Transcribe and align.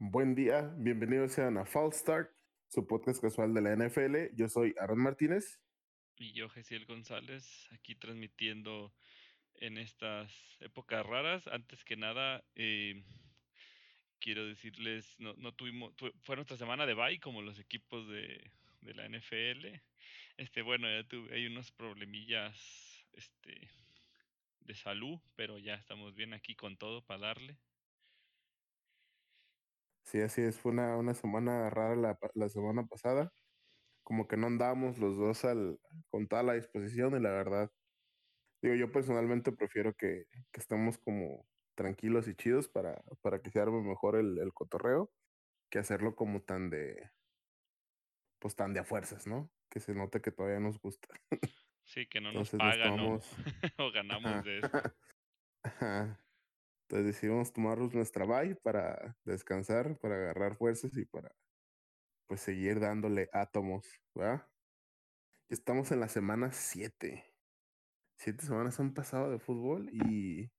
Buen 0.00 0.36
día, 0.36 0.72
bienvenidos 0.76 1.32
sean 1.32 1.58
a 1.58 1.64
Fall 1.64 1.92
Start, 1.92 2.30
su 2.68 2.86
podcast 2.86 3.20
casual 3.20 3.52
de 3.52 3.62
la 3.62 3.74
NFL. 3.74 4.32
Yo 4.36 4.48
soy 4.48 4.72
Aaron 4.78 5.00
Martínez. 5.00 5.60
Y 6.16 6.32
yo, 6.34 6.48
Gesiel 6.48 6.86
González, 6.86 7.68
aquí 7.72 7.96
transmitiendo 7.96 8.94
en 9.56 9.76
estas 9.76 10.32
épocas 10.60 11.04
raras. 11.04 11.48
Antes 11.48 11.84
que 11.84 11.96
nada, 11.96 12.44
eh, 12.54 13.02
quiero 14.20 14.46
decirles, 14.46 15.16
no, 15.18 15.34
no 15.34 15.52
tuvimos, 15.52 15.92
fue 16.20 16.36
nuestra 16.36 16.56
semana 16.56 16.86
de 16.86 16.94
bye 16.94 17.18
como 17.18 17.42
los 17.42 17.58
equipos 17.58 18.08
de, 18.08 18.52
de 18.82 18.94
la 18.94 19.08
NFL. 19.08 19.66
Este, 20.36 20.62
bueno, 20.62 20.88
ya 20.88 21.08
tuve, 21.08 21.34
hay 21.34 21.46
unos 21.46 21.72
problemillas 21.72 23.04
este, 23.14 23.68
de 24.60 24.74
salud, 24.76 25.18
pero 25.34 25.58
ya 25.58 25.74
estamos 25.74 26.14
bien 26.14 26.34
aquí 26.34 26.54
con 26.54 26.76
todo 26.76 27.04
para 27.04 27.26
darle. 27.26 27.58
Sí, 30.08 30.22
así 30.22 30.40
es. 30.40 30.58
Fue 30.58 30.72
una, 30.72 30.96
una 30.96 31.12
semana 31.12 31.68
rara 31.68 31.94
la, 31.94 32.18
la, 32.34 32.48
semana 32.48 32.86
pasada. 32.86 33.30
Como 34.02 34.26
que 34.26 34.38
no 34.38 34.46
andábamos 34.46 34.98
los 34.98 35.18
dos 35.18 35.44
al, 35.44 35.78
con 36.08 36.26
toda 36.28 36.42
la 36.42 36.54
disposición 36.54 37.14
y 37.14 37.20
la 37.20 37.30
verdad, 37.30 37.70
digo, 38.62 38.74
yo 38.74 38.90
personalmente 38.90 39.52
prefiero 39.52 39.92
que, 39.92 40.24
que 40.50 40.60
estemos 40.60 40.96
como 40.96 41.46
tranquilos 41.74 42.26
y 42.26 42.34
chidos 42.34 42.68
para, 42.68 43.02
para 43.20 43.42
que 43.42 43.50
se 43.50 43.60
arme 43.60 43.82
mejor 43.82 44.16
el, 44.16 44.38
el, 44.38 44.54
cotorreo 44.54 45.10
que 45.70 45.78
hacerlo 45.78 46.16
como 46.16 46.40
tan 46.40 46.70
de, 46.70 47.10
pues 48.38 48.56
tan 48.56 48.72
de 48.72 48.80
a 48.80 48.84
fuerzas, 48.84 49.26
¿no? 49.26 49.50
Que 49.68 49.78
se 49.78 49.94
note 49.94 50.22
que 50.22 50.32
todavía 50.32 50.58
nos 50.58 50.80
gusta. 50.80 51.08
Sí, 51.84 52.06
que 52.06 52.22
no 52.22 52.32
nos 52.32 52.50
pagan 52.50 52.96
¿no? 52.96 53.20
o 53.78 53.92
ganamos 53.92 54.42
de. 54.42 54.60
Ajá. 55.62 56.18
Entonces 56.88 57.14
decidimos 57.14 57.52
tomarnos 57.52 57.92
nuestra 57.92 58.24
bye 58.24 58.54
para 58.54 59.14
descansar, 59.24 59.98
para 59.98 60.14
agarrar 60.14 60.56
fuerzas 60.56 60.96
y 60.96 61.04
para 61.04 61.30
pues 62.26 62.40
seguir 62.40 62.80
dándole 62.80 63.28
átomos, 63.34 63.86
¿verdad? 64.14 64.46
Estamos 65.50 65.92
en 65.92 66.00
la 66.00 66.08
semana 66.08 66.50
7. 66.50 67.26
Siete 68.16 68.46
semanas 68.46 68.80
han 68.80 68.94
pasado 68.94 69.30
de 69.30 69.38
fútbol 69.38 69.90
y 69.92 70.50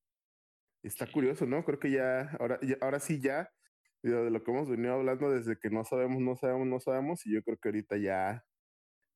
está 0.83 1.11
curioso, 1.11 1.47
¿no? 1.47 1.65
Creo 1.65 1.79
que 1.79 1.89
ya 1.89 2.29
ahora, 2.39 2.59
ya, 2.61 2.77
ahora 2.79 2.99
sí 2.99 3.19
ya, 3.19 3.51
de 4.03 4.29
lo 4.29 4.43
que 4.43 4.51
hemos 4.51 4.69
venido 4.69 4.93
hablando 4.93 5.31
desde 5.31 5.57
que 5.57 5.71
no 5.71 5.83
sabemos, 5.83 6.21
no 6.21 6.35
sabemos, 6.35 6.67
no 6.67 6.79
sabemos, 6.79 7.25
y 7.25 7.33
yo 7.33 7.41
creo 7.41 7.57
que 7.57 7.69
ahorita 7.69 7.97
ya, 7.97 8.45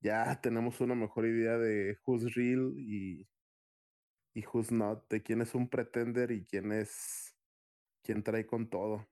ya 0.02 0.42
tenemos 0.42 0.82
una 0.82 0.96
mejor 0.96 1.28
idea 1.28 1.60
de 1.60 1.96
who's 2.08 2.34
real 2.34 2.74
y 2.76 3.28
y 4.34 4.44
who's 4.46 4.72
not, 4.72 5.08
de 5.10 5.22
quién 5.22 5.42
es 5.42 5.54
un 5.54 5.70
pretender 5.70 6.32
y 6.32 6.46
quién 6.46 6.72
es 6.72 7.36
quién 8.04 8.24
trae 8.24 8.46
con 8.46 8.70
todo. 8.70 9.08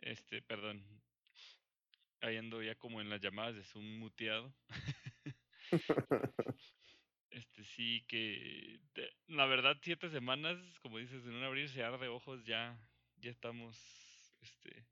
Este, 0.00 0.42
perdón. 0.42 0.84
Ahí 2.20 2.36
ando 2.36 2.62
ya 2.62 2.74
como 2.76 3.00
en 3.00 3.08
las 3.08 3.20
llamadas 3.20 3.54
de 3.54 3.64
Zoom 3.64 3.98
muteado. 3.98 4.54
este 7.30 7.64
sí 7.64 8.04
que 8.06 8.80
la 9.28 9.46
verdad 9.46 9.76
siete 9.80 10.10
semanas, 10.10 10.58
como 10.80 10.98
dices, 10.98 11.24
en 11.24 11.34
un 11.34 11.44
abrir 11.44 11.64
y 11.64 11.68
cerrar 11.68 11.98
de 11.98 12.08
ojos 12.08 12.44
ya 12.44 12.78
ya 13.16 13.30
estamos 13.30 13.78
este 14.40 14.84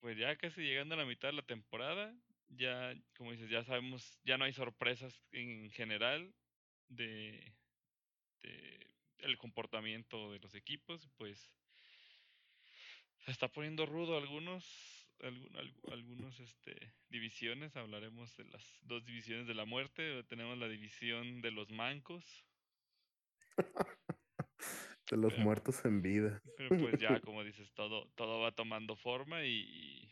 pues 0.00 0.16
ya 0.16 0.36
casi 0.36 0.60
llegando 0.60 0.94
a 0.94 0.98
la 0.98 1.06
mitad 1.06 1.28
de 1.28 1.34
la 1.34 1.42
temporada 1.42 2.14
ya, 2.48 2.94
como 3.16 3.32
dices, 3.32 3.50
ya 3.50 3.64
sabemos, 3.64 4.20
ya 4.24 4.38
no 4.38 4.44
hay 4.44 4.52
sorpresas 4.52 5.22
en 5.32 5.70
general 5.70 6.34
de, 6.88 7.52
de 8.42 8.86
el 9.18 9.36
comportamiento 9.38 10.32
de 10.32 10.38
los 10.38 10.54
equipos, 10.54 11.08
pues 11.16 11.50
se 13.24 13.30
está 13.30 13.48
poniendo 13.48 13.84
rudo 13.86 14.16
algunos, 14.16 15.10
algunos 15.90 16.40
este, 16.40 16.94
divisiones, 17.08 17.76
hablaremos 17.76 18.36
de 18.36 18.44
las 18.44 18.64
dos 18.82 19.04
divisiones 19.04 19.46
de 19.46 19.54
la 19.54 19.64
muerte, 19.64 20.22
tenemos 20.24 20.56
la 20.58 20.68
división 20.68 21.42
de 21.42 21.50
los 21.50 21.70
mancos. 21.70 22.24
de 25.10 25.16
los 25.16 25.32
pero, 25.32 25.44
muertos 25.44 25.84
en 25.84 26.02
vida. 26.02 26.40
Pero 26.56 26.76
pues 26.78 27.00
ya, 27.00 27.20
como 27.24 27.42
dices, 27.44 27.72
todo, 27.72 28.08
todo 28.14 28.40
va 28.40 28.52
tomando 28.52 28.94
forma 28.96 29.44
y, 29.44 30.08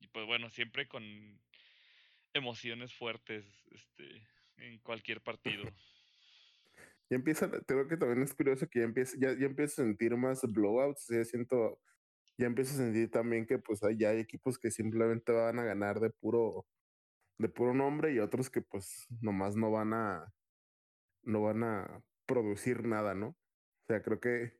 y 0.00 0.08
pues 0.08 0.26
bueno, 0.26 0.48
siempre 0.50 0.86
con 0.86 1.02
emociones 2.34 2.94
fuertes 2.94 3.46
este, 3.70 4.28
en 4.58 4.78
cualquier 4.80 5.22
partido. 5.22 5.64
Ya 7.10 7.16
empieza, 7.16 7.50
creo 7.66 7.86
que 7.86 7.98
también 7.98 8.22
es 8.22 8.32
curioso 8.32 8.66
que 8.66 8.78
ya 8.78 8.86
empieza, 8.86 9.14
ya, 9.20 9.38
ya 9.38 9.44
empiezo 9.44 9.82
a 9.82 9.84
sentir 9.84 10.16
más 10.16 10.40
blowouts, 10.42 11.06
ya 11.08 11.22
siento, 11.22 11.78
ya 12.38 12.46
empiezo 12.46 12.72
a 12.74 12.78
sentir 12.78 13.10
también 13.10 13.46
que 13.46 13.58
pues 13.58 13.80
ya 13.98 14.08
hay 14.08 14.20
equipos 14.20 14.58
que 14.58 14.70
simplemente 14.70 15.30
van 15.30 15.58
a 15.58 15.64
ganar 15.64 16.00
de 16.00 16.08
puro, 16.08 16.66
de 17.38 17.50
puro 17.50 17.74
nombre 17.74 18.14
y 18.14 18.20
otros 18.20 18.48
que 18.48 18.62
pues 18.62 19.06
nomás 19.20 19.54
no 19.54 19.70
van 19.70 19.92
a, 19.92 20.32
no 21.24 21.42
van 21.42 21.62
a 21.62 22.02
producir 22.26 22.86
nada, 22.86 23.14
¿no? 23.14 23.28
O 23.28 23.86
sea, 23.86 24.02
creo 24.02 24.18
que, 24.18 24.58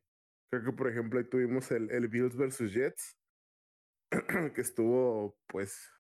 creo 0.51 0.65
que 0.65 0.73
por 0.73 0.91
ejemplo 0.91 1.19
ahí 1.19 1.29
tuvimos 1.29 1.71
el, 1.71 1.91
el 1.91 2.09
Bills 2.09 2.37
versus 2.37 2.75
Jets, 2.75 3.17
que 4.55 4.61
estuvo 4.61 5.35
pues 5.49 5.94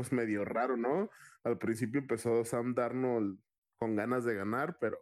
pues 0.00 0.12
medio 0.12 0.46
raro, 0.46 0.78
¿no? 0.78 1.10
Al 1.44 1.58
principio 1.58 2.00
empezó 2.00 2.42
Sam 2.42 2.74
Darnold 2.74 3.38
con 3.76 3.96
ganas 3.96 4.24
de 4.24 4.34
ganar, 4.34 4.78
pero 4.80 4.98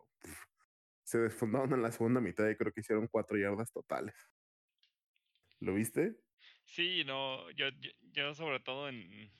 se 1.04 1.19
desfondaron 1.19 1.72
en 1.72 1.82
la 1.82 1.92
segunda 1.92 2.20
mitad 2.20 2.48
y 2.48 2.56
creo 2.56 2.72
que 2.72 2.81
hicieron 2.81 3.06
cuatro 3.06 3.38
yardas 3.38 3.70
totales. 3.70 4.16
¿Lo 5.60 5.75
viste? 5.75 6.16
Sí, 6.64 7.04
no, 7.04 7.48
yo, 7.53 7.69
yo, 8.12 8.34
sobre 8.34 8.59
todo 8.59 8.88
en, 8.88 9.31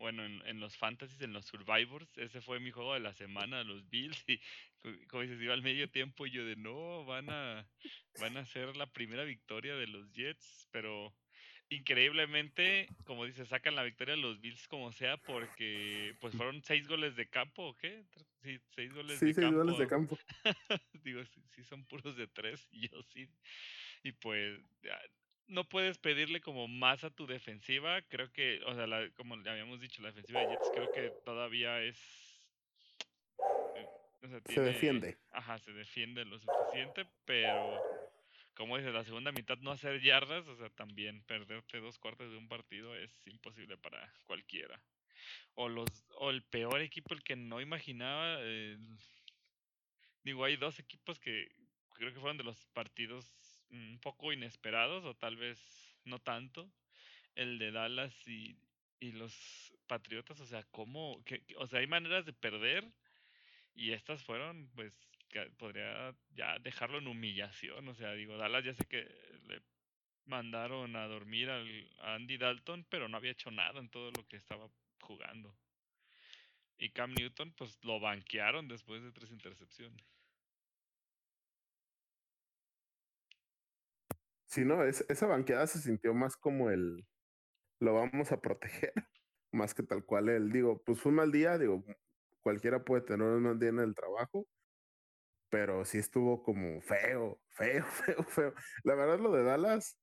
bueno, 0.00 0.24
en, 0.24 0.42
en, 0.46 0.58
los 0.58 0.76
fantasies, 0.76 1.20
en 1.20 1.32
los 1.32 1.46
survivors, 1.46 2.18
ese 2.18 2.40
fue 2.40 2.58
mi 2.58 2.72
juego 2.72 2.94
de 2.94 3.00
la 3.00 3.14
semana, 3.14 3.62
los 3.62 3.88
Bills, 3.88 4.24
y 4.28 4.40
como 5.06 5.22
dices, 5.22 5.40
iba 5.40 5.54
al 5.54 5.62
medio 5.62 5.88
tiempo 5.92 6.26
y 6.26 6.32
yo 6.32 6.44
de 6.44 6.56
no, 6.56 7.04
van 7.04 7.30
a, 7.30 7.68
van 8.20 8.36
a 8.36 8.44
ser 8.46 8.76
la 8.76 8.92
primera 8.92 9.22
victoria 9.22 9.76
de 9.76 9.86
los 9.86 10.10
Jets, 10.10 10.66
pero 10.72 11.14
increíblemente, 11.72 12.88
como 13.04 13.24
dice, 13.24 13.46
sacan 13.46 13.74
la 13.74 13.82
victoria 13.82 14.16
los 14.16 14.40
Bills 14.40 14.68
como 14.68 14.92
sea, 14.92 15.16
porque 15.16 16.14
pues 16.20 16.34
fueron 16.34 16.62
seis 16.62 16.86
goles 16.86 17.16
de 17.16 17.28
campo, 17.28 17.68
¿o 17.68 17.76
qué? 17.76 18.04
Sí, 18.42 18.58
seis 18.74 18.92
goles 18.92 19.18
sí, 19.18 19.26
de 19.26 19.34
seis 19.34 19.46
campo. 19.46 19.58
goles 19.58 19.78
de 19.78 19.86
campo. 19.86 20.18
Digo, 21.04 21.24
sí, 21.24 21.42
sí, 21.54 21.64
son 21.64 21.84
puros 21.84 22.16
de 22.16 22.26
tres, 22.26 22.68
y 22.70 22.88
yo 22.88 23.02
sí. 23.02 23.28
Y 24.02 24.12
pues 24.12 24.60
no 25.46 25.68
puedes 25.68 25.98
pedirle 25.98 26.40
como 26.40 26.68
más 26.68 27.04
a 27.04 27.10
tu 27.10 27.26
defensiva. 27.26 28.02
Creo 28.02 28.32
que, 28.32 28.60
o 28.66 28.74
sea, 28.74 28.86
la, 28.86 29.08
como 29.10 29.36
le 29.36 29.48
habíamos 29.48 29.80
dicho, 29.80 30.02
la 30.02 30.08
defensiva 30.08 30.40
de 30.40 30.48
Jets 30.48 30.70
creo 30.74 30.90
que 30.92 31.10
todavía 31.24 31.80
es... 31.82 31.98
Eh, 33.76 33.86
o 34.22 34.28
sea, 34.28 34.40
tiene, 34.40 34.62
se 34.62 34.72
defiende. 34.72 35.18
Ajá, 35.30 35.58
se 35.58 35.72
defiende 35.72 36.24
lo 36.24 36.38
suficiente, 36.38 37.06
pero 37.24 37.80
como 38.54 38.76
dices, 38.76 38.92
la 38.92 39.04
segunda 39.04 39.32
mitad 39.32 39.58
no 39.58 39.70
hacer 39.70 40.00
yardas, 40.00 40.46
o 40.46 40.56
sea, 40.56 40.68
también 40.70 41.22
perderte 41.24 41.80
dos 41.80 41.98
cuartos 41.98 42.30
de 42.30 42.36
un 42.36 42.48
partido 42.48 42.94
es 42.96 43.10
imposible 43.26 43.76
para 43.78 44.12
cualquiera. 44.26 44.80
O 45.54 45.68
los 45.68 45.88
o 46.16 46.30
el 46.30 46.42
peor 46.42 46.80
equipo, 46.80 47.14
el 47.14 47.22
que 47.22 47.36
no 47.36 47.60
imaginaba. 47.60 48.38
Eh, 48.40 48.76
digo, 50.24 50.44
hay 50.44 50.56
dos 50.56 50.78
equipos 50.78 51.18
que 51.18 51.48
creo 51.94 52.12
que 52.12 52.20
fueron 52.20 52.38
de 52.38 52.44
los 52.44 52.66
partidos 52.68 53.32
un 53.70 53.98
poco 54.00 54.32
inesperados, 54.32 55.04
o 55.04 55.14
tal 55.14 55.36
vez 55.36 55.58
no 56.04 56.18
tanto. 56.18 56.70
El 57.34 57.58
de 57.58 57.72
Dallas 57.72 58.14
y, 58.28 58.56
y 59.00 59.12
los 59.12 59.72
Patriotas, 59.86 60.40
o 60.40 60.46
sea, 60.46 60.62
¿cómo? 60.70 61.22
Que, 61.24 61.42
o 61.56 61.66
sea, 61.66 61.80
hay 61.80 61.86
maneras 61.86 62.26
de 62.26 62.32
perder. 62.32 62.90
Y 63.74 63.92
estas 63.92 64.22
fueron, 64.22 64.70
pues, 64.74 64.94
podría 65.58 66.14
ya 66.30 66.58
dejarlo 66.58 66.98
en 66.98 67.06
humillación. 67.06 67.88
O 67.88 67.94
sea, 67.94 68.12
digo, 68.12 68.36
Dallas 68.36 68.64
ya 68.64 68.74
sé 68.74 68.84
que 68.84 69.02
le 69.48 69.62
mandaron 70.24 70.94
a 70.96 71.06
dormir 71.06 71.50
al, 71.50 71.90
a 72.00 72.14
Andy 72.14 72.38
Dalton, 72.38 72.86
pero 72.88 73.08
no 73.08 73.16
había 73.16 73.32
hecho 73.32 73.50
nada 73.50 73.80
en 73.80 73.88
todo 73.88 74.10
lo 74.10 74.26
que 74.28 74.36
estaba 74.36 74.68
jugando. 75.00 75.56
Y 76.78 76.90
Cam 76.90 77.12
Newton, 77.14 77.52
pues 77.52 77.78
lo 77.82 78.00
banquearon 78.00 78.68
después 78.68 79.02
de 79.02 79.12
tres 79.12 79.30
intercepciones. 79.30 80.04
Sí, 84.46 84.64
no, 84.64 84.84
es, 84.84 85.04
esa 85.08 85.26
banqueada 85.26 85.66
se 85.66 85.80
sintió 85.80 86.12
más 86.12 86.36
como 86.36 86.70
el 86.70 87.06
lo 87.82 87.94
vamos 87.94 88.30
a 88.32 88.40
proteger, 88.40 88.92
más 89.52 89.74
que 89.74 89.82
tal 89.82 90.04
cual 90.04 90.28
el, 90.28 90.52
digo, 90.52 90.82
pues 90.84 91.00
fue 91.00 91.10
un 91.10 91.16
mal 91.16 91.32
día, 91.32 91.58
digo, 91.58 91.84
cualquiera 92.40 92.84
puede 92.84 93.02
tener 93.02 93.26
un 93.26 93.42
mal 93.42 93.58
día 93.58 93.70
en 93.70 93.80
el 93.80 93.94
trabajo, 93.94 94.46
pero 95.52 95.84
sí 95.84 95.98
estuvo 95.98 96.42
como 96.42 96.80
feo, 96.80 97.38
feo, 97.50 97.84
feo, 98.06 98.22
feo. 98.24 98.54
La 98.84 98.94
verdad, 98.94 99.20
lo 99.20 99.32
de 99.32 99.44
Dallas, 99.44 99.98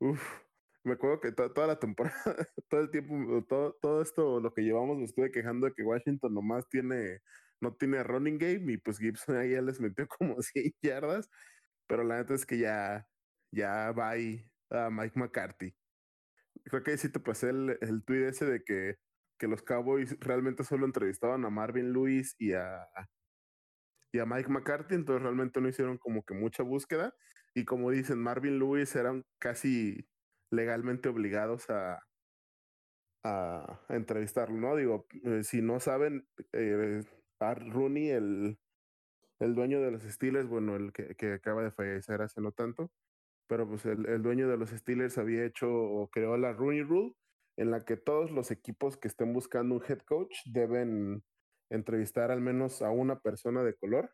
uff, 0.00 0.20
me 0.82 0.94
acuerdo 0.94 1.20
que 1.20 1.30
to 1.32 1.52
toda 1.52 1.68
la 1.68 1.78
temporada, 1.78 2.16
todo 2.68 2.80
el 2.80 2.90
tiempo, 2.90 3.44
todo, 3.48 3.74
todo 3.80 4.02
esto, 4.02 4.40
lo 4.40 4.52
que 4.52 4.62
llevamos, 4.62 4.98
me 4.98 5.04
estuve 5.04 5.30
quejando 5.30 5.68
de 5.68 5.74
que 5.74 5.84
Washington 5.84 6.34
nomás 6.34 6.68
tiene, 6.68 7.20
no 7.60 7.74
tiene 7.76 8.02
running 8.02 8.38
game 8.38 8.72
y 8.72 8.78
pues 8.78 8.98
Gibson 8.98 9.36
ahí 9.36 9.52
ya 9.52 9.62
les 9.62 9.80
metió 9.80 10.08
como 10.18 10.42
100 10.42 10.72
yardas. 10.82 11.30
pero 11.86 12.02
la 12.04 12.18
neta 12.18 12.34
es 12.34 12.44
que 12.46 12.58
ya, 12.58 13.06
ya 13.52 13.92
va 13.92 14.10
ahí 14.10 14.44
a 14.70 14.90
Mike 14.90 15.18
McCarthy. 15.18 15.74
Creo 16.64 16.82
que 16.82 16.98
sí 16.98 17.08
te 17.10 17.20
pasé 17.20 17.50
el, 17.50 17.78
el 17.80 18.04
tweet 18.04 18.28
ese 18.28 18.46
de 18.46 18.62
que, 18.64 18.96
que 19.38 19.48
los 19.48 19.62
Cowboys 19.62 20.18
realmente 20.20 20.64
solo 20.64 20.86
entrevistaban 20.86 21.44
a 21.44 21.50
Marvin 21.50 21.92
Lewis 21.92 22.34
y 22.38 22.52
a, 22.54 22.88
y 24.12 24.18
a 24.18 24.26
Mike 24.26 24.48
McCarthy, 24.48 24.94
entonces 24.94 25.22
realmente 25.22 25.60
no 25.60 25.68
hicieron 25.68 25.98
como 25.98 26.24
que 26.24 26.34
mucha 26.34 26.62
búsqueda. 26.62 27.14
Y 27.54 27.64
como 27.64 27.90
dicen, 27.90 28.18
Marvin 28.18 28.58
Lewis 28.58 28.94
eran 28.96 29.24
casi 29.38 30.08
legalmente 30.50 31.08
obligados 31.08 31.68
a, 31.70 32.00
a, 33.24 33.80
entrevistarlo, 33.88 34.56
¿no? 34.56 34.76
Digo, 34.76 35.06
eh, 35.24 35.42
si 35.44 35.60
no 35.62 35.80
saben, 35.80 36.26
eh, 36.52 37.02
a 37.40 37.54
Rooney, 37.54 38.10
el, 38.10 38.58
el 39.40 39.54
dueño 39.54 39.80
de 39.80 39.90
los 39.90 40.02
Steelers, 40.02 40.48
bueno, 40.48 40.76
el 40.76 40.92
que, 40.92 41.14
que 41.16 41.34
acaba 41.34 41.62
de 41.62 41.70
fallecer 41.70 42.22
hace 42.22 42.40
no 42.40 42.52
tanto, 42.52 42.90
pero 43.48 43.68
pues 43.68 43.84
el, 43.86 44.06
el, 44.08 44.22
dueño 44.22 44.48
de 44.48 44.56
los 44.56 44.70
Steelers 44.70 45.18
había 45.18 45.44
hecho 45.44 45.70
o 45.70 46.08
creó 46.10 46.36
la 46.36 46.52
Rooney 46.52 46.82
Rule, 46.82 47.14
en 47.56 47.70
la 47.70 47.84
que 47.84 47.96
todos 47.96 48.30
los 48.30 48.50
equipos 48.50 48.96
que 48.96 49.08
estén 49.08 49.32
buscando 49.32 49.74
un 49.76 49.82
head 49.88 50.00
coach 50.00 50.36
deben 50.46 51.24
entrevistar 51.70 52.30
al 52.30 52.40
menos 52.40 52.82
a 52.82 52.90
una 52.90 53.20
persona 53.20 53.62
de 53.62 53.74
color. 53.74 54.12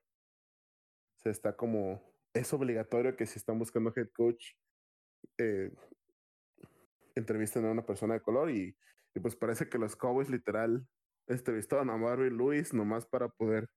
Se 1.23 1.31
está 1.31 1.57
como, 1.57 2.03
es 2.33 2.53
obligatorio 2.53 3.17
que 3.17 3.27
si 3.27 3.39
están 3.39 3.59
buscando 3.59 3.93
head 3.95 4.09
coach, 4.15 4.53
eh, 5.39 5.73
entrevisten 7.15 7.65
a 7.65 7.71
una 7.71 7.87
persona 7.87 8.15
de 8.15 8.21
color 8.21 8.51
y, 8.51 8.77
y, 9.15 9.21
pues 9.21 9.37
parece 9.37 9.69
que 9.69 9.79
los 9.79 9.97
Cowboys 9.97 10.29
literal 10.29 10.87
entrevistaron 11.29 11.91
a 11.91 11.97
Marvin 11.97 12.37
Lewis 12.37 12.75
nomás 12.75 13.07
para 13.07 13.29
poder 13.29 13.69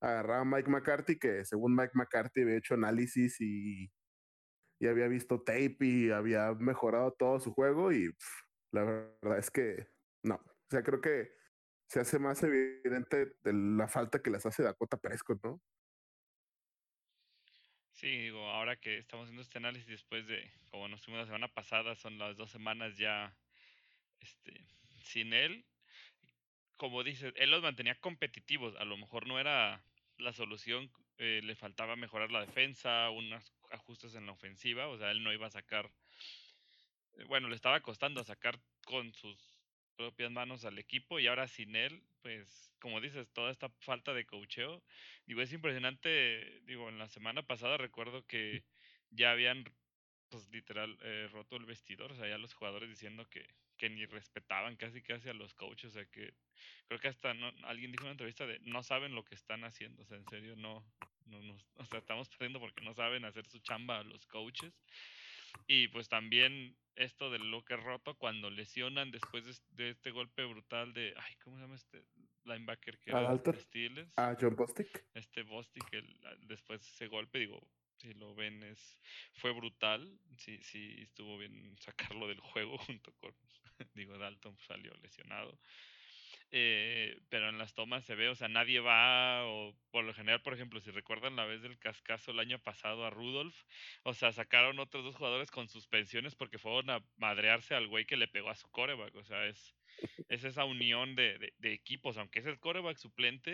agarrar 0.00 0.40
a 0.40 0.44
Mike 0.44 0.70
McCarthy, 0.70 1.18
que 1.18 1.44
según 1.44 1.74
Mike 1.74 1.92
McCarthy 1.94 2.42
había 2.42 2.56
hecho 2.56 2.74
análisis 2.74 3.40
y, 3.40 3.90
y 4.80 4.86
había 4.86 5.08
visto 5.08 5.42
tape 5.42 5.76
y 5.80 6.10
había 6.10 6.52
mejorado 6.54 7.12
todo 7.12 7.40
su 7.40 7.52
juego 7.52 7.92
y 7.92 8.08
pff, 8.10 8.42
la 8.72 8.84
verdad 8.84 9.38
es 9.38 9.50
que 9.50 9.88
no. 10.22 10.36
O 10.36 10.70
sea, 10.70 10.82
creo 10.82 11.00
que 11.00 11.30
se 11.88 12.00
hace 12.00 12.18
más 12.18 12.42
evidente 12.42 13.26
de 13.42 13.52
la 13.52 13.88
falta 13.88 14.22
que 14.22 14.30
les 14.30 14.44
hace 14.46 14.62
Dakota 14.62 14.96
Prescott, 14.98 15.42
¿no? 15.44 15.62
Sí, 17.92 18.08
digo, 18.08 18.50
ahora 18.50 18.76
que 18.76 18.98
estamos 18.98 19.24
haciendo 19.24 19.42
este 19.42 19.58
análisis 19.58 19.88
después 19.88 20.26
de, 20.26 20.52
como 20.70 20.86
nos 20.88 21.02
fuimos 21.02 21.20
la 21.20 21.26
semana 21.26 21.48
pasada, 21.48 21.96
son 21.96 22.18
las 22.18 22.36
dos 22.36 22.50
semanas 22.50 22.98
ya 22.98 23.38
este, 24.20 24.66
sin 25.02 25.32
él. 25.32 25.64
Como 26.76 27.02
dices, 27.04 27.32
él 27.36 27.50
los 27.50 27.62
mantenía 27.62 27.98
competitivos. 27.98 28.76
A 28.76 28.84
lo 28.84 28.98
mejor 28.98 29.26
no 29.26 29.40
era 29.40 29.82
la 30.18 30.32
solución, 30.34 30.92
eh, 31.16 31.40
le 31.42 31.56
faltaba 31.56 31.96
mejorar 31.96 32.30
la 32.30 32.44
defensa, 32.44 33.08
unos 33.10 33.54
ajustes 33.70 34.14
en 34.14 34.26
la 34.26 34.32
ofensiva. 34.32 34.88
O 34.88 34.98
sea, 34.98 35.10
él 35.10 35.22
no 35.22 35.32
iba 35.32 35.46
a 35.46 35.50
sacar. 35.50 35.90
eh, 37.14 37.24
Bueno, 37.24 37.48
le 37.48 37.56
estaba 37.56 37.80
costando 37.80 38.22
sacar 38.24 38.60
con 38.84 39.14
sus 39.14 39.55
propias 39.96 40.30
manos 40.30 40.64
al 40.64 40.78
equipo 40.78 41.18
y 41.18 41.26
ahora 41.26 41.48
sin 41.48 41.76
él, 41.76 42.02
pues 42.22 42.72
como 42.80 43.00
dices, 43.00 43.28
toda 43.32 43.50
esta 43.50 43.68
falta 43.80 44.14
de 44.14 44.26
cocheo, 44.26 44.82
digo, 45.26 45.42
es 45.42 45.52
impresionante, 45.52 46.60
digo, 46.66 46.88
en 46.88 46.98
la 46.98 47.08
semana 47.08 47.42
pasada 47.42 47.76
recuerdo 47.76 48.26
que 48.26 48.64
ya 49.10 49.32
habían, 49.32 49.64
pues 50.28 50.48
literal, 50.50 50.96
eh, 51.02 51.28
roto 51.32 51.56
el 51.56 51.66
vestidor, 51.66 52.12
o 52.12 52.16
sea, 52.16 52.28
ya 52.28 52.38
los 52.38 52.54
jugadores 52.54 52.88
diciendo 52.88 53.28
que, 53.28 53.46
que 53.76 53.90
ni 53.90 54.06
respetaban 54.06 54.76
casi 54.76 55.02
casi 55.02 55.28
a 55.28 55.34
los 55.34 55.54
coaches, 55.54 55.90
o 55.90 55.94
sea, 55.94 56.06
que 56.06 56.34
creo 56.88 57.00
que 57.00 57.08
hasta 57.08 57.34
no, 57.34 57.52
alguien 57.64 57.92
dijo 57.92 58.02
en 58.02 58.08
una 58.08 58.12
entrevista 58.12 58.46
de 58.46 58.58
no 58.60 58.82
saben 58.82 59.14
lo 59.14 59.24
que 59.24 59.34
están 59.34 59.64
haciendo, 59.64 60.02
o 60.02 60.06
sea, 60.06 60.18
en 60.18 60.28
serio, 60.28 60.56
no, 60.56 60.84
no, 61.26 61.42
no, 61.42 61.56
o 61.74 61.84
sea, 61.84 61.98
estamos 61.98 62.28
perdiendo 62.28 62.60
porque 62.60 62.84
no 62.84 62.94
saben 62.94 63.24
hacer 63.24 63.46
su 63.46 63.58
chamba 63.60 63.98
a 63.98 64.04
los 64.04 64.26
coaches. 64.26 64.72
Y 65.66 65.88
pues 65.88 66.08
también 66.08 66.76
esto 66.96 67.30
del 67.30 67.50
locker 67.50 67.80
roto 67.82 68.14
cuando 68.16 68.50
lesionan 68.50 69.10
después 69.10 69.44
de, 69.44 69.84
de, 69.84 69.90
este 69.90 70.10
golpe 70.10 70.44
brutal 70.44 70.92
de, 70.92 71.14
ay, 71.16 71.34
¿cómo 71.42 71.56
se 71.56 71.62
llama 71.62 71.76
este 71.76 72.04
linebacker 72.44 72.98
que 72.98 73.10
era 73.10 73.36
de 73.36 73.60
Steelers? 73.60 74.12
Ah, 74.16 74.36
John 74.40 74.56
Bostic. 74.56 75.04
Este 75.14 75.42
Bostic, 75.42 75.92
el, 75.92 76.20
después 76.42 76.80
de 76.80 76.86
ese 76.86 77.06
golpe, 77.08 77.38
digo, 77.38 77.60
si 77.98 78.14
lo 78.14 78.34
ven, 78.34 78.62
es, 78.62 78.98
fue 79.34 79.52
brutal. 79.52 80.18
Sí, 80.38 80.58
sí, 80.62 80.96
estuvo 81.00 81.38
bien 81.38 81.76
sacarlo 81.78 82.28
del 82.28 82.40
juego 82.40 82.78
junto 82.86 83.12
con, 83.14 83.34
digo, 83.94 84.16
Dalton 84.18 84.56
salió 84.58 84.92
lesionado. 85.02 85.58
Eh, 86.52 87.20
pero 87.28 87.48
en 87.48 87.58
las 87.58 87.74
tomas 87.74 88.04
se 88.04 88.14
ve, 88.14 88.28
o 88.28 88.34
sea, 88.36 88.48
nadie 88.48 88.78
va, 88.80 89.44
o 89.46 89.76
por 89.90 90.04
lo 90.04 90.14
general, 90.14 90.42
por 90.42 90.54
ejemplo, 90.54 90.80
si 90.80 90.90
recuerdan 90.92 91.36
la 91.36 91.44
vez 91.44 91.60
del 91.62 91.78
cascazo 91.78 92.30
el 92.30 92.38
año 92.38 92.60
pasado 92.62 93.04
a 93.04 93.10
Rudolph, 93.10 93.56
o 94.04 94.14
sea, 94.14 94.32
sacaron 94.32 94.78
otros 94.78 95.04
dos 95.04 95.16
jugadores 95.16 95.50
con 95.50 95.68
suspensiones 95.68 96.36
porque 96.36 96.58
fueron 96.58 96.90
a 96.90 97.04
madrearse 97.16 97.74
al 97.74 97.88
güey 97.88 98.06
que 98.06 98.16
le 98.16 98.28
pegó 98.28 98.50
a 98.50 98.54
su 98.54 98.70
coreback, 98.70 99.14
o 99.16 99.24
sea, 99.24 99.46
es, 99.46 99.76
es 100.28 100.44
esa 100.44 100.64
unión 100.64 101.16
de, 101.16 101.38
de, 101.38 101.54
de 101.58 101.72
equipos, 101.72 102.16
aunque 102.16 102.38
es 102.40 102.46
el 102.46 102.60
coreback 102.60 102.96
suplente, 102.98 103.52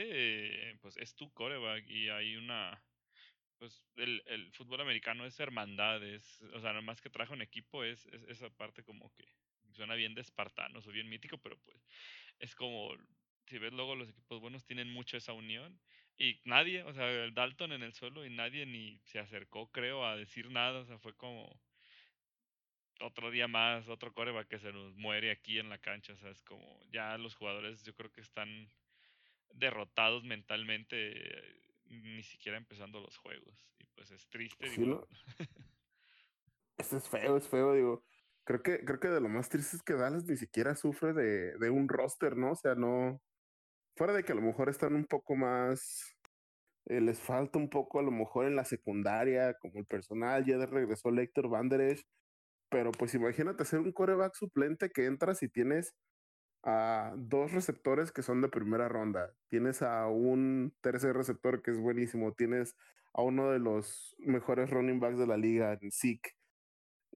eh, 0.72 0.78
pues 0.82 0.96
es 0.98 1.14
tu 1.16 1.32
coreback 1.32 1.84
y 1.88 2.10
hay 2.10 2.36
una, 2.36 2.84
pues 3.58 3.86
el, 3.96 4.22
el 4.26 4.52
fútbol 4.52 4.80
americano 4.80 5.24
es 5.26 5.38
hermandad, 5.40 6.02
es, 6.04 6.42
o 6.54 6.60
sea, 6.60 6.72
más 6.82 7.00
que 7.00 7.10
trajo 7.10 7.32
un 7.34 7.42
equipo, 7.42 7.84
es, 7.84 8.06
es 8.06 8.24
esa 8.24 8.50
parte 8.50 8.84
como 8.84 9.12
que 9.14 9.24
suena 9.72 9.94
bien 9.94 10.14
de 10.14 10.20
espartanos 10.22 10.86
o 10.86 10.90
bien 10.92 11.08
mítico, 11.08 11.38
pero 11.38 11.58
pues 11.60 11.86
es 12.42 12.54
como, 12.56 12.90
si 13.46 13.58
ves 13.58 13.72
luego 13.72 13.94
los 13.94 14.10
equipos 14.10 14.40
buenos 14.40 14.64
tienen 14.64 14.92
mucho 14.92 15.16
esa 15.16 15.32
unión 15.32 15.80
y 16.18 16.40
nadie, 16.44 16.82
o 16.82 16.92
sea, 16.92 17.08
el 17.08 17.32
Dalton 17.32 17.72
en 17.72 17.82
el 17.82 17.94
suelo 17.94 18.26
y 18.26 18.30
nadie 18.30 18.66
ni 18.66 18.98
se 19.04 19.20
acercó, 19.20 19.70
creo, 19.70 20.04
a 20.04 20.16
decir 20.16 20.50
nada, 20.50 20.80
o 20.80 20.84
sea, 20.84 20.98
fue 20.98 21.14
como 21.14 21.60
otro 23.00 23.30
día 23.30 23.48
más, 23.48 23.88
otro 23.88 24.12
coreback 24.12 24.48
que 24.48 24.58
se 24.58 24.72
nos 24.72 24.94
muere 24.96 25.30
aquí 25.30 25.58
en 25.58 25.68
la 25.68 25.78
cancha, 25.78 26.12
o 26.12 26.16
sea, 26.16 26.30
es 26.30 26.42
como 26.42 26.80
ya 26.90 27.16
los 27.16 27.34
jugadores 27.36 27.84
yo 27.84 27.94
creo 27.94 28.12
que 28.12 28.20
están 28.20 28.68
derrotados 29.54 30.24
mentalmente 30.24 31.60
ni 31.86 32.22
siquiera 32.22 32.58
empezando 32.58 33.00
los 33.00 33.16
juegos 33.16 33.68
y 33.78 33.84
pues 33.94 34.10
es 34.10 34.28
triste, 34.28 34.68
Sí, 34.68 34.80
digo. 34.82 35.06
¿no? 35.08 35.08
Esto 36.78 36.96
es 36.96 37.08
feo, 37.08 37.36
es 37.36 37.48
feo, 37.48 37.74
digo. 37.74 38.04
Creo 38.44 38.62
que, 38.62 38.84
creo 38.84 38.98
que 39.00 39.08
de 39.08 39.20
lo 39.20 39.28
más 39.28 39.48
triste 39.48 39.76
es 39.76 39.82
que 39.82 39.94
Dallas 39.94 40.24
ni 40.26 40.36
siquiera 40.36 40.74
sufre 40.74 41.12
de, 41.12 41.56
de 41.58 41.70
un 41.70 41.88
roster, 41.88 42.36
¿no? 42.36 42.52
O 42.52 42.56
sea, 42.56 42.74
no. 42.74 43.20
Fuera 43.96 44.12
de 44.14 44.24
que 44.24 44.32
a 44.32 44.36
lo 44.36 44.42
mejor 44.42 44.68
están 44.70 44.94
un 44.94 45.06
poco 45.06 45.36
más. 45.36 46.16
eh, 46.86 47.00
les 47.00 47.20
falta 47.20 47.58
un 47.58 47.70
poco 47.70 48.00
a 48.00 48.02
lo 48.02 48.10
mejor 48.12 48.46
en 48.46 48.56
la 48.56 48.64
secundaria, 48.64 49.54
como 49.60 49.78
el 49.80 49.86
personal, 49.86 50.44
ya 50.44 50.58
de 50.58 50.66
regresó 50.66 51.10
Lecter 51.10 51.48
Van 51.48 51.68
Der 51.68 51.80
Esch, 51.82 52.04
pero 52.70 52.92
pues 52.92 53.14
imagínate 53.14 53.64
ser 53.64 53.80
un 53.80 53.92
coreback 53.92 54.34
suplente 54.34 54.90
que 54.90 55.06
entras 55.06 55.42
y 55.42 55.48
tienes 55.48 55.94
a 56.64 57.14
dos 57.16 57.52
receptores 57.52 58.12
que 58.12 58.22
son 58.22 58.40
de 58.42 58.48
primera 58.48 58.88
ronda, 58.88 59.34
tienes 59.50 59.82
a 59.82 60.08
un 60.08 60.74
tercer 60.82 61.16
receptor 61.16 61.62
que 61.62 61.72
es 61.72 61.78
buenísimo, 61.78 62.34
tienes 62.34 62.76
a 63.14 63.22
uno 63.22 63.50
de 63.50 63.58
los 63.60 64.16
mejores 64.20 64.70
running 64.70 65.00
backs 65.00 65.18
de 65.18 65.26
la 65.26 65.36
liga 65.36 65.78
en 65.80 65.90
Zeke, 65.92 66.32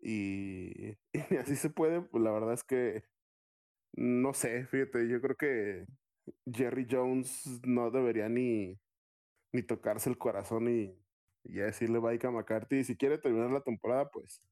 y, 1.12 1.36
así 1.38 1.56
se 1.56 1.70
puede, 1.70 2.02
pues 2.02 2.22
la 2.22 2.30
verdad 2.30 2.54
es 2.54 2.64
que 2.64 3.04
no 3.96 4.34
sé, 4.34 4.66
fíjate, 4.66 5.08
yo 5.08 5.20
creo 5.20 5.36
que 5.36 5.86
Jerry 6.52 6.86
Jones 6.90 7.60
no 7.64 7.90
debería 7.90 8.28
ni, 8.28 8.78
ni 9.52 9.62
tocarse 9.62 10.10
el 10.10 10.18
corazón 10.18 10.68
y, 10.68 10.94
y 11.44 11.54
decirle 11.54 11.98
bye 11.98 12.18
a 12.22 12.30
McCarthy. 12.30 12.84
Si 12.84 12.96
quiere 12.96 13.18
terminar 13.18 13.50
la 13.50 13.62
temporada, 13.62 14.10
pues 14.10 14.42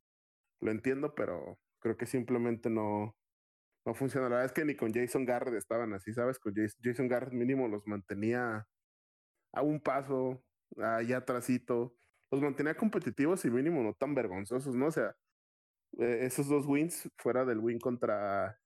lo 0.60 0.70
entiendo, 0.70 1.14
pero 1.14 1.58
creo 1.80 1.96
que 1.96 2.06
simplemente 2.06 2.70
no, 2.70 3.14
no 3.84 3.94
funciona. 3.94 4.28
La 4.28 4.36
verdad 4.36 4.46
es 4.46 4.52
que 4.52 4.64
ni 4.64 4.76
con 4.76 4.92
Jason 4.92 5.26
Garrett 5.26 5.54
estaban 5.56 5.92
así, 5.92 6.12
¿sabes? 6.14 6.38
Con 6.38 6.54
Jason, 6.54 6.80
Jason 6.82 7.08
Garrett 7.08 7.34
mínimo 7.34 7.68
los 7.68 7.86
mantenía 7.86 8.66
a 9.52 9.62
un 9.62 9.80
paso, 9.80 10.42
allá 10.78 11.18
atrásito. 11.18 11.94
Los 12.30 12.40
mantenía 12.40 12.76
competitivos 12.76 13.44
y 13.44 13.50
mínimo 13.50 13.82
no 13.82 13.94
tan 13.94 14.14
vergonzosos, 14.14 14.74
¿no? 14.74 14.86
O 14.86 14.90
sea, 14.90 15.14
eh, 15.98 16.20
esos 16.22 16.48
dos 16.48 16.66
wins 16.66 17.10
fuera 17.16 17.44
del 17.44 17.58
win 17.58 17.78
contra 17.78 18.60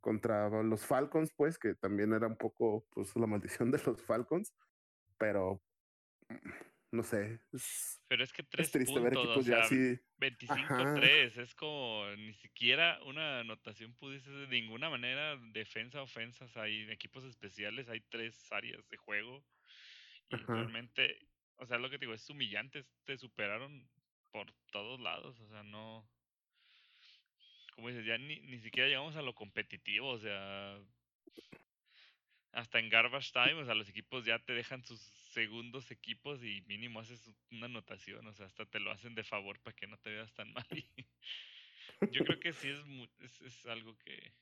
contra 0.00 0.48
los 0.62 0.86
Falcons, 0.86 1.32
pues, 1.36 1.58
que 1.58 1.74
también 1.74 2.12
era 2.12 2.26
un 2.28 2.36
poco, 2.36 2.86
pues, 2.90 3.14
la 3.16 3.26
maldición 3.26 3.70
de 3.70 3.82
los 3.84 4.02
Falcons, 4.02 4.54
pero 5.18 5.60
no 6.92 7.02
sé. 7.02 7.40
Es, 7.52 8.00
Pero 8.08 8.24
es 8.24 8.32
que 8.32 8.42
es 8.42 8.48
tres 8.48 8.70
triste 8.70 9.00
ver 9.00 9.16
o 9.16 9.22
equipos 9.24 9.46
ya 9.46 9.58
así. 9.58 9.98
25-3, 10.18 11.36
es 11.38 11.54
como 11.54 12.06
ni 12.16 12.32
siquiera 12.34 13.00
una 13.04 13.40
anotación 13.40 13.94
pudiste 13.94 14.30
de 14.30 14.48
ninguna 14.48 14.88
manera, 14.90 15.36
defensa, 15.52 16.02
ofensas, 16.02 16.56
hay 16.56 16.90
equipos 16.90 17.24
especiales, 17.24 17.88
hay 17.88 18.00
tres 18.00 18.50
áreas 18.50 18.88
de 18.88 18.96
juego 18.96 19.44
y 20.30 20.36
Ajá. 20.36 20.46
realmente, 20.46 21.18
o 21.56 21.66
sea, 21.66 21.78
lo 21.78 21.90
que 21.90 21.98
te 21.98 22.06
digo, 22.06 22.14
es 22.14 22.28
humillante, 22.30 22.84
te 23.04 23.16
superaron 23.18 23.88
por 24.30 24.52
todos 24.70 25.00
lados, 25.00 25.38
o 25.40 25.48
sea, 25.48 25.62
no, 25.62 26.08
como 27.74 27.88
dices, 27.88 28.04
ya 28.04 28.18
ni, 28.18 28.40
ni 28.40 28.58
siquiera 28.58 28.88
llegamos 28.88 29.16
a 29.16 29.22
lo 29.22 29.34
competitivo, 29.34 30.08
o 30.08 30.18
sea, 30.18 30.78
hasta 32.52 32.78
en 32.78 32.88
garbage 32.88 33.32
time, 33.32 33.54
o 33.54 33.64
sea, 33.64 33.74
los 33.74 33.88
equipos 33.88 34.24
ya 34.24 34.38
te 34.38 34.52
dejan 34.52 34.84
sus 34.84 35.00
segundos 35.32 35.90
equipos 35.90 36.42
y 36.42 36.62
mínimo 36.62 37.00
haces 37.00 37.30
una 37.50 37.66
anotación, 37.66 38.26
o 38.26 38.32
sea, 38.32 38.46
hasta 38.46 38.66
te 38.66 38.80
lo 38.80 38.90
hacen 38.90 39.14
de 39.14 39.24
favor 39.24 39.60
para 39.60 39.76
que 39.76 39.86
no 39.86 39.98
te 39.98 40.10
veas 40.10 40.32
tan 40.34 40.52
mal. 40.52 40.66
yo 42.12 42.24
creo 42.24 42.40
que 42.40 42.52
sí 42.52 42.68
es, 42.68 42.80
es, 43.20 43.40
es, 43.42 43.66
algo 43.66 43.96
que, 43.98 44.32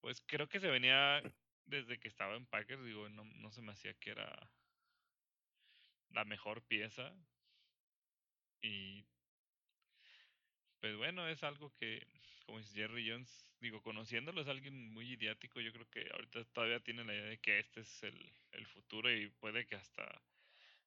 pues 0.00 0.20
creo 0.26 0.48
que 0.48 0.60
se 0.60 0.68
venía 0.68 1.22
desde 1.66 1.98
que 1.98 2.08
estaba 2.08 2.36
en 2.36 2.46
Packers, 2.46 2.84
digo, 2.84 3.08
no, 3.08 3.24
no 3.24 3.50
se 3.52 3.62
me 3.62 3.72
hacía 3.72 3.94
que 3.94 4.10
era 4.10 4.50
la 6.10 6.24
mejor 6.24 6.62
pieza. 6.62 7.14
Y 8.62 9.04
pues 10.80 10.96
bueno, 10.96 11.28
es 11.28 11.42
algo 11.42 11.72
que, 11.76 12.06
como 12.46 12.58
dice 12.58 12.74
Jerry 12.74 13.10
Jones, 13.10 13.46
digo, 13.60 13.82
conociéndolo 13.82 14.40
es 14.40 14.48
alguien 14.48 14.92
muy 14.92 15.12
idiático, 15.12 15.60
yo 15.60 15.72
creo 15.72 15.88
que 15.90 16.08
ahorita 16.12 16.44
todavía 16.46 16.80
tiene 16.80 17.04
la 17.04 17.14
idea 17.14 17.24
de 17.26 17.38
que 17.38 17.58
este 17.58 17.80
es 17.80 18.02
el, 18.02 18.32
el 18.52 18.66
futuro 18.66 19.12
y 19.12 19.28
puede 19.28 19.66
que 19.66 19.76
hasta 19.76 20.22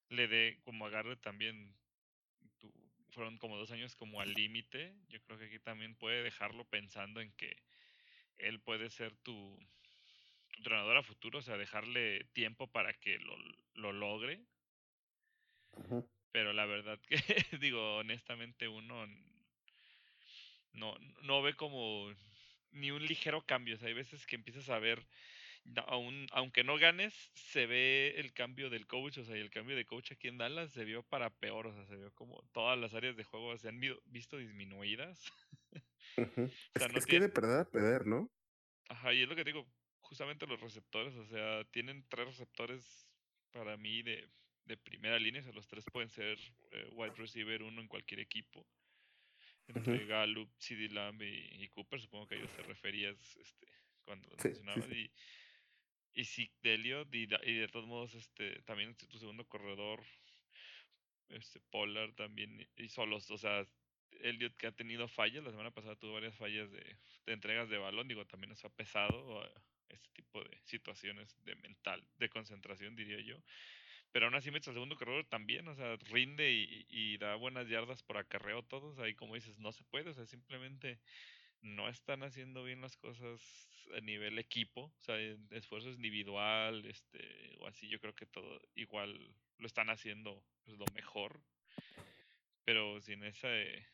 le 0.10 0.28
dé 0.28 0.60
como 0.64 0.86
agarre 0.86 1.18
también, 1.18 1.76
tu, 2.60 2.72
fueron 3.12 3.38
como 3.38 3.58
dos 3.58 3.72
años 3.72 3.96
como 3.96 4.22
al 4.22 4.34
límite, 4.34 4.96
yo 5.10 5.22
creo 5.22 5.38
que 5.38 5.46
aquí 5.46 5.60
también 5.60 5.96
puede 5.96 6.24
dejarlo 6.24 6.66
pensando 6.66 7.20
en 7.20 7.32
que 7.34 7.62
él 8.38 8.60
puede 8.62 8.90
ser 8.90 9.16
tu, 9.18 9.58
entrenador 10.58 10.98
a 10.98 11.04
futuro, 11.04 11.40
o 11.40 11.42
sea, 11.42 11.58
dejarle 11.58 12.24
tiempo 12.34 12.68
para 12.68 12.94
que 12.94 13.18
lo, 13.20 13.36
lo 13.74 13.92
logre. 13.92 14.46
Pero 16.32 16.54
la 16.54 16.66
verdad 16.66 17.00
que, 17.08 17.18
digo, 17.60 17.98
honestamente 17.98 18.68
uno 18.68 19.08
no, 20.74 20.96
no 21.24 21.42
ve 21.42 21.56
como 21.56 22.14
ni 22.72 22.92
un 22.92 23.06
ligero 23.06 23.46
cambio. 23.46 23.76
O 23.76 23.78
sea, 23.78 23.90
hay 23.90 23.94
veces 23.94 24.26
que 24.26 24.36
empiezas 24.36 24.70
a 24.70 24.80
ver, 24.80 25.06
aun, 25.88 26.28
aunque 26.32 26.64
no 26.64 26.78
ganes, 26.78 27.14
se 27.34 27.66
ve 27.66 28.16
el 28.18 28.34
cambio 28.34 28.70
del 28.70 28.88
coach. 28.88 29.18
O 29.18 29.24
sea, 29.24 29.38
y 29.38 29.42
el 29.42 29.50
cambio 29.50 29.76
de 29.76 29.86
coach 29.86 30.14
aquí 30.14 30.28
en 30.28 30.38
Dallas 30.38 30.72
se 30.72 30.86
vio 30.86 31.04
para 31.04 31.30
peor. 31.30 31.68
O 31.68 31.74
sea, 31.74 31.86
se 31.86 31.98
vio 31.98 32.14
como 32.14 32.42
todas 32.54 32.78
las 32.78 32.94
áreas 32.94 33.16
de 33.18 33.24
juego 33.24 33.58
se 33.58 33.70
han 33.70 33.82
visto 34.06 34.38
disminuidas. 34.38 35.32
es, 36.74 37.06
que 37.06 37.20
de 37.20 37.30
perder 37.30 37.60
a 37.60 37.70
perder, 37.70 38.06
¿no? 38.08 38.30
Ajá, 38.90 39.14
y 39.14 39.22
es 39.22 39.30
lo 39.30 39.36
que 39.36 39.44
digo, 39.44 39.66
justamente 40.02 40.48
los 40.48 40.60
receptores, 40.60 41.16
o 41.16 41.26
sea, 41.26 41.64
tienen 41.72 42.06
tres 42.10 42.28
receptores 42.28 43.08
para 43.52 43.78
mí 43.78 44.02
de, 44.02 44.28
de 44.66 44.78
primera 44.78 45.20
línea, 45.20 45.42
o 45.42 45.44
sea, 45.44 45.54
los 45.54 45.68
tres 45.68 45.86
pueden 45.92 46.10
ser 46.10 46.38
eh, 46.72 46.90
wide 46.94 47.16
receiver 47.16 47.64
uno 47.64 47.82
en 47.82 47.88
cualquier 47.88 48.20
equipo. 48.20 48.66
Entre 49.68 50.06
Gallup, 50.06 50.50
CD 50.58 50.90
Lamb 50.90 51.22
y, 51.22 51.70
Cooper, 51.70 52.02
supongo 52.02 52.28
que 52.28 52.36
a 52.36 52.38
ellos 52.40 52.52
te 52.56 52.64
referías 52.64 53.18
este, 53.38 53.68
cuando 54.04 54.28
los 54.30 54.44
mencionabas. 54.44 54.90
Y, 54.92 55.10
y 56.14 56.26
sí, 56.26 56.52
Delio, 56.62 57.08
y, 57.12 57.24
y, 57.24 57.56
de 57.56 57.68
todos 57.70 57.88
modos, 57.88 58.14
este, 58.16 58.62
también 58.64 58.96
tu 58.96 59.18
segundo 59.18 59.48
corredor, 59.48 60.04
este, 61.30 61.62
Pollard 61.70 62.14
también, 62.16 62.68
y 62.76 62.90
solos, 62.90 63.32
o 63.32 63.38
sea, 63.38 63.66
Elliot 64.20 64.58
que 64.58 64.68
ha 64.68 64.72
tenido 64.74 65.08
fallas, 65.08 65.44
la 65.44 65.52
semana 65.52 65.72
pasada 65.72 65.96
tuvo 65.96 66.14
varias 66.14 66.36
fallas 66.36 66.70
de, 66.72 66.98
de 67.26 67.34
entregas 67.34 67.70
de 67.70 67.78
balón, 67.78 68.10
digo, 68.10 68.26
también 68.26 68.52
eso 68.52 68.68
ha 68.68 68.76
pesado 68.76 69.42
este 69.88 70.10
tipo 70.14 70.44
de 70.44 70.60
situaciones 70.66 71.38
de 71.44 71.56
mental, 71.56 72.04
de 72.18 72.30
concentración, 72.30 72.96
diría 72.96 73.20
yo. 73.22 73.38
Pero 74.12 74.26
aún 74.26 74.36
así 74.36 74.52
metes 74.52 74.68
al 74.68 74.74
segundo 74.74 74.98
corredor 74.98 75.26
también, 75.26 75.68
o 75.68 75.76
sea, 75.76 75.96
rinde 76.10 76.52
y, 76.52 77.18
da 77.18 77.36
buenas 77.36 77.68
yardas 77.70 78.04
por 78.04 78.18
acarreo 78.18 78.64
todos. 78.64 79.00
Ahí 79.00 79.14
como 79.16 79.36
dices, 79.36 79.60
no 79.60 79.72
se 79.72 79.84
puede, 79.86 80.10
o 80.10 80.14
sea, 80.14 80.26
simplemente 80.26 81.00
no 81.62 81.88
están 81.88 82.24
haciendo 82.24 82.64
bien 82.64 82.82
las 82.82 82.98
cosas 82.98 83.42
a 83.96 84.02
nivel 84.02 84.40
equipo, 84.40 84.84
o 84.84 85.02
sea, 85.02 85.18
esfuerzo 85.52 85.90
individual, 85.90 86.86
este, 86.86 87.56
o 87.60 87.68
así, 87.68 87.88
yo 87.88 88.00
creo 88.00 88.16
que 88.16 88.26
todo 88.26 88.60
igual 88.76 89.34
lo 89.58 89.68
están 89.68 89.90
haciendo 89.90 90.44
pues, 90.66 90.78
lo 90.78 90.86
mejor. 90.94 91.40
Pero 92.66 93.00
sin 93.02 93.24
ese, 93.24 93.86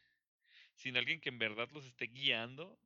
sin 0.76 0.98
alguien 0.98 1.20
que 1.22 1.30
en 1.30 1.40
verdad 1.40 1.70
los 1.72 1.86
esté 1.86 2.08
guiando, 2.08 2.80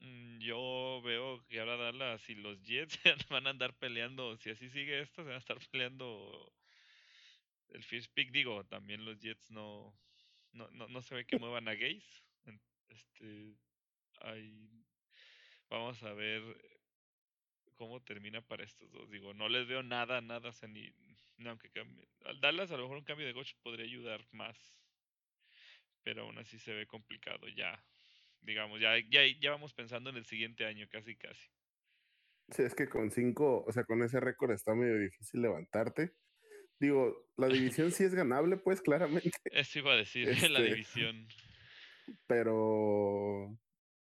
Mm, 0.00 0.38
yo 0.40 1.00
veo 1.04 1.44
que 1.46 1.60
ahora 1.60 1.76
Dallas 1.76 2.28
y 2.30 2.34
los 2.34 2.62
Jets 2.62 2.98
van 3.30 3.46
a 3.46 3.50
andar 3.50 3.74
peleando. 3.74 4.36
Si 4.38 4.50
así 4.50 4.70
sigue 4.70 5.00
esto, 5.00 5.22
se 5.22 5.28
van 5.28 5.36
a 5.36 5.38
estar 5.38 5.58
peleando 5.70 6.52
el 7.70 7.84
first 7.84 8.12
pick. 8.14 8.30
Digo, 8.30 8.64
también 8.66 9.04
los 9.04 9.20
Jets 9.20 9.50
no, 9.50 9.96
no, 10.52 10.68
no, 10.70 11.02
se 11.02 11.14
ve 11.14 11.26
que 11.26 11.38
muevan 11.38 11.68
a 11.68 11.74
Gaze. 11.74 12.22
Este, 12.88 13.56
ahí 14.20 14.84
vamos 15.68 16.02
a 16.02 16.12
ver 16.12 16.42
cómo 17.74 18.02
termina 18.02 18.40
para 18.40 18.64
estos 18.64 18.90
dos. 18.90 19.08
Digo, 19.10 19.32
no 19.32 19.48
les 19.48 19.66
veo 19.68 19.82
nada, 19.82 20.20
nada, 20.20 20.48
o 20.48 20.52
sea, 20.52 20.68
ni, 20.68 20.92
aunque 21.46 21.70
cambie. 21.70 22.08
Al 22.24 22.40
Dallas 22.40 22.72
a 22.72 22.76
lo 22.76 22.82
mejor 22.82 22.98
un 22.98 23.04
cambio 23.04 23.26
de 23.26 23.34
coach 23.34 23.54
podría 23.62 23.86
ayudar 23.86 24.26
más. 24.32 24.76
Pero 26.02 26.22
aún 26.22 26.38
así 26.38 26.58
se 26.58 26.72
ve 26.72 26.86
complicado 26.86 27.46
ya 27.48 27.80
digamos, 28.42 28.80
ya, 28.80 28.98
ya, 29.10 29.20
ya 29.40 29.50
vamos 29.50 29.72
pensando 29.74 30.10
en 30.10 30.16
el 30.16 30.24
siguiente 30.24 30.64
año, 30.64 30.86
casi, 30.90 31.16
casi. 31.16 31.48
Sí, 32.50 32.62
es 32.62 32.74
que 32.74 32.88
con 32.88 33.10
cinco, 33.10 33.64
o 33.66 33.72
sea, 33.72 33.84
con 33.84 34.02
ese 34.02 34.18
récord 34.18 34.50
está 34.52 34.74
medio 34.74 34.98
difícil 34.98 35.42
levantarte. 35.42 36.12
Digo, 36.80 37.28
la 37.36 37.48
división 37.48 37.92
sí 37.92 38.04
es 38.04 38.14
ganable, 38.14 38.56
pues 38.56 38.80
claramente. 38.80 39.30
Eso 39.44 39.78
iba 39.80 39.92
a 39.92 39.96
decir, 39.96 40.26
la 40.50 40.60
este, 40.60 40.62
división. 40.62 41.28
Pero, 42.26 43.58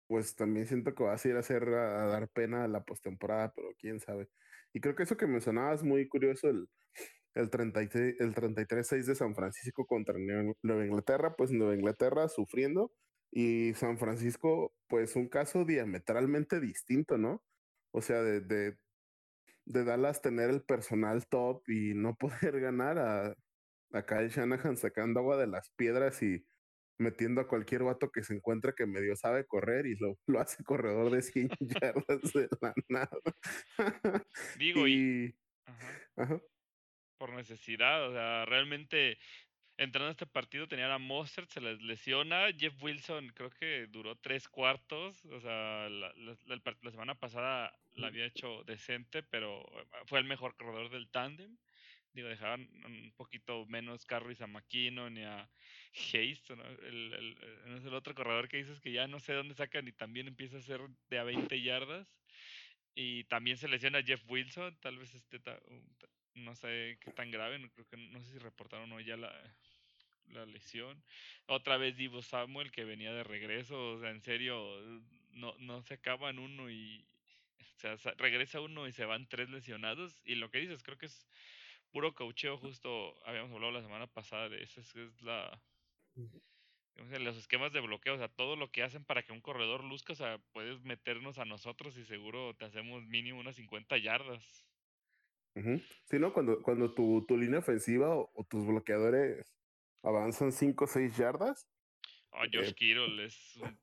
pues 0.08 0.36
también 0.36 0.68
siento 0.68 0.94
que 0.94 1.04
vas 1.04 1.24
a 1.24 1.30
ir 1.30 1.36
a 1.38 1.40
hacer 1.40 1.64
a, 1.70 2.08
dar 2.08 2.28
pena 2.30 2.66
a 2.66 2.68
la 2.68 2.84
postemporada, 2.84 3.54
pero 3.56 3.70
quién 3.80 4.00
sabe. 4.00 4.28
Y 4.74 4.82
creo 4.82 4.96
que 4.96 5.04
eso 5.04 5.16
que 5.16 5.26
mencionabas 5.26 5.84
muy 5.84 6.06
curioso, 6.10 6.50
el, 6.50 6.68
el 7.34 7.50
33, 7.50 8.20
el 8.20 8.36
33-6 8.36 9.06
de 9.06 9.16
San 9.16 9.36
Francisco 9.36 9.86
contra 9.86 10.16
Nueva 10.20 10.86
Inglaterra, 10.86 11.36
pues 11.38 11.52
Nueva 11.52 11.76
Inglaterra 11.76 12.28
sufriendo 12.28 12.92
y 13.32 13.74
San 13.76 13.98
Francisco, 13.98 14.74
pues 14.88 15.16
un 15.16 15.30
caso 15.30 15.64
diametralmente 15.64 16.60
distinto, 16.60 17.18
¿no? 17.18 17.42
O 17.92 18.02
sea, 18.02 18.22
de, 18.22 18.42
de, 18.42 18.78
de 19.66 19.84
Dallas 19.84 20.22
tener 20.22 20.50
el 20.50 20.62
personal 20.62 21.28
top 21.28 21.68
y 21.68 21.94
no 21.94 22.16
poder 22.52 22.60
ganar 22.60 22.98
a, 22.98 23.36
a 23.94 24.06
Kyle 24.06 24.30
Shanahan 24.30 24.78
sacando 24.78 25.20
agua 25.20 25.38
de 25.38 25.48
las 25.48 25.70
piedras 25.72 26.22
y 26.24 26.46
metiendo 26.98 27.42
a 27.42 27.48
cualquier 27.48 27.84
vato 27.84 28.10
que 28.10 28.24
se 28.24 28.34
encuentre 28.34 28.74
que 28.74 28.86
medio 28.86 29.16
sabe 29.16 29.46
correr 29.46 29.86
y 29.86 29.96
lo, 29.96 30.18
lo 30.28 30.40
hace 30.40 30.64
corredor 30.64 31.12
de 31.12 31.22
100 31.22 31.50
yardas 31.60 32.34
de 32.34 32.48
la 32.62 32.74
nada. 32.88 33.20
Digo, 34.58 34.88
y... 34.88 35.36
Por 37.18 37.34
necesidad, 37.34 38.10
o 38.10 38.12
sea, 38.12 38.46
realmente 38.46 39.18
entrando 39.78 40.10
a 40.10 40.12
este 40.12 40.26
partido 40.26 40.68
tenían 40.68 40.92
a 40.92 40.98
Mostert, 40.98 41.50
se 41.50 41.62
les 41.62 41.82
lesiona. 41.82 42.48
Jeff 42.58 42.82
Wilson 42.82 43.30
creo 43.36 43.50
que 43.50 43.88
duró 43.88 44.16
tres 44.16 44.48
cuartos. 44.48 45.24
O 45.26 45.40
sea, 45.40 45.90
la, 45.90 46.14
la, 46.16 46.92
semana 46.92 47.16
pasada 47.16 47.78
la 47.96 48.08
había 48.08 48.26
hecho 48.26 48.64
decente, 48.64 49.24
pero 49.24 49.62
eh, 49.62 49.86
fue 50.06 50.20
el 50.20 50.26
mejor 50.26 50.56
corredor 50.56 50.90
del 50.90 51.10
tándem. 51.10 51.58
Digo, 52.14 52.30
dejaban 52.30 52.70
un 52.86 53.12
poquito 53.18 53.66
menos 53.66 54.06
Carries 54.06 54.42
a 54.42 54.48
McKinnon 54.48 55.18
y 55.18 55.24
a 55.24 55.50
Hayes. 56.14 56.50
El, 56.50 57.14
el, 57.14 57.38
el, 57.86 57.94
otro 57.94 58.16
corredor 58.16 58.48
que 58.48 58.58
dices 58.58 58.80
que 58.80 58.94
ya 58.94 59.08
no 59.08 59.20
sé 59.20 59.34
dónde 59.34 59.54
sacan 59.54 59.88
y 59.88 59.92
también 59.92 60.28
empieza 60.28 60.58
a 60.58 60.62
ser 60.62 60.80
de 61.10 61.20
a 61.20 61.24
20 61.24 61.62
yardas. 61.62 62.08
Y 62.98 63.26
también 63.26 63.58
se 63.58 63.68
lesiona 63.68 64.02
Jeff 64.02 64.24
Wilson. 64.30 64.78
Tal 64.80 64.98
vez 64.98 65.14
este 65.14 65.42
no 66.36 66.56
sé 66.56 66.98
qué 67.02 67.12
tan 67.12 67.32
grave, 67.32 67.60
no 67.60 67.70
creo 67.70 67.88
que 67.88 67.98
no 67.98 68.22
sé 68.22 68.34
si 68.34 68.40
reportaron 68.40 68.92
hoy 68.92 69.06
ya 69.06 69.18
la, 69.18 69.32
la 70.28 70.46
lesión. 70.46 71.04
Otra 71.48 71.78
vez 71.78 71.96
Divo 71.98 72.22
Samuel 72.22 72.72
que 72.72 72.84
venía 72.84 73.14
de 73.14 73.24
regreso, 73.24 73.94
o 73.94 74.00
sea, 74.00 74.12
en 74.12 74.22
serio, 74.22 74.80
no, 75.32 75.56
no 75.60 75.82
se 75.84 75.96
acaban 75.96 76.40
uno 76.40 76.70
y 76.70 77.06
o 77.84 77.98
sea, 77.98 78.14
regresa 78.18 78.62
uno 78.62 78.88
y 78.88 78.92
se 78.92 79.06
van 79.06 79.28
tres 79.28 79.50
lesionados. 79.50 80.20
Y 80.24 80.36
lo 80.36 80.50
que 80.50 80.60
dices, 80.60 80.84
creo 80.84 80.98
que 80.98 81.08
es 81.08 81.28
puro 81.92 82.14
caucheo, 82.14 82.58
justo 82.58 83.16
habíamos 83.26 83.52
hablado 83.52 83.74
la 83.74 83.82
semana 83.82 84.08
pasada 84.08 84.50
de 84.50 84.64
eso, 84.64 84.82
es, 84.82 84.96
es 84.96 85.22
la 85.22 85.62
los 87.20 87.38
esquemas 87.38 87.74
de 87.74 87.82
bloqueo, 87.82 88.16
o 88.16 88.18
sea, 88.18 88.30
todo 88.30 88.56
lo 88.56 88.72
que 88.72 88.84
hacen 88.84 89.04
para 89.04 89.24
que 89.24 89.34
un 89.34 89.42
corredor 89.42 89.84
luzca, 89.84 90.14
o 90.14 90.16
sea, 90.16 90.40
puedes 90.54 90.82
meternos 90.84 91.38
a 91.38 91.46
nosotros 91.46 91.98
y 91.98 92.06
seguro 92.06 92.56
te 92.56 92.66
hacemos 92.66 93.06
mínimo 93.06 93.40
unas 93.40 93.56
50 93.56 93.98
yardas. 93.98 94.66
Sí, 96.06 96.20
¿no? 96.20 96.34
Cuando, 96.34 96.62
cuando 96.62 96.94
tu, 96.94 97.26
tu 97.26 97.38
línea 97.38 97.60
ofensiva 97.60 98.14
o, 98.16 98.46
tus 98.50 98.66
bloqueadores 98.66 99.56
avanzan 100.06 100.52
5 100.52 100.86
o 100.86 100.88
6 100.88 101.18
yardas. 101.18 101.68
Oh, 102.32 102.44
Josh 102.52 102.70
eh, 102.70 102.76
Kittle 102.76 103.26
es 103.26 103.56
un, 103.62 103.80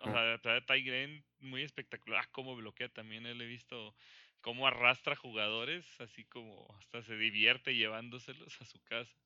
o 0.00 0.10
sea, 0.10 0.22
de 0.22 1.24
muy 1.40 1.62
espectacular. 1.62 2.24
Ah, 2.24 2.28
cómo 2.32 2.56
bloquea 2.56 2.88
también. 2.88 3.26
Él 3.26 3.40
he 3.40 3.46
visto 3.46 3.94
cómo 4.40 4.66
arrastra 4.66 5.16
jugadores, 5.16 5.86
así 6.00 6.24
como 6.24 6.68
hasta 6.78 7.02
se 7.02 7.16
divierte 7.16 7.74
llevándoselos 7.74 8.60
a 8.60 8.64
su 8.64 8.82
casa. 8.84 9.16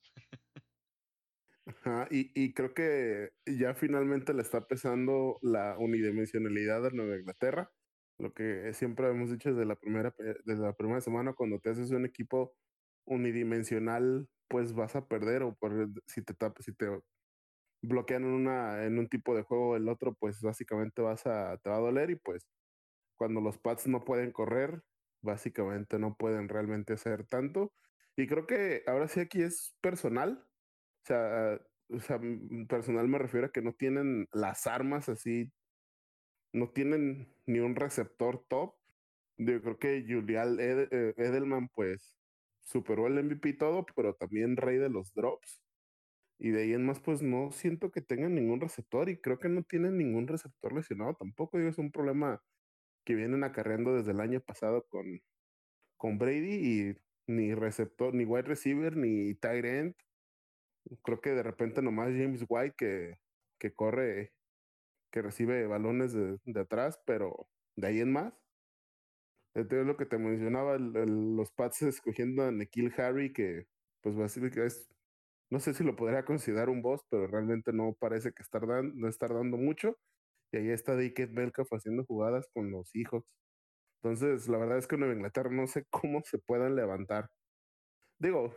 Ajá, 1.66 2.06
y, 2.10 2.30
y 2.40 2.54
creo 2.54 2.74
que 2.74 3.30
ya 3.44 3.74
finalmente 3.74 4.32
le 4.32 4.42
está 4.42 4.68
pesando 4.68 5.38
la 5.42 5.76
unidimensionalidad 5.78 6.82
de 6.82 6.92
Nueva 6.92 7.16
Inglaterra. 7.16 7.72
Lo 8.18 8.32
que 8.32 8.72
siempre 8.72 9.08
hemos 9.08 9.30
dicho 9.30 9.50
desde 9.50 9.66
la 9.66 9.76
primera, 9.76 10.14
desde 10.44 10.62
la 10.62 10.76
primera 10.76 11.00
semana, 11.00 11.34
cuando 11.34 11.58
te 11.58 11.70
haces 11.70 11.90
un 11.90 12.06
equipo 12.06 12.56
unidimensional, 13.04 14.28
pues 14.48 14.74
vas 14.74 14.96
a 14.96 15.06
perder, 15.06 15.42
o 15.42 15.54
por, 15.54 15.90
si 16.06 16.22
te 16.22 16.34
si 16.60 16.72
te 16.74 17.00
bloquean 17.82 18.24
en, 18.24 18.30
una, 18.30 18.84
en 18.84 18.98
un 18.98 19.08
tipo 19.08 19.34
de 19.34 19.42
juego 19.42 19.76
el 19.76 19.88
otro, 19.88 20.14
pues 20.14 20.40
básicamente 20.42 21.02
vas 21.02 21.26
a, 21.26 21.58
te 21.58 21.70
va 21.70 21.76
a 21.76 21.80
doler 21.80 22.10
y 22.10 22.16
pues 22.16 22.46
cuando 23.16 23.40
los 23.40 23.58
Pats 23.58 23.86
no 23.86 24.04
pueden 24.04 24.32
correr, 24.32 24.82
básicamente 25.22 25.98
no 25.98 26.16
pueden 26.16 26.48
realmente 26.48 26.94
hacer 26.94 27.26
tanto. 27.26 27.72
Y 28.16 28.26
creo 28.26 28.46
que 28.46 28.82
ahora 28.86 29.08
sí 29.08 29.20
aquí 29.20 29.42
es 29.42 29.74
personal. 29.80 30.46
O 31.04 31.06
sea, 31.06 31.60
o 31.88 32.00
sea, 32.00 32.20
personal 32.68 33.08
me 33.08 33.18
refiero 33.18 33.46
a 33.46 33.52
que 33.52 33.62
no 33.62 33.72
tienen 33.74 34.28
las 34.32 34.66
armas 34.66 35.08
así, 35.08 35.52
no 36.52 36.70
tienen 36.70 37.28
ni 37.46 37.60
un 37.60 37.76
receptor 37.76 38.44
top. 38.48 38.74
Yo 39.38 39.60
creo 39.60 39.78
que 39.78 40.04
Julial 40.08 40.58
eh, 40.60 41.14
Edelman, 41.16 41.68
pues, 41.68 42.16
superó 42.66 43.06
el 43.06 43.24
MVP 43.24 43.54
todo, 43.54 43.86
pero 43.94 44.14
también 44.14 44.56
rey 44.56 44.78
de 44.78 44.90
los 44.90 45.14
drops. 45.14 45.62
Y 46.38 46.50
de 46.50 46.64
ahí 46.64 46.74
en 46.74 46.86
más, 46.86 47.00
pues 47.00 47.22
no 47.22 47.50
siento 47.52 47.90
que 47.92 48.02
tengan 48.02 48.34
ningún 48.34 48.60
receptor 48.60 49.08
y 49.08 49.18
creo 49.20 49.38
que 49.38 49.48
no 49.48 49.62
tienen 49.64 49.96
ningún 49.98 50.28
receptor 50.28 50.72
lesionado 50.74 51.14
tampoco. 51.14 51.58
Es 51.58 51.78
un 51.78 51.92
problema 51.92 52.42
que 53.04 53.14
vienen 53.14 53.44
acarreando 53.44 53.94
desde 53.96 54.12
el 54.12 54.20
año 54.20 54.40
pasado 54.40 54.86
con, 54.88 55.20
con 55.96 56.18
Brady 56.18 56.54
y 56.90 56.96
ni 57.28 57.54
receptor, 57.54 58.14
ni 58.14 58.24
wide 58.24 58.42
receiver, 58.42 58.96
ni 58.96 59.34
tight 59.36 59.64
end. 59.64 59.94
Creo 61.02 61.20
que 61.20 61.30
de 61.30 61.42
repente 61.42 61.82
nomás 61.82 62.08
James 62.08 62.44
White 62.48 62.74
que, 62.78 63.18
que 63.58 63.74
corre, 63.74 64.32
que 65.12 65.22
recibe 65.22 65.66
balones 65.66 66.12
de, 66.12 66.38
de 66.44 66.60
atrás, 66.60 67.00
pero 67.06 67.48
de 67.76 67.88
ahí 67.88 68.00
en 68.00 68.12
más. 68.12 68.34
Entonces 69.56 69.80
es 69.80 69.86
lo 69.86 69.96
que 69.96 70.06
te 70.06 70.18
mencionaba, 70.18 70.78
los 70.78 71.50
Pats 71.52 71.82
escogiendo 71.82 72.44
a 72.44 72.52
Nikhil 72.52 72.92
Harry, 72.98 73.32
que 73.32 73.66
pues 74.02 74.14
básicamente 74.14 74.66
es 74.66 74.88
no 75.50 75.60
sé 75.60 75.74
si 75.74 75.84
lo 75.84 75.94
podría 75.94 76.24
considerar 76.24 76.68
un 76.68 76.82
boss, 76.82 77.02
pero 77.08 77.26
realmente 77.26 77.72
no 77.72 77.94
parece 77.98 78.32
que 78.32 78.42
estar 78.42 78.66
dando, 78.66 78.94
no 78.96 79.08
estar 79.08 79.32
dando 79.32 79.56
mucho. 79.56 79.96
Y 80.52 80.58
ahí 80.58 80.70
está 80.70 80.96
Dickett 80.96 81.30
Melcalf 81.30 81.72
haciendo 81.72 82.04
jugadas 82.04 82.48
con 82.52 82.70
los 82.70 82.94
hijos. 82.94 83.24
Entonces, 84.02 84.48
la 84.48 84.58
verdad 84.58 84.78
es 84.78 84.86
que 84.86 84.96
Nueva 84.96 85.14
Inglaterra 85.14 85.50
no 85.50 85.66
sé 85.66 85.84
cómo 85.90 86.22
se 86.24 86.38
puedan 86.38 86.74
levantar. 86.76 87.28
Digo, 88.18 88.52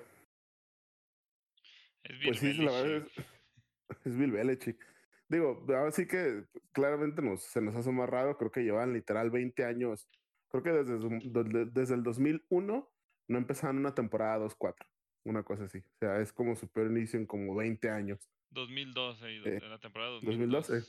es 2.03 2.19
Bill 2.19 2.27
pues 2.27 2.39
sí, 2.39 2.53
la 2.53 2.71
verdad 2.71 3.07
es, 3.07 4.05
es 4.05 4.17
Bill 4.17 4.31
Belichick. 4.31 4.85
Digo, 5.27 5.63
ahora 5.69 5.91
sí 5.91 6.07
que 6.07 6.45
claramente 6.71 7.21
nos, 7.21 7.43
se 7.43 7.61
nos 7.61 7.75
hace 7.75 7.91
más 7.91 8.09
raro. 8.09 8.35
Creo 8.37 8.51
que 8.51 8.63
llevan 8.63 8.93
literal 8.93 9.29
20 9.29 9.63
años. 9.63 10.07
Creo 10.49 10.63
que 10.63 10.71
desde, 10.71 10.97
desde, 10.97 11.65
desde 11.65 11.95
el 11.95 12.03
2001 12.03 12.91
no 13.27 13.37
empezaron 13.37 13.77
una 13.77 13.93
temporada 13.93 14.45
2-4 14.45 14.75
una 15.23 15.43
cosa 15.43 15.65
así. 15.65 15.79
O 15.79 15.97
sea, 15.99 16.19
es 16.19 16.33
como 16.33 16.55
su 16.55 16.67
peor 16.71 16.91
inicio 16.91 17.19
en 17.19 17.25
como 17.25 17.55
20 17.55 17.89
años. 17.89 18.19
2012, 18.51 19.35
eh, 19.35 19.59
la 19.61 19.79
temporada 19.79 20.11
2012. 20.11 20.73
2012. 20.73 20.81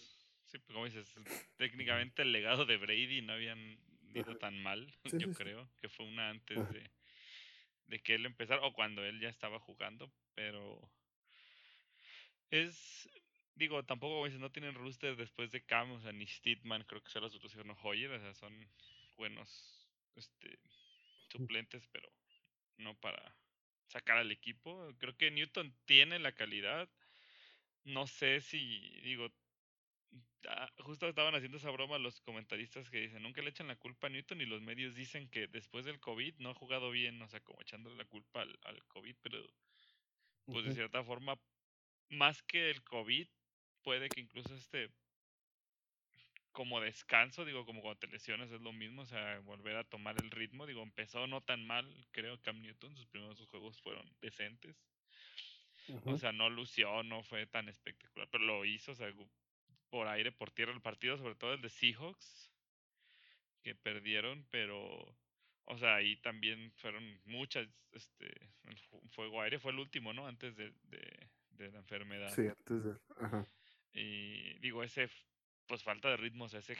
Sí, 0.46 0.58
pues 0.58 0.74
como 0.74 0.84
dices, 0.86 1.14
técnicamente 1.56 2.22
el 2.22 2.32
legado 2.32 2.66
de 2.66 2.76
Brady 2.76 3.22
no 3.22 3.34
habían 3.34 3.78
ido 4.12 4.36
tan 4.38 4.60
mal, 4.60 4.92
yo 5.04 5.32
creo, 5.32 5.70
que 5.80 5.88
fue 5.88 6.06
una 6.06 6.30
antes 6.30 6.58
de, 6.72 6.90
de 7.86 8.00
que 8.00 8.16
él 8.16 8.26
empezara, 8.26 8.60
o 8.66 8.72
cuando 8.72 9.04
él 9.04 9.20
ya 9.20 9.28
estaba 9.28 9.60
jugando, 9.60 10.12
pero 10.34 10.90
es, 12.50 13.08
digo, 13.54 13.84
tampoco 13.84 14.14
como 14.14 14.24
dices, 14.24 14.40
no 14.40 14.50
tienen 14.50 14.74
rooster 14.74 15.16
después 15.16 15.52
de 15.52 15.64
Cam, 15.64 15.92
o 15.92 16.00
sea, 16.00 16.10
ni 16.10 16.26
Steedman, 16.26 16.82
creo 16.82 17.00
que 17.00 17.16
otros 17.16 17.64
no 17.64 17.76
Hoyer, 17.84 18.10
o 18.10 18.18
sea, 18.18 18.34
son 18.34 18.52
buenos 19.20 19.86
este, 20.16 20.58
suplentes, 21.28 21.86
pero 21.92 22.10
no 22.78 22.98
para 22.98 23.36
sacar 23.86 24.16
al 24.16 24.32
equipo. 24.32 24.94
Creo 24.98 25.14
que 25.14 25.30
Newton 25.30 25.76
tiene 25.84 26.18
la 26.18 26.32
calidad. 26.32 26.88
No 27.84 28.06
sé 28.06 28.40
si, 28.40 28.80
digo, 29.02 29.30
ah, 30.48 30.72
justo 30.78 31.06
estaban 31.06 31.34
haciendo 31.34 31.58
esa 31.58 31.70
broma 31.70 31.98
los 31.98 32.22
comentaristas 32.22 32.88
que 32.88 33.00
dicen, 33.00 33.22
nunca 33.22 33.42
le 33.42 33.50
echan 33.50 33.68
la 33.68 33.76
culpa 33.76 34.06
a 34.06 34.10
Newton 34.10 34.40
y 34.40 34.46
los 34.46 34.62
medios 34.62 34.94
dicen 34.94 35.28
que 35.28 35.48
después 35.48 35.84
del 35.84 36.00
COVID 36.00 36.36
no 36.38 36.50
ha 36.50 36.54
jugado 36.54 36.90
bien, 36.90 37.20
o 37.20 37.28
sea, 37.28 37.40
como 37.40 37.60
echándole 37.60 37.96
la 37.96 38.06
culpa 38.06 38.40
al, 38.40 38.58
al 38.62 38.82
COVID, 38.86 39.16
pero 39.20 39.38
pues 40.46 40.64
de 40.64 40.72
cierta 40.72 41.04
forma, 41.04 41.38
más 42.08 42.42
que 42.42 42.70
el 42.70 42.82
COVID, 42.84 43.28
puede 43.82 44.08
que 44.08 44.20
incluso 44.22 44.54
este 44.54 44.90
como 46.60 46.78
descanso, 46.78 47.46
digo, 47.46 47.64
como 47.64 47.80
cuando 47.80 48.00
te 48.00 48.06
lesionas 48.06 48.52
es 48.52 48.60
lo 48.60 48.74
mismo, 48.74 49.00
o 49.00 49.06
sea, 49.06 49.38
volver 49.38 49.76
a 49.76 49.84
tomar 49.84 50.16
el 50.22 50.30
ritmo, 50.30 50.66
digo, 50.66 50.82
empezó 50.82 51.26
no 51.26 51.40
tan 51.40 51.66
mal, 51.66 51.86
creo, 52.10 52.38
Cam 52.42 52.60
Newton, 52.60 52.94
sus 52.98 53.06
primeros 53.06 53.40
juegos 53.48 53.80
fueron 53.80 54.06
decentes. 54.20 54.76
O 56.04 56.18
sea, 56.18 56.32
no 56.32 56.50
lució, 56.50 57.02
no 57.02 57.22
fue 57.22 57.46
tan 57.46 57.70
espectacular, 57.70 58.28
pero 58.30 58.44
lo 58.44 58.66
hizo, 58.66 58.92
o 58.92 58.94
sea, 58.94 59.10
por 59.88 60.06
aire, 60.08 60.32
por 60.32 60.50
tierra 60.50 60.74
el 60.74 60.82
partido, 60.82 61.16
sobre 61.16 61.34
todo 61.34 61.54
el 61.54 61.62
de 61.62 61.70
Seahawks, 61.70 62.52
que 63.62 63.74
perdieron, 63.74 64.46
pero, 64.50 65.16
o 65.64 65.78
sea, 65.78 65.94
ahí 65.94 66.16
también 66.16 66.72
fueron 66.76 67.22
muchas, 67.24 67.66
este, 67.92 68.26
el 68.64 68.76
fuego 69.08 69.40
aire 69.40 69.58
fue 69.58 69.72
el 69.72 69.78
último, 69.78 70.12
¿no? 70.12 70.26
Antes 70.26 70.54
de, 70.56 70.74
de, 70.82 71.70
la 71.72 71.78
enfermedad. 71.78 72.34
Sí, 72.34 72.42
antes 72.42 72.84
de, 72.84 72.96
ajá. 73.16 73.46
Y 73.94 74.58
digo, 74.58 74.82
ese 74.82 75.08
pues 75.70 75.84
falta 75.84 76.10
de 76.10 76.16
ritmo, 76.16 76.46
o 76.46 76.46
ese 76.48 76.76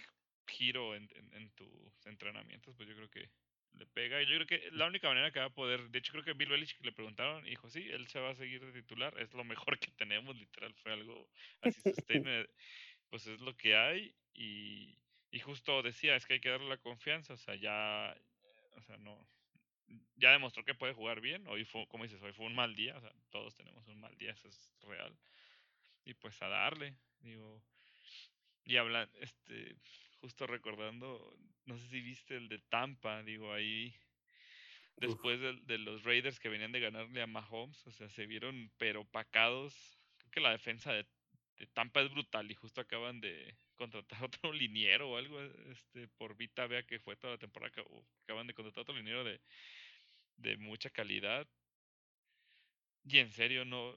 giro 0.48 0.96
en, 0.96 1.06
tus 1.54 2.06
entrenamientos, 2.06 2.74
pues 2.74 2.88
yo 2.88 2.96
creo 2.96 3.08
que 3.08 3.30
le 3.74 3.86
pega. 3.86 4.20
Y 4.20 4.26
yo 4.26 4.34
creo 4.34 4.46
que 4.48 4.68
la 4.72 4.86
única 4.86 5.06
manera 5.06 5.30
que 5.30 5.38
va 5.38 5.46
a 5.46 5.54
poder, 5.54 5.90
de 5.90 6.00
hecho 6.00 6.10
creo 6.10 6.24
que 6.24 6.32
Bill 6.32 6.48
Belichick 6.48 6.84
le 6.84 6.90
preguntaron, 6.90 7.44
dijo, 7.44 7.70
sí, 7.70 7.88
él 7.88 8.08
se 8.08 8.18
va 8.18 8.30
a 8.30 8.34
seguir 8.34 8.66
de 8.66 8.72
titular, 8.72 9.14
es 9.20 9.32
lo 9.32 9.44
mejor 9.44 9.78
que 9.78 9.92
tenemos, 9.92 10.36
literal, 10.36 10.74
fue 10.74 10.92
algo 10.92 11.28
así, 11.62 11.92
pues 13.08 13.26
es 13.28 13.40
lo 13.40 13.56
que 13.56 13.76
hay. 13.76 14.12
Y, 14.34 14.98
y 15.30 15.38
justo 15.38 15.82
decía, 15.82 16.16
es 16.16 16.26
que 16.26 16.34
hay 16.34 16.40
que 16.40 16.50
darle 16.50 16.68
la 16.68 16.78
confianza, 16.78 17.34
o 17.34 17.36
sea, 17.36 17.54
ya, 17.54 18.12
o 18.72 18.82
sea, 18.82 18.96
no, 18.96 19.24
ya 20.16 20.32
demostró 20.32 20.64
que 20.64 20.74
puede 20.74 20.94
jugar 20.94 21.20
bien. 21.20 21.46
Hoy 21.46 21.64
fue, 21.64 21.86
como 21.86 22.02
dices, 22.02 22.20
hoy 22.22 22.32
fue 22.32 22.46
un 22.46 22.56
mal 22.56 22.74
día. 22.74 22.96
O 22.96 23.00
sea, 23.00 23.12
todos 23.30 23.54
tenemos 23.54 23.86
un 23.86 24.00
mal 24.00 24.16
día, 24.18 24.32
eso 24.32 24.48
es 24.48 24.72
real. 24.82 25.16
Y 26.04 26.14
pues 26.14 26.40
a 26.42 26.48
darle. 26.48 26.96
Digo, 27.20 27.62
y 28.64 28.76
hablan, 28.76 29.08
este, 29.20 29.76
justo 30.20 30.46
recordando, 30.46 31.36
no 31.66 31.76
sé 31.76 31.88
si 31.88 32.00
viste 32.00 32.36
el 32.36 32.48
de 32.48 32.58
Tampa, 32.58 33.22
digo, 33.22 33.52
ahí 33.52 33.94
después 34.96 35.40
de, 35.40 35.54
de, 35.62 35.78
los 35.78 36.04
Raiders 36.04 36.38
que 36.38 36.48
venían 36.48 36.72
de 36.72 36.80
ganarle 36.80 37.22
a 37.22 37.26
Mahomes, 37.26 37.86
o 37.86 37.90
sea, 37.90 38.08
se 38.10 38.26
vieron 38.26 38.70
pero 38.76 39.04
pacados. 39.04 39.98
Creo 40.18 40.30
que 40.30 40.40
la 40.40 40.52
defensa 40.52 40.92
de, 40.92 41.06
Tampa 41.74 42.00
es 42.00 42.10
brutal 42.10 42.50
y 42.50 42.54
justo 42.54 42.80
acaban 42.80 43.20
de 43.20 43.54
contratar 43.76 44.22
otro 44.24 44.52
liniero 44.52 45.10
o 45.10 45.16
algo, 45.16 45.40
este, 45.42 46.08
por 46.08 46.36
Vita 46.36 46.66
Vea 46.66 46.84
que 46.84 47.00
fue 47.00 47.16
toda 47.16 47.34
la 47.34 47.38
temporada, 47.38 47.72
acaban 48.24 48.46
de 48.46 48.54
contratar 48.54 48.82
otro 48.82 48.94
liniero 48.94 49.24
de, 49.24 49.40
de 50.36 50.56
mucha 50.56 50.90
calidad. 50.90 51.46
Y 53.04 53.18
en 53.18 53.32
serio, 53.32 53.64
no, 53.64 53.96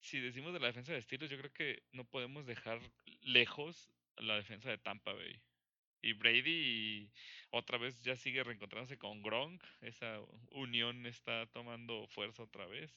si 0.00 0.20
decimos 0.20 0.52
de 0.52 0.60
la 0.60 0.66
defensa 0.66 0.92
de 0.92 1.00
Steelers, 1.00 1.30
yo 1.30 1.38
creo 1.38 1.52
que 1.52 1.82
no 1.92 2.04
podemos 2.04 2.44
dejar 2.46 2.78
lejos 3.24 3.90
la 4.16 4.36
defensa 4.36 4.70
de 4.70 4.78
Tampa 4.78 5.12
Bay. 5.12 5.40
Y 6.02 6.12
Brady 6.12 7.10
otra 7.50 7.78
vez 7.78 8.02
ya 8.02 8.14
sigue 8.16 8.44
reencontrándose 8.44 8.98
con 8.98 9.22
Gronk. 9.22 9.62
Esa 9.80 10.20
unión 10.50 11.06
está 11.06 11.46
tomando 11.46 12.06
fuerza 12.08 12.42
otra 12.42 12.66
vez. 12.66 12.92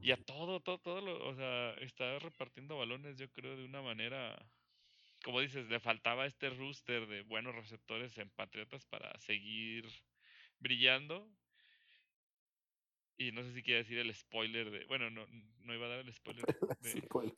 Y 0.00 0.12
a 0.12 0.16
todo, 0.16 0.60
todo, 0.60 0.78
todo, 0.78 1.00
lo, 1.00 1.26
o 1.26 1.34
sea, 1.34 1.72
está 1.80 2.18
repartiendo 2.20 2.78
balones, 2.78 3.18
yo 3.18 3.28
creo, 3.32 3.56
de 3.56 3.64
una 3.64 3.82
manera, 3.82 4.38
como 5.24 5.40
dices, 5.40 5.68
le 5.68 5.80
faltaba 5.80 6.26
este 6.26 6.50
rooster 6.50 7.08
de 7.08 7.22
buenos 7.22 7.54
receptores 7.54 8.16
en 8.18 8.30
Patriotas 8.30 8.84
para 8.86 9.18
seguir 9.18 9.84
brillando. 10.60 11.28
Y 13.18 13.32
no 13.32 13.42
sé 13.42 13.52
si 13.52 13.62
quiere 13.64 13.82
decir 13.82 13.98
el 13.98 14.14
spoiler 14.14 14.70
de. 14.70 14.84
Bueno, 14.86 15.10
no, 15.10 15.26
no 15.64 15.74
iba 15.74 15.86
a 15.86 15.88
dar 15.88 15.98
el 15.98 16.12
spoiler 16.12 16.44
de, 16.80 17.34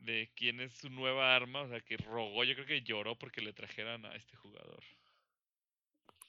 de 0.00 0.30
quién 0.36 0.60
es 0.60 0.74
su 0.74 0.90
nueva 0.90 1.34
arma. 1.34 1.62
O 1.62 1.68
sea, 1.68 1.80
que 1.80 1.96
rogó, 1.96 2.44
yo 2.44 2.54
creo 2.54 2.66
que 2.66 2.82
lloró 2.82 3.18
porque 3.18 3.40
le 3.40 3.54
trajeran 3.54 4.04
a 4.04 4.14
este 4.14 4.36
jugador. 4.36 4.84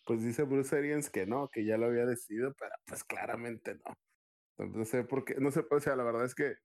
Pues 0.06 0.24
dice 0.24 0.44
Bruce 0.44 0.76
Arians 0.76 1.10
que 1.10 1.26
no, 1.26 1.50
que 1.50 1.66
ya 1.66 1.78
lo 1.78 1.88
había 1.88 2.06
decidido, 2.06 2.54
pero 2.58 2.72
pues 2.86 3.04
claramente 3.04 3.76
no. 3.76 4.66
No 4.66 4.86
sé 4.86 5.04
por 5.04 5.26
qué, 5.26 5.36
no 5.36 5.52
sé, 5.52 5.66
o 5.70 5.80
sea, 5.80 5.96
la 5.96 6.04
verdad 6.04 6.26
es 6.26 6.36
que 6.36 6.56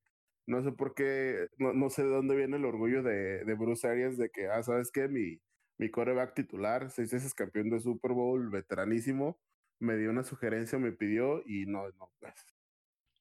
no 0.46 0.62
sé 0.62 0.72
por 0.72 0.94
qué, 0.94 1.48
no, 1.58 1.72
no 1.72 1.90
sé 1.90 2.02
de 2.02 2.10
dónde 2.10 2.36
viene 2.36 2.56
el 2.56 2.64
orgullo 2.64 3.02
de, 3.02 3.44
de 3.44 3.54
Bruce 3.54 3.86
Arians 3.86 4.18
de 4.18 4.30
que, 4.30 4.46
ah, 4.46 4.62
¿sabes 4.62 4.90
qué? 4.90 5.08
Mi, 5.08 5.40
mi 5.78 5.90
coreback 5.90 6.34
titular, 6.34 6.90
seis 6.90 7.12
veces 7.12 7.34
campeón 7.34 7.70
de 7.70 7.80
Super 7.80 8.12
Bowl, 8.12 8.50
veteranísimo, 8.50 9.40
me 9.80 9.96
dio 9.96 10.10
una 10.10 10.24
sugerencia, 10.24 10.78
me 10.78 10.92
pidió 10.92 11.42
y 11.46 11.66
no, 11.66 11.88
no, 11.92 12.12
pues. 12.18 12.34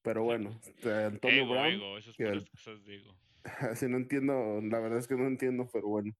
Pero 0.02 0.22
bueno, 0.22 0.58
este, 0.62 0.92
Antonio 1.04 1.48
Brown. 1.48 1.72
Ego, 1.72 1.98
esas 1.98 2.16
cosas 2.50 2.84
digo. 2.84 3.18
Así 3.44 3.88
no 3.88 3.96
entiendo, 3.96 4.60
la 4.62 4.78
verdad 4.80 4.98
es 4.98 5.08
que 5.08 5.16
no 5.16 5.26
entiendo, 5.26 5.68
pero 5.72 5.88
bueno. 5.88 6.12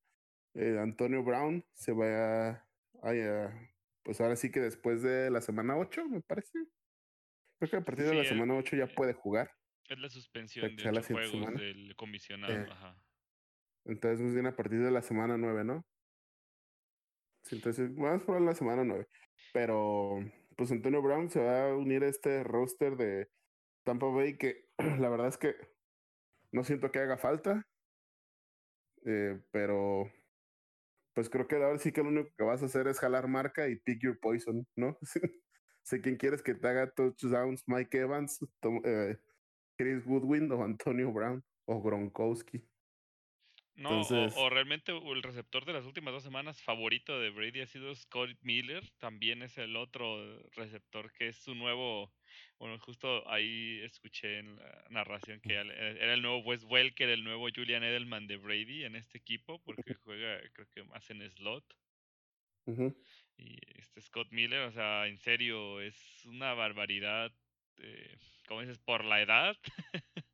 eh, 0.54 0.78
Antonio 0.80 1.22
Brown 1.22 1.64
se 1.74 1.92
va 1.92 2.48
a, 2.48 2.66
a, 3.02 3.70
pues 4.02 4.20
ahora 4.20 4.36
sí 4.36 4.50
que 4.50 4.60
después 4.60 5.02
de 5.02 5.30
la 5.30 5.40
semana 5.40 5.76
8, 5.76 6.08
me 6.08 6.20
parece. 6.20 6.58
Creo 7.58 7.70
que 7.70 7.76
a 7.76 7.84
partir 7.84 8.06
de 8.06 8.14
la 8.14 8.24
semana 8.24 8.54
8 8.54 8.76
ya 8.76 8.86
puede 8.86 9.12
jugar. 9.12 9.50
Es 9.88 9.98
la 9.98 10.08
suspensión 10.08 10.76
de 10.76 10.88
ocho 10.88 11.14
juegos 11.14 11.54
del 11.54 11.96
comisionado. 11.96 12.52
Eh, 12.52 12.66
Ajá. 12.70 13.02
Entonces, 13.86 14.20
más 14.20 14.34
bien 14.34 14.46
a 14.46 14.54
partir 14.54 14.80
de 14.80 14.90
la 14.90 15.02
semana 15.02 15.36
9, 15.38 15.64
¿no? 15.64 15.84
Sí, 17.42 17.56
entonces, 17.56 17.94
vamos 17.94 18.22
por 18.22 18.40
la 18.40 18.54
semana 18.54 18.84
9. 18.84 19.06
Pero, 19.52 20.18
pues 20.56 20.70
Antonio 20.72 21.02
Brown 21.02 21.30
se 21.30 21.40
va 21.40 21.70
a 21.70 21.76
unir 21.76 22.04
a 22.04 22.08
este 22.08 22.44
roster 22.44 22.96
de 22.96 23.28
Tampa 23.84 24.06
Bay 24.06 24.36
que 24.38 24.66
la 25.00 25.08
verdad 25.08 25.28
es 25.28 25.38
que 25.38 25.54
no 26.52 26.64
siento 26.64 26.90
que 26.90 27.00
haga 27.00 27.18
falta. 27.18 27.66
Eh, 29.04 29.40
pero, 29.50 30.10
pues 31.14 31.30
creo 31.30 31.48
que 31.48 31.56
ahora 31.56 31.78
sí 31.78 31.92
que 31.92 32.02
lo 32.02 32.08
único 32.10 32.30
que 32.36 32.44
vas 32.44 32.62
a 32.62 32.66
hacer 32.66 32.88
es 32.88 32.98
jalar 33.00 33.28
marca 33.28 33.68
y 33.68 33.76
pick 33.76 34.02
your 34.02 34.18
poison, 34.20 34.66
¿no? 34.76 34.98
sé 35.82 36.00
quién 36.02 36.16
quieres 36.16 36.42
que 36.42 36.54
te 36.54 36.68
haga 36.68 36.90
touchdowns, 36.90 37.64
Mike 37.66 37.98
Evans, 37.98 38.38
eh, 38.84 39.16
Chris 39.78 40.04
Goodwin 40.04 40.52
o 40.52 40.62
Antonio 40.62 41.12
Brown 41.12 41.42
o 41.66 41.80
Gronkowski. 41.80 42.62
No, 43.78 44.00
o, 44.00 44.50
realmente 44.50 44.90
el 44.90 45.22
receptor 45.22 45.64
de 45.64 45.72
las 45.72 45.84
últimas 45.84 46.12
dos 46.12 46.24
semanas 46.24 46.60
favorito 46.60 47.20
de 47.20 47.30
Brady 47.30 47.60
ha 47.60 47.66
sido 47.66 47.94
Scott 47.94 48.36
Miller. 48.42 48.82
También 48.98 49.40
es 49.42 49.56
el 49.56 49.76
otro 49.76 50.18
receptor 50.56 51.12
que 51.12 51.28
es 51.28 51.36
su 51.36 51.54
nuevo. 51.54 52.12
Bueno, 52.58 52.76
justo 52.80 53.22
ahí 53.30 53.78
escuché 53.84 54.38
en 54.38 54.56
la 54.56 54.84
narración 54.90 55.40
que 55.40 55.54
era 55.54 56.12
el 56.12 56.22
nuevo 56.22 56.38
Wes 56.38 56.64
Welker, 56.64 57.08
el 57.08 57.22
nuevo 57.22 57.46
Julian 57.54 57.84
Edelman 57.84 58.26
de 58.26 58.36
Brady 58.36 58.82
en 58.82 58.96
este 58.96 59.18
equipo, 59.18 59.62
porque 59.62 59.94
juega, 59.94 60.40
creo 60.54 60.66
que 60.74 60.82
más 60.82 61.08
en 61.10 61.30
slot. 61.30 61.64
Y 63.36 63.58
este 63.76 64.00
Scott 64.00 64.32
Miller, 64.32 64.62
o 64.62 64.72
sea, 64.72 65.06
en 65.06 65.18
serio, 65.18 65.80
es 65.80 65.96
una 66.24 66.52
barbaridad. 66.54 67.30
Eh, 67.76 68.18
como 68.48 68.62
dices, 68.62 68.78
por 68.78 69.04
la 69.04 69.22
edad. 69.22 69.56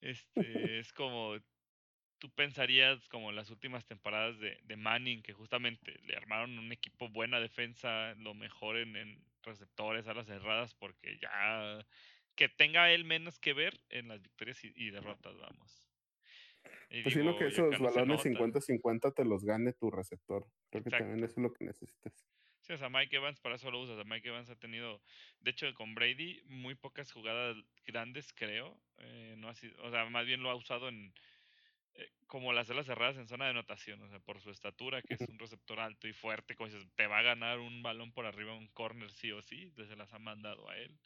este, 0.00 0.78
es 0.78 0.90
como 0.94 1.36
tú 2.18 2.30
pensarías 2.30 3.06
como 3.08 3.32
las 3.32 3.50
últimas 3.50 3.84
temporadas 3.86 4.38
de, 4.38 4.58
de, 4.64 4.76
Manning, 4.76 5.22
que 5.22 5.32
justamente 5.32 5.98
le 6.04 6.16
armaron 6.16 6.58
un 6.58 6.72
equipo 6.72 7.08
buena 7.08 7.40
defensa, 7.40 8.14
lo 8.16 8.34
mejor 8.34 8.76
en, 8.76 8.96
en 8.96 9.22
receptores, 9.42 10.06
alas 10.06 10.26
cerradas, 10.26 10.74
porque 10.74 11.18
ya 11.18 11.84
que 12.38 12.48
tenga 12.48 12.92
él 12.92 13.04
menos 13.04 13.40
que 13.40 13.52
ver 13.52 13.80
en 13.88 14.08
las 14.08 14.22
victorias 14.22 14.62
y, 14.62 14.90
derrotas, 14.90 15.36
vamos. 15.38 15.84
pues 16.88 17.12
sino 17.12 17.36
que 17.36 17.48
esos 17.48 17.76
balones 17.80 18.24
50-50 18.24 19.12
te 19.12 19.24
los 19.24 19.44
gane 19.44 19.72
tu 19.72 19.90
receptor. 19.90 20.46
Creo 20.70 20.84
que 20.84 20.90
también 20.90 21.18
eso 21.24 21.32
es 21.32 21.38
lo 21.38 21.52
que 21.52 21.64
necesitas. 21.64 22.12
Sí, 22.60 22.72
o 22.74 22.78
sea, 22.78 22.90
Mike 22.90 23.16
Evans 23.16 23.40
para 23.40 23.56
eso 23.56 23.70
lo 23.72 23.80
usas. 23.80 24.04
Mike 24.06 24.28
Evans 24.28 24.50
ha 24.50 24.56
tenido, 24.56 25.02
de 25.40 25.50
hecho, 25.50 25.72
con 25.74 25.96
Brady, 25.96 26.42
muy 26.46 26.76
pocas 26.76 27.10
jugadas 27.10 27.56
grandes, 27.86 28.32
creo. 28.32 28.78
Eh, 28.98 29.34
no 29.38 29.48
ha 29.48 29.54
sido, 29.54 29.82
o 29.82 29.90
sea, 29.90 30.04
más 30.04 30.24
bien 30.24 30.42
lo 30.42 30.50
ha 30.50 30.54
usado 30.54 30.88
en, 30.88 31.12
eh, 31.98 32.12
como 32.28 32.52
las 32.52 32.70
alas 32.70 32.86
cerradas 32.86 33.16
en 33.16 33.26
zona 33.26 33.46
de 33.46 33.50
anotación, 33.50 34.00
o 34.02 34.08
sea, 34.08 34.20
por 34.20 34.40
su 34.40 34.50
estatura, 34.50 35.02
que 35.02 35.14
es 35.14 35.20
un 35.28 35.38
receptor 35.38 35.80
alto 35.80 36.06
y 36.06 36.12
fuerte, 36.12 36.54
como 36.54 36.68
dices, 36.70 36.88
te 36.94 37.08
va 37.08 37.18
a 37.18 37.22
ganar 37.22 37.58
un 37.58 37.82
balón 37.82 38.12
por 38.12 38.24
arriba, 38.24 38.54
un 38.54 38.68
corner 38.68 39.10
sí 39.10 39.32
o 39.32 39.42
sí, 39.42 39.72
se 39.74 39.96
las 39.96 40.12
ha 40.12 40.18
mandado 40.20 40.68
a 40.68 40.76
él. 40.76 40.96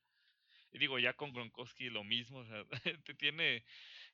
Y 0.72 0.78
digo, 0.78 0.98
ya 0.98 1.14
con 1.14 1.32
Gronkowski 1.32 1.88
lo 1.88 2.04
mismo, 2.04 2.38
o 2.38 2.44
sea, 2.44 2.64
te 3.06 3.14
tiene, 3.14 3.64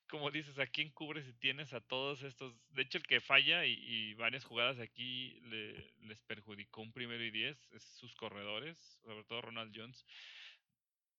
como 0.08 0.30
dices, 0.30 0.58
¿a 0.60 0.68
quién 0.68 0.90
cubres 0.90 1.26
si 1.26 1.32
tienes 1.34 1.72
a 1.72 1.80
todos 1.80 2.22
estos? 2.22 2.54
De 2.70 2.82
hecho, 2.82 2.98
el 2.98 3.06
que 3.06 3.20
falla 3.20 3.64
y, 3.66 4.14
varias 4.14 4.44
jugadas 4.44 4.78
aquí 4.78 5.40
le, 5.42 5.92
les 6.02 6.22
perjudicó 6.22 6.82
un 6.82 6.92
primero 6.92 7.24
y 7.24 7.30
diez 7.32 7.58
es 7.72 7.82
sus 7.82 8.14
corredores, 8.14 8.76
sobre 9.02 9.24
todo 9.24 9.42
Ronald 9.42 9.72
Jones. 9.74 10.04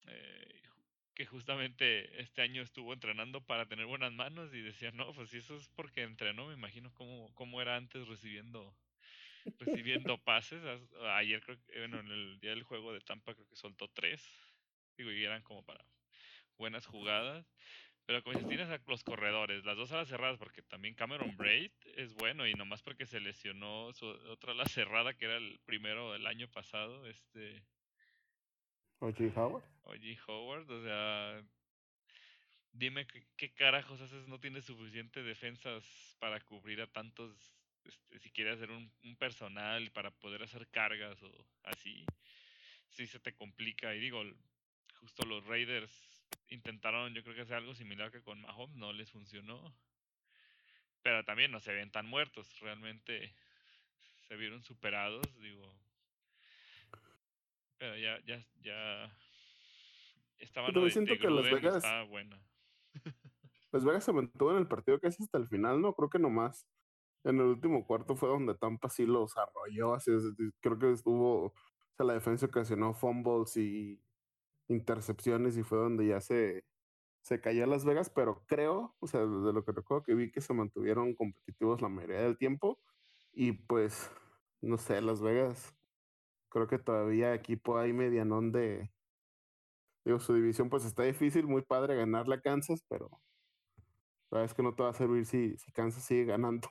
Eh, 0.07 0.61
que 1.19 1.25
justamente 1.25 2.21
este 2.21 2.41
año 2.41 2.61
estuvo 2.61 2.93
entrenando 2.93 3.41
para 3.41 3.65
tener 3.65 3.85
buenas 3.85 4.13
manos 4.13 4.53
y 4.53 4.61
decía, 4.61 4.91
no, 4.91 5.11
pues 5.11 5.29
si 5.29 5.39
eso 5.39 5.57
es 5.57 5.67
porque 5.75 6.03
entrenó, 6.03 6.47
me 6.47 6.53
imagino 6.53 6.93
cómo, 6.93 7.29
cómo 7.33 7.61
era 7.61 7.75
antes 7.75 8.07
recibiendo 8.07 8.73
recibiendo 9.59 10.17
pases. 10.17 10.63
Ayer 11.17 11.41
creo 11.41 11.57
que, 11.59 11.77
bueno, 11.77 11.99
en 11.99 12.07
el 12.07 12.39
día 12.39 12.51
del 12.51 12.63
juego 12.63 12.93
de 12.93 13.01
Tampa 13.01 13.33
creo 13.33 13.45
que 13.49 13.57
soltó 13.57 13.89
tres. 13.89 14.25
Digo, 14.97 15.11
y 15.11 15.21
eran 15.21 15.43
como 15.43 15.61
para 15.61 15.83
buenas 16.57 16.85
jugadas. 16.85 17.45
Pero 18.05 18.23
como 18.23 18.35
dices, 18.35 18.47
tienes 18.47 18.69
a 18.69 18.79
los 18.87 19.03
corredores, 19.03 19.65
las 19.65 19.75
dos 19.75 19.91
alas 19.91 20.07
cerradas, 20.07 20.37
porque 20.37 20.61
también 20.61 20.95
Cameron 20.95 21.35
Braid 21.35 21.71
es 21.97 22.13
bueno 22.13 22.47
y 22.47 22.53
nomás 22.53 22.81
porque 22.81 23.05
se 23.05 23.19
lesionó 23.19 23.91
su 23.91 24.05
otra 24.05 24.53
ala 24.53 24.63
cerrada, 24.67 25.13
que 25.13 25.25
era 25.25 25.35
el 25.35 25.59
primero 25.65 26.13
del 26.13 26.27
año 26.27 26.47
pasado, 26.47 27.05
este 27.07 27.61
O.J. 28.99 29.25
Howard. 29.35 29.78
O.J. 29.89 30.19
Howard, 30.27 30.69
o 30.69 30.83
sea, 30.83 31.43
dime 32.71 33.07
qué, 33.37 33.51
carajos 33.53 33.99
haces, 34.01 34.27
no 34.27 34.39
tienes 34.39 34.65
suficiente 34.65 35.23
defensas 35.23 35.83
para 36.19 36.39
cubrir 36.39 36.81
a 36.81 36.87
tantos, 36.87 37.55
este, 37.85 38.19
si 38.19 38.29
quieres 38.31 38.55
hacer 38.55 38.71
un, 38.71 38.91
un, 39.03 39.15
personal 39.15 39.91
para 39.91 40.11
poder 40.11 40.43
hacer 40.43 40.67
cargas 40.67 41.21
o 41.23 41.45
así, 41.63 42.05
sí 42.89 43.07
se 43.07 43.19
te 43.19 43.33
complica. 43.33 43.95
Y 43.95 43.99
digo, 43.99 44.23
justo 44.99 45.25
los 45.25 45.45
Raiders 45.45 45.91
intentaron, 46.49 47.13
yo 47.13 47.23
creo 47.23 47.35
que 47.35 47.41
hacer 47.41 47.57
algo 47.57 47.73
similar 47.73 48.11
que 48.11 48.21
con 48.21 48.41
Mahomes, 48.41 48.75
no 48.75 48.93
les 48.93 49.09
funcionó. 49.11 49.75
Pero 51.01 51.23
también 51.23 51.51
no 51.51 51.59
se 51.59 51.73
ven 51.73 51.91
tan 51.91 52.05
muertos, 52.05 52.59
realmente 52.59 53.33
se 54.27 54.35
vieron 54.35 54.61
superados, 54.61 55.25
digo, 55.39 55.73
pero 57.79 57.97
ya, 57.97 58.19
ya, 58.25 58.45
ya. 58.61 59.09
Estaban 60.39 60.73
Pero 60.73 60.89
siento 60.89 61.13
que 61.19 61.29
Las 61.29 61.51
Vegas. 61.51 61.83
buena. 62.09 62.41
Las 63.71 63.85
Vegas 63.85 64.03
se 64.03 64.13
mantuvo 64.13 64.51
en 64.51 64.57
el 64.57 64.67
partido 64.67 64.99
casi 64.99 65.21
hasta 65.21 65.37
el 65.37 65.47
final, 65.47 65.81
¿no? 65.81 65.93
Creo 65.93 66.09
que 66.09 66.19
nomás. 66.19 66.67
En 67.23 67.35
el 67.39 67.47
último 67.47 67.85
cuarto 67.85 68.15
fue 68.15 68.29
donde 68.29 68.55
Tampa 68.55 68.89
sí 68.89 69.05
los 69.05 69.37
arrolló. 69.37 69.93
Así 69.93 70.11
creo 70.61 70.79
que 70.79 70.91
estuvo. 70.91 71.47
O 71.47 71.53
sea, 71.97 72.05
la 72.05 72.13
defensa 72.13 72.45
ocasionó 72.45 72.93
fumbles 72.93 73.57
y 73.57 74.01
intercepciones 74.69 75.57
y 75.57 75.63
fue 75.63 75.77
donde 75.79 76.07
ya 76.07 76.21
se, 76.21 76.63
se 77.21 77.41
cayó 77.41 77.65
Las 77.65 77.83
Vegas, 77.85 78.09
pero 78.09 78.43
creo, 78.47 78.95
o 78.99 79.07
sea, 79.07 79.21
de 79.21 79.53
lo 79.53 79.65
que 79.65 79.71
recuerdo 79.71 80.03
que 80.03 80.15
vi 80.15 80.31
que 80.31 80.41
se 80.41 80.53
mantuvieron 80.53 81.15
competitivos 81.15 81.81
la 81.81 81.89
mayoría 81.89 82.21
del 82.21 82.37
tiempo 82.37 82.79
y 83.33 83.51
pues, 83.53 84.11
no 84.61 84.77
sé, 84.77 85.01
Las 85.01 85.21
Vegas 85.21 85.75
creo 86.49 86.67
que 86.67 86.79
todavía 86.79 87.33
equipo 87.33 87.77
hay 87.77 87.93
medianón 87.93 88.51
de. 88.51 88.91
Digo, 90.09 90.19
su 90.19 90.33
división 90.33 90.71
pues 90.71 90.85
está 90.85 91.03
difícil, 91.03 91.45
muy 91.45 91.61
padre 91.61 91.95
ganarle 91.95 92.33
a 92.33 92.41
Kansas, 92.41 92.83
pero 92.89 93.11
la 94.31 94.39
verdad 94.39 94.45
es 94.45 94.55
que 94.55 94.63
no 94.63 94.73
te 94.73 94.81
va 94.81 94.89
a 94.89 94.93
servir 94.95 95.23
si, 95.23 95.55
si 95.59 95.71
Kansas 95.71 96.03
sigue 96.03 96.25
ganando. 96.25 96.67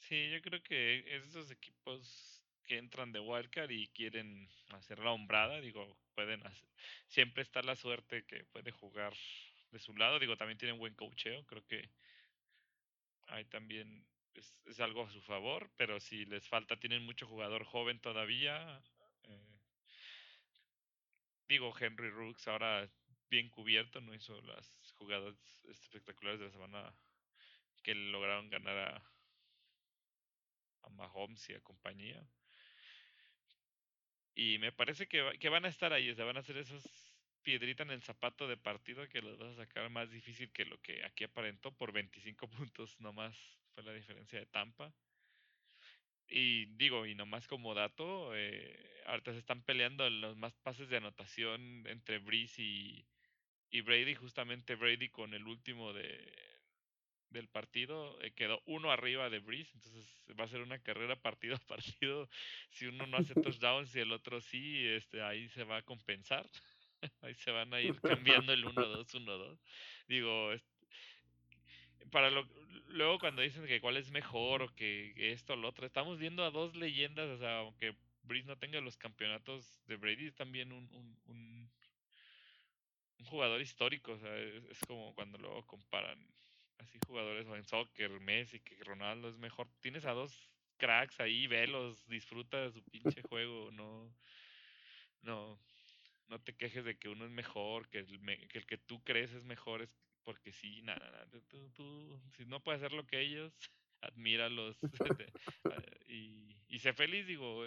Sí, 0.00 0.30
yo 0.30 0.42
creo 0.42 0.62
que 0.62 1.16
esos 1.16 1.50
equipos 1.50 2.44
que 2.62 2.76
entran 2.76 3.10
de 3.10 3.20
wildcard 3.20 3.70
y 3.70 3.86
quieren 3.86 4.50
hacer 4.72 4.98
la 4.98 5.12
hombrada, 5.12 5.62
digo, 5.62 5.96
pueden 6.14 6.46
hacer, 6.46 6.68
siempre 7.06 7.42
está 7.42 7.62
la 7.62 7.74
suerte 7.74 8.26
que 8.26 8.44
puede 8.52 8.70
jugar 8.70 9.14
de 9.70 9.78
su 9.78 9.96
lado, 9.96 10.18
digo, 10.18 10.36
también 10.36 10.58
tienen 10.58 10.78
buen 10.78 10.94
cocheo, 10.94 11.46
creo 11.46 11.64
que 11.64 11.88
hay 13.28 13.46
también 13.46 14.04
es, 14.34 14.54
es, 14.66 14.78
algo 14.78 15.04
a 15.04 15.10
su 15.10 15.22
favor, 15.22 15.70
pero 15.78 15.98
si 16.00 16.26
les 16.26 16.46
falta, 16.46 16.76
tienen 16.78 17.02
mucho 17.02 17.26
jugador 17.26 17.64
joven 17.64 17.98
todavía. 17.98 18.82
Digo, 21.48 21.74
Henry 21.78 22.10
Rooks 22.10 22.48
ahora 22.48 22.88
bien 23.30 23.48
cubierto, 23.50 24.00
no 24.00 24.14
hizo 24.14 24.40
las 24.42 24.92
jugadas 24.94 25.34
espectaculares 25.68 26.40
de 26.40 26.46
la 26.46 26.52
semana 26.52 26.94
que 27.82 27.94
lograron 27.94 28.48
ganar 28.48 28.78
a, 28.78 29.12
a 30.82 30.88
Mahomes 30.90 31.48
y 31.50 31.54
a 31.54 31.60
compañía. 31.60 32.26
Y 34.34 34.58
me 34.58 34.72
parece 34.72 35.06
que, 35.06 35.48
van 35.48 35.64
a 35.64 35.68
estar 35.68 35.92
ahí, 35.92 36.12
van 36.12 36.36
a 36.36 36.40
hacer 36.40 36.56
esas 36.56 36.82
piedritas 37.42 37.86
en 37.86 37.92
el 37.92 38.02
zapato 38.02 38.48
de 38.48 38.56
partido 38.56 39.08
que 39.08 39.22
los 39.22 39.38
vas 39.38 39.52
a 39.52 39.64
sacar 39.64 39.88
más 39.90 40.10
difícil 40.10 40.50
que 40.50 40.64
lo 40.64 40.80
que 40.80 41.04
aquí 41.04 41.24
aparentó 41.24 41.72
por 41.72 41.92
25 41.92 42.48
puntos 42.72 42.98
nomás 43.00 43.36
fue 43.74 43.84
la 43.84 43.92
diferencia 43.92 44.38
de 44.38 44.46
Tampa. 44.46 44.92
Y 46.28 46.66
digo, 46.76 47.06
y 47.06 47.14
nomás 47.14 47.46
como 47.46 47.74
dato, 47.74 48.34
eh, 48.34 49.02
ahorita 49.06 49.32
se 49.32 49.38
están 49.38 49.62
peleando 49.62 50.08
los 50.08 50.36
más 50.36 50.54
pases 50.56 50.88
de 50.88 50.96
anotación 50.96 51.86
entre 51.86 52.18
Breeze 52.18 52.62
y, 52.62 53.06
y 53.70 53.80
Brady. 53.82 54.14
Justamente 54.14 54.74
Brady 54.74 55.08
con 55.10 55.34
el 55.34 55.46
último 55.46 55.92
de, 55.92 56.44
del 57.34 57.48
partido 57.48 58.18
eh, 58.22 58.32
quedó 58.32 58.62
uno 58.64 58.90
arriba 58.90 59.28
de 59.28 59.40
Breeze. 59.40 59.70
Entonces 59.74 60.22
va 60.38 60.44
a 60.44 60.48
ser 60.48 60.62
una 60.62 60.78
carrera 60.78 61.16
partido 61.22 61.56
a 61.56 61.58
partido. 61.58 62.28
Si 62.70 62.86
uno 62.86 63.06
no 63.06 63.18
hace 63.18 63.34
touchdowns 63.42 63.94
y 63.94 64.00
el 64.00 64.12
otro 64.12 64.40
sí, 64.40 64.86
este, 64.86 65.20
ahí 65.22 65.48
se 65.50 65.64
va 65.64 65.78
a 65.78 65.82
compensar. 65.82 66.48
ahí 67.20 67.34
se 67.34 67.50
van 67.50 67.74
a 67.74 67.80
ir 67.80 68.00
cambiando 68.00 68.52
el 68.52 68.64
1-2, 68.64 69.06
1-2. 69.06 69.58
Digo, 70.08 70.52
para 72.10 72.30
lo, 72.30 72.46
luego 72.88 73.18
cuando 73.18 73.42
dicen 73.42 73.66
que 73.66 73.80
cuál 73.80 73.96
es 73.96 74.10
mejor 74.10 74.62
o 74.62 74.74
que 74.74 75.12
esto 75.32 75.54
o 75.54 75.56
lo 75.56 75.68
otro, 75.68 75.86
estamos 75.86 76.18
viendo 76.18 76.44
a 76.44 76.50
dos 76.50 76.74
leyendas, 76.76 77.28
o 77.28 77.38
sea, 77.38 77.58
aunque 77.58 77.94
Breeze 78.22 78.46
no 78.46 78.56
tenga 78.56 78.80
los 78.80 78.96
campeonatos 78.96 79.82
de 79.86 79.96
Brady, 79.96 80.26
es 80.26 80.34
también 80.34 80.72
un, 80.72 80.88
un, 80.94 81.18
un, 81.26 81.70
jugador 83.26 83.60
histórico, 83.60 84.12
o 84.12 84.18
sea, 84.18 84.36
es, 84.36 84.78
como 84.86 85.14
cuando 85.14 85.38
luego 85.38 85.66
comparan 85.66 86.18
así 86.78 86.98
jugadores 87.06 87.46
en 87.46 87.64
soccer, 87.64 88.10
Messi, 88.20 88.60
que 88.60 88.76
Ronaldo 88.84 89.28
es 89.28 89.38
mejor. 89.38 89.66
Tienes 89.80 90.04
a 90.04 90.12
dos 90.12 90.50
cracks 90.76 91.20
ahí, 91.20 91.46
velos, 91.46 92.06
disfruta 92.06 92.60
de 92.60 92.72
su 92.72 92.82
pinche 92.82 93.22
juego, 93.22 93.70
no, 93.72 94.14
no, 95.22 95.58
no 96.28 96.40
te 96.40 96.54
quejes 96.54 96.84
de 96.84 96.98
que 96.98 97.08
uno 97.08 97.24
es 97.24 97.30
mejor, 97.30 97.88
que 97.88 98.00
el, 98.00 98.20
que, 98.48 98.58
el 98.58 98.66
que 98.66 98.78
tú 98.78 99.02
crees 99.02 99.32
es 99.32 99.44
mejor, 99.44 99.82
es 99.82 99.90
porque 100.24 100.52
sí, 100.52 100.82
nada, 100.82 101.10
nada, 101.10 101.26
tú, 101.48 101.70
tú, 101.70 102.20
si 102.36 102.44
no 102.46 102.60
puedes 102.62 102.82
hacer 102.82 102.92
lo 102.92 103.06
que 103.06 103.20
ellos, 103.20 103.52
admíralos 104.00 104.78
ah, 105.70 105.82
y, 106.08 106.56
y 106.68 106.78
sé 106.78 106.92
feliz, 106.92 107.26
digo, 107.26 107.64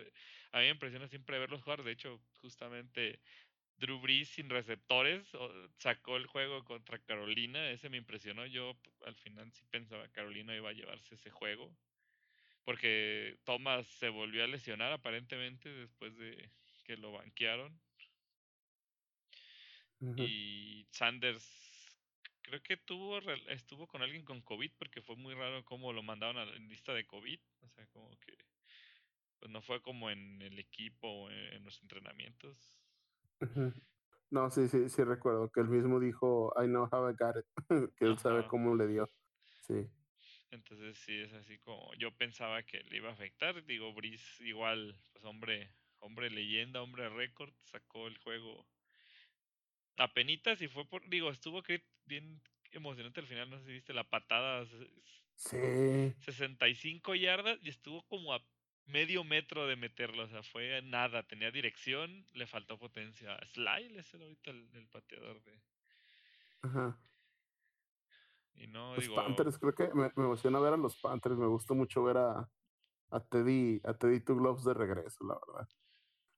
a 0.51 0.59
mí 0.59 0.65
me 0.65 0.69
impresiona 0.69 1.07
siempre 1.07 1.39
verlos 1.39 1.63
jugar, 1.63 1.83
de 1.83 1.91
hecho, 1.91 2.19
justamente 2.41 3.19
Drew 3.77 3.99
Brees 3.99 4.29
sin 4.29 4.49
receptores 4.49 5.27
sacó 5.77 6.17
el 6.17 6.25
juego 6.25 6.63
contra 6.65 6.99
Carolina, 6.99 7.69
ese 7.69 7.89
me 7.89 7.97
impresionó, 7.97 8.45
yo 8.45 8.75
al 9.05 9.15
final 9.15 9.51
sí 9.53 9.65
pensaba 9.69 10.05
que 10.07 10.13
Carolina 10.13 10.55
iba 10.55 10.69
a 10.69 10.73
llevarse 10.73 11.15
ese 11.15 11.29
juego, 11.29 11.71
porque 12.63 13.37
Thomas 13.45 13.87
se 13.87 14.09
volvió 14.09 14.43
a 14.43 14.47
lesionar 14.47 14.91
aparentemente 14.91 15.69
después 15.69 16.15
de 16.17 16.51
que 16.83 16.97
lo 16.97 17.11
banquearon. 17.11 17.79
Y 20.15 20.85
Sanders 20.91 21.66
creo 22.47 22.63
que 22.63 22.77
tuvo 22.77 23.19
estuvo 23.49 23.87
con 23.87 24.01
alguien 24.01 24.23
con 24.23 24.41
COVID 24.41 24.71
porque 24.77 25.01
fue 25.01 25.17
muy 25.17 25.33
raro 25.33 25.65
cómo 25.65 25.91
lo 25.91 26.01
mandaron 26.01 26.37
a 26.37 26.45
la 26.45 26.55
lista 26.55 26.93
de 26.93 27.05
COVID, 27.05 27.39
o 27.61 27.69
sea, 27.69 27.85
como 27.87 28.09
que 28.21 28.37
pues 29.39 29.51
no 29.51 29.61
fue 29.61 29.81
como 29.81 30.09
en 30.09 30.41
el 30.41 30.57
equipo 30.57 31.07
o 31.07 31.29
en, 31.29 31.63
los 31.63 31.81
entrenamientos. 31.81 32.79
No, 34.29 34.49
sí, 34.49 34.67
sí, 34.67 34.89
sí 34.89 35.03
recuerdo 35.03 35.51
que 35.51 35.59
él 35.59 35.69
mismo 35.69 35.99
dijo, 35.99 36.53
I 36.61 36.67
know 36.67 36.89
how 36.91 37.09
I 37.09 37.13
got 37.17 37.35
it, 37.37 37.45
que 37.97 38.05
él 38.05 38.17
sabe 38.17 38.47
cómo 38.47 38.75
le 38.75 38.87
dio. 38.87 39.09
Sí. 39.61 39.87
Entonces 40.49 40.97
sí 40.97 41.17
es 41.19 41.33
así 41.33 41.59
como 41.59 41.93
yo 41.95 42.11
pensaba 42.11 42.63
que 42.63 42.81
le 42.85 42.97
iba 42.97 43.09
a 43.09 43.13
afectar. 43.13 43.63
Digo, 43.65 43.93
Brice 43.93 44.43
igual, 44.45 44.97
pues 45.11 45.23
hombre, 45.25 45.69
hombre 45.99 46.29
leyenda, 46.29 46.81
hombre 46.81 47.09
récord, 47.09 47.53
sacó 47.63 48.07
el 48.07 48.17
juego 48.17 48.65
a 49.97 50.13
penitas 50.13 50.61
y 50.61 50.67
fue 50.67 50.85
por, 50.85 51.07
digo, 51.09 51.29
estuvo 51.29 51.63
bien 52.05 52.41
emocionante 52.71 53.19
al 53.19 53.27
final, 53.27 53.49
no 53.49 53.59
sé 53.59 53.65
si 53.65 53.71
viste 53.73 53.93
la 53.93 54.03
patada. 54.03 54.65
Sí. 55.35 56.13
65 56.19 57.15
yardas 57.15 57.59
y 57.61 57.69
estuvo 57.69 58.03
como 58.07 58.33
a 58.33 58.41
medio 58.87 59.23
metro 59.23 59.67
de 59.67 59.75
meterlo, 59.75 60.23
o 60.23 60.27
sea, 60.27 60.43
fue 60.43 60.81
nada, 60.81 61.23
tenía 61.23 61.51
dirección, 61.51 62.25
le 62.33 62.47
faltó 62.47 62.79
potencia. 62.79 63.37
Slyle 63.53 63.97
es 63.97 64.13
el 64.13 64.21
ahorita 64.23 64.51
el, 64.51 64.87
pateador 64.91 65.43
de... 65.43 65.61
Ajá. 66.61 66.97
Y 68.55 68.67
no, 68.67 68.95
los 68.95 69.09
Panthers, 69.09 69.59
creo 69.59 69.75
que 69.75 69.93
me, 69.93 70.11
emociona 70.15 70.59
ver 70.59 70.73
a 70.73 70.77
los 70.77 70.95
Panthers, 70.97 71.37
me 71.37 71.45
gusta 71.45 71.75
mucho 71.75 72.03
ver 72.03 72.17
a, 72.17 72.49
a 73.11 73.19
Teddy, 73.19 73.81
a 73.83 73.93
Teddy 73.93 74.21
Two 74.21 74.37
Gloves 74.37 74.63
de 74.63 74.73
regreso, 74.73 75.23
la 75.25 75.39
verdad. 75.45 75.69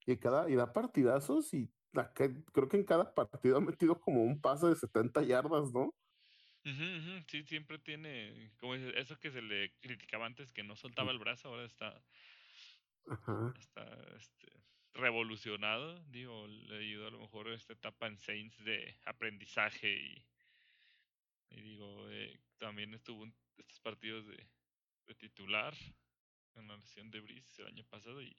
Y 0.05 0.17
cada, 0.17 0.49
y 0.49 0.55
da 0.55 0.73
partidazos 0.73 1.53
y 1.53 1.71
creo 1.93 2.67
que 2.69 2.77
en 2.77 2.85
cada 2.85 3.13
partido 3.13 3.57
ha 3.57 3.61
metido 3.61 3.99
como 3.99 4.23
un 4.23 4.39
pase 4.39 4.67
de 4.67 4.75
70 4.75 5.23
yardas, 5.23 5.71
¿no? 5.73 5.93
Sí, 7.27 7.43
siempre 7.43 7.79
tiene, 7.79 8.51
como 8.59 8.75
eso 8.75 9.19
que 9.19 9.31
se 9.31 9.41
le 9.41 9.73
criticaba 9.79 10.25
antes, 10.25 10.51
que 10.51 10.63
no 10.63 10.75
soltaba 10.75 11.11
el 11.11 11.19
brazo, 11.19 11.49
ahora 11.49 11.65
está, 11.65 12.03
está 13.57 13.83
este, 14.17 14.51
revolucionado, 14.93 16.03
digo, 16.05 16.47
le 16.47 16.77
ayudó 16.77 17.07
a 17.07 17.11
lo 17.11 17.19
mejor 17.19 17.47
esta 17.49 17.73
etapa 17.73 18.07
en 18.07 18.17
Saints 18.17 18.63
de 18.63 18.99
aprendizaje 19.05 19.91
y, 19.91 20.25
y 21.51 21.61
digo, 21.61 22.09
eh, 22.09 22.39
también 22.57 22.93
estuvo 22.93 23.23
en 23.23 23.33
estos 23.57 23.79
partidos 23.79 24.27
de, 24.27 24.47
de 25.07 25.15
titular 25.15 25.73
en 26.55 26.67
la 26.67 26.77
lesión 26.77 27.09
de 27.09 27.21
Brice 27.21 27.61
el 27.61 27.69
año 27.69 27.83
pasado 27.85 28.21
y 28.21 28.35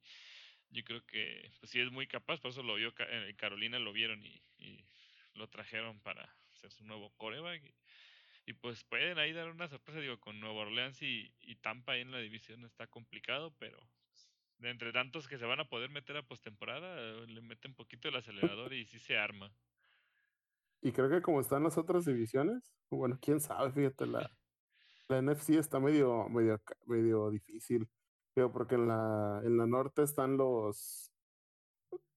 yo 0.71 0.85
creo 0.85 1.05
que 1.07 1.51
pues 1.59 1.71
sí 1.71 1.81
es 1.81 1.91
muy 1.91 2.07
capaz, 2.07 2.41
por 2.41 2.51
eso 2.51 2.63
lo 2.63 2.77
vio 2.77 2.95
en 2.99 3.37
Carolina, 3.37 3.79
lo 3.79 3.93
vieron 3.93 4.25
y, 4.25 4.43
y 4.59 4.85
lo 5.35 5.49
trajeron 5.49 6.01
para 6.01 6.35
ser 6.53 6.71
su 6.71 6.85
nuevo 6.85 7.11
coreback. 7.17 7.63
Y, 8.47 8.53
pues 8.55 8.83
pueden 8.85 9.19
ahí 9.19 9.33
dar 9.33 9.49
una 9.51 9.69
sorpresa, 9.69 10.01
digo, 10.01 10.19
con 10.19 10.41
Nueva 10.41 10.63
Orleans 10.63 11.01
y, 11.03 11.33
y 11.41 11.57
Tampa 11.57 11.93
ahí 11.93 12.01
en 12.01 12.11
la 12.11 12.19
división 12.19 12.65
está 12.65 12.87
complicado, 12.89 13.55
pero 13.59 13.79
pues, 13.79 14.29
de 14.59 14.71
entre 14.71 14.93
tantos 14.93 15.29
que 15.29 15.39
se 15.39 15.47
van 15.47 15.61
a 15.61 15.69
poder 15.69 15.91
meter 15.91 16.17
a 16.17 16.27
postemporada, 16.27 17.27
le 17.27 17.41
meten 17.43 17.73
un 17.73 17.77
poquito 17.77 18.09
el 18.09 18.17
acelerador 18.17 18.73
y 18.73 18.87
sí 18.87 18.99
se 18.99 19.17
arma. 19.17 19.53
Y 20.83 20.93
creo 20.93 21.11
que 21.11 21.23
como 21.23 21.41
están 21.41 21.63
las 21.63 21.79
otras 21.79 22.07
divisiones, 22.07 22.73
bueno, 22.91 23.19
quién 23.21 23.41
sabe, 23.41 23.71
fíjate, 23.71 24.07
la, 24.07 24.31
la 25.09 25.23
NFC 25.23 25.51
está 25.51 25.79
medio, 25.79 26.29
medio, 26.29 26.61
medio 26.87 27.31
difícil. 27.31 27.89
Pero 28.35 28.53
porque 28.53 28.77
en 28.77 28.89
la, 28.89 29.43
en 29.45 29.57
la 29.57 29.67
norte 29.67 30.03
están 30.03 30.37
los, 30.37 31.13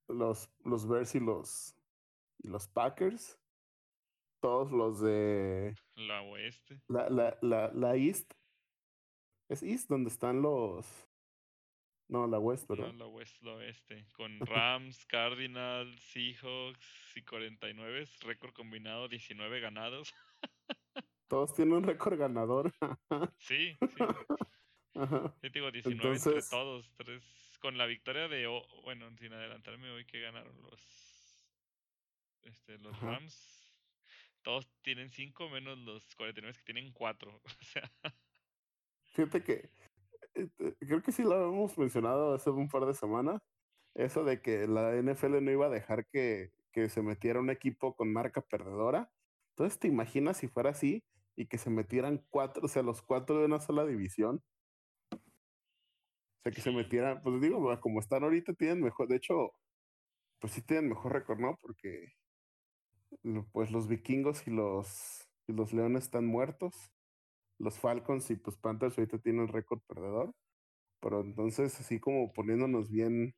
los, 0.08 0.50
los 0.64 0.88
Bears 0.88 1.16
y 1.16 1.20
los, 1.20 1.76
y 2.40 2.50
los 2.50 2.68
Packers. 2.68 3.40
Todos 4.42 4.72
los 4.72 5.00
de... 5.02 5.76
La 5.96 6.22
oeste. 6.24 6.82
La, 6.88 7.10
la, 7.10 7.38
la, 7.42 7.72
la 7.74 7.96
East. 7.96 8.34
Es 9.50 9.64
East 9.64 9.90
donde 9.90 10.10
están 10.10 10.42
los... 10.42 11.10
No, 12.10 12.28
la 12.28 12.38
West, 12.38 12.68
¿verdad? 12.68 12.92
No, 12.92 13.06
la 13.06 13.08
West, 13.08 13.42
la 13.42 13.54
oeste. 13.54 14.06
Con 14.16 14.40
Rams, 14.42 15.06
Cardinals, 15.06 16.00
Seahawks 16.12 17.16
y 17.16 17.24
49. 17.24 18.06
Récord 18.22 18.54
combinado 18.54 19.08
19 19.08 19.62
ganados. 19.62 20.14
Todos 21.28 21.54
tienen 21.54 21.76
un 21.76 21.84
récord 21.84 22.20
ganador. 22.20 22.72
sí, 23.38 23.76
sí. 23.80 23.80
Ajá. 24.96 25.36
Yo 25.42 25.50
digo 25.50 25.72
19 25.72 26.16
entre 26.16 26.42
todos, 26.50 26.92
tres. 26.98 27.24
Con 27.60 27.78
la 27.78 27.86
victoria 27.86 28.28
de, 28.28 28.46
bueno, 28.84 29.10
sin 29.18 29.34
adelantarme 29.34 29.90
hoy 29.90 30.06
que 30.06 30.20
ganaron 30.20 30.56
los, 30.64 30.82
este, 32.44 32.78
los 32.80 33.00
Rams. 33.00 33.64
Todos 34.42 34.70
tienen 34.82 35.10
5 35.10 35.50
menos 35.50 35.78
los 35.80 36.16
49 36.16 36.58
que 36.58 36.74
tienen 36.74 36.92
4. 36.92 37.42
O 37.46 37.64
sea. 37.64 37.92
Fíjate 39.14 39.44
que 39.44 39.70
eh, 40.36 40.50
eh, 40.60 40.76
creo 40.80 41.02
que 41.02 41.12
sí 41.12 41.24
lo 41.24 41.34
habíamos 41.34 41.78
mencionado 41.78 42.34
hace 42.34 42.50
un 42.50 42.68
par 42.68 42.86
de 42.86 42.94
semanas. 42.94 43.42
Eso 43.96 44.24
de 44.24 44.42
que 44.42 44.68
la 44.68 44.96
NFL 44.96 45.44
no 45.44 45.52
iba 45.52 45.68
a 45.68 45.70
dejar 45.70 46.08
que, 46.08 46.52
que 46.72 46.90
se 46.90 47.02
metiera 47.02 47.40
un 47.40 47.50
equipo 47.50 47.96
con 47.96 48.12
marca 48.12 48.42
perdedora. 48.42 49.12
Entonces, 49.52 49.80
¿te 49.80 49.88
imaginas 49.88 50.38
si 50.38 50.48
fuera 50.48 50.72
así 50.72 51.04
y 51.36 51.46
que 51.46 51.58
se 51.58 51.70
metieran 51.70 52.26
cuatro, 52.30 52.66
o 52.66 52.68
sea, 52.68 52.82
los 52.82 53.02
cuatro 53.02 53.40
de 53.40 53.46
una 53.46 53.60
sola 53.60 53.86
división? 53.86 54.44
Sea, 56.44 56.52
que 56.52 56.62
se 56.62 56.72
metieran, 56.72 57.22
pues 57.24 57.42
digo, 57.42 57.80
como 57.82 58.00
están 58.00 58.24
ahorita, 58.24 58.54
tienen 58.54 58.82
mejor, 58.82 59.08
de 59.08 59.18
hecho, 59.18 59.54
pues 60.40 60.54
sí 60.54 60.62
tienen 60.62 60.90
mejor 60.90 61.14
récord, 61.14 61.40
¿no? 61.40 61.58
Porque 61.62 62.14
pues 63.52 63.72
los 63.72 63.88
vikingos 63.88 64.48
y 64.48 64.52
los, 64.52 65.28
y 65.48 65.54
los 65.54 65.74
leones 65.74 66.06
están 66.06 66.26
muertos. 66.26 66.76
Los 67.60 67.80
Falcons 67.80 68.30
y 68.32 68.36
pues 68.36 68.58
Panthers 68.58 68.98
ahorita 68.98 69.20
tienen 69.20 69.48
récord 69.48 69.82
perdedor. 69.88 70.34
Pero 71.02 71.22
entonces, 71.22 71.80
así 71.80 72.00
como 72.00 72.34
poniéndonos 72.34 72.90
bien 72.90 73.36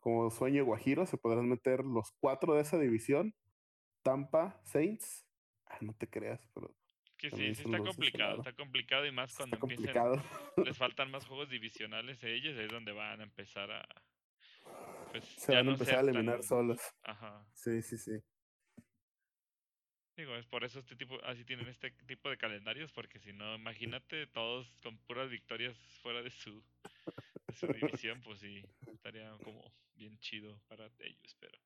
como 0.00 0.30
sueño 0.30 0.64
guajiro, 0.64 1.06
se 1.06 1.18
podrán 1.18 1.48
meter 1.48 1.84
los 1.84 2.12
cuatro 2.20 2.54
de 2.54 2.62
esa 2.62 2.78
división. 2.78 3.34
Tampa, 4.02 4.60
Saints. 4.64 5.24
Ah, 5.66 5.78
no 5.80 5.94
te 5.94 6.08
creas, 6.08 6.40
pero 6.54 6.74
que 7.22 7.30
sí, 7.30 7.54
sí 7.54 7.62
está 7.62 7.78
complicado, 7.78 8.38
está 8.38 8.52
complicado 8.52 9.06
y 9.06 9.12
más 9.12 9.34
cuando 9.36 9.56
empiezan, 9.56 10.20
les 10.64 10.76
faltan 10.76 11.10
más 11.10 11.24
juegos 11.24 11.48
divisionales 11.48 12.22
a 12.24 12.28
ellos, 12.28 12.58
es 12.58 12.68
donde 12.68 12.90
van 12.90 13.20
a 13.20 13.22
empezar 13.22 13.70
a... 13.70 13.86
Pues, 15.12 15.24
Se 15.24 15.54
van 15.54 15.68
a 15.68 15.72
empezar 15.72 15.98
a 15.98 16.00
eliminar 16.00 16.42
solos. 16.42 16.80
Ajá. 17.02 17.46
Sí, 17.54 17.80
sí, 17.82 17.96
sí. 17.96 18.12
Digo, 20.16 20.34
es 20.34 20.46
por 20.46 20.64
eso 20.64 20.80
este 20.80 20.96
tipo, 20.96 21.22
así 21.24 21.44
tienen 21.44 21.68
este 21.68 21.92
tipo 22.06 22.28
de 22.28 22.36
calendarios, 22.36 22.92
porque 22.92 23.20
si 23.20 23.32
no, 23.32 23.54
imagínate 23.54 24.26
todos 24.26 24.76
con 24.82 24.98
puras 24.98 25.30
victorias 25.30 25.76
fuera 26.02 26.22
de 26.22 26.30
su, 26.30 26.62
de 27.46 27.54
su 27.54 27.66
división, 27.68 28.20
pues 28.22 28.40
sí, 28.40 28.64
estaría 28.92 29.30
como 29.44 29.72
bien 29.94 30.18
chido 30.18 30.60
para 30.68 30.86
ellos, 30.98 31.36
pero 31.38 31.56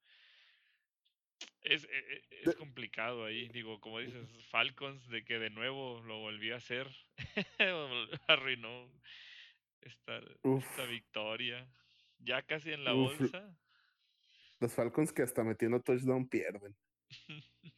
es, 1.62 1.84
e, 1.84 1.88
e, 1.88 2.22
es, 2.44 2.54
complicado 2.54 3.24
ahí, 3.24 3.48
digo, 3.48 3.80
como 3.80 3.98
dices, 3.98 4.28
Falcons, 4.50 5.08
de 5.08 5.24
que 5.24 5.38
de 5.38 5.50
nuevo 5.50 6.00
lo 6.02 6.20
volvió 6.20 6.54
a 6.54 6.58
hacer, 6.58 6.88
arruinó 8.28 8.90
esta, 9.80 10.18
esta, 10.18 10.84
victoria, 10.86 11.68
ya 12.18 12.42
casi 12.42 12.72
en 12.72 12.84
la 12.84 12.92
bolsa. 12.92 13.56
Los 14.60 14.72
Falcons 14.72 15.12
que 15.12 15.22
hasta 15.22 15.44
metiendo 15.44 15.80
touchdown 15.80 16.28
pierden. 16.28 16.76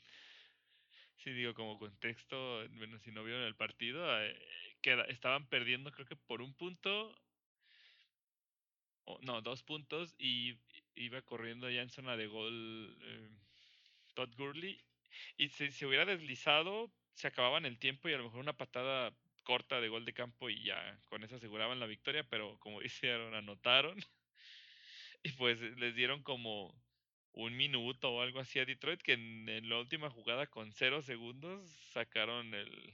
sí, 1.16 1.30
digo, 1.32 1.54
como 1.54 1.78
contexto, 1.78 2.68
bueno, 2.76 2.98
si 2.98 3.10
no 3.10 3.24
vieron 3.24 3.42
el 3.42 3.56
partido, 3.56 4.06
eh, 4.22 4.36
estaban 5.08 5.48
perdiendo 5.48 5.90
creo 5.90 6.06
que 6.06 6.16
por 6.16 6.40
un 6.42 6.54
punto, 6.54 7.14
o, 9.04 9.18
no, 9.22 9.40
dos 9.42 9.62
puntos, 9.62 10.14
y 10.18 10.58
iba 10.94 11.22
corriendo 11.22 11.70
ya 11.70 11.82
en 11.82 11.90
zona 11.90 12.16
de 12.16 12.26
gol 12.26 12.96
eh, 13.02 13.30
Todd 14.18 14.34
Gurley, 14.36 14.76
y 15.36 15.48
si 15.50 15.70
se 15.70 15.86
hubiera 15.86 16.04
deslizado, 16.04 16.90
se 17.14 17.28
acababan 17.28 17.64
el 17.66 17.78
tiempo 17.78 18.08
y 18.08 18.14
a 18.14 18.18
lo 18.18 18.24
mejor 18.24 18.40
una 18.40 18.56
patada 18.56 19.14
corta 19.44 19.80
de 19.80 19.88
gol 19.88 20.04
de 20.04 20.12
campo 20.12 20.50
y 20.50 20.60
ya 20.64 20.98
con 21.04 21.22
eso 21.22 21.36
aseguraban 21.36 21.78
la 21.78 21.86
victoria, 21.86 22.24
pero 22.24 22.58
como 22.58 22.80
dijeron, 22.80 23.32
anotaron 23.34 23.96
y 25.22 25.30
pues 25.34 25.60
les 25.60 25.94
dieron 25.94 26.24
como 26.24 26.74
un 27.30 27.56
minuto 27.56 28.10
o 28.10 28.20
algo 28.20 28.40
así 28.40 28.58
a 28.58 28.64
Detroit, 28.64 29.02
que 29.02 29.12
en, 29.12 29.68
la 29.68 29.78
última 29.78 30.10
jugada 30.10 30.48
con 30.48 30.72
cero 30.72 31.00
segundos 31.00 31.70
sacaron 31.92 32.52
el, 32.54 32.92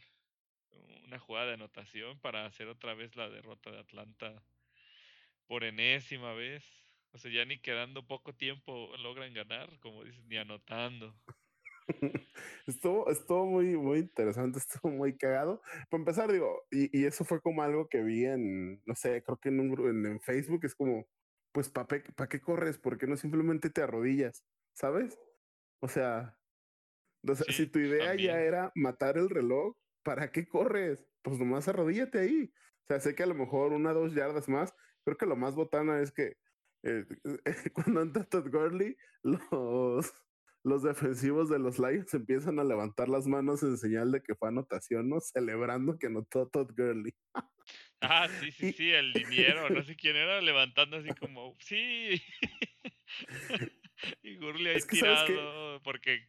una 1.05 1.19
jugada 1.19 1.47
de 1.47 1.55
anotación 1.55 2.21
para 2.21 2.45
hacer 2.45 2.69
otra 2.69 2.93
vez 2.93 3.17
la 3.17 3.31
derrota 3.31 3.71
de 3.71 3.79
Atlanta 3.79 4.43
por 5.47 5.65
enésima 5.65 6.35
vez. 6.35 6.84
O 7.15 7.19
sea, 7.19 7.31
ya 7.31 7.45
ni 7.45 7.61
quedando 7.61 8.05
poco 8.05 8.35
tiempo 8.35 8.91
logran 8.99 9.33
ganar, 9.33 9.79
como 9.79 10.03
dices, 10.03 10.25
ni 10.27 10.37
anotando. 10.37 11.15
estuvo, 12.67 13.09
estuvo 13.09 13.47
muy, 13.47 13.77
muy 13.77 14.01
interesante, 14.01 14.59
estuvo 14.59 14.91
muy 14.91 15.17
cagado. 15.17 15.63
Para 15.91 16.01
empezar, 16.01 16.33
digo, 16.33 16.67
y, 16.73 16.99
y 16.99 17.05
eso 17.05 17.25
fue 17.25 17.41
como 17.41 17.63
algo 17.63 17.89
que 17.89 18.03
vi 18.03 18.25
en, 18.25 18.83
no 18.85 18.97
sé, 18.97 19.23
creo 19.23 19.39
que 19.39 19.51
en 19.51 19.61
un 19.61 19.89
en, 19.89 20.07
en 20.07 20.21
Facebook, 20.21 20.65
es 20.65 20.75
como, 20.75 21.07
pues 21.53 21.69
¿para 21.69 21.87
pa 21.87 22.29
qué 22.29 22.41
corres? 22.41 22.79
¿Por 22.79 22.99
qué 22.99 23.07
no 23.07 23.17
simplemente 23.17 23.71
te 23.71 23.83
arrodillas? 23.83 24.45
¿Sabes? 24.73 25.17
O 25.81 25.87
sea, 25.87 26.37
si 27.49 27.69
tu 27.69 27.79
idea 27.79 28.17
ya 28.17 28.41
era 28.41 28.73
matar 28.75 29.19
el 29.19 29.31
reloj, 29.31 29.77
¿para 30.03 30.33
qué 30.33 30.49
corres? 30.49 31.07
Pues 31.23 31.39
nomás 31.39 31.69
arrodíllate 31.69 32.19
ahí. 32.19 32.53
O 32.83 32.87
sea, 32.89 32.99
sé 32.99 33.15
que 33.15 33.23
a 33.23 33.27
lo 33.27 33.37
mejor 33.37 33.73
una 33.73 33.93
o 33.93 33.95
dos 33.95 34.15
yardas 34.15 34.49
más, 34.49 34.75
creo 35.05 35.17
que 35.17 35.27
lo 35.27 35.37
más 35.37 35.55
botana 35.55 36.01
es 36.01 36.11
que 36.11 36.37
eh, 36.85 37.05
cuando 37.73 38.03
entra 38.03 38.25
Todd 38.25 38.49
Gurley, 38.51 38.97
los, 39.23 40.13
los 40.63 40.83
defensivos 40.83 41.49
de 41.49 41.59
los 41.59 41.79
Lions 41.79 42.13
empiezan 42.15 42.59
a 42.59 42.65
levantar 42.65 43.09
las 43.09 43.27
manos 43.27 43.63
en 43.63 43.77
señal 43.77 44.13
de 44.13 44.23
que 44.23 44.35
fue 44.35 44.49
anotación, 44.49 45.09
¿no? 45.09 45.21
Celebrando 45.21 45.99
que 45.99 46.07
anotó 46.07 46.49
Todd 46.49 46.71
Gurley. 46.77 47.15
Ah, 48.07 48.29
sí, 48.29 48.53
sí, 48.53 48.73
sí, 48.75 48.91
el 48.91 49.13
liniero, 49.13 49.71
no 49.71 49.83
sé 49.83 49.97
quién 49.97 50.15
era, 50.15 50.43
levantando 50.43 50.99
así 50.99 51.09
como, 51.15 51.55
sí. 51.61 52.23
y 54.23 54.37
Gurley 54.37 54.75
ahí 54.75 54.83
tirado, 54.83 55.81
porque 55.83 56.29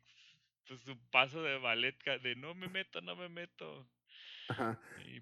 pues, 0.66 0.80
su 0.80 0.98
paso 1.10 1.44
de 1.44 1.58
ballet, 1.58 1.98
de 2.22 2.38
no 2.38 2.56
me 2.56 2.70
meto, 2.70 3.02
no 3.02 3.18
me 3.18 3.28
meto. 3.28 3.90
Ajá. 4.48 4.80
Y, 5.06 5.22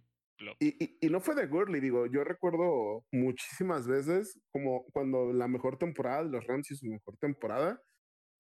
y, 0.60 1.10
no 1.10 1.22
fue 1.22 1.36
de 1.36 1.48
Gurley, 1.48 1.82
digo, 1.82 2.06
yo 2.08 2.24
recuerdo 2.24 3.06
muchísimas 3.12 3.88
veces 3.88 4.40
como 4.52 4.86
cuando 4.94 5.34
la 5.34 5.48
mejor 5.48 5.78
temporada 5.78 6.24
de 6.24 6.30
los 6.30 6.46
Rams 6.46 6.72
y 6.72 6.76
su 6.76 6.88
mejor 6.88 7.18
temporada, 7.18 7.82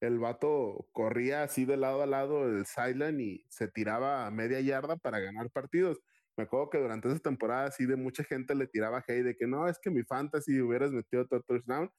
el 0.01 0.19
vato 0.19 0.87
corría 0.91 1.43
así 1.43 1.65
de 1.65 1.77
lado 1.77 2.01
a 2.01 2.07
lado 2.07 2.45
el 2.45 2.65
sideline 2.65 3.19
y 3.21 3.45
se 3.49 3.67
tiraba 3.67 4.27
a 4.27 4.31
media 4.31 4.59
yarda 4.59 4.97
para 4.97 5.19
ganar 5.19 5.49
partidos 5.51 5.99
me 6.37 6.45
acuerdo 6.45 6.69
que 6.69 6.79
durante 6.79 7.09
esa 7.09 7.19
temporada 7.19 7.65
así 7.65 7.85
de 7.85 7.95
mucha 7.95 8.23
gente 8.23 8.55
le 8.55 8.67
tiraba 8.67 9.03
hate 9.07 9.23
de 9.23 9.35
que 9.35 9.45
no, 9.47 9.67
es 9.67 9.77
que 9.79 9.91
mi 9.91 10.03
fantasy 10.03 10.61
hubieras 10.61 10.91
metido 10.91 11.27
todo 11.27 11.41
touchdown. 11.43 11.89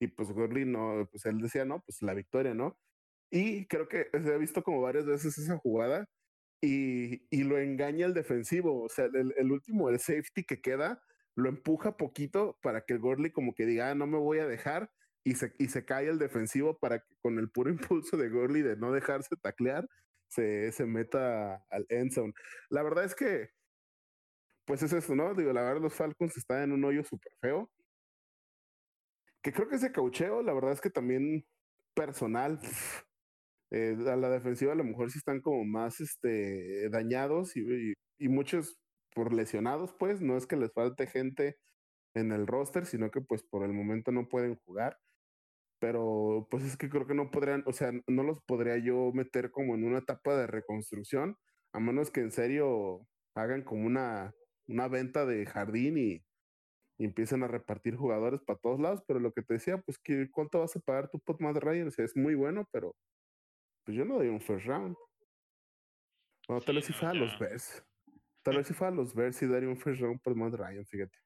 Y 0.00 0.08
pues 0.08 0.30
Gurley 0.32 0.64
no, 0.66 1.08
pues 1.10 1.24
él 1.26 1.38
decía, 1.40 1.64
no, 1.64 1.82
pues 1.86 2.02
la 2.02 2.14
victoria, 2.14 2.54
¿no? 2.54 2.78
Y 3.30 3.66
creo 3.68 3.88
que 3.88 4.08
se 4.12 4.34
ha 4.34 4.38
visto 4.38 4.62
como 4.62 4.82
varias 4.82 5.06
veces 5.06 5.38
esa 5.38 5.58
jugada 5.58 6.06
y, 6.60 7.26
y 7.30 7.44
lo 7.44 7.58
engaña 7.58 8.06
el 8.06 8.14
defensivo. 8.14 8.82
O 8.82 8.88
sea, 8.88 9.06
el, 9.06 9.34
el, 9.36 9.52
último, 9.52 9.88
el 9.88 9.98
safety 9.98 10.44
que 10.44 10.60
queda, 10.60 11.02
lo 11.34 11.48
empuja 11.48 11.96
poquito 11.96 12.58
para 12.62 12.82
que 12.82 12.96
Gurley 12.96 13.30
como 13.30 13.54
que 13.54 13.66
diga, 13.66 13.90
ah, 13.90 13.94
no 13.94 14.06
me 14.06 14.18
voy 14.18 14.38
a 14.38 14.46
dejar. 14.46 14.90
Y 15.24 15.34
se, 15.34 15.52
y 15.58 15.68
se 15.68 15.84
cae 15.84 16.08
el 16.08 16.18
defensivo 16.18 16.78
para 16.78 17.00
que 17.00 17.14
con 17.20 17.38
el 17.38 17.50
puro 17.50 17.70
impulso 18.00 18.16
de 18.16 18.28
Gurley 18.28 18.62
de 18.62 18.76
no 18.76 18.92
dejarse 18.92 19.36
taclear, 19.42 19.88
se, 20.28 20.72
se 20.72 20.86
meta 20.86 21.64
al 21.70 21.86
end 21.88 22.12
zone. 22.12 22.32
La 22.70 22.82
verdad 22.82 23.04
es 23.04 23.14
que 23.14 23.50
pues 24.66 24.82
es 24.82 24.92
eso, 24.92 25.14
¿no? 25.14 25.32
Digo, 25.34 25.52
la 25.52 25.62
verdad, 25.62 25.80
los 25.80 25.94
Falcons 25.94 26.36
están 26.36 26.62
en 26.64 26.72
un 26.72 26.84
hoyo 26.84 27.04
súper 27.04 27.32
feo. 27.40 27.70
Que 29.42 29.52
creo 29.52 29.68
que 29.68 29.76
ese 29.76 29.92
caucheo, 29.92 30.42
la 30.42 30.52
verdad 30.52 30.72
es 30.72 30.80
que 30.80 30.90
también 30.90 31.46
personal, 31.94 32.60
eh, 33.70 33.96
a 34.06 34.16
la 34.16 34.30
defensiva 34.30 34.72
a 34.72 34.76
lo 34.76 34.84
mejor 34.84 35.10
sí 35.10 35.18
están 35.18 35.40
como 35.40 35.64
más 35.64 36.00
este, 36.00 36.88
dañados 36.90 37.56
y, 37.56 37.94
y, 38.18 38.28
muchos 38.28 38.78
por 39.14 39.32
lesionados, 39.32 39.94
pues, 39.98 40.20
no 40.20 40.36
es 40.36 40.46
que 40.46 40.56
les 40.56 40.72
falte 40.72 41.06
gente 41.06 41.58
en 42.14 42.32
el 42.32 42.46
roster, 42.46 42.86
sino 42.86 43.10
que 43.10 43.20
pues 43.20 43.42
por 43.42 43.64
el 43.64 43.72
momento 43.72 44.12
no 44.12 44.28
pueden 44.28 44.56
jugar. 44.66 44.98
Pero 45.80 46.48
pues 46.50 46.64
es 46.64 46.76
que 46.76 46.88
creo 46.88 47.06
que 47.06 47.14
no 47.14 47.30
podrían, 47.30 47.62
o 47.66 47.72
sea, 47.72 47.92
no 48.06 48.22
los 48.22 48.40
podría 48.42 48.78
yo 48.78 49.12
meter 49.12 49.50
como 49.50 49.74
en 49.74 49.84
una 49.84 49.98
etapa 49.98 50.36
de 50.36 50.46
reconstrucción, 50.46 51.36
a 51.72 51.80
menos 51.80 52.10
que 52.10 52.20
en 52.20 52.32
serio 52.32 53.06
hagan 53.34 53.62
como 53.62 53.86
una 53.86 54.34
una 54.68 54.88
venta 54.88 55.26
de 55.26 55.46
jardín 55.46 55.98
y, 55.98 56.22
empiezan 56.98 57.42
a 57.42 57.48
repartir 57.48 57.94
jugadores 57.94 58.40
para 58.40 58.58
todos 58.58 58.80
lados, 58.80 59.02
pero 59.06 59.20
lo 59.20 59.30
que 59.32 59.42
te 59.42 59.54
decía, 59.54 59.76
pues 59.82 59.98
que 59.98 60.30
cuánto 60.30 60.60
vas 60.60 60.76
a 60.76 60.80
pagar 60.80 61.10
tu 61.10 61.20
pot 61.20 61.38
más 61.42 61.54
Ryan, 61.54 61.88
o 61.88 61.90
sea, 61.90 62.06
es 62.06 62.16
muy 62.16 62.34
bueno, 62.34 62.66
pero 62.72 62.96
pues 63.86 63.96
yo 63.96 64.04
no 64.04 64.16
doy 64.16 64.28
un 64.28 64.40
first 64.40 64.66
round. 64.66 64.96
Bueno, 66.48 66.60
tal 66.62 66.74
vez 66.74 66.84
si 66.84 66.92
fuera 66.92 67.10
a 67.10 67.14
los 67.14 67.38
Bears. 67.38 67.84
Tal 68.42 68.56
vez 68.56 68.66
si 68.66 68.74
fuera 68.74 68.92
a 68.92 68.96
los 68.96 69.14
Bears 69.14 69.40
y 69.42 69.46
daría 69.46 69.68
un 69.68 69.76
first 69.76 70.02
round 70.02 70.20
por 70.20 70.34
más 70.34 70.52
Ryan, 70.52 70.84
fíjate. 70.84 71.18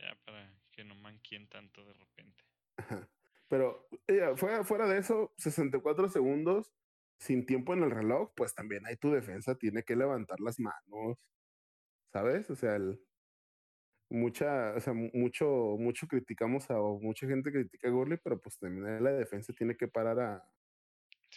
Ya, 0.00 0.18
para 0.24 0.58
que 0.72 0.84
no 0.84 0.94
manquen 0.94 1.48
tanto 1.48 1.84
de 1.84 1.92
repente. 1.92 2.44
Pero 3.48 3.88
fuera, 4.36 4.64
fuera 4.64 4.88
de 4.88 4.98
eso, 4.98 5.32
64 5.36 6.08
segundos 6.08 6.72
sin 7.18 7.46
tiempo 7.46 7.74
en 7.74 7.82
el 7.82 7.90
reloj, 7.90 8.32
pues 8.34 8.54
también 8.54 8.86
ahí 8.86 8.96
tu 8.96 9.10
defensa 9.10 9.54
tiene 9.56 9.82
que 9.82 9.96
levantar 9.96 10.40
las 10.40 10.58
manos, 10.60 11.18
¿sabes? 12.12 12.48
O 12.50 12.54
sea, 12.54 12.76
el, 12.76 13.00
mucha, 14.10 14.74
o 14.74 14.80
sea, 14.80 14.92
mucho, 14.92 15.76
mucho 15.78 16.06
criticamos 16.06 16.70
a, 16.70 16.80
o 16.80 17.00
mucha 17.00 17.26
gente 17.26 17.50
critica 17.50 17.88
a 17.88 17.90
Gurley, 17.90 18.18
pero 18.22 18.40
pues 18.40 18.58
también 18.58 19.02
la 19.02 19.12
defensa 19.12 19.52
tiene 19.52 19.76
que 19.76 19.88
parar 19.88 20.20
a. 20.20 20.50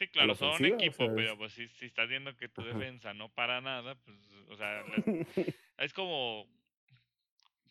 Sí, 0.02 0.08
claro, 0.08 0.34
son 0.34 0.56
un 0.60 0.66
equipo, 0.66 1.14
pero 1.16 1.38
pues 1.38 1.54
si, 1.54 1.68
si, 1.68 1.86
estás 1.86 2.10
viendo 2.10 2.36
que 2.36 2.50
tu 2.50 2.64
defensa 2.64 3.14
no 3.14 3.30
para 3.30 3.62
nada, 3.62 3.94
pues, 3.94 4.18
o 4.50 4.58
sea, 4.58 4.84
es 5.78 5.94
como 5.94 6.50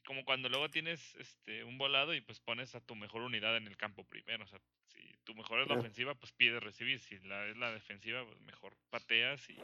como 0.06 0.24
cuando 0.24 0.48
luego 0.48 0.70
tienes 0.70 1.16
este 1.16 1.64
un 1.64 1.76
volado 1.76 2.14
y 2.14 2.20
pues 2.20 2.38
pones 2.38 2.76
a 2.76 2.80
tu 2.80 2.94
mejor 2.94 3.22
unidad 3.22 3.56
en 3.56 3.66
el 3.66 3.76
campo 3.76 4.04
primero, 4.04 4.44
o 4.44 4.46
sea, 4.46 4.60
si 4.86 5.16
tu 5.24 5.34
mejor 5.34 5.58
es 5.58 5.66
la 5.66 5.74
ofensiva, 5.74 6.14
pues 6.14 6.30
pides 6.30 6.62
recibir, 6.62 7.00
si 7.00 7.18
la 7.18 7.48
es 7.48 7.56
la 7.56 7.72
defensiva, 7.72 8.24
pues 8.24 8.40
mejor 8.42 8.76
pateas 8.90 9.50
y 9.50 9.58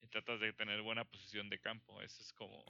y 0.00 0.08
tratas 0.08 0.40
de 0.40 0.54
tener 0.54 0.80
buena 0.80 1.04
posición 1.04 1.50
de 1.50 1.58
campo. 1.58 2.00
Eso 2.00 2.22
es 2.22 2.32
como... 2.32 2.64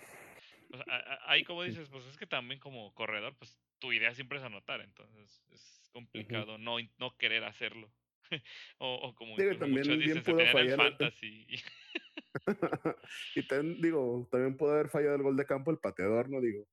ahí 1.27 1.45
como 1.45 1.63
dices, 1.63 1.89
pues 1.91 2.05
es 2.07 2.17
que 2.17 2.27
también 2.27 2.59
como 2.59 2.93
corredor, 2.93 3.37
pues 3.37 3.57
tu 3.79 3.93
idea 3.93 4.13
siempre 4.15 4.39
es 4.39 4.45
anotar, 4.45 4.81
entonces 4.81 5.45
es 5.53 5.91
complicado 5.93 6.59
no, 6.59 6.79
no 6.99 7.17
querer 7.17 7.45
hacerlo. 7.45 7.89
o, 8.79 8.95
o, 8.95 9.15
como 9.15 9.37
digo, 9.37 9.57
también 9.57 9.87
muchos 9.87 9.99
dicen, 9.99 10.23
puedo 10.23 10.47
fallar 10.53 10.77
fantasy. 10.77 11.47
y 13.35 13.47
también, 13.47 13.81
digo, 13.81 14.29
también 14.31 14.57
puede 14.57 14.75
haber 14.75 14.89
fallado 14.89 15.17
el 15.17 15.23
gol 15.23 15.37
de 15.37 15.47
campo 15.47 15.71
el 15.71 15.79
pateador, 15.79 16.29
¿no? 16.29 16.41
Digo, 16.41 16.67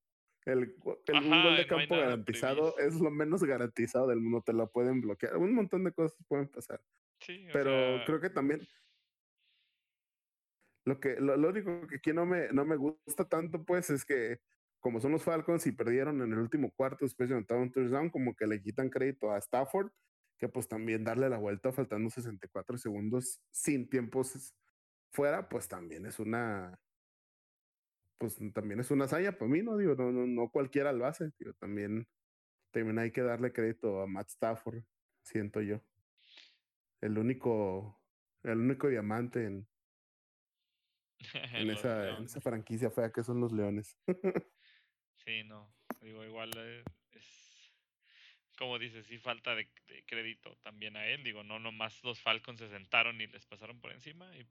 el, 0.45 0.75
el 1.07 1.15
un 1.15 1.43
gol 1.43 1.57
de 1.57 1.67
campo 1.67 1.95
garantizado 1.95 2.77
es 2.77 2.95
lo 2.95 3.09
menos 3.11 3.43
garantizado 3.43 4.07
del 4.07 4.19
mundo, 4.19 4.43
te 4.45 4.53
lo 4.53 4.69
pueden 4.69 5.01
bloquear. 5.01 5.37
Un 5.37 5.55
montón 5.55 5.83
de 5.83 5.93
cosas 5.93 6.17
pueden 6.27 6.47
pasar. 6.49 6.81
Sí, 7.19 7.47
Pero 7.53 8.03
creo 8.05 8.19
que 8.19 8.29
también 8.29 8.67
lo 10.85 10.99
que 10.99 11.15
lo, 11.19 11.35
único 11.35 11.87
que 11.87 11.95
aquí 11.95 12.11
no 12.11 12.25
me, 12.25 12.49
no 12.49 12.65
me 12.65 12.75
gusta 12.75 13.23
tanto, 13.27 13.63
pues, 13.63 13.89
es 13.89 14.03
que 14.03 14.39
como 14.79 14.99
son 14.99 15.13
los 15.13 15.23
Falcons 15.23 15.65
y 15.65 15.71
perdieron 15.71 16.21
en 16.21 16.33
el 16.33 16.39
último 16.39 16.69
cuarto 16.71 17.05
después 17.05 17.29
de 17.29 17.35
anotar 17.35 17.57
un 17.57 17.71
touchdown, 17.71 18.09
como 18.09 18.35
que 18.35 18.45
le 18.45 18.61
quitan 18.61 18.89
crédito 18.89 19.31
a 19.31 19.37
Stafford, 19.37 19.89
que 20.43 20.49
pues 20.49 20.67
también 20.67 21.05
darle 21.05 21.29
la 21.29 21.37
vuelta 21.37 21.71
faltando 21.71 22.09
64 22.09 22.77
segundos 22.77 23.39
sin 23.49 23.89
tiempos 23.89 24.53
fuera, 25.13 25.47
pues 25.47 25.69
también 25.69 26.05
es 26.05 26.19
una, 26.19 26.77
pues 28.17 28.37
también 28.53 28.81
es 28.81 28.91
una 28.91 29.05
hazaña 29.05 29.31
para 29.31 29.49
mí, 29.49 29.61
¿no? 29.61 29.77
Digo, 29.77 29.95
no, 29.95 30.11
no, 30.11 30.27
no 30.27 30.49
cualquiera 30.49 30.91
lo 30.91 31.05
hace, 31.05 31.31
digo, 31.39 31.53
también, 31.53 32.05
también 32.71 32.99
hay 32.99 33.11
que 33.11 33.21
darle 33.21 33.53
crédito 33.53 34.01
a 34.01 34.05
Matt 34.05 34.31
Stafford, 34.31 34.83
siento 35.23 35.61
yo. 35.61 35.79
El 36.99 37.17
único, 37.17 38.01
el 38.43 38.57
único 38.57 38.89
diamante 38.89 39.45
en, 39.45 39.65
en, 41.53 41.69
esa, 41.69 42.17
esa 42.19 42.41
franquicia 42.41 42.91
fea 42.91 43.13
que 43.13 43.23
son 43.23 43.39
los 43.39 43.53
Leones. 43.53 43.97
sí, 45.25 45.45
no. 45.45 45.73
Digo, 46.01 46.21
igual 46.25 46.51
eh. 46.57 46.83
Como 48.57 48.79
dices, 48.79 49.05
sí 49.07 49.17
falta 49.17 49.55
de, 49.55 49.67
crédito 50.05 50.55
también 50.63 50.95
a 50.97 51.05
él. 51.07 51.23
Digo, 51.23 51.43
no 51.43 51.59
nomás 51.59 52.03
los 52.03 52.19
Falcons 52.19 52.59
se 52.59 52.69
sentaron 52.69 53.19
y 53.21 53.27
les 53.27 53.45
pasaron 53.45 53.79
por 53.79 53.91
encima. 53.91 54.29
Y 54.37 54.45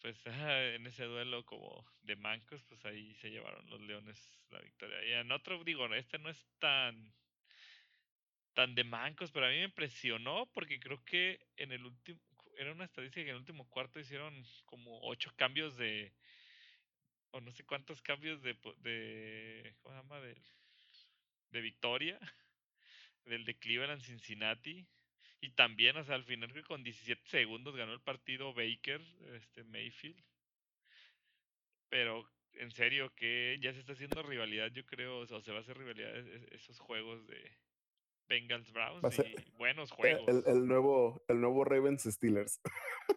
pues 0.00 0.20
en 0.26 0.86
ese 0.86 1.04
duelo 1.04 1.44
como 1.44 1.84
de 2.02 2.16
mancos, 2.16 2.62
pues 2.64 2.84
ahí 2.84 3.14
se 3.16 3.30
llevaron 3.30 3.68
los 3.68 3.80
Leones 3.80 4.38
la 4.50 4.60
victoria. 4.60 5.04
Y 5.04 5.12
en 5.12 5.30
otro, 5.32 5.62
digo, 5.64 5.92
este 5.94 6.18
no 6.18 6.30
es 6.30 6.46
tan 6.58 7.12
tan 8.54 8.74
de 8.74 8.82
mancos, 8.82 9.30
pero 9.30 9.46
a 9.46 9.50
mí 9.50 9.56
me 9.56 9.64
impresionó 9.64 10.46
porque 10.46 10.80
creo 10.80 11.04
que 11.04 11.38
en 11.56 11.70
el 11.70 11.86
último, 11.86 12.18
era 12.56 12.72
una 12.72 12.86
estadística 12.86 13.22
que 13.22 13.30
en 13.30 13.36
el 13.36 13.40
último 13.40 13.68
cuarto 13.68 14.00
hicieron 14.00 14.44
como 14.64 14.98
ocho 15.02 15.32
cambios 15.36 15.76
de, 15.76 16.12
o 17.30 17.40
no 17.40 17.52
sé 17.52 17.64
cuántos 17.64 18.02
cambios 18.02 18.42
de, 18.42 18.54
de 18.78 19.76
¿cómo 19.80 19.94
se 19.94 20.02
llama? 20.02 20.20
De, 20.20 20.36
de 21.50 21.60
victoria, 21.60 22.18
del 23.28 23.44
de 23.44 23.58
Cleveland 23.58 24.02
Cincinnati. 24.02 24.86
Y 25.40 25.50
también, 25.50 25.96
o 25.96 26.04
sea, 26.04 26.16
al 26.16 26.24
final 26.24 26.52
que 26.52 26.64
con 26.64 26.82
17 26.82 27.22
segundos 27.26 27.76
ganó 27.76 27.92
el 27.92 28.00
partido 28.00 28.52
Baker, 28.54 29.00
este 29.34 29.62
Mayfield. 29.64 30.20
Pero 31.88 32.28
en 32.54 32.72
serio, 32.72 33.12
que 33.14 33.56
ya 33.60 33.72
se 33.72 33.78
está 33.80 33.92
haciendo 33.92 34.22
rivalidad, 34.22 34.70
yo 34.72 34.84
creo, 34.84 35.20
o 35.20 35.26
se 35.26 35.52
va 35.52 35.58
a 35.58 35.60
hacer 35.60 35.78
rivalidad 35.78 36.16
esos 36.52 36.80
juegos 36.80 37.24
de, 37.28 37.56
Bengals 38.28 38.70
Browns 38.72 39.18
y 39.18 39.50
buenos 39.56 39.90
juegos. 39.90 40.46
El, 40.46 40.66
nuevo, 40.66 41.24
el 41.28 41.40
nuevo 41.40 41.64
Ravens 41.64 42.02
Steelers. 42.04 42.60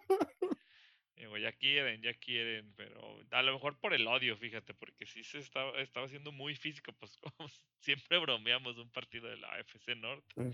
ya 1.38 1.52
quieren, 1.52 2.02
ya 2.02 2.14
quieren, 2.14 2.74
pero 2.76 3.20
a 3.32 3.42
lo 3.42 3.54
mejor 3.54 3.80
por 3.80 3.94
el 3.94 4.08
odio, 4.08 4.38
fíjate, 4.38 4.74
porque 4.74 5.06
sí 5.06 5.24
se 5.24 5.40
estaba, 5.40 5.80
estaba 5.82 6.06
haciendo 6.06 6.32
muy 6.32 6.56
físico, 6.56 6.92
pues 6.94 7.18
como 7.38 7.50
siempre 7.80 8.18
bromeamos 8.18 8.78
un 8.78 8.90
partido 8.92 9.30
de 9.30 9.38
la 9.38 9.48
AFC 9.56 9.96
North. 9.96 10.26
Mm, 10.36 10.52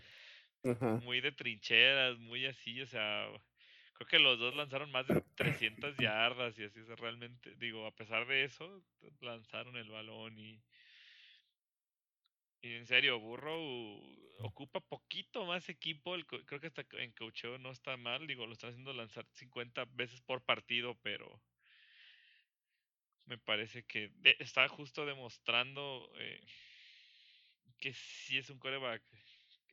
muy 1.04 1.22
de 1.22 1.32
trincheras, 1.32 2.18
muy 2.18 2.46
así, 2.46 2.82
o 2.82 2.88
sea, 2.88 3.28
creo 3.94 4.08
que 4.08 4.20
los 4.20 4.38
dos 4.40 4.56
lanzaron 4.56 4.92
más 4.92 5.08
de 5.08 5.22
300 5.36 5.96
yardas 5.98 6.58
y 6.60 6.64
así, 6.64 6.82
realmente, 6.98 7.56
digo, 7.58 7.86
a 7.86 7.96
pesar 7.96 8.28
de 8.28 8.44
eso, 8.44 8.84
lanzaron 9.22 9.78
el 9.78 9.90
balón 9.90 10.38
y 10.38 10.62
en 12.76 12.86
serio, 12.86 13.20
Burrow 13.20 14.18
ocupa 14.40 14.80
poquito 14.80 15.46
más 15.46 15.70
equipo. 15.70 16.16
Creo 16.46 16.60
que 16.60 16.68
hasta 16.68 16.86
en 17.00 17.12
coacheo 17.12 17.58
no 17.58 17.72
está 17.72 17.98
mal. 17.98 18.28
Digo, 18.28 18.46
lo 18.46 18.54
están 18.54 18.72
haciendo 18.72 18.94
lanzar 18.94 19.26
50 19.34 19.86
veces 19.94 20.22
por 20.22 20.44
partido, 20.44 20.96
pero 21.02 21.42
me 23.26 23.38
parece 23.38 23.84
que 23.84 24.12
está 24.40 24.68
justo 24.70 25.06
demostrando 25.06 26.12
eh, 26.18 26.40
que 27.80 27.94
sí 27.94 28.38
es 28.38 28.50
un 28.50 28.60
coreback 28.60 29.04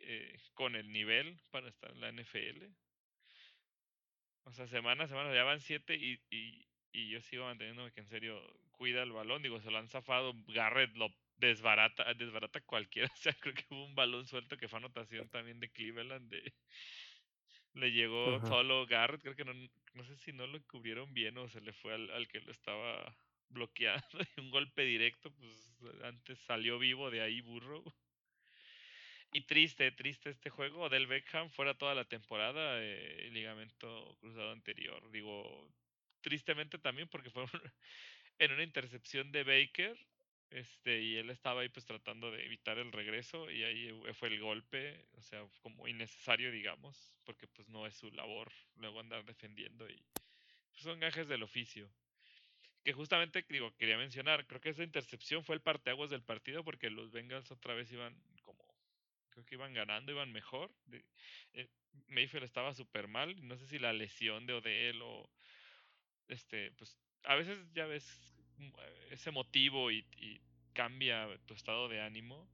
eh, 0.01 0.39
con 0.55 0.75
el 0.77 0.91
nivel 0.91 1.41
para 1.51 1.69
estar 1.69 1.91
en 1.91 2.01
la 2.01 2.13
NFL. 2.13 2.65
O 4.45 4.53
sea, 4.53 4.67
semana 4.67 5.05
a 5.05 5.09
semana 5.09 5.33
ya 5.33 5.45
van 5.45 5.61
7 5.61 5.95
y, 5.95 6.21
y, 6.31 6.69
y, 6.93 7.11
yo 7.11 7.23
sigo 7.23 7.45
manteniéndome 7.45 7.93
que 7.93 8.01
en 8.01 8.09
serio 8.09 8.43
cuida 8.73 9.03
el 9.03 9.13
balón. 9.13 9.43
Digo, 9.43 9.61
se 9.61 9.71
lo 9.71 9.79
han 9.79 9.89
zafado. 9.89 10.35
Garrett 10.49 10.95
lo 10.97 11.15
desbarata, 11.37 12.15
desbarata 12.15 12.61
cualquiera. 12.63 13.09
O 13.15 13.17
sea, 13.17 13.33
creo 13.35 13.55
que 13.55 13.65
hubo 13.71 13.85
un 13.85 13.95
balón 13.95 14.27
suelto 14.27 14.57
que 14.57 14.69
fue 14.69 14.79
anotación 14.79 15.29
también 15.29 15.61
de 15.61 15.71
Cleveland. 15.71 16.31
De, 16.31 16.53
le 17.75 17.91
llegó 17.91 18.41
solo 18.47 18.87
Garrett, 18.87 19.23
creo 19.23 19.35
que 19.35 19.45
no, 19.45 19.53
no 19.95 20.05
sé 20.05 20.17
si 20.17 20.33
no 20.33 20.47
lo 20.47 20.63
cubrieron 20.67 21.13
bien 21.13 21.37
o 21.39 21.49
se 21.49 21.61
le 21.61 21.73
fue 21.73 21.95
al, 21.95 22.11
al 22.11 22.29
que 22.29 22.41
lo 22.41 22.53
estaba 22.53 23.17
bloqueando. 23.49 24.05
Y 24.37 24.41
un 24.41 24.51
golpe 24.51 24.83
directo, 24.85 25.33
pues 25.35 25.75
antes 26.03 26.39
salió 26.41 26.79
vivo 26.79 27.11
de 27.11 27.21
ahí 27.23 27.41
burro. 27.41 27.83
Y 29.33 29.43
triste, 29.43 29.91
triste 29.91 30.31
este 30.31 30.51
juego. 30.51 30.89
Del 30.89 31.09
Beckham 31.09 31.51
fuera 31.51 31.75
toda 31.75 31.95
la 31.95 32.05
temporada, 32.05 32.79
eh, 32.81 33.29
ligamento 33.33 34.17
cruzado 34.21 34.53
anterior. 34.53 35.11
Digo, 35.11 35.69
tristemente 36.21 36.79
también 36.79 37.09
porque 37.09 37.31
fue 37.31 37.45
en 38.39 38.53
una 38.53 38.63
intercepción 38.63 39.33
de 39.33 39.43
Baker 39.43 39.99
este, 40.55 41.03
y 41.03 41.17
él 41.17 41.31
estaba 41.31 41.63
ahí 41.63 41.69
pues 41.69 41.85
tratando 41.85 42.31
de 42.31 42.45
evitar 42.45 42.79
el 42.79 42.93
regreso 42.93 43.51
y 43.51 43.65
ahí 43.65 43.91
fue 44.13 44.29
el 44.29 44.39
golpe, 44.39 45.05
o 45.15 45.21
sea, 45.21 45.45
como 45.63 45.89
innecesario, 45.89 46.53
digamos, 46.53 47.13
porque 47.25 47.49
pues 47.49 47.69
no 47.69 47.89
es 47.89 47.97
su 47.97 48.09
labor 48.13 48.53
luego 48.77 49.01
andar 49.01 49.25
defendiendo 49.25 49.89
y 49.91 50.01
pues, 50.71 50.85
son 50.85 51.01
gajes 51.01 51.27
del 51.27 51.43
oficio. 51.43 51.91
Que 52.85 52.93
justamente, 52.93 53.45
digo, 53.49 53.75
quería 53.75 53.99
mencionar, 53.99 54.47
creo 54.47 54.61
que 54.61 54.69
esa 54.69 54.85
intercepción 54.85 55.43
fue 55.43 55.57
el 55.57 55.61
parteaguas 55.61 56.11
del 56.11 56.23
partido 56.23 56.63
porque 56.63 56.89
los 56.89 57.11
Bengals 57.11 57.51
otra 57.51 57.75
vez 57.75 57.91
iban 57.91 58.17
como, 58.43 58.65
creo 59.31 59.45
que 59.45 59.57
iban 59.57 59.75
ganando, 59.75 60.13
iban 60.13 60.31
mejor. 60.31 60.71
Eh, 61.55 61.69
Mayfield 62.07 62.45
estaba 62.45 62.75
súper 62.75 63.09
mal, 63.09 63.35
no 63.45 63.57
sé 63.57 63.67
si 63.67 63.81
la 63.81 63.93
lesión 63.93 64.47
de 64.47 64.53
Odell 64.53 65.03
o, 65.03 65.29
este, 66.29 66.71
pues 66.73 66.97
a 67.25 67.35
veces 67.35 67.59
ya 67.75 67.87
ves 67.87 68.21
Mm, 68.59 68.71
ese 69.11 69.31
motivo 69.31 69.91
y, 69.91 70.05
cambia 70.73 71.29
tu 71.47 71.55
estado 71.55 71.89
de 71.89 72.01
ánimo. 72.01 72.49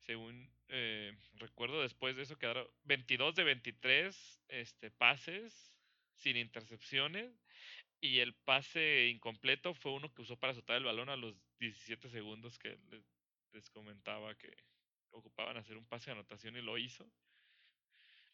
Según 0.00 0.50
eh, 0.68 1.16
recuerdo, 1.34 1.80
después 1.80 2.16
de 2.16 2.22
eso 2.22 2.36
quedaron 2.36 2.66
22 2.82 3.36
de 3.36 3.44
23 3.44 4.40
este, 4.48 4.90
pases 4.90 5.72
sin 6.16 6.36
intercepciones. 6.36 7.32
Y 8.00 8.18
el 8.18 8.34
pase 8.34 9.06
incompleto 9.08 9.74
fue 9.74 9.92
uno 9.92 10.12
que 10.12 10.22
usó 10.22 10.36
para 10.36 10.54
soltar 10.54 10.76
el 10.76 10.84
balón 10.84 11.08
a 11.08 11.16
los 11.16 11.36
17 11.60 12.10
segundos 12.10 12.58
que 12.58 12.76
les, 12.90 13.70
comentaba 13.70 14.34
que 14.34 14.56
ocupaban 15.10 15.56
hacer 15.56 15.76
un 15.76 15.86
pase 15.86 16.06
de 16.06 16.12
anotación 16.12 16.56
y 16.56 16.62
lo 16.62 16.78
hizo. 16.78 17.08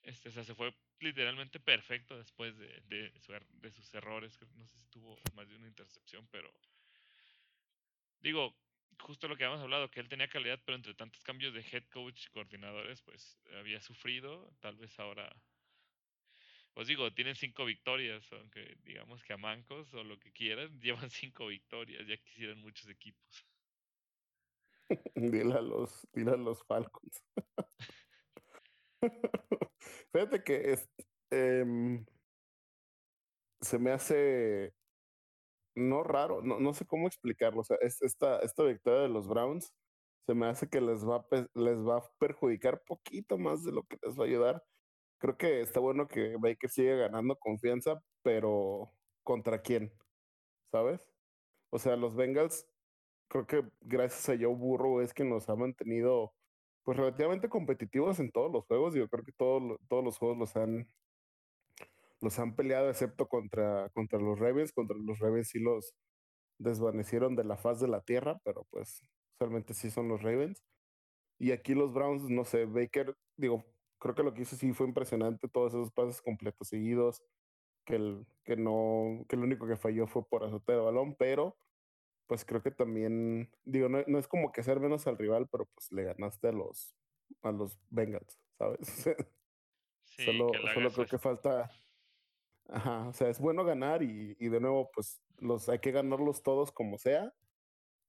Este, 0.05 0.31
o 0.31 0.33
sea, 0.33 0.43
se 0.43 0.55
fue 0.55 0.75
literalmente 1.01 1.61
perfecto 1.61 2.17
después 2.17 2.57
de, 2.57 2.81
de, 2.87 3.13
de 3.61 3.71
sus 3.71 3.93
errores. 3.93 4.39
No 4.55 4.67
sé 4.67 4.79
si 4.79 4.87
tuvo 4.87 5.21
más 5.35 5.47
de 5.51 5.57
una 5.57 5.69
intercepción, 5.69 6.27
pero 6.31 6.51
digo, 8.21 8.55
justo 9.01 9.29
lo 9.29 9.37
que 9.37 9.45
habíamos 9.45 9.62
hablado, 9.62 9.91
que 9.91 10.01
él 10.01 10.09
tenía 10.09 10.29
calidad, 10.29 10.61
pero 10.64 10.77
entre 10.77 10.95
tantos 10.95 11.23
cambios 11.23 11.55
de 11.55 11.64
head 11.73 11.85
coach 11.91 12.27
y 12.27 12.31
coordinadores, 12.31 13.03
pues 13.03 13.39
había 13.59 13.81
sufrido. 13.81 14.53
Tal 14.61 14.77
vez 14.77 14.99
ahora, 14.99 15.35
pues 16.75 16.89
digo, 16.89 17.12
tienen 17.12 17.35
cinco 17.35 17.64
victorias, 17.64 18.25
aunque 18.33 18.77
digamos 18.85 19.23
que 19.23 19.33
a 19.33 19.37
mancos 19.37 19.93
o 19.95 20.05
lo 20.05 20.19
que 20.19 20.33
quieran, 20.33 20.81
llevan 20.81 21.11
cinco 21.11 21.47
victorias, 21.47 22.07
ya 22.07 22.16
quisieran 22.19 22.61
muchos 22.61 22.89
equipos. 22.89 23.47
dile 25.14 25.55
a 25.55 25.61
los, 25.61 26.07
dile 26.12 26.37
los 26.37 26.62
Falcons. 26.64 27.23
Fíjate 30.12 30.43
que 30.43 30.77
em, 31.31 32.05
se 33.61 33.79
me 33.79 33.93
hace 33.93 34.75
no 35.79 36.03
raro, 36.03 36.43
no, 36.43 36.61
no 36.61 36.74
sé 36.74 36.87
cómo 36.87 37.07
explicarlo. 37.07 37.61
O 37.61 37.64
sea, 37.64 37.79
esta, 37.81 38.41
esta 38.41 38.64
victoria 38.64 39.03
de 39.03 39.09
los 39.09 39.29
Browns 39.29 39.72
se 40.26 40.35
me 40.35 40.47
hace 40.47 40.68
que 40.68 40.81
les 40.81 41.07
va, 41.09 41.16
a, 41.16 41.49
les 41.55 41.79
va 41.87 41.99
a 41.99 42.11
perjudicar 42.18 42.83
poquito 42.87 43.39
más 43.39 43.64
de 43.64 43.72
lo 43.72 43.85
que 43.85 43.99
les 44.03 44.18
va 44.18 44.24
a 44.24 44.26
ayudar. 44.26 44.64
Creo 45.18 45.37
que 45.39 45.61
está 45.62 45.81
bueno 45.81 46.09
que 46.09 46.37
Baker 46.39 46.70
siga 46.70 46.95
ganando 46.97 47.37
confianza, 47.37 48.03
pero 48.22 48.93
¿contra 49.24 49.62
quién? 49.62 49.93
¿Sabes? 50.72 51.09
O 51.70 51.79
sea, 51.79 51.97
los 51.97 52.14
Bengals, 52.16 52.66
creo 53.29 53.47
que 53.47 53.64
gracias 53.81 54.29
a 54.29 54.39
Joe 54.43 54.55
Burrow 54.55 55.01
es 55.01 55.14
que 55.14 55.24
nos 55.24 55.49
ha 55.49 55.57
mantenido 55.57 56.35
pues 56.85 56.99
relativamente 56.99 57.49
competitivos 57.49 58.20
en 58.20 58.31
todos 58.31 58.53
los 58.53 58.66
juegos. 58.66 58.95
Yo 58.95 59.09
creo 59.09 59.24
que 59.24 59.33
todos 59.33 59.79
los 60.05 60.18
juegos 60.18 60.39
los 60.39 60.57
han 60.57 60.89
los 62.21 62.39
han 62.39 62.55
peleado 62.57 62.91
excepto 62.91 63.29
contra, 63.29 63.89
contra 63.91 64.19
los 64.19 64.39
Ravens. 64.39 64.73
Contra 64.73 64.97
los 64.97 65.19
Ravens 65.19 65.49
sí 65.49 65.61
los 65.61 65.95
desvanecieron 66.59 67.37
de 67.37 67.45
la 67.45 67.57
faz 67.57 67.81
de 67.81 67.89
la 67.89 68.01
tierra, 68.01 68.41
pero 68.45 68.66
pues 68.71 69.03
usualmente 69.37 69.75
sí 69.75 69.91
son 69.91 70.09
los 70.09 70.23
Ravens. 70.23 70.62
Y 71.39 71.53
aquí 71.53 71.75
los 71.75 71.93
Browns, 71.93 72.29
no 72.29 72.45
sé, 72.45 72.64
Baker, 72.64 73.14
digo, 73.37 73.64
creo 73.99 74.14
que 74.14 74.25
lo 74.25 74.35
que 74.35 74.43
hizo 74.43 74.57
sí 74.57 74.73
fue 74.73 74.87
impresionante, 74.87 75.49
todos 75.49 75.73
esos 75.73 75.93
pases 75.93 76.21
completos 76.21 76.69
seguidos, 76.69 77.23
que 77.85 77.97
el, 77.97 78.27
que 78.45 78.57
no, 78.57 79.25
que 79.29 79.37
lo 79.37 79.45
único 79.45 79.66
que 79.66 79.77
falló 79.77 80.07
fue 80.07 80.27
por 80.29 80.45
azotar 80.45 80.77
el 80.77 80.83
balón, 80.83 81.14
pero 81.16 81.57
pues 82.27 82.45
creo 82.45 82.62
que 82.62 82.71
también, 82.71 83.51
digo, 83.64 83.89
no, 83.89 84.03
no, 84.07 84.19
es 84.19 84.29
como 84.29 84.53
que 84.53 84.62
ser 84.62 84.81
menos 84.81 85.07
al 85.07 85.16
rival, 85.16 85.49
pero 85.51 85.66
pues 85.66 85.91
le 85.93 86.05
ganaste 86.05 86.49
a 86.49 86.53
los, 86.53 86.95
a 87.43 87.53
los 87.53 87.79
Bengals, 87.89 88.39
¿sabes? 88.59 88.81
solo 90.19 90.51
solo 90.75 90.91
creo 90.91 91.07
que 91.07 91.19
falta, 91.19 91.71
Ajá, 92.69 93.09
o 93.09 93.12
sea, 93.12 93.29
es 93.29 93.41
bueno 93.41 93.64
ganar 93.64 94.03
y, 94.03 94.37
y, 94.39 94.49
de 94.49 94.61
nuevo, 94.61 94.91
pues 94.93 95.23
los 95.39 95.69
hay 95.69 95.79
que 95.79 95.91
ganarlos 95.91 96.43
todos 96.43 96.71
como 96.71 96.99
sea, 96.99 97.33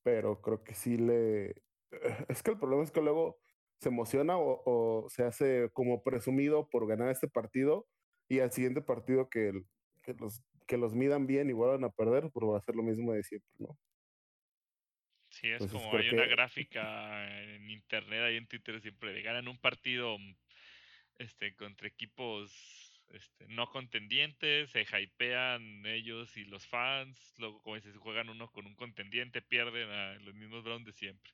pero 0.03 0.41
creo 0.41 0.63
que 0.63 0.73
sí 0.73 0.97
le... 0.97 1.63
Es 2.29 2.43
que 2.43 2.51
el 2.51 2.59
problema 2.59 2.83
es 2.83 2.91
que 2.91 3.01
luego 3.01 3.39
se 3.79 3.89
emociona 3.89 4.37
o, 4.37 4.61
o 4.65 5.09
se 5.09 5.23
hace 5.23 5.69
como 5.73 6.03
presumido 6.03 6.69
por 6.69 6.87
ganar 6.87 7.09
este 7.09 7.29
partido 7.29 7.87
y 8.27 8.41
al 8.41 8.51
siguiente 8.51 8.81
partido 8.81 9.29
que, 9.29 9.53
que, 10.03 10.13
los, 10.13 10.43
que 10.67 10.77
los 10.77 10.93
midan 10.93 11.25
bien 11.25 11.49
y 11.49 11.53
vuelvan 11.53 11.85
a 11.85 11.89
perder, 11.89 12.29
pues 12.31 12.45
va 12.45 12.57
a 12.57 12.61
ser 12.61 12.75
lo 12.75 12.83
mismo 12.83 13.13
de 13.13 13.23
siempre, 13.23 13.49
¿no? 13.59 13.77
Sí, 15.29 15.47
es 15.47 15.65
como 15.67 15.95
hay 15.95 16.09
una 16.09 16.25
gráfica 16.25 17.41
en 17.43 17.69
internet, 17.69 18.21
ahí 18.23 18.35
en 18.35 18.47
Twitter 18.47 18.81
siempre 18.81 19.13
de 19.13 19.21
ganan 19.21 19.47
un 19.47 19.59
partido 19.59 20.17
este 21.17 21.55
contra 21.55 21.87
equipos 21.87 22.88
este, 23.11 23.47
no 23.47 23.69
contendientes, 23.69 24.69
se 24.71 24.81
hypean 24.81 25.85
ellos 25.85 26.35
y 26.37 26.45
los 26.45 26.65
fans, 26.67 27.33
luego 27.37 27.61
como 27.61 27.75
dices, 27.75 27.95
juegan 27.97 28.29
uno 28.29 28.51
con 28.51 28.65
un 28.65 28.75
contendiente, 28.75 29.41
pierden 29.41 29.89
a 29.89 30.13
los 30.15 30.35
mismos 30.35 30.63
Browns 30.63 30.85
de 30.85 30.93
siempre. 30.93 31.31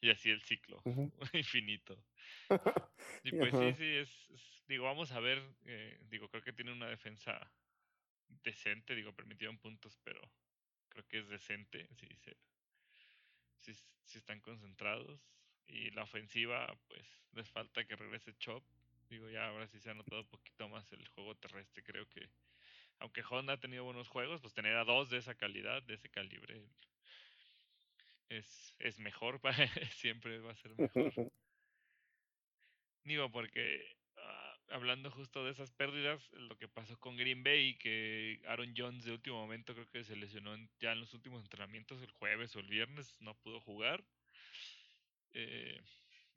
Y 0.00 0.10
así 0.10 0.30
el 0.30 0.40
ciclo, 0.42 0.80
infinito. 1.32 2.04
y 3.24 3.32
pues 3.32 3.52
sí, 3.52 3.74
sí, 3.74 3.96
es, 3.96 4.64
digo, 4.68 4.84
vamos 4.84 5.10
a 5.12 5.20
ver, 5.20 5.42
eh, 5.66 5.98
digo, 6.08 6.28
creo 6.28 6.42
que 6.42 6.52
tiene 6.52 6.72
una 6.72 6.88
defensa 6.88 7.50
decente, 8.28 8.94
digo, 8.94 9.12
permitieron 9.14 9.58
puntos, 9.58 9.98
pero 10.04 10.20
creo 10.88 11.06
que 11.08 11.18
es 11.18 11.28
decente, 11.28 11.88
sí, 11.96 12.06
sí, 13.56 13.74
sí 14.04 14.18
están 14.18 14.40
concentrados. 14.40 15.20
Y 15.66 15.90
la 15.90 16.04
ofensiva, 16.04 16.66
pues 16.86 17.06
les 17.32 17.48
falta 17.50 17.84
que 17.84 17.96
regrese 17.96 18.34
Chop. 18.38 18.64
Digo, 19.08 19.28
ya 19.30 19.48
ahora 19.48 19.66
sí 19.66 19.78
se 19.80 19.90
ha 19.90 19.94
notado 19.94 20.20
un 20.22 20.28
poquito 20.28 20.68
más 20.68 20.92
el 20.92 21.06
juego 21.08 21.34
terrestre. 21.36 21.82
Creo 21.82 22.06
que, 22.08 22.28
aunque 22.98 23.22
Honda 23.28 23.54
ha 23.54 23.60
tenido 23.60 23.84
buenos 23.84 24.08
juegos, 24.08 24.40
pues 24.40 24.54
tener 24.54 24.76
a 24.76 24.84
dos 24.84 25.10
de 25.10 25.18
esa 25.18 25.34
calidad, 25.34 25.82
de 25.82 25.94
ese 25.94 26.10
calibre, 26.10 26.60
es, 28.28 28.74
es 28.78 28.98
mejor, 28.98 29.40
siempre 29.92 30.38
va 30.40 30.52
a 30.52 30.56
ser 30.56 30.72
mejor. 30.76 31.32
Digo, 33.04 33.30
porque 33.30 33.96
ah, 34.18 34.56
hablando 34.70 35.10
justo 35.10 35.44
de 35.44 35.52
esas 35.52 35.70
pérdidas, 35.70 36.30
lo 36.32 36.58
que 36.58 36.68
pasó 36.68 36.98
con 36.98 37.16
Green 37.16 37.42
Bay, 37.42 37.78
que 37.78 38.42
Aaron 38.46 38.74
Jones 38.76 39.04
de 39.04 39.12
último 39.12 39.40
momento 39.40 39.72
creo 39.72 39.88
que 39.88 40.04
se 40.04 40.16
lesionó 40.16 40.54
ya 40.78 40.92
en 40.92 41.00
los 41.00 41.14
últimos 41.14 41.42
entrenamientos 41.42 42.02
el 42.02 42.10
jueves 42.10 42.54
o 42.54 42.60
el 42.60 42.66
viernes, 42.66 43.16
no 43.20 43.34
pudo 43.36 43.60
jugar. 43.60 44.04
Eh, 45.32 45.80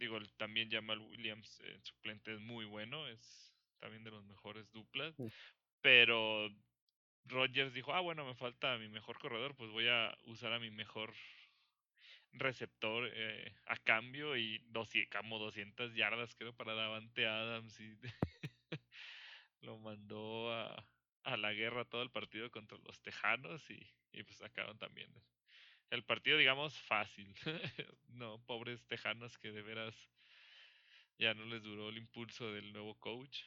digo, 0.01 0.19
también 0.37 0.71
Jamal 0.71 0.97
Williams, 0.99 1.59
el 1.59 1.75
eh, 1.75 1.79
suplente, 1.83 2.33
es 2.33 2.39
muy 2.41 2.65
bueno, 2.65 3.07
es 3.07 3.53
también 3.79 4.03
de 4.03 4.09
los 4.09 4.23
mejores 4.25 4.69
duplas. 4.71 5.15
Pero 5.81 6.49
Rogers 7.25 7.73
dijo, 7.73 7.93
ah, 7.93 8.01
bueno, 8.01 8.25
me 8.25 8.33
falta 8.33 8.77
mi 8.79 8.89
mejor 8.89 9.19
corredor, 9.19 9.55
pues 9.55 9.69
voy 9.69 9.87
a 9.87 10.17
usar 10.25 10.53
a 10.53 10.59
mi 10.59 10.71
mejor 10.71 11.13
receptor 12.33 13.11
eh, 13.13 13.53
a 13.67 13.77
cambio 13.77 14.35
y 14.37 14.57
dos, 14.69 14.89
como 15.11 15.37
200 15.37 15.93
yardas 15.93 16.33
creo 16.35 16.53
para 16.53 16.73
Davante 16.73 17.27
Adams 17.27 17.77
y 17.79 17.93
lo 19.61 19.77
mandó 19.79 20.51
a, 20.51 20.87
a, 21.23 21.37
la 21.37 21.51
guerra 21.51 21.83
todo 21.83 22.01
el 22.03 22.09
partido 22.09 22.49
contra 22.49 22.77
los 22.85 23.01
Tejanos 23.01 23.69
y, 23.69 23.85
y 24.13 24.23
pues 24.23 24.37
sacaron 24.37 24.77
también 24.77 25.13
el 25.91 26.03
partido 26.03 26.37
digamos 26.37 26.77
fácil 26.79 27.35
no 28.09 28.43
pobres 28.45 28.85
Tejanos 28.87 29.37
que 29.37 29.51
de 29.51 29.61
veras 29.61 29.95
ya 31.17 31.33
no 31.33 31.45
les 31.45 31.61
duró 31.61 31.89
el 31.89 31.97
impulso 31.97 32.51
del 32.51 32.73
nuevo 32.73 32.95
coach 32.99 33.43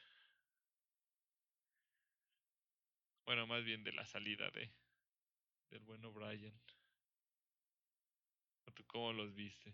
bueno 3.25 3.47
más 3.47 3.65
bien 3.65 3.83
de 3.83 3.93
la 3.93 4.07
salida 4.07 4.51
de 4.51 4.73
del 5.71 5.83
bueno 5.83 6.13
Brian 6.13 6.55
¿Tú 8.75 8.85
cómo 8.89 9.13
los 9.13 9.35
viste? 9.35 9.73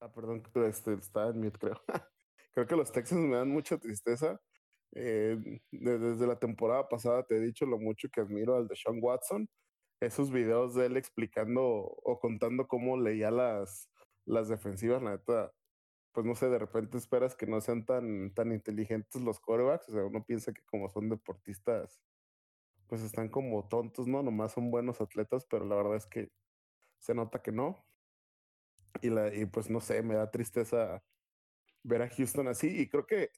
Ah, 0.00 0.12
perdón, 0.12 0.42
este, 0.66 0.94
estaba 0.94 1.30
en 1.30 1.40
mute, 1.40 1.58
creo. 1.58 1.82
creo 2.52 2.66
que 2.66 2.76
los 2.76 2.92
Texans 2.92 3.20
me 3.20 3.36
dan 3.36 3.48
mucha 3.48 3.78
tristeza. 3.78 4.40
Eh, 4.94 5.60
desde 5.70 6.26
la 6.26 6.38
temporada 6.38 6.88
pasada 6.88 7.22
te 7.24 7.36
he 7.36 7.40
dicho 7.40 7.64
lo 7.66 7.78
mucho 7.78 8.08
que 8.08 8.20
admiro 8.20 8.56
al 8.56 8.68
de 8.68 8.76
Sean 8.76 8.98
Watson. 9.00 9.48
Esos 10.00 10.30
videos 10.30 10.74
de 10.74 10.86
él 10.86 10.96
explicando 10.96 11.62
o 11.64 12.18
contando 12.20 12.66
cómo 12.66 12.98
leía 12.98 13.30
las, 13.30 13.90
las 14.24 14.48
defensivas, 14.48 15.02
la 15.02 15.12
neta, 15.12 15.52
pues 16.12 16.26
no 16.26 16.34
sé, 16.34 16.48
de 16.48 16.58
repente 16.58 16.98
esperas 16.98 17.36
que 17.36 17.46
no 17.46 17.60
sean 17.60 17.84
tan, 17.84 18.32
tan 18.34 18.52
inteligentes 18.52 19.22
los 19.22 19.40
corebacks. 19.40 19.88
O 19.90 19.92
sea, 19.92 20.04
uno 20.04 20.24
piensa 20.24 20.52
que 20.52 20.62
como 20.64 20.88
son 20.88 21.08
deportistas 21.10 22.00
pues 22.90 23.02
están 23.02 23.28
como 23.28 23.68
tontos, 23.68 24.08
¿no? 24.08 24.20
Nomás 24.20 24.52
son 24.52 24.72
buenos 24.72 25.00
atletas, 25.00 25.46
pero 25.48 25.64
la 25.64 25.76
verdad 25.76 25.94
es 25.94 26.06
que 26.06 26.32
se 26.98 27.14
nota 27.14 27.40
que 27.40 27.52
no. 27.52 27.86
Y, 29.00 29.10
la, 29.10 29.32
y 29.32 29.46
pues 29.46 29.70
no 29.70 29.80
sé, 29.80 30.02
me 30.02 30.16
da 30.16 30.32
tristeza 30.32 31.00
ver 31.84 32.02
a 32.02 32.10
Houston 32.10 32.48
así. 32.48 32.80
Y 32.80 32.88
creo 32.88 33.06
que 33.06 33.30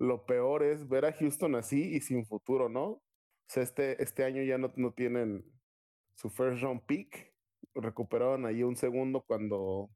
lo 0.00 0.24
peor 0.24 0.62
es 0.62 0.88
ver 0.88 1.04
a 1.04 1.12
Houston 1.12 1.54
así 1.54 1.94
y 1.94 2.00
sin 2.00 2.24
futuro, 2.24 2.70
¿no? 2.70 2.84
O 2.86 3.02
sea, 3.46 3.62
este, 3.62 4.02
este 4.02 4.24
año 4.24 4.42
ya 4.42 4.56
no, 4.56 4.72
no 4.76 4.92
tienen 4.94 5.44
su 6.14 6.30
first 6.30 6.62
round 6.62 6.86
pick. 6.86 7.34
Recuperaron 7.74 8.46
ahí 8.46 8.62
un 8.62 8.76
segundo 8.76 9.22
cuando, 9.22 9.90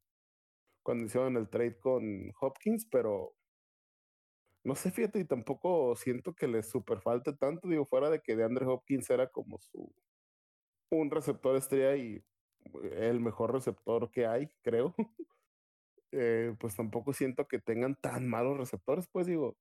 cuando 0.83 1.05
hicieron 1.05 1.37
el 1.37 1.49
trade 1.49 1.79
con 1.79 2.31
Hopkins, 2.39 2.85
pero 2.85 3.33
no 4.63 4.75
sé, 4.75 4.91
fíjate, 4.91 5.19
y 5.19 5.25
tampoco 5.25 5.95
siento 5.95 6.33
que 6.35 6.47
les 6.47 6.69
super 6.69 7.01
falte 7.01 7.33
tanto, 7.33 7.67
digo, 7.67 7.85
fuera 7.85 8.09
de 8.11 8.21
que 8.21 8.35
de 8.35 8.43
Andre 8.43 8.65
Hopkins 8.67 9.09
era 9.09 9.27
como 9.29 9.59
su 9.59 9.91
un 10.91 11.09
receptor 11.09 11.55
estrella 11.55 11.95
y 11.95 12.23
el 12.93 13.19
mejor 13.19 13.53
receptor 13.53 14.11
que 14.11 14.27
hay, 14.27 14.49
creo. 14.61 14.93
eh, 16.11 16.55
pues 16.59 16.75
tampoco 16.75 17.11
siento 17.11 17.47
que 17.47 17.59
tengan 17.59 17.95
tan 17.95 18.27
malos 18.27 18.57
receptores, 18.57 19.07
pues 19.07 19.25
digo, 19.27 19.57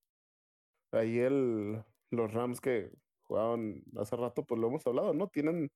ahí 0.94 1.18
el, 1.18 1.84
los 2.10 2.32
Rams 2.32 2.60
que 2.60 2.90
jugaban 3.24 3.82
hace 3.96 4.16
rato, 4.16 4.44
pues 4.44 4.60
lo 4.60 4.68
hemos 4.68 4.86
hablado, 4.86 5.14
¿no? 5.14 5.28
Tienen 5.28 5.70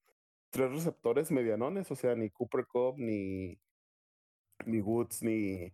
tres 0.51 0.71
receptores 0.73 1.31
medianones, 1.31 1.91
o 1.91 1.97
sea, 1.97 2.15
ni 2.15 2.31
Cooper 2.31 2.67
Cup, 2.67 2.97
ni, 2.99 3.59
ni 4.67 4.81
Woods, 4.81 5.23
ni, 5.23 5.73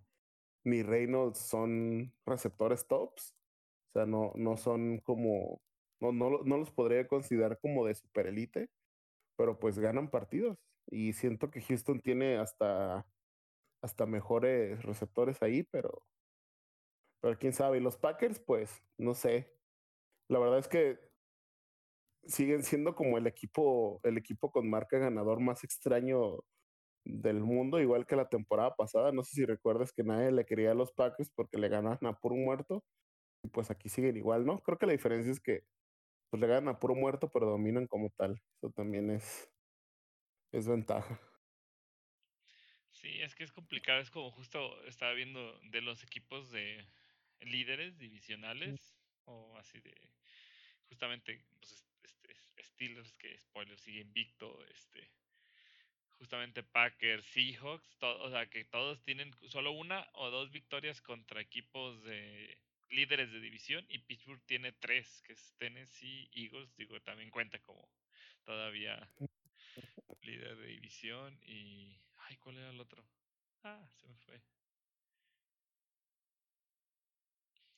ni 0.64 0.82
Reynolds 0.82 1.38
son 1.38 2.12
receptores 2.26 2.86
tops. 2.86 3.34
O 3.90 3.92
sea, 3.92 4.06
no, 4.06 4.32
no 4.36 4.56
son 4.56 4.98
como, 4.98 5.60
no, 6.00 6.12
no, 6.12 6.42
no 6.44 6.58
los 6.58 6.70
podría 6.70 7.06
considerar 7.08 7.58
como 7.60 7.86
de 7.86 7.94
super 7.94 8.26
elite, 8.26 8.70
pero 9.36 9.58
pues 9.58 9.78
ganan 9.78 10.10
partidos. 10.10 10.58
Y 10.88 11.12
siento 11.14 11.50
que 11.50 11.62
Houston 11.62 12.00
tiene 12.00 12.38
hasta, 12.38 13.06
hasta 13.82 14.06
mejores 14.06 14.82
receptores 14.84 15.42
ahí, 15.42 15.62
pero, 15.64 16.02
pero 17.24 17.38
quién 17.38 17.54
sabe. 17.54 17.78
Y 17.78 17.80
los 17.80 17.96
Packers, 17.96 18.38
pues, 18.38 18.84
no 18.98 19.14
sé. 19.14 19.50
La 20.28 20.38
verdad 20.38 20.58
es 20.58 20.68
que 20.68 20.98
siguen 22.26 22.62
siendo 22.62 22.94
como 22.94 23.16
el 23.16 23.26
equipo, 23.26 23.98
el 24.02 24.18
equipo 24.18 24.52
con 24.52 24.68
marca 24.68 24.98
ganador 24.98 25.40
más 25.40 25.64
extraño 25.64 26.44
del 27.02 27.40
mundo, 27.40 27.80
igual 27.80 28.06
que 28.06 28.14
la 28.14 28.28
temporada 28.28 28.76
pasada. 28.76 29.10
No 29.10 29.22
sé 29.24 29.36
si 29.36 29.46
recuerdas 29.46 29.90
que 29.90 30.04
nadie 30.04 30.32
le 30.32 30.44
quería 30.44 30.72
a 30.72 30.74
los 30.74 30.92
Packers 30.92 31.30
porque 31.30 31.56
le 31.56 31.70
ganaban 31.70 32.04
a 32.04 32.18
un 32.22 32.44
muerto 32.44 32.84
pues 33.52 33.70
aquí 33.70 33.88
siguen 33.88 34.18
igual, 34.18 34.44
¿no? 34.44 34.62
Creo 34.62 34.78
que 34.78 34.86
la 34.86 34.92
diferencia 34.92 35.32
es 35.32 35.40
que 35.40 35.64
pues 36.28 36.42
le 36.42 36.46
ganan 36.46 36.74
a 36.74 36.78
puro 36.78 36.94
muerto, 36.94 37.30
pero 37.32 37.46
dominan 37.46 37.86
como 37.86 38.10
tal. 38.10 38.42
Eso 38.58 38.70
también 38.70 39.10
es, 39.10 39.50
es 40.52 40.68
ventaja. 40.68 41.18
Sí, 42.90 43.22
es 43.22 43.34
que 43.34 43.44
es 43.44 43.52
complicado. 43.52 44.00
Es 44.00 44.10
como 44.10 44.30
justo 44.30 44.82
estaba 44.84 45.12
viendo 45.12 45.58
de 45.70 45.80
los 45.80 46.02
equipos 46.02 46.50
de 46.50 46.86
líderes 47.40 47.98
divisionales 47.98 48.96
o 49.24 49.56
así 49.58 49.80
de 49.80 49.94
justamente 50.88 51.44
pues, 51.60 51.84
este, 52.02 52.34
Steelers 52.62 53.12
que 53.18 53.38
spoiler 53.38 53.78
sigue 53.78 54.00
invicto, 54.00 54.64
este 54.66 55.10
justamente 56.18 56.62
Packers, 56.62 57.24
Seahawks, 57.24 57.98
o 58.00 58.30
sea 58.30 58.46
que 58.48 58.64
todos 58.64 59.02
tienen 59.02 59.34
solo 59.48 59.72
una 59.72 60.08
o 60.14 60.30
dos 60.30 60.50
victorias 60.50 61.00
contra 61.02 61.40
equipos 61.40 62.02
de 62.04 62.56
líderes 62.90 63.32
de 63.32 63.40
división 63.40 63.84
y 63.88 63.98
Pittsburgh 63.98 64.42
tiene 64.46 64.72
tres, 64.72 65.22
que 65.22 65.32
es 65.32 65.54
Tennessee, 65.58 66.30
Eagles, 66.32 66.74
digo, 66.76 67.00
también 67.02 67.30
cuenta 67.30 67.58
como 67.60 67.88
todavía 68.44 69.10
líder 70.22 70.56
de 70.56 70.66
división 70.68 71.38
y... 71.42 71.98
Ay, 72.16 72.36
¿cuál 72.38 72.56
era 72.56 72.70
el 72.70 72.80
otro? 72.80 73.04
Ah, 73.64 73.86
se 73.96 74.08
me 74.08 74.16
fue. 74.16 74.40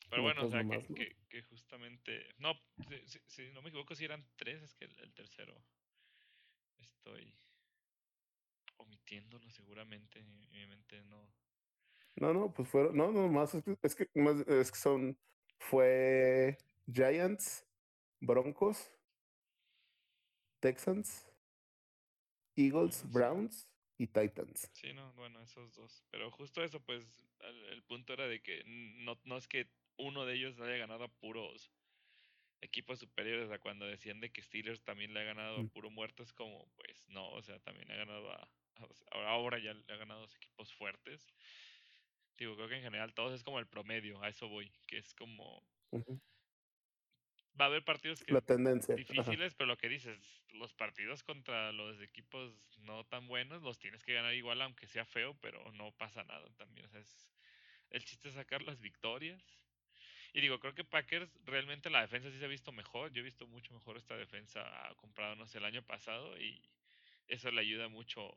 Pero 0.08 0.22
bueno, 0.22 0.46
o 0.46 0.48
sea, 0.48 0.62
que, 0.64 1.16
que, 1.28 1.42
justamente... 1.42 2.28
No, 2.38 2.52
si, 3.26 3.50
no 3.52 3.62
me 3.62 3.68
equivoco, 3.68 3.94
si 3.94 4.04
eran 4.04 4.26
tres, 4.36 4.62
es 4.62 4.74
que 4.74 4.84
el, 4.84 5.12
tercero 5.14 5.60
estoy 6.78 7.34
omitiéndolo 8.76 9.50
seguramente, 9.50 10.20
en 10.20 10.48
mi 10.50 10.66
mente 10.66 11.02
no, 11.02 11.28
no, 12.16 12.32
no, 12.32 12.52
pues 12.52 12.68
fueron, 12.68 12.96
no, 12.96 13.12
no, 13.12 13.28
más 13.28 13.54
es 13.54 13.62
que, 13.62 13.76
es 13.82 13.94
que, 13.94 14.08
más, 14.14 14.36
es 14.48 14.72
que 14.72 14.78
son, 14.78 15.18
fue 15.58 16.56
Giants, 16.90 17.66
Broncos, 18.20 18.90
Texans, 20.60 21.28
Eagles, 22.56 23.04
Browns 23.12 23.68
y 23.98 24.06
Titans. 24.06 24.70
Sí, 24.72 24.94
no, 24.94 25.12
bueno, 25.12 25.42
esos 25.42 25.74
dos. 25.74 26.04
Pero 26.10 26.30
justo 26.30 26.62
eso, 26.62 26.80
pues, 26.80 27.28
el, 27.70 27.82
punto 27.82 28.14
era 28.14 28.26
de 28.26 28.40
que 28.40 28.62
no, 29.04 29.18
no 29.24 29.36
es 29.36 29.46
que 29.46 29.70
uno 29.98 30.26
de 30.26 30.34
ellos 30.34 30.60
haya 30.60 30.76
ganado 30.76 31.04
a 31.04 31.08
puros 31.08 31.72
equipos 32.62 32.98
superiores 33.00 33.50
a 33.50 33.58
cuando 33.58 33.86
decían 33.86 34.20
de 34.20 34.32
que 34.32 34.42
Steelers 34.42 34.82
también 34.82 35.14
le 35.14 35.20
ha 35.20 35.24
ganado 35.24 35.60
a 35.60 35.64
Mm. 35.64 35.68
puro 35.70 35.90
muerto, 35.90 36.22
es 36.22 36.32
como, 36.32 36.70
pues 36.76 37.04
no, 37.08 37.30
o 37.30 37.42
sea, 37.42 37.58
también 37.60 37.90
ha 37.92 37.96
ganado 37.96 38.32
a, 38.32 38.36
a- 38.76 38.84
o 38.84 38.94
sea, 38.94 39.06
ahora- 39.12 39.58
ya 39.58 39.74
le 39.74 39.84
ha 39.92 39.96
ganado 39.96 40.20
a 40.20 40.22
los 40.24 40.34
equipos 40.36 40.72
fuertes. 40.74 41.26
Digo, 42.38 42.56
creo 42.56 42.68
que 42.68 42.76
en 42.76 42.82
general 42.82 43.14
todos 43.14 43.32
es 43.34 43.42
como 43.44 43.58
el 43.58 43.66
promedio, 43.68 44.22
a 44.22 44.28
eso 44.28 44.48
voy, 44.48 44.70
que 44.86 44.98
es 44.98 45.14
como, 45.14 45.66
va 47.58 47.64
a 47.66 47.68
haber 47.68 47.84
partidos 47.84 48.22
que 48.22 48.32
La 48.32 48.40
tendencia. 48.42 48.94
ajá. 48.94 49.02
difíciles, 49.02 49.54
pero 49.54 49.66
lo 49.68 49.76
que 49.78 49.88
dices, 49.88 50.42
los 50.50 50.74
partidos 50.74 51.22
contra 51.22 51.72
los 51.72 52.00
equipos 52.00 52.76
no 52.78 53.04
tan 53.06 53.26
buenos 53.28 53.62
los 53.62 53.78
tienes 53.78 54.02
que 54.04 54.12
ganar 54.14 54.34
igual, 54.34 54.60
aunque 54.62 54.86
sea 54.86 55.04
feo, 55.06 55.38
pero 55.40 55.72
no 55.72 55.92
pasa 55.92 56.24
nada 56.24 56.48
también. 56.56 56.86
O 56.86 56.88
sea, 56.90 57.00
es, 57.00 57.30
el 57.90 58.04
chiste 58.04 58.28
es 58.28 58.34
sacar 58.34 58.62
las 58.62 58.80
victorias. 58.80 59.65
Y 60.36 60.42
digo, 60.42 60.60
creo 60.60 60.74
que 60.74 60.84
Packers 60.84 61.30
realmente 61.46 61.88
la 61.88 62.02
defensa 62.02 62.30
sí 62.30 62.38
se 62.38 62.44
ha 62.44 62.48
visto 62.48 62.70
mejor. 62.70 63.10
Yo 63.10 63.20
he 63.20 63.24
visto 63.24 63.46
mucho 63.46 63.72
mejor 63.72 63.96
esta 63.96 64.18
defensa 64.18 64.60
a 64.86 64.94
comparado, 64.96 65.34
no 65.34 65.46
sé, 65.46 65.56
el 65.56 65.64
año 65.64 65.82
pasado 65.82 66.38
y 66.38 66.60
eso 67.26 67.50
le 67.50 67.62
ayuda 67.62 67.88
mucho 67.88 68.28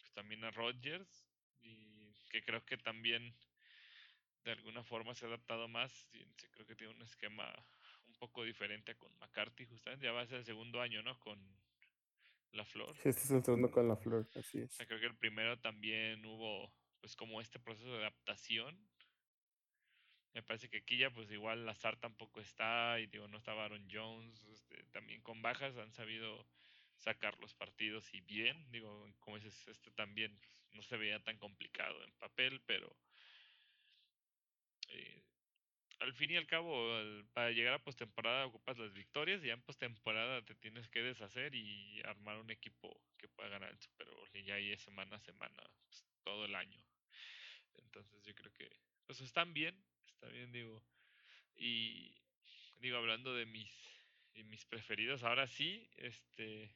pues, 0.00 0.12
también 0.12 0.42
a 0.42 0.50
Rodgers 0.50 1.30
y 1.60 2.12
que 2.30 2.42
creo 2.42 2.64
que 2.64 2.76
también 2.78 3.32
de 4.42 4.50
alguna 4.50 4.82
forma 4.82 5.14
se 5.14 5.24
ha 5.24 5.28
adaptado 5.28 5.68
más. 5.68 6.08
y 6.14 6.24
creo 6.50 6.66
que 6.66 6.74
tiene 6.74 6.94
un 6.94 7.02
esquema 7.02 7.54
un 8.08 8.14
poco 8.14 8.42
diferente 8.42 8.90
a 8.90 8.98
con 8.98 9.16
McCarthy, 9.20 9.66
justamente. 9.66 10.06
Ya 10.06 10.12
va 10.12 10.22
a 10.22 10.26
ser 10.26 10.38
el 10.38 10.44
segundo 10.44 10.80
año, 10.80 11.00
¿no? 11.04 11.16
Con 11.20 11.38
la 12.50 12.64
flor. 12.64 12.96
Sí, 13.04 13.08
estás 13.08 13.30
entrando 13.30 13.70
con 13.70 13.86
la 13.86 13.94
flor, 13.94 14.28
así 14.34 14.58
O 14.58 14.64
es. 14.64 14.72
sea, 14.72 14.84
creo 14.84 14.98
que 14.98 15.06
el 15.06 15.16
primero 15.16 15.60
también 15.60 16.26
hubo, 16.26 16.74
pues, 17.00 17.14
como 17.14 17.40
este 17.40 17.60
proceso 17.60 17.92
de 17.92 17.98
adaptación. 17.98 18.89
Me 20.34 20.42
parece 20.42 20.68
que 20.68 20.78
aquí 20.78 20.96
ya, 20.96 21.10
pues, 21.10 21.30
igual 21.30 21.66
Lazar 21.66 21.96
tampoco 21.98 22.40
está, 22.40 23.00
y 23.00 23.06
digo, 23.06 23.26
no 23.28 23.38
estaba 23.38 23.64
Aaron 23.64 23.88
Jones. 23.90 24.44
Este, 24.44 24.82
también 24.92 25.20
con 25.22 25.42
bajas 25.42 25.76
han 25.76 25.92
sabido 25.92 26.46
sacar 26.96 27.38
los 27.38 27.54
partidos 27.54 28.12
y 28.14 28.20
bien. 28.20 28.70
Digo, 28.70 29.12
como 29.20 29.36
dices, 29.36 29.66
este 29.68 29.90
también 29.90 30.38
pues, 30.38 30.56
no 30.72 30.82
se 30.82 30.96
veía 30.96 31.18
tan 31.20 31.38
complicado 31.38 32.02
en 32.04 32.12
papel, 32.12 32.60
pero 32.66 32.94
eh, 34.88 35.22
al 36.00 36.14
fin 36.14 36.30
y 36.30 36.36
al 36.36 36.46
cabo, 36.46 36.72
para 37.32 37.50
llegar 37.50 37.74
a 37.74 37.82
postemporada 37.82 38.46
ocupas 38.46 38.78
las 38.78 38.92
victorias 38.94 39.42
y 39.42 39.48
ya 39.48 39.52
en 39.52 39.62
postemporada 39.62 40.42
te 40.44 40.54
tienes 40.54 40.88
que 40.88 41.02
deshacer 41.02 41.54
y 41.54 42.00
armar 42.04 42.38
un 42.38 42.50
equipo 42.50 43.02
que 43.18 43.28
pueda 43.28 43.50
ganar 43.50 43.70
el 43.70 43.78
Super 43.80 44.08
Bowl. 44.08 44.28
Y 44.32 44.44
ya 44.44 44.54
ahí 44.54 44.72
es 44.72 44.80
semana 44.80 45.16
a 45.16 45.20
semana, 45.20 45.62
pues, 45.84 46.06
todo 46.22 46.44
el 46.44 46.54
año. 46.54 46.82
Entonces 47.74 48.24
yo 48.24 48.34
creo 48.34 48.52
que, 48.52 48.70
pues 49.06 49.20
están 49.20 49.52
bien, 49.52 49.76
bien, 50.28 50.52
digo. 50.52 50.82
Y 51.56 52.14
digo, 52.78 52.96
hablando 52.96 53.34
de 53.34 53.46
mis, 53.46 53.72
de 54.34 54.44
mis 54.44 54.64
preferidos, 54.64 55.22
ahora 55.22 55.46
sí, 55.46 55.88
este, 55.96 56.74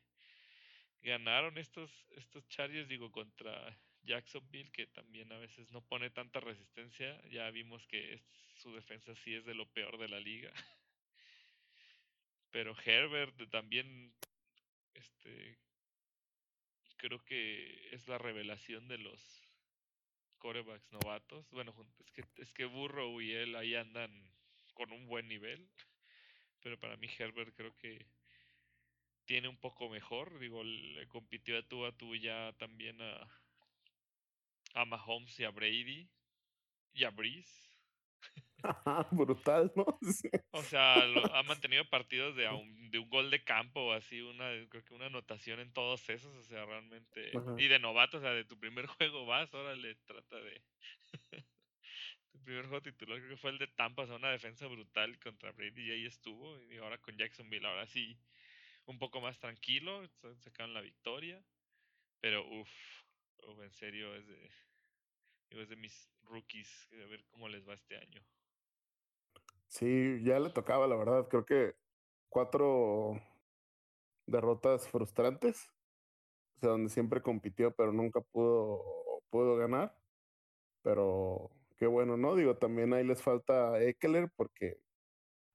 ganaron 1.03 1.59
estos, 1.59 1.91
estos 2.13 2.47
Chargers, 2.49 2.89
digo, 2.89 3.11
contra 3.11 3.79
Jacksonville, 4.03 4.71
que 4.71 4.87
también 4.87 5.33
a 5.33 5.39
veces 5.39 5.71
no 5.71 5.83
pone 5.83 6.11
tanta 6.11 6.41
resistencia. 6.41 7.21
Ya 7.29 7.51
vimos 7.51 7.87
que 7.87 8.23
su 8.55 8.75
defensa 8.75 9.15
sí 9.17 9.35
es 9.35 9.45
de 9.45 9.55
lo 9.55 9.67
peor 9.67 9.99
de 9.99 10.09
la 10.09 10.21
liga. 10.21 10.53
Pero 12.51 12.77
Herbert 12.85 13.51
también, 13.51 14.15
este, 14.95 15.59
creo 16.97 17.23
que 17.25 17.89
es 17.93 18.07
la 18.07 18.19
revelación 18.19 18.87
de 18.89 18.99
los 18.99 19.44
corebacks 20.45 20.93
novatos. 20.93 21.51
Bueno, 21.53 21.75
es 22.05 22.13
que, 22.13 22.23
es 22.37 22.53
que 22.53 22.67
Burrow 22.67 23.19
y 23.23 23.33
él 23.33 23.57
ahí 23.57 23.75
andan 23.75 24.13
con 24.75 24.93
un 24.93 25.07
buen 25.07 25.27
nivel. 25.27 25.67
Pero 26.61 26.79
para 26.79 26.99
mí 26.99 27.09
Herbert 27.19 27.57
creo 27.57 27.75
que 27.77 28.05
tiene 29.25 29.49
un 29.49 29.57
poco 29.57 29.89
mejor. 29.89 30.39
Digo, 30.39 30.63
le 30.63 31.09
compitió 31.09 31.57
a 31.57 31.63
tú 31.63 31.87
a 31.87 31.97
tú 31.97 32.15
ya 32.15 32.53
también 32.59 33.01
a, 33.01 33.27
a 34.75 34.85
Mahomes 34.85 35.41
y 35.41 35.45
a 35.45 35.51
Brady 35.51 36.11
y 36.93 37.05
a 37.05 37.11
Breeze. 37.11 37.74
Ajá, 38.63 39.07
brutal, 39.13 39.73
¿no? 39.77 39.85
Sí. 40.13 40.31
O 40.53 40.63
sea, 40.63 41.05
lo- 41.07 41.23
ha 41.35 41.43
mantenido 41.43 41.85
partidos 41.89 42.35
de, 42.37 42.47
a 42.47 42.55
un, 42.55 42.91
de 42.91 42.99
un 42.99 43.09
gol 43.11 43.31
de 43.31 43.45
campo 43.45 43.81
o 43.81 43.93
así, 43.93 44.21
una, 44.21 44.51
creo 44.69 44.85
que 44.85 44.95
una 44.95 45.07
anotación 45.07 45.61
en 45.61 45.73
todos 45.73 46.09
esos, 46.11 46.35
o 46.35 46.43
sea, 46.45 46.65
realmente. 46.65 47.37
Ajá. 47.37 47.55
Y 47.59 47.69
de 47.69 47.79
novato, 47.79 48.19
o 48.19 48.21
sea, 48.21 48.31
de 48.33 48.45
tu 48.45 48.59
primer 48.59 48.87
juego 48.87 49.27
vas, 49.27 49.53
órale, 49.53 49.95
trata 50.07 50.37
de. 50.41 50.63
tu 52.33 52.43
primer 52.43 52.67
juego 52.67 52.83
titular, 52.83 53.19
creo 53.19 53.31
que 53.31 53.37
fue 53.37 53.51
el 53.51 53.59
de 53.59 53.67
Tampa, 53.69 54.03
o 54.03 54.07
sea, 54.07 54.17
una 54.17 54.31
defensa 54.31 54.67
brutal 54.67 55.19
contra 55.19 55.53
Brady 55.53 55.89
y 55.89 55.91
ahí 55.93 56.07
estuvo. 56.07 56.61
Y 56.71 56.79
ahora 56.79 56.99
con 56.99 57.17
Jacksonville, 57.17 57.67
ahora 57.67 57.87
sí, 57.87 58.17
un 58.87 58.99
poco 58.99 59.21
más 59.21 59.39
tranquilo, 59.39 60.07
sa- 60.09 60.35
sacaron 60.37 60.75
la 60.75 60.81
victoria. 60.81 61.45
Pero 62.21 62.47
uff, 62.49 62.71
en 63.63 63.71
serio, 63.73 64.15
es 64.15 64.27
de, 64.27 64.51
digo, 65.51 65.63
es 65.63 65.69
de 65.69 65.77
mis 65.77 66.11
rookies, 66.25 66.89
a 66.93 67.07
ver 67.09 67.25
cómo 67.31 67.49
les 67.49 67.69
va 67.69 67.75
este 67.75 67.97
año. 67.97 68.23
Sí, 69.69 70.23
ya 70.23 70.39
le 70.39 70.51
tocaba, 70.51 70.87
la 70.87 70.97
verdad. 70.97 71.27
Creo 71.29 71.45
que 71.45 71.75
cuatro 72.29 73.21
derrotas 74.27 74.89
frustrantes. 74.89 75.69
O 76.57 76.61
sea, 76.61 76.71
donde 76.71 76.91
siempre 76.91 77.23
compitió, 77.23 77.75
pero 77.75 77.93
nunca 77.93 78.21
pudo, 78.21 78.83
pudo 79.31 79.57
ganar. 79.57 79.97
Pero 80.83 81.51
qué 81.77 81.87
bueno, 81.87 82.17
¿no? 82.17 82.37
Digo, 82.37 82.57
también 82.57 82.93
ahí 82.95 83.05
les 83.05 83.23
falta 83.23 83.81
Eckler, 83.83 84.31
porque 84.37 84.79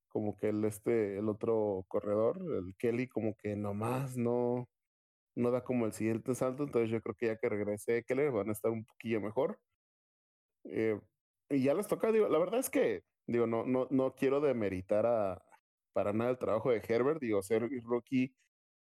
como 0.09 0.35
que 0.35 0.49
el 0.49 0.65
este, 0.65 1.17
el 1.17 1.29
otro 1.29 1.85
corredor, 1.87 2.39
el 2.57 2.75
Kelly, 2.77 3.07
como 3.07 3.35
que 3.37 3.55
nomás 3.55 4.17
no, 4.17 4.67
no 5.35 5.51
da 5.51 5.63
como 5.63 5.85
el 5.85 5.93
siguiente 5.93 6.35
salto. 6.35 6.63
Entonces 6.63 6.89
yo 6.91 7.01
creo 7.01 7.15
que 7.15 7.27
ya 7.27 7.37
que 7.37 7.49
regrese 7.49 7.97
Eckler 7.99 8.31
van 8.31 8.49
a 8.49 8.53
estar 8.53 8.71
un 8.71 8.85
poquillo 8.85 9.21
mejor. 9.21 9.59
Eh, 10.69 10.99
y 11.49 11.63
ya 11.63 11.73
les 11.73 11.87
toca, 11.87 12.11
digo, 12.11 12.27
la 12.29 12.39
verdad 12.39 12.59
es 12.59 12.69
que, 12.69 13.03
digo, 13.27 13.47
no, 13.47 13.65
no, 13.65 13.87
no 13.91 14.15
quiero 14.15 14.39
demeritar 14.41 15.05
a, 15.05 15.43
para 15.93 16.13
nada 16.13 16.31
el 16.31 16.37
trabajo 16.37 16.71
de 16.71 16.81
Herbert, 16.87 17.19
digo, 17.21 17.41
ser 17.41 17.69
rookie 17.83 18.35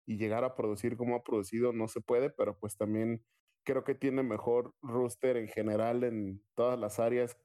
y 0.06 0.16
llegar 0.18 0.44
a 0.44 0.54
producir 0.56 0.96
como 0.96 1.16
ha 1.16 1.22
producido 1.24 1.72
no 1.72 1.88
se 1.88 2.00
puede, 2.00 2.30
pero 2.30 2.58
pues 2.58 2.76
también 2.76 3.24
creo 3.64 3.84
que 3.84 3.94
tiene 3.94 4.22
mejor 4.22 4.74
roster 4.82 5.36
en 5.36 5.48
general 5.48 6.04
en 6.04 6.42
todas 6.54 6.78
las 6.78 7.00
áreas 7.00 7.38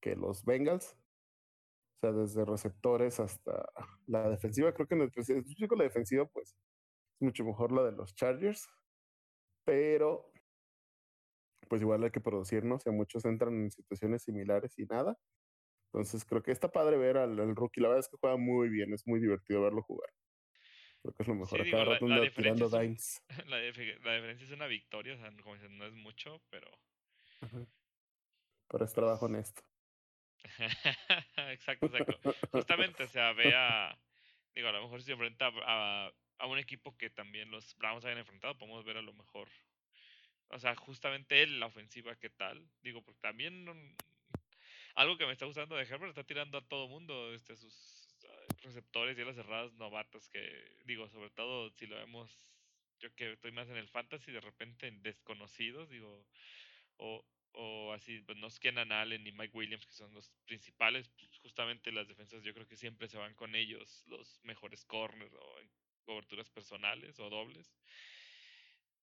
que 0.00 0.16
los 0.16 0.44
Bengals. 0.44 0.96
O 1.96 1.98
sea, 2.00 2.12
desde 2.12 2.44
receptores 2.44 3.20
hasta 3.20 3.66
la 4.06 4.28
defensiva. 4.28 4.72
Creo 4.74 4.86
que 4.86 4.94
en 4.94 5.02
el 5.02 5.08
específico 5.16 5.76
la 5.76 5.84
defensiva, 5.84 6.26
pues, 6.26 6.50
es 6.50 7.22
mucho 7.22 7.44
mejor 7.44 7.72
la 7.72 7.84
de 7.84 7.92
los 7.92 8.14
Chargers. 8.14 8.68
Pero, 9.64 10.30
pues 11.68 11.82
igual 11.82 12.04
hay 12.04 12.10
que 12.10 12.20
producir, 12.20 12.64
¿no? 12.64 12.76
O 12.76 12.78
sea, 12.80 12.92
muchos 12.92 13.24
entran 13.24 13.54
en 13.54 13.70
situaciones 13.70 14.22
similares 14.24 14.78
y 14.78 14.84
nada. 14.86 15.16
Entonces 15.92 16.24
creo 16.24 16.42
que 16.42 16.52
está 16.52 16.70
padre 16.70 16.96
ver 16.98 17.16
al, 17.18 17.38
al 17.40 17.56
rookie. 17.56 17.80
La 17.80 17.88
verdad 17.88 18.00
es 18.00 18.08
que 18.08 18.18
juega 18.20 18.36
muy 18.36 18.68
bien, 18.68 18.92
es 18.94 19.06
muy 19.06 19.20
divertido 19.20 19.62
verlo 19.62 19.82
jugar. 19.82 20.10
Creo 21.02 21.14
que 21.14 21.22
es 21.22 21.28
lo 21.28 21.34
mejor. 21.34 21.58
Sí, 21.58 21.60
A 21.60 21.64
digo, 21.64 21.78
cada 21.78 22.00
la, 22.00 22.30
tirando 22.30 22.68
dimes. 22.68 23.22
la, 23.46 23.58
la 23.58 23.66
diferencia 23.66 24.44
es 24.44 24.52
una 24.52 24.66
victoria, 24.66 25.14
o 25.14 25.18
sea, 25.18 25.32
como 25.42 25.54
dicen, 25.54 25.78
no 25.78 25.86
es 25.86 25.94
mucho, 25.94 26.42
pero 26.50 26.70
Ajá. 27.40 27.66
Pero 28.68 28.84
es 28.84 28.92
trabajo 28.92 29.26
honesto. 29.26 29.62
exacto, 31.52 31.86
exacto. 31.86 32.20
Justamente, 32.52 33.04
o 33.04 33.08
sea, 33.08 33.32
ve 33.32 33.54
a, 33.54 33.98
digo, 34.54 34.68
a 34.68 34.72
lo 34.72 34.82
mejor 34.82 35.00
si 35.00 35.06
se 35.06 35.12
enfrenta 35.12 35.50
a, 35.64 36.12
a 36.38 36.46
un 36.46 36.58
equipo 36.58 36.96
que 36.96 37.10
también 37.10 37.50
los 37.50 37.76
Browns 37.76 38.04
hayan 38.04 38.18
enfrentado, 38.18 38.56
podemos 38.58 38.84
ver 38.84 38.98
a 38.98 39.02
lo 39.02 39.12
mejor, 39.12 39.48
o 40.50 40.58
sea, 40.58 40.74
justamente 40.76 41.42
él, 41.42 41.60
la 41.60 41.66
ofensiva, 41.66 42.16
¿qué 42.16 42.30
tal? 42.30 42.68
Digo, 42.82 43.02
porque 43.02 43.20
también 43.20 43.64
no- 43.64 43.74
algo 44.94 45.16
que 45.18 45.26
me 45.26 45.32
está 45.32 45.46
gustando 45.46 45.76
de 45.76 45.84
Herbert, 45.84 46.10
está 46.10 46.24
tirando 46.24 46.58
a 46.58 46.66
todo 46.68 46.88
mundo, 46.88 47.34
este, 47.34 47.56
sus 47.56 48.16
ah, 48.28 48.46
receptores 48.62 49.18
y 49.18 49.24
las 49.24 49.36
cerradas 49.36 49.72
novatos, 49.74 50.28
que, 50.30 50.80
digo, 50.84 51.08
sobre 51.08 51.30
todo 51.30 51.70
si 51.70 51.86
lo 51.86 51.96
vemos, 51.96 52.38
yo 53.00 53.14
que 53.14 53.32
estoy 53.32 53.52
más 53.52 53.68
en 53.68 53.76
el 53.76 53.88
fantasy, 53.88 54.32
de 54.32 54.40
repente 54.40 54.86
en 54.88 55.02
desconocidos, 55.02 55.90
digo, 55.90 56.26
o, 56.98 57.24
o 57.52 57.92
así, 57.92 58.20
pues 58.20 58.38
no 58.38 58.46
es 58.46 58.58
Kenan 58.58 58.92
Allen 58.92 59.24
ni 59.24 59.32
Mike 59.32 59.56
Williams, 59.56 59.86
que 59.86 59.92
son 59.94 60.14
los 60.14 60.30
principales, 60.46 61.08
pues, 61.10 61.38
justamente 61.38 61.92
las 61.92 62.08
defensas 62.08 62.42
yo 62.42 62.54
creo 62.54 62.66
que 62.66 62.76
siempre 62.76 63.08
se 63.08 63.18
van 63.18 63.34
con 63.34 63.54
ellos, 63.54 64.04
los 64.06 64.40
mejores 64.44 64.84
corners 64.84 65.32
o 65.34 65.58
en 65.60 65.70
coberturas 66.04 66.48
personales 66.50 67.18
o 67.18 67.28
dobles. 67.28 67.74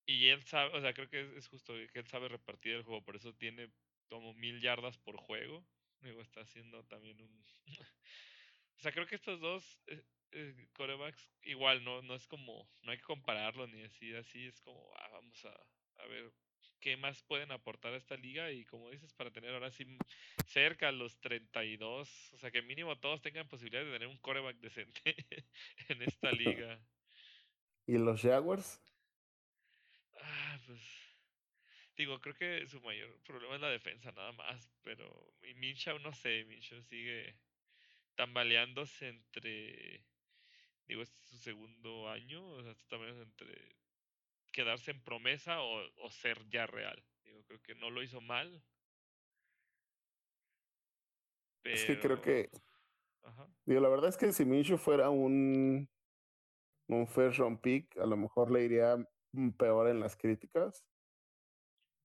Y 0.06 0.28
él 0.28 0.43
sabe, 0.43 0.78
o 0.78 0.82
sea, 0.82 0.93
creo 0.93 1.10
que 1.10 1.22
es, 1.22 1.30
es 1.32 1.47
justo 1.47 1.74
que 1.91 1.99
él 1.99 2.08
sabe 2.08 2.28
repartir 2.28 2.74
el 2.74 2.84
juego, 2.84 3.04
por 3.04 3.16
eso 3.16 3.34
tiene 3.34 3.72
como 4.10 4.34
mil 4.34 4.62
yardas 4.62 4.97
por 4.97 5.18
juego. 5.18 5.66
Digo, 6.01 6.22
está 6.22 6.41
haciendo 6.41 6.84
también 6.86 7.22
un... 7.22 7.45
o 8.78 8.82
sea, 8.82 8.91
creo 8.91 9.08
que 9.08 9.16
estos 9.16 9.39
dos 9.39 9.80
eh, 9.88 10.04
eh, 10.32 10.68
corebacks 10.74 11.30
igual, 11.43 11.84
no, 11.84 12.01
no 12.01 12.16
es 12.16 12.28
como, 12.28 12.70
no 12.82 12.91
hay 12.91 12.97
que 12.97 13.04
compararlo 13.04 13.68
ni 13.68 13.84
así, 13.84 14.14
así 14.14 14.47
es 14.47 14.60
como, 14.62 14.91
ah, 14.97 15.10
vamos 15.14 15.45
a, 15.45 16.04
a 16.04 16.08
ver 16.08 16.34
qué 16.84 16.97
más 16.97 17.24
pueden 17.24 17.51
aportar 17.54 17.93
a 17.93 17.97
esta 17.97 18.18
liga 18.18 18.51
y 18.51 18.66
como 18.66 18.89
dices, 18.89 19.14
para 19.14 19.32
tener 19.32 19.54
ahora 19.54 19.72
sí 19.72 19.86
cerca 20.47 20.91
los 20.91 21.18
32, 21.22 22.34
o 22.34 22.38
sea, 22.38 22.51
que 22.51 22.62
mínimo 22.62 22.99
todos 22.99 23.22
tengan 23.22 23.47
posibilidad 23.47 23.86
de 23.86 23.91
tener 23.93 24.08
un 24.10 24.18
coreback 24.18 24.58
decente 24.58 25.01
en 25.88 26.01
esta 26.01 26.32
liga. 26.34 26.86
¿Y 27.88 27.97
los 27.97 28.22
Jaguars? 28.22 28.82
Pues 30.66 30.82
digo, 31.97 32.20
creo 32.20 32.36
que 32.36 32.68
su 32.68 32.82
mayor 32.82 33.20
problema 33.24 33.55
es 33.55 33.61
la 33.61 33.70
defensa 33.70 34.11
nada 34.11 34.32
más, 34.32 34.72
pero 34.82 35.36
y 35.43 35.53
Minshew 35.55 35.99
no 35.99 36.14
sé, 36.14 36.45
Minshew 36.45 36.82
sigue 36.84 37.36
tambaleándose 38.16 39.09
entre 39.09 40.05
digo, 40.88 41.01
este 41.01 41.20
es 41.20 41.28
su 41.28 41.38
segundo 41.38 42.09
año, 42.09 42.45
o 42.45 42.61
sea, 42.61 42.72
está 42.72 42.97
también 42.97 43.20
entre 43.20 43.78
quedarse 44.51 44.91
en 44.91 45.01
promesa 45.03 45.61
o, 45.61 46.09
ser 46.09 46.47
ya 46.49 46.68
real. 46.68 47.03
Digo, 47.24 47.43
creo 47.45 47.61
que 47.61 47.76
no 47.76 47.89
lo 47.89 48.03
hizo 48.03 48.22
mal. 48.22 48.64
Pero... 51.61 51.76
Es 51.76 51.86
que 51.86 51.99
creo 51.99 52.22
que. 52.22 52.49
Digo, 53.66 53.82
la 53.82 53.89
verdad 53.89 54.09
es 54.09 54.18
que 54.18 54.32
si 54.34 54.45
Minshew 54.45 54.78
fuera 54.78 55.09
un. 55.09 55.89
Un 56.88 57.07
first 57.07 57.39
round 57.39 57.61
pick, 57.61 57.97
a 57.97 58.05
lo 58.05 58.18
mejor 58.18 58.51
le 58.51 58.66
iría 58.66 58.97
peor 59.58 59.88
en 59.90 60.00
las 60.00 60.16
críticas. 60.16 60.86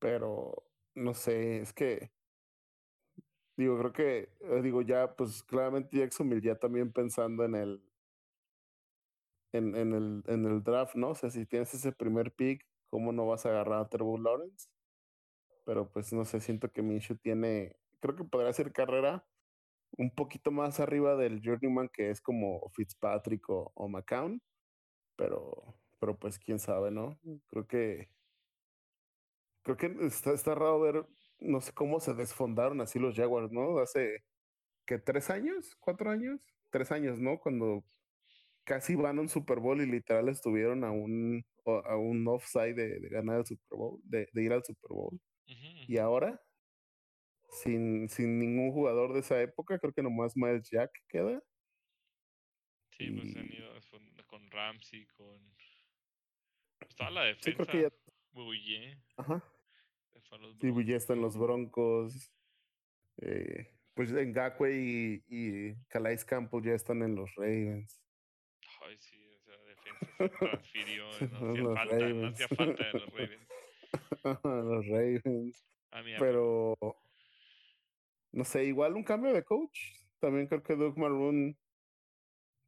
Pero 0.01 0.65
no 0.95 1.15
sé, 1.15 1.61
es 1.61 1.73
que. 1.73 2.11
Digo, 3.57 3.77
creo 3.79 3.93
que, 3.93 4.29
eh, 4.41 4.63
digo, 4.63 4.83
ya, 4.83 5.17
pues 5.17 5.43
claramente 5.43 5.99
Jacksonville 5.99 6.41
ya 6.41 6.55
también 6.57 6.93
pensando 6.93 7.45
en 7.45 7.57
el, 7.57 7.83
en, 9.53 9.75
en, 9.75 9.95
el, 9.95 10.23
en 10.27 10.47
el 10.47 10.63
draft, 10.63 10.95
¿no? 10.95 11.11
O 11.11 11.15
sea, 11.17 11.31
si 11.31 11.45
tienes 11.45 11.75
ese 11.75 11.93
primer 11.93 12.33
pick, 12.33 12.65
¿cómo 12.89 13.13
no 13.13 13.27
vas 13.27 13.47
a 13.47 13.51
agarrar 13.51 13.81
a 13.81 13.89
Trevor 13.89 14.21
Lawrence? 14.21 14.69
Pero 15.65 15.91
pues 15.91 16.13
no 16.13 16.25
sé, 16.25 16.41
siento 16.41 16.71
que 16.71 16.83
Minshew 16.83 17.17
tiene, 17.19 17.77
creo 18.01 18.17
que 18.17 18.25
podría 18.25 18.51
hacer 18.51 18.73
carrera 18.73 19.27
un 19.99 20.11
poquito 20.15 20.53
más 20.53 20.81
arriba 20.81 21.17
del 21.17 21.41
journeyman 21.43 21.89
que 21.93 22.11
es 22.11 22.21
como 22.21 22.69
Fitzpatrick 22.71 23.45
o 23.49 23.89
McCown, 23.89 24.41
pero, 25.17 25.78
pero 25.99 26.19
pues 26.19 26.39
quién 26.39 26.59
sabe, 26.59 26.91
¿no? 26.91 27.19
Creo 27.49 27.67
que, 27.67 28.11
creo 29.63 29.77
que 29.77 29.95
está, 30.07 30.33
está 30.33 30.55
raro 30.55 30.81
ver, 30.81 31.07
no 31.41 31.61
sé 31.61 31.73
cómo 31.73 32.01
se 32.01 32.15
desfondaron 32.15 32.81
así 32.81 32.99
los 32.99 33.17
Jaguars, 33.17 33.53
¿no? 33.53 33.79
Hace, 33.79 34.25
¿qué? 34.87 34.99
¿Tres 34.99 35.31
años? 35.31 35.77
¿Cuatro 35.81 36.11
años? 36.11 36.41
Tres 36.71 36.93
años, 36.93 37.19
¿no? 37.19 37.39
Cuando 37.39 37.85
casi 38.65 38.95
van 38.95 39.19
a 39.19 39.23
un 39.23 39.29
Super 39.29 39.61
Bowl 39.61 39.81
y 39.81 39.87
literal 39.87 40.29
estuvieron 40.29 40.85
a 40.85 40.91
un, 40.91 41.45
a 41.65 41.97
un 41.97 42.27
offside 42.29 42.75
de, 42.75 43.09
ganar 43.09 43.39
el 43.39 43.47
Super 43.47 43.79
Bowl, 43.79 44.01
de, 44.05 44.29
ir 44.35 44.53
al 44.53 44.65
Super 44.65 44.91
Bowl. 44.91 45.21
Y 45.87 45.97
ahora, 45.97 46.39
sin, 47.49 48.09
sin 48.11 48.39
ningún 48.39 48.73
jugador 48.73 49.15
de 49.15 49.21
esa 49.21 49.41
época, 49.41 49.79
creo 49.79 49.95
que 49.95 50.03
nomás 50.03 50.37
Miles 50.37 50.69
Jack 50.71 50.91
queda. 51.09 51.43
Sí, 52.91 53.11
pues 53.11 53.37
han 53.37 53.51
ido 53.51 53.73
con 54.27 54.51
Ramsey, 54.51 55.07
con. 55.17 55.58
Estaba 56.81 57.11
la 57.11 57.23
defensa. 57.25 57.51
Sí, 57.51 57.57
creo 57.57 57.67
que 57.67 57.83
ya. 57.83 57.91
Ajá. 59.17 59.43
Sí, 60.61 60.73
está 60.97 61.15
en 61.15 61.23
los 61.23 61.37
Broncos. 61.37 62.33
Eh, 63.19 63.75
pues 63.95 64.13
Ngakwe 64.13 64.77
y, 64.77 65.25
y 65.29 65.75
Calais 65.89 66.25
Campbell 66.25 66.63
ya 66.63 66.75
están 66.75 67.03
en 67.03 67.17
los 67.17 67.35
Ravens. 67.35 68.01
Ay, 68.83 68.97
sí, 68.99 69.19
o 69.35 69.41
sea, 69.41 69.57
defensa 69.65 70.17
se 70.17 70.29
transfirió, 70.29 71.05
no 71.65 71.73
hacía, 71.73 71.75
falta, 71.75 72.09
no 72.09 72.29
hacía 72.29 72.49
falta 72.49 72.85
de 72.85 72.93
los 72.93 73.13
Ravens. 73.13 73.49
los 74.45 74.87
Ravens. 74.87 75.67
Pero, 76.19 76.77
no 78.31 78.45
sé, 78.45 78.65
igual 78.67 78.95
un 78.95 79.05
cambio 79.05 79.33
de 79.33 79.43
coach. 79.43 79.81
También 80.21 80.47
creo 80.47 80.63
que 80.63 80.77
Doug 80.77 80.97
Maroon, 80.97 81.57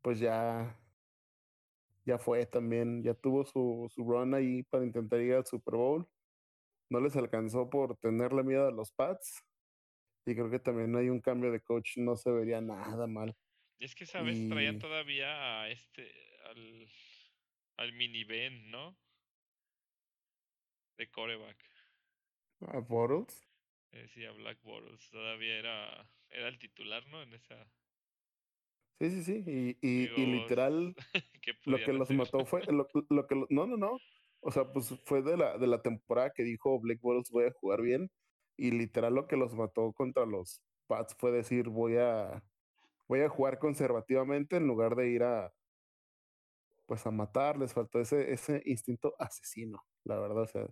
pues 0.02 0.18
ya, 0.18 0.79
ya 2.10 2.18
fue 2.18 2.44
también, 2.46 3.04
ya 3.04 3.14
tuvo 3.14 3.44
su, 3.44 3.88
su 3.94 4.02
run 4.02 4.34
ahí 4.34 4.64
para 4.64 4.84
intentar 4.84 5.20
ir 5.20 5.34
al 5.34 5.46
Super 5.46 5.76
Bowl. 5.76 6.08
No 6.90 7.00
les 7.00 7.14
alcanzó 7.14 7.70
por 7.70 7.96
tenerle 7.98 8.42
miedo 8.42 8.66
a 8.66 8.72
los 8.72 8.90
Pats. 8.90 9.44
Y 10.26 10.34
creo 10.34 10.50
que 10.50 10.58
también 10.58 10.96
hay 10.96 11.08
un 11.08 11.20
cambio 11.20 11.52
de 11.52 11.60
coach, 11.60 11.96
no 11.98 12.16
se 12.16 12.32
vería 12.32 12.60
nada 12.60 13.06
mal. 13.06 13.36
Y 13.78 13.84
es 13.84 13.94
que 13.94 14.04
esa 14.04 14.22
vez 14.22 14.48
traían 14.48 14.80
todavía 14.80 15.62
a 15.62 15.70
este, 15.70 16.12
al, 16.46 16.88
al 17.76 17.92
mini 17.92 18.24
Ben, 18.24 18.70
¿no? 18.72 18.98
De 20.98 21.08
coreback. 21.08 21.58
¿A 22.66 22.80
Bottles? 22.80 23.48
Eh, 23.92 24.08
sí, 24.08 24.24
a 24.24 24.32
Black 24.32 24.60
Bottles. 24.62 25.08
Todavía 25.10 25.58
era, 25.58 26.10
era 26.28 26.48
el 26.48 26.58
titular, 26.58 27.06
¿no? 27.06 27.22
En 27.22 27.32
esa. 27.34 27.72
Sí, 29.00 29.10
sí, 29.10 29.24
sí. 29.24 29.44
Y, 29.46 29.78
y, 29.80 30.10
y 30.14 30.26
literal, 30.26 30.94
lo 31.64 31.78
que 31.78 31.92
los 31.94 32.10
mató 32.10 32.44
fue. 32.44 32.62
Lo, 32.66 32.86
lo 33.08 33.26
que 33.26 33.34
no, 33.48 33.66
no, 33.66 33.76
no. 33.78 33.98
O 34.40 34.50
sea, 34.50 34.70
pues 34.72 34.94
fue 35.06 35.22
de 35.22 35.38
la, 35.38 35.56
de 35.56 35.66
la 35.66 35.80
temporada 35.80 36.32
que 36.34 36.42
dijo 36.42 36.78
Black 36.80 37.00
Bottles 37.00 37.30
voy 37.30 37.44
a 37.46 37.52
jugar 37.52 37.80
bien. 37.80 38.10
Y 38.58 38.72
literal 38.72 39.14
lo 39.14 39.26
que 39.26 39.36
los 39.36 39.54
mató 39.54 39.92
contra 39.94 40.26
los 40.26 40.60
Pats 40.86 41.16
fue 41.18 41.32
decir 41.32 41.70
voy 41.70 41.96
a 41.96 42.42
voy 43.08 43.20
a 43.20 43.28
jugar 43.28 43.58
conservativamente 43.58 44.56
en 44.56 44.66
lugar 44.66 44.94
de 44.96 45.08
ir 45.08 45.22
a 45.22 45.52
pues 46.86 47.06
a 47.06 47.10
matar, 47.10 47.56
les 47.56 47.72
faltó 47.72 48.00
ese, 48.00 48.32
ese 48.32 48.62
instinto 48.66 49.14
asesino, 49.18 49.84
la 50.04 50.18
verdad, 50.18 50.42
o 50.42 50.46
sea, 50.46 50.66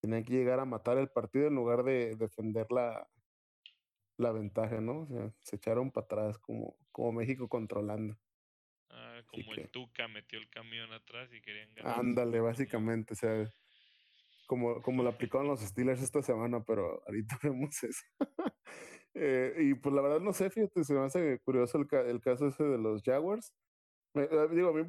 tenían 0.00 0.24
que 0.24 0.32
llegar 0.32 0.60
a 0.60 0.64
matar 0.64 0.96
el 0.98 1.10
partido 1.10 1.46
en 1.46 1.54
lugar 1.54 1.84
de 1.84 2.16
defender 2.16 2.66
la, 2.70 3.06
la 4.18 4.32
ventaja, 4.32 4.80
¿no? 4.80 5.02
O 5.02 5.06
sea, 5.06 5.32
se 5.42 5.56
echaron 5.56 5.90
para 5.90 6.04
atrás 6.04 6.38
como, 6.38 6.76
como 6.92 7.12
México 7.12 7.48
controlando. 7.48 8.16
Ah, 8.90 9.20
como 9.26 9.54
el 9.54 9.70
Tuca 9.70 10.08
metió 10.08 10.38
el 10.38 10.48
camión 10.50 10.92
atrás 10.92 11.30
y 11.32 11.40
querían 11.40 11.72
ganar. 11.74 12.00
Ándale, 12.00 12.40
básicamente, 12.40 13.14
o 13.14 13.16
sea, 13.16 13.48
como, 14.46 14.82
como 14.82 15.02
lo 15.02 15.10
aplicaron 15.10 15.46
los 15.46 15.60
Steelers 15.60 16.02
esta 16.02 16.22
semana, 16.22 16.62
pero 16.64 17.02
ahorita 17.06 17.38
vemos 17.42 17.82
eso. 17.82 18.04
Eh, 19.14 19.54
y 19.58 19.74
pues 19.74 19.94
la 19.94 20.02
verdad 20.02 20.20
no 20.20 20.32
sé, 20.32 20.50
fíjate, 20.50 20.84
se 20.84 20.94
me 20.94 21.00
hace 21.00 21.40
curioso 21.40 21.78
el, 21.78 21.88
el 22.06 22.20
caso 22.20 22.46
ese 22.48 22.62
de 22.62 22.78
los 22.78 23.02
Jaguars. 23.02 23.52
Eh, 24.14 24.28
digo, 24.52 24.68
a 24.68 24.72
mí 24.72 24.86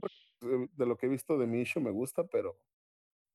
de 0.73 0.85
lo 0.85 0.97
que 0.97 1.05
he 1.05 1.09
visto 1.09 1.37
de 1.37 1.47
Minshew 1.47 1.81
me 1.81 1.91
gusta, 1.91 2.23
pero 2.25 2.59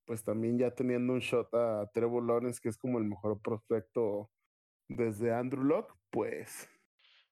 pues 0.06 0.22
también 0.22 0.58
ya 0.58 0.70
teniendo 0.70 1.12
un 1.12 1.20
shot 1.20 1.52
a 1.54 1.90
Trevor 1.92 2.24
Lawrence, 2.24 2.60
que 2.62 2.68
es 2.68 2.76
como 2.78 2.98
el 2.98 3.04
mejor 3.04 3.40
prospecto 3.40 4.30
desde 4.88 5.32
Andrew 5.32 5.64
Locke, 5.64 5.94
pues... 6.10 6.70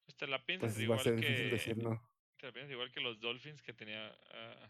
Pues 0.05 0.17
te 0.17 0.27
la 0.27 0.45
piensas 0.45 0.73
pues, 0.73 0.83
igual 0.83 0.99
va 0.99 1.01
a 1.01 1.05
ser 1.05 1.15
que... 1.15 1.27
Difícil 1.27 1.51
decir, 1.51 1.77
¿no? 1.79 2.03
Te 2.39 2.47
la 2.47 2.53
piensas 2.53 2.73
igual 2.73 2.91
que 2.93 3.01
los 3.01 3.21
Dolphins 3.21 3.63
que 3.63 3.73
tenía... 3.73 4.11
Uh... 4.11 4.69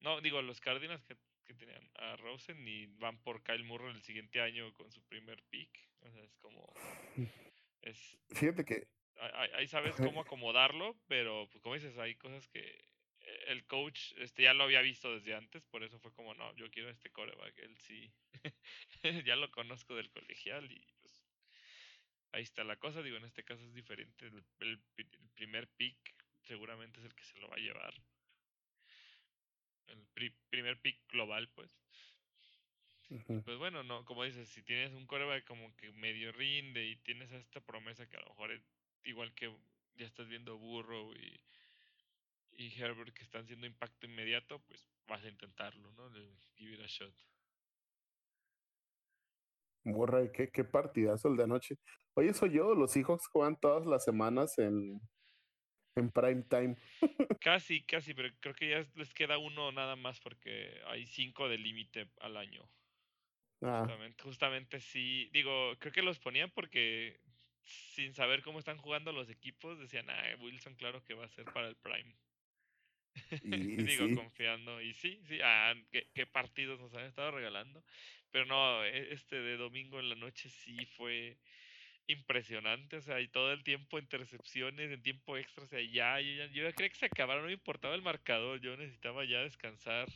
No, 0.00 0.20
digo, 0.20 0.42
los 0.42 0.60
Cardinals 0.60 1.04
que 1.04 1.16
que 1.44 1.54
tenían 1.54 1.88
a 1.96 2.16
Rosen 2.16 2.66
y 2.66 2.86
van 2.86 3.18
por 3.18 3.42
Kyle 3.42 3.64
Murray 3.64 3.94
el 3.94 4.02
siguiente 4.02 4.40
año 4.40 4.72
con 4.74 4.90
su 4.90 5.02
primer 5.04 5.42
pick. 5.44 5.88
O 6.00 6.10
sea, 6.10 6.22
es 6.22 6.36
como. 6.38 6.72
Es, 7.82 8.16
Fíjate 8.30 8.64
que. 8.64 8.88
Ahí, 9.34 9.68
sabes 9.68 9.94
cómo 9.96 10.20
acomodarlo, 10.22 10.96
pero 11.06 11.46
pues, 11.50 11.62
como 11.62 11.74
dices, 11.74 11.98
hay 11.98 12.14
cosas 12.14 12.48
que 12.48 12.82
el 13.48 13.66
coach 13.66 14.12
este 14.16 14.44
ya 14.44 14.54
lo 14.54 14.64
había 14.64 14.80
visto 14.80 15.12
desde 15.12 15.34
antes, 15.34 15.66
por 15.66 15.84
eso 15.84 15.98
fue 15.98 16.10
como, 16.14 16.32
no, 16.32 16.54
yo 16.56 16.70
quiero 16.70 16.88
este 16.88 17.10
coreback, 17.10 17.58
él 17.58 17.76
sí. 17.76 18.10
ya 19.26 19.36
lo 19.36 19.50
conozco 19.50 19.94
del 19.94 20.10
colegial 20.10 20.72
y 20.72 20.82
ahí 22.34 22.42
está 22.42 22.64
la 22.64 22.76
cosa. 22.76 23.02
Digo, 23.02 23.16
en 23.16 23.24
este 23.24 23.44
caso 23.44 23.64
es 23.64 23.74
diferente. 23.74 24.30
el 24.60 24.80
primer 25.34 25.68
pick 25.68 25.96
seguramente 26.42 27.00
es 27.00 27.06
el 27.06 27.14
que 27.14 27.24
se 27.24 27.38
lo 27.38 27.48
va 27.48 27.56
a 27.56 27.60
llevar 27.60 27.94
el 29.88 30.32
primer 30.50 30.80
pick 30.80 30.98
global, 31.10 31.48
pues. 31.54 31.70
Pues 33.44 33.58
bueno, 33.58 33.82
no, 33.84 34.04
como 34.04 34.24
dices, 34.24 34.48
si 34.48 34.62
tienes 34.62 34.92
un 34.92 35.06
coreback 35.06 35.44
como 35.44 35.74
que 35.76 35.92
medio 35.92 36.32
rinde 36.32 36.84
y 36.84 36.96
tienes 36.96 37.30
esta 37.32 37.60
promesa 37.60 38.08
que 38.08 38.16
a 38.16 38.20
lo 38.20 38.30
mejor 38.30 38.50
es 38.50 38.62
igual 39.04 39.32
que 39.34 39.54
ya 39.94 40.06
estás 40.06 40.26
viendo 40.26 40.56
Burrow 40.56 41.12
y, 41.14 41.40
y 42.56 42.74
Herbert 42.80 43.12
que 43.12 43.22
están 43.22 43.44
haciendo 43.44 43.66
impacto 43.66 44.06
inmediato, 44.06 44.58
pues 44.60 44.84
vas 45.06 45.22
a 45.22 45.28
intentarlo, 45.28 45.92
¿no? 45.92 46.10
De 46.10 46.26
give 46.56 46.74
it 46.74 46.80
a 46.80 46.86
shot. 46.86 47.14
Qué, 50.32 50.50
qué 50.50 50.64
partidazo 50.64 51.28
el 51.28 51.36
de 51.36 51.44
anoche. 51.44 51.76
Oye, 52.14 52.32
soy 52.32 52.52
yo, 52.52 52.74
los 52.74 52.96
hijos 52.96 53.26
juegan 53.26 53.58
todas 53.58 53.86
las 53.86 54.04
semanas 54.04 54.58
en, 54.58 55.00
en 55.96 56.10
prime 56.10 56.42
time. 56.42 56.76
casi, 57.40 57.82
casi, 57.82 58.14
pero 58.14 58.28
creo 58.40 58.54
que 58.54 58.68
ya 58.70 58.86
les 58.94 59.12
queda 59.12 59.38
uno 59.38 59.72
nada 59.72 59.96
más 59.96 60.20
porque 60.20 60.80
hay 60.86 61.06
cinco 61.06 61.48
de 61.48 61.58
límite 61.58 62.08
al 62.20 62.36
año. 62.36 62.68
Ah. 63.62 63.80
Justamente, 63.80 64.22
justamente 64.22 64.80
sí, 64.80 65.28
digo, 65.32 65.74
creo 65.78 65.92
que 65.92 66.02
los 66.02 66.18
ponían 66.20 66.50
porque 66.50 67.18
sin 67.62 68.14
saber 68.14 68.42
cómo 68.42 68.58
están 68.58 68.78
jugando 68.78 69.10
los 69.10 69.28
equipos, 69.28 69.78
decían, 69.78 70.08
ah, 70.10 70.36
Wilson 70.40 70.74
claro 70.76 71.02
que 71.02 71.14
va 71.14 71.24
a 71.24 71.28
ser 71.28 71.46
para 71.46 71.68
el 71.68 71.76
prime. 71.76 72.14
Y, 73.42 73.82
Digo, 73.82 74.06
sí, 74.06 74.14
confiando. 74.14 74.80
Y 74.80 74.92
sí, 74.92 75.20
sí, 75.24 75.38
ah, 75.42 75.74
¿qué, 75.90 76.08
qué 76.14 76.26
partidos 76.26 76.80
nos 76.80 76.94
han 76.94 77.04
estado 77.04 77.30
regalando. 77.30 77.84
Pero 78.30 78.46
no, 78.46 78.84
e- 78.84 79.12
este 79.12 79.36
de 79.36 79.56
domingo 79.56 80.00
en 80.00 80.08
la 80.08 80.14
noche 80.16 80.48
sí 80.48 80.84
fue 80.86 81.38
impresionante. 82.06 82.96
O 82.96 83.02
sea, 83.02 83.20
y 83.20 83.28
todo 83.28 83.52
el 83.52 83.64
tiempo 83.64 83.98
intercepciones, 83.98 84.90
en 84.90 85.02
tiempo 85.02 85.36
extra. 85.36 85.64
O 85.64 85.66
sea, 85.66 85.80
ya, 85.82 86.20
yo 86.20 86.32
ya, 86.34 86.46
yo 86.52 86.64
ya 86.64 86.72
creía 86.74 86.90
que 86.90 86.96
se 86.96 87.06
acabaron, 87.06 87.42
no 87.44 87.48
me 87.48 87.54
importaba 87.54 87.94
el 87.94 88.02
marcador. 88.02 88.60
Yo 88.60 88.76
necesitaba 88.76 89.24
ya 89.24 89.40
descansar. 89.42 90.08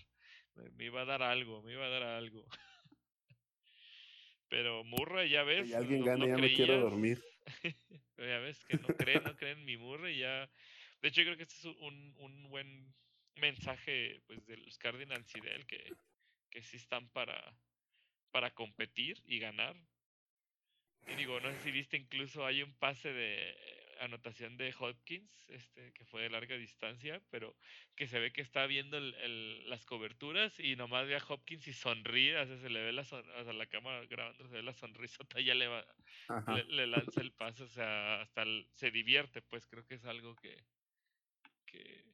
Me, 0.54 0.70
me 0.72 0.84
iba 0.86 1.02
a 1.02 1.04
dar 1.06 1.22
algo, 1.22 1.62
me 1.62 1.72
iba 1.72 1.86
a 1.86 1.88
dar 1.90 2.02
algo. 2.04 2.46
Pero 4.48 4.84
Murray, 4.84 5.30
ya 5.30 5.44
y 5.56 5.72
ves, 5.72 5.74
alguien 5.74 6.02
no, 6.02 6.04
gana, 6.04 6.26
no 6.26 6.26
ya 6.26 6.38
me 6.38 6.52
quiero 6.52 6.74
creías. 6.74 6.80
dormir. 6.80 7.24
ya 8.18 8.38
ves 8.38 8.64
que 8.64 8.78
no 8.78 8.96
creen, 8.96 9.24
no 9.24 9.36
creen 9.36 9.58
en 9.58 9.64
mi 9.64 9.76
Murray. 9.76 10.18
Ya. 10.18 10.50
De 11.02 11.08
hecho, 11.08 11.20
yo 11.22 11.26
creo 11.26 11.36
que 11.36 11.42
este 11.44 11.56
es 11.56 11.64
un, 11.64 12.14
un 12.18 12.48
buen 12.50 12.94
mensaje 13.36 14.20
pues 14.26 14.44
de 14.46 14.56
los 14.58 14.78
Cardinals 14.78 15.34
y 15.36 15.40
de 15.40 15.54
él 15.54 15.66
que, 15.66 15.96
que 16.50 16.62
sí 16.62 16.76
están 16.76 17.08
para, 17.10 17.56
para 18.30 18.52
competir 18.54 19.22
y 19.26 19.38
ganar. 19.38 19.76
Y 21.10 21.14
digo, 21.16 21.40
no 21.40 21.50
sé 21.52 21.60
si 21.60 21.70
viste 21.70 21.96
incluso 21.96 22.44
hay 22.44 22.62
un 22.62 22.72
pase 22.74 23.12
de 23.12 23.56
anotación 24.00 24.56
de 24.56 24.74
Hopkins, 24.78 25.46
este, 25.48 25.92
que 25.92 26.04
fue 26.04 26.22
de 26.22 26.30
larga 26.30 26.56
distancia, 26.56 27.20
pero 27.30 27.54
que 27.96 28.06
se 28.06 28.18
ve 28.18 28.32
que 28.32 28.40
está 28.40 28.66
viendo 28.66 28.96
el, 28.98 29.14
el, 29.14 29.70
las 29.70 29.84
coberturas 29.84 30.58
y 30.60 30.76
nomás 30.76 31.06
ve 31.06 31.16
a 31.16 31.24
Hopkins 31.26 31.66
y 31.66 31.72
sonríe, 31.72 32.36
o 32.38 32.46
sea, 32.46 32.58
se 32.58 32.70
le 32.70 32.80
ve 32.82 32.92
la, 32.92 33.04
son, 33.04 33.28
o 33.28 33.44
sea, 33.44 33.52
la 33.52 33.66
cámara 33.66 34.04
grabando, 34.06 34.46
se 34.46 34.54
ve 34.54 34.62
la 34.62 34.74
sonrisota 34.74 35.40
y 35.40 35.44
ya 35.44 35.54
le, 35.54 35.66
va, 35.66 35.84
le, 36.54 36.64
le, 36.64 36.86
lanza 36.86 37.20
el 37.20 37.32
pase, 37.32 37.64
o 37.64 37.68
sea, 37.68 38.20
hasta 38.20 38.42
el, 38.42 38.68
se 38.74 38.90
divierte, 38.90 39.42
pues 39.42 39.66
creo 39.66 39.84
que 39.84 39.94
es 39.94 40.04
algo 40.04 40.34
que, 40.36 40.56
que, 41.66 42.04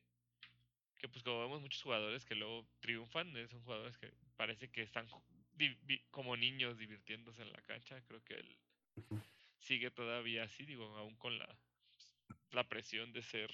que 0.99 1.09
pues 1.09 1.23
como 1.23 1.41
vemos 1.41 1.61
muchos 1.61 1.83
jugadores 1.83 2.25
que 2.25 2.35
luego 2.35 2.67
triunfan, 2.81 3.33
son 3.49 3.63
jugadores 3.63 3.97
que 3.99 4.13
parece 4.37 4.71
que 4.71 4.83
están 4.83 5.07
como 6.11 6.37
niños 6.37 6.79
divirtiéndose 6.79 7.43
en 7.43 7.53
la 7.53 7.61
cancha, 7.63 8.01
creo 8.07 8.23
que 8.25 8.35
él 8.35 8.59
sigue 9.59 9.91
todavía 9.91 10.45
así, 10.45 10.65
digo, 10.65 10.85
aún 10.97 11.17
con 11.17 11.39
la, 11.39 11.49
la 12.53 12.69
presión 12.69 13.13
de 13.13 13.23
ser 13.23 13.51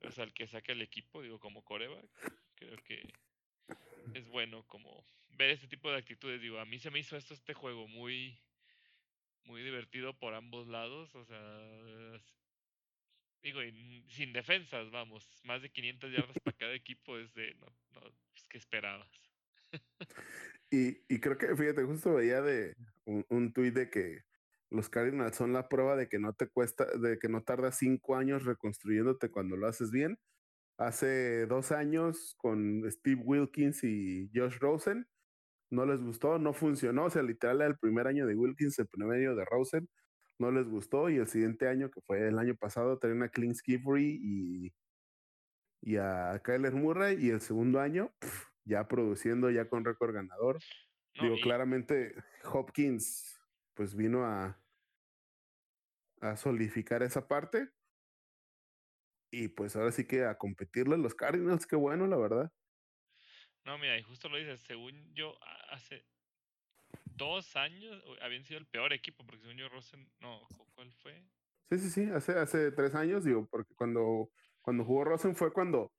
o 0.00 0.10
sea, 0.10 0.24
el 0.24 0.32
que 0.32 0.46
saque 0.46 0.72
el 0.72 0.82
equipo, 0.82 1.22
digo, 1.22 1.38
como 1.38 1.64
coreback, 1.64 2.08
creo 2.54 2.76
que 2.84 3.02
es 4.14 4.26
bueno 4.28 4.66
como 4.66 5.04
ver 5.30 5.50
ese 5.50 5.68
tipo 5.68 5.90
de 5.90 5.98
actitudes, 5.98 6.40
digo, 6.40 6.58
a 6.58 6.64
mí 6.64 6.78
se 6.78 6.90
me 6.90 6.98
hizo 6.98 7.16
esto 7.16 7.34
este 7.34 7.54
juego 7.54 7.86
muy 7.86 8.38
muy 9.44 9.62
divertido 9.62 10.18
por 10.18 10.34
ambos 10.34 10.68
lados, 10.68 11.14
o 11.14 11.24
sea, 11.24 12.20
digo, 13.42 13.62
y 13.62 14.04
sin 14.10 14.32
defensas, 14.32 14.90
vamos, 14.90 15.26
más 15.44 15.62
de 15.62 15.70
500 15.70 16.12
yardas 16.12 16.38
para 16.44 16.56
cada 16.56 16.74
equipo 16.74 17.16
es 17.18 17.32
de, 17.34 17.54
no, 17.54 17.66
no, 17.92 18.00
pues, 18.00 18.46
¿qué 18.50 18.58
esperabas? 18.58 19.08
y, 20.70 20.98
y 21.08 21.18
creo 21.20 21.38
que, 21.38 21.56
fíjate, 21.56 21.82
justo 21.84 22.14
veía 22.14 22.42
de 22.42 22.74
un, 23.06 23.24
un 23.30 23.52
tuit 23.54 23.72
de 23.72 23.88
que 23.88 24.27
los 24.70 24.88
Cardinals 24.88 25.36
son 25.36 25.52
la 25.52 25.68
prueba 25.68 25.96
de 25.96 26.08
que 26.08 26.18
no 26.18 26.32
te 26.34 26.48
cuesta, 26.48 26.84
de 26.98 27.18
que 27.18 27.28
no 27.28 27.42
tarda 27.42 27.72
cinco 27.72 28.16
años 28.16 28.44
reconstruyéndote 28.44 29.30
cuando 29.30 29.56
lo 29.56 29.66
haces 29.66 29.90
bien. 29.90 30.18
Hace 30.76 31.46
dos 31.46 31.72
años 31.72 32.34
con 32.38 32.84
Steve 32.90 33.22
Wilkins 33.24 33.82
y 33.82 34.30
Josh 34.34 34.58
Rosen, 34.58 35.06
no 35.70 35.86
les 35.86 36.02
gustó, 36.02 36.38
no 36.38 36.52
funcionó. 36.52 37.06
O 37.06 37.10
sea, 37.10 37.22
literal, 37.22 37.60
el 37.62 37.78
primer 37.78 38.06
año 38.06 38.26
de 38.26 38.34
Wilkins, 38.34 38.78
el 38.78 38.86
primer 38.86 39.18
año 39.18 39.34
de 39.34 39.44
Rosen, 39.44 39.88
no 40.38 40.50
les 40.52 40.68
gustó. 40.68 41.10
Y 41.10 41.16
el 41.16 41.26
siguiente 41.26 41.66
año, 41.66 41.90
que 41.90 42.00
fue 42.02 42.28
el 42.28 42.38
año 42.38 42.54
pasado, 42.54 42.98
tenían 42.98 43.22
a 43.22 43.28
Clint 43.28 43.56
Skiffery 43.56 44.18
y, 44.22 44.72
y 45.82 45.96
a 45.96 46.40
Kyler 46.44 46.74
Murray. 46.74 47.16
Y 47.24 47.30
el 47.30 47.40
segundo 47.40 47.80
año, 47.80 48.12
pff, 48.20 48.46
ya 48.64 48.86
produciendo, 48.86 49.50
ya 49.50 49.68
con 49.68 49.84
récord 49.84 50.14
ganador. 50.14 50.58
No, 51.16 51.22
Digo, 51.24 51.36
y... 51.36 51.40
claramente 51.42 52.14
Hopkins 52.44 53.37
pues 53.78 53.94
vino 53.94 54.24
a, 54.24 54.60
a 56.20 56.36
solidificar 56.36 57.04
esa 57.04 57.28
parte. 57.28 57.70
Y 59.30 59.46
pues 59.46 59.76
ahora 59.76 59.92
sí 59.92 60.04
que 60.04 60.24
a 60.24 60.36
competirle 60.36 60.98
los 60.98 61.14
Cardinals, 61.14 61.64
qué 61.64 61.76
bueno, 61.76 62.08
la 62.08 62.16
verdad. 62.16 62.52
No, 63.64 63.78
mira, 63.78 63.96
y 63.96 64.02
justo 64.02 64.28
lo 64.28 64.36
dices, 64.36 64.60
según 64.62 65.14
yo, 65.14 65.38
hace 65.70 66.04
dos 67.14 67.54
años 67.54 68.02
habían 68.20 68.44
sido 68.44 68.58
el 68.58 68.66
peor 68.66 68.92
equipo, 68.92 69.24
porque 69.24 69.42
según 69.42 69.58
yo, 69.58 69.68
Rosen, 69.68 70.10
no, 70.18 70.40
¿cuál 70.74 70.90
fue? 70.94 71.22
Sí, 71.70 71.78
sí, 71.78 71.90
sí, 71.90 72.10
hace, 72.10 72.32
hace 72.32 72.72
tres 72.72 72.96
años, 72.96 73.22
digo, 73.22 73.46
porque 73.46 73.76
cuando, 73.76 74.32
cuando 74.60 74.84
jugó 74.84 75.04
Rosen 75.04 75.36
fue 75.36 75.52
cuando, 75.52 75.92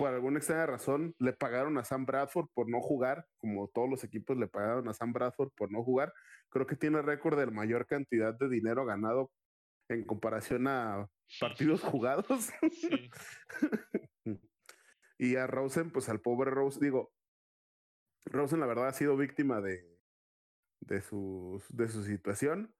por 0.00 0.14
alguna 0.14 0.38
extraña 0.38 0.64
razón, 0.64 1.14
le 1.18 1.34
pagaron 1.34 1.76
a 1.76 1.84
Sam 1.84 2.06
Bradford 2.06 2.48
por 2.54 2.70
no 2.70 2.80
jugar, 2.80 3.26
como 3.36 3.68
todos 3.68 3.90
los 3.90 4.02
equipos 4.02 4.38
le 4.38 4.48
pagaron 4.48 4.88
a 4.88 4.94
Sam 4.94 5.12
Bradford 5.12 5.50
por 5.54 5.70
no 5.70 5.84
jugar. 5.84 6.14
Creo 6.48 6.66
que 6.66 6.74
tiene 6.74 7.02
récord 7.02 7.38
de 7.38 7.44
la 7.44 7.52
mayor 7.52 7.86
cantidad 7.86 8.32
de 8.32 8.48
dinero 8.48 8.86
ganado 8.86 9.30
en 9.90 10.02
comparación 10.06 10.68
a 10.68 11.06
partidos 11.38 11.82
jugados. 11.84 12.50
Y 15.18 15.36
a 15.36 15.46
Rosen, 15.46 15.90
pues 15.90 16.08
al 16.08 16.22
pobre 16.22 16.50
Rosen, 16.50 16.80
digo, 16.80 17.12
Rosen 18.24 18.60
la 18.60 18.66
verdad 18.66 18.88
ha 18.88 18.94
sido 18.94 19.18
víctima 19.18 19.60
de, 19.60 19.86
de, 20.80 20.94
de 20.94 21.88
su 21.88 22.04
situación, 22.04 22.74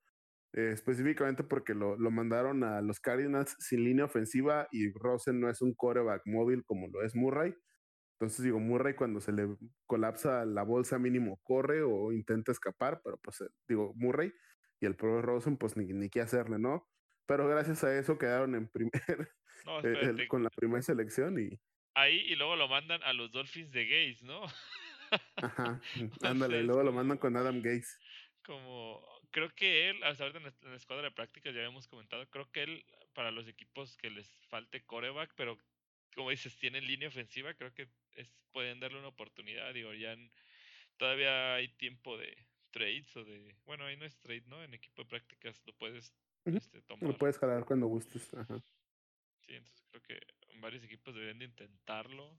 eh, 0.53 0.71
específicamente 0.73 1.45
porque 1.45 1.75
lo, 1.75 1.97
lo, 1.97 2.11
mandaron 2.11 2.65
a 2.65 2.81
los 2.81 2.99
Cardinals 2.99 3.57
sin 3.61 3.85
línea 3.85 4.07
ofensiva 4.07 4.67
y 4.73 4.93
Rosen 4.93 5.41
no 5.41 5.49
es 5.49 5.63
un 5.63 5.75
coreback 5.75 6.23
móvil 6.27 6.65
como 6.65 6.89
lo 6.89 7.03
es 7.03 7.15
Murray. 7.15 7.55
Entonces 8.15 8.45
digo, 8.45 8.59
Murray 8.59 8.95
cuando 8.95 9.21
se 9.21 9.33
le 9.33 9.49
colapsa 9.87 10.45
la 10.45 10.63
bolsa 10.63 10.99
mínimo 10.99 11.41
corre 11.43 11.83
o 11.83 12.13
intenta 12.13 12.53
escapar, 12.53 13.01
pero 13.05 13.17
pues 13.19 13.45
digo, 13.69 13.93
Murray 13.95 14.33
y 14.81 14.87
el 14.87 14.97
pobre 14.97 15.23
Rosen 15.23 15.57
pues 15.57 15.77
ni, 15.77 15.85
ni 15.87 16.11
qué 16.11 16.21
hacerle, 16.21 16.59
¿no? 16.59 16.87
Pero 17.27 17.47
gracias 17.47 17.85
a 17.85 17.97
eso 17.97 18.19
quedaron 18.19 18.57
en 18.57 18.69
primer, 18.69 18.93
no, 19.67 19.81
el, 19.81 20.27
con 20.27 20.43
la 20.43 20.51
primera 20.51 20.83
selección 20.83 21.39
y... 21.39 21.61
Ahí 21.95 22.21
y 22.21 22.35
luego 22.35 22.57
lo 22.57 22.67
mandan 22.67 23.03
a 23.05 23.13
los 23.13 23.31
Dolphins 23.31 23.71
de 23.71 23.85
Gaze, 23.87 24.25
¿no? 24.25 24.43
Ajá, 25.37 25.81
ándale, 26.23 26.61
y 26.61 26.63
luego 26.65 26.83
lo 26.83 26.93
mandan 26.93 27.19
con 27.19 27.37
Adam 27.37 27.63
Gaze. 27.63 27.99
Como, 28.45 29.01
creo 29.31 29.55
que 29.55 29.91
él, 29.91 30.03
hasta 30.05 30.24
ahorita 30.24 30.39
en 30.39 30.45
la, 30.45 30.55
en 30.62 30.70
la 30.70 30.76
escuadra 30.76 31.05
de 31.05 31.14
prácticas 31.14 31.55
ya 31.55 31.61
habíamos 31.61 31.87
comentado, 31.89 32.28
creo 32.31 32.51
que 32.51 32.62
él, 32.62 32.85
para 33.14 33.31
los 33.31 33.49
equipos 33.49 33.97
que 33.97 34.11
les 34.11 34.28
falte 34.49 34.85
coreback, 34.85 35.33
pero 35.37 35.59
como 36.14 36.31
dices, 36.31 36.57
tienen 36.59 36.87
línea 36.87 37.09
ofensiva, 37.09 37.55
creo 37.55 37.72
que 37.72 37.89
es, 38.16 38.35
pueden 38.53 38.81
darle 38.81 38.99
una 38.99 39.09
oportunidad, 39.09 39.72
digo, 39.72 39.93
ya 39.95 40.12
en, 40.12 40.31
todavía 40.97 41.55
hay 41.55 41.68
tiempo 41.68 42.18
de 42.18 42.37
trades 42.70 43.16
o 43.16 43.24
de, 43.24 43.55
bueno, 43.64 43.85
ahí 43.85 43.97
no 43.97 44.05
es 44.05 44.18
trade, 44.18 44.45
¿no? 44.47 44.62
En 44.62 44.74
equipo 44.74 45.03
de 45.03 45.09
prácticas 45.09 45.62
lo 45.66 45.72
puedes 45.74 46.12
uh 46.45 46.51
-huh. 46.51 46.57
este, 46.57 46.83
tomar. 46.83 47.11
Lo 47.11 47.18
puedes 47.18 47.39
jalar 47.39 47.64
cuando 47.64 47.87
gustes, 47.87 48.33
ajá. 48.35 48.59
Sí, 49.41 49.55
entonces 49.55 49.83
creo 49.91 50.03
que 50.03 50.20
varios 50.61 50.85
equipos 50.85 51.14
deben 51.14 51.39
de 51.39 51.47
intentarlo. 51.47 52.39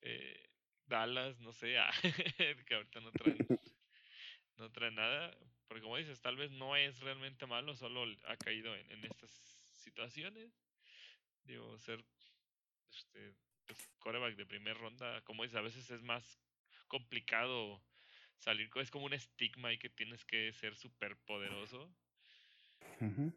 Eh, 0.00 0.48
Dallas, 0.86 1.38
no 1.40 1.52
sé, 1.52 1.78
ah, 1.78 1.90
que 2.66 2.74
ahorita 2.74 3.00
no 3.00 3.12
traen, 3.12 3.36
no 4.56 4.72
traen 4.72 4.94
nada, 4.94 5.36
porque 5.68 5.82
como 5.82 5.96
dices, 5.98 6.20
tal 6.20 6.36
vez 6.36 6.50
no 6.50 6.74
es 6.74 6.98
realmente 7.00 7.46
malo, 7.46 7.76
solo 7.76 8.04
ha 8.26 8.36
caído 8.36 8.74
en, 8.74 8.90
en 8.90 9.04
estas 9.04 9.30
situaciones. 9.76 10.50
Digo, 11.44 11.78
ser 11.78 12.02
este, 12.92 13.34
pues, 13.66 13.88
coreback 13.98 14.34
de 14.34 14.46
primera 14.46 14.78
ronda, 14.78 15.20
como 15.22 15.42
dices, 15.42 15.58
a 15.58 15.62
veces 15.62 15.90
es 15.90 16.02
más 16.02 16.40
complicado 16.88 17.82
salir, 18.38 18.70
es 18.76 18.90
como 18.90 19.04
un 19.04 19.12
estigma 19.12 19.72
y 19.72 19.78
que 19.78 19.90
tienes 19.90 20.24
que 20.24 20.52
ser 20.54 20.74
súper 20.74 21.16
poderoso. 21.16 21.84
Uh 23.00 23.04
-huh. 23.04 23.32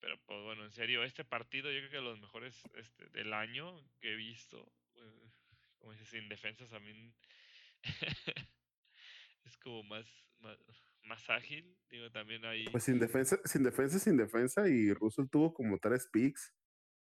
Pero 0.00 0.18
pues 0.26 0.42
bueno, 0.42 0.64
en 0.64 0.72
serio, 0.72 1.04
este 1.04 1.24
partido 1.24 1.70
yo 1.70 1.78
creo 1.78 1.90
que 1.90 2.00
los 2.00 2.20
mejores 2.20 2.60
este, 2.74 3.06
del 3.10 3.32
año 3.32 3.80
que 4.00 4.12
he 4.12 4.16
visto, 4.16 4.72
eh, 4.96 5.30
como 5.78 5.92
dices, 5.92 6.08
sin 6.08 6.28
defensas 6.28 6.72
a 6.72 6.80
mí 6.80 7.12
es 9.44 9.56
como 9.58 9.82
más, 9.84 10.06
más, 10.40 10.58
más, 11.04 11.28
ágil. 11.30 11.76
Digo, 11.88 12.10
también 12.10 12.44
hay. 12.44 12.68
Pues 12.68 12.84
sin 12.84 12.98
defensa, 12.98 13.38
sin 13.44 13.62
defensa, 13.62 13.98
sin 13.98 14.16
defensa, 14.16 14.68
y 14.68 14.92
Russell 14.92 15.26
tuvo 15.30 15.52
como 15.52 15.78
tres 15.78 16.08
picks. 16.12 16.54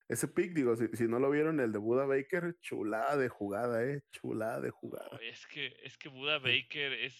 Ese 0.08 0.28
pick, 0.28 0.54
digo, 0.54 0.76
si, 0.76 0.88
si, 0.89 1.08
no 1.08 1.20
lo 1.20 1.30
vieron, 1.30 1.62
el 1.62 1.72
de 1.72 1.78
Buda 1.78 2.06
Baker, 2.06 2.58
chulada 2.60 3.16
de 3.16 3.30
jugada, 3.30 3.86
eh, 3.86 4.02
chulada 4.12 4.60
de 4.60 4.70
jugada. 4.70 5.08
Oh, 5.14 5.20
es 5.20 5.47
que, 5.47 5.74
es 5.84 5.97
que 5.97 6.10
Buda 6.10 6.38
Baker 6.39 6.91
es. 6.93 7.16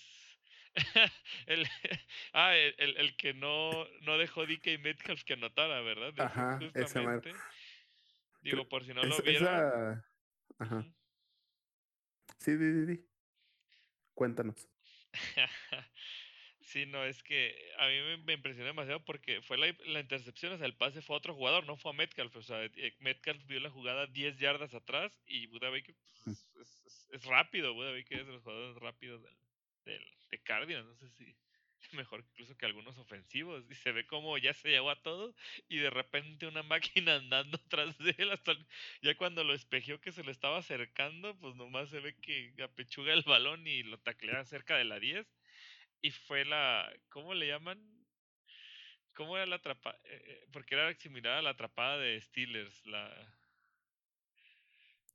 el, 1.48 1.66
ah, 2.34 2.54
el, 2.56 2.98
el, 2.98 3.16
que 3.16 3.34
no, 3.34 3.72
no 4.02 4.18
dejó 4.18 4.46
DK 4.46 4.80
Metcalf 4.82 5.24
que 5.24 5.34
anotara, 5.34 5.82
¿verdad? 5.82 6.14
De 6.14 6.24
Ajá, 6.24 6.60
justamente. 6.74 7.34
Digo, 8.42 8.68
por 8.68 8.84
si 8.84 8.94
no 8.94 9.04
lo 9.04 9.18
vieron. 9.22 9.48
Esa... 9.48 10.06
Ajá. 10.58 10.86
Sí, 12.40 12.56
di, 12.56 12.72
di, 12.72 12.86
di. 12.86 13.06
Cuéntanos. 14.14 14.68
Sí, 16.72 16.86
no, 16.86 17.03
es 17.03 17.22
que 17.22 17.53
a 17.80 17.88
mí 17.88 17.95
me, 17.99 18.17
me 18.19 18.34
impresionó 18.34 18.67
demasiado 18.67 19.03
porque 19.03 19.41
fue 19.41 19.57
la, 19.57 19.76
la 19.88 19.99
intercepción, 19.99 20.53
o 20.53 20.57
sea, 20.57 20.65
el 20.67 20.78
pase 20.78 21.01
fue 21.01 21.15
a 21.15 21.19
otro 21.19 21.36
jugador, 21.36 21.65
no 21.65 21.76
fue 21.76 21.91
a 21.91 21.93
Metcalf. 21.95 22.34
O 22.38 22.41
sea, 22.41 22.63
eh, 22.63 22.95
Metcalf 22.99 23.45
vio 23.45 23.59
la 23.59 23.69
jugada 23.69 24.07
10 24.07 24.38
yardas 24.39 24.74
atrás 24.74 25.11
y 25.26 25.47
Buda 25.47 25.69
Baker 25.69 25.95
pues, 26.24 26.47
es, 26.61 26.82
es- 26.86 27.07
es 27.11 27.26
rápido. 27.26 27.74
Buda 27.74 27.91
Baker 27.91 28.19
es 28.22 28.28
de 28.28 28.34
los 28.34 28.43
jugadores 28.43 28.78
rápidos 28.82 29.22
del, 29.22 29.36
del, 29.86 30.05
de 30.30 30.39
Cardinals. 30.43 30.88
No 30.88 30.95
sé 30.95 31.09
si 31.09 31.36
mejor 31.97 32.24
incluso 32.32 32.55
que 32.55 32.65
algunos 32.65 32.97
ofensivos. 32.97 33.65
Y 33.69 33.76
se 33.76 33.91
ve 33.91 34.07
como 34.07 34.38
ya 34.38 34.53
se 34.53 34.69
llevó 34.69 34.91
a 34.91 35.01
todo 35.01 35.36
y 35.67 35.78
de 35.80 35.89
repente 35.89 36.47
una 36.47 36.63
máquina 37.03 37.15
andando 37.17 37.57
atrás 37.57 37.97
de 37.97 38.15
él. 38.17 38.32
Hasta 38.32 38.53
el- 38.53 38.65
ya 39.01 39.15
cuando 39.17 39.43
lo 39.43 39.53
espejeó 39.53 39.99
que 39.99 40.13
se 40.13 40.24
le 40.24 40.32
estaba 40.32 40.59
acercando, 40.59 41.38
pues 41.39 41.55
nomás 41.55 41.89
se 41.89 41.99
ve 41.99 42.15
que 42.22 42.53
apechuga 42.63 43.11
el 43.13 43.24
balón 43.24 43.67
y 43.67 43.84
lo 43.84 43.97
taclea 43.99 44.45
cerca 44.45 44.78
de 44.78 44.86
la 44.86 44.99
10. 45.01 45.28
Y 46.02 46.12
fue 46.12 46.45
la, 46.45 46.91
¿cómo 47.10 47.34
le 47.34 47.47
llaman? 47.47 48.06
¿Cómo 49.14 49.36
era 49.38 49.45
la 49.45 49.58
atrapada? 49.58 49.99
porque 50.52 50.76
era 50.76 50.93
similar 50.95 51.38
a 51.38 51.41
la 51.41 51.52
atrapada 51.52 51.97
de 51.97 52.20
Steelers, 52.20 52.86
la, 52.86 53.38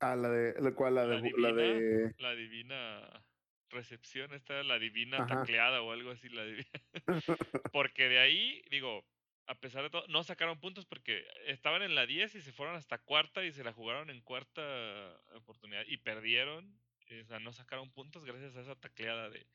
Ah, 0.01 0.15
la 0.17 0.29
de, 0.31 0.61
la 0.61 0.75
cual, 0.75 0.95
la 0.95 1.07
la 1.07 1.17
de, 1.17 1.19
bu- 1.19 1.37
la 1.39 1.53
divina, 1.53 1.53
de, 1.53 2.15
la 2.19 2.35
divina 2.35 3.27
recepción, 3.71 4.33
esta 4.35 4.55
era 4.55 4.65
la 4.65 4.79
divina 4.79 5.23
ajá, 5.25 5.27
tacleada 5.27 5.83
o 5.83 5.93
algo 5.93 6.11
así, 6.11 6.29
la 6.29 6.45
divi- 6.47 6.67
porque 7.71 8.09
de 8.09 8.19
ahí, 8.19 8.63
digo, 8.71 9.07
a 9.47 9.61
pesar 9.61 9.83
de 9.85 9.91
todo, 9.91 10.07
no 10.09 10.25
sacaron 10.25 10.61
puntos 10.61 10.87
porque 10.87 11.27
estaban 11.47 11.83
en 11.83 11.95
la 11.95 12.07
10 12.07 12.35
y 12.35 12.43
se 12.43 12.53
fueron 12.53 12.77
hasta 12.77 12.99
cuarta 12.99 13.45
y 13.45 13.53
se 13.53 13.65
la 13.65 13.73
jugaron 13.73 14.11
en 14.11 14.23
cuarta 14.23 15.21
oportunidad 15.35 15.85
y 15.87 15.99
perdieron, 15.99 16.81
o 17.23 17.25
sea, 17.27 17.39
no 17.41 17.53
sacaron 17.53 17.93
puntos 17.93 18.25
gracias 18.25 18.57
a 18.57 18.63
esa 18.63 18.77
tacleada 18.77 19.31
de, 19.31 19.49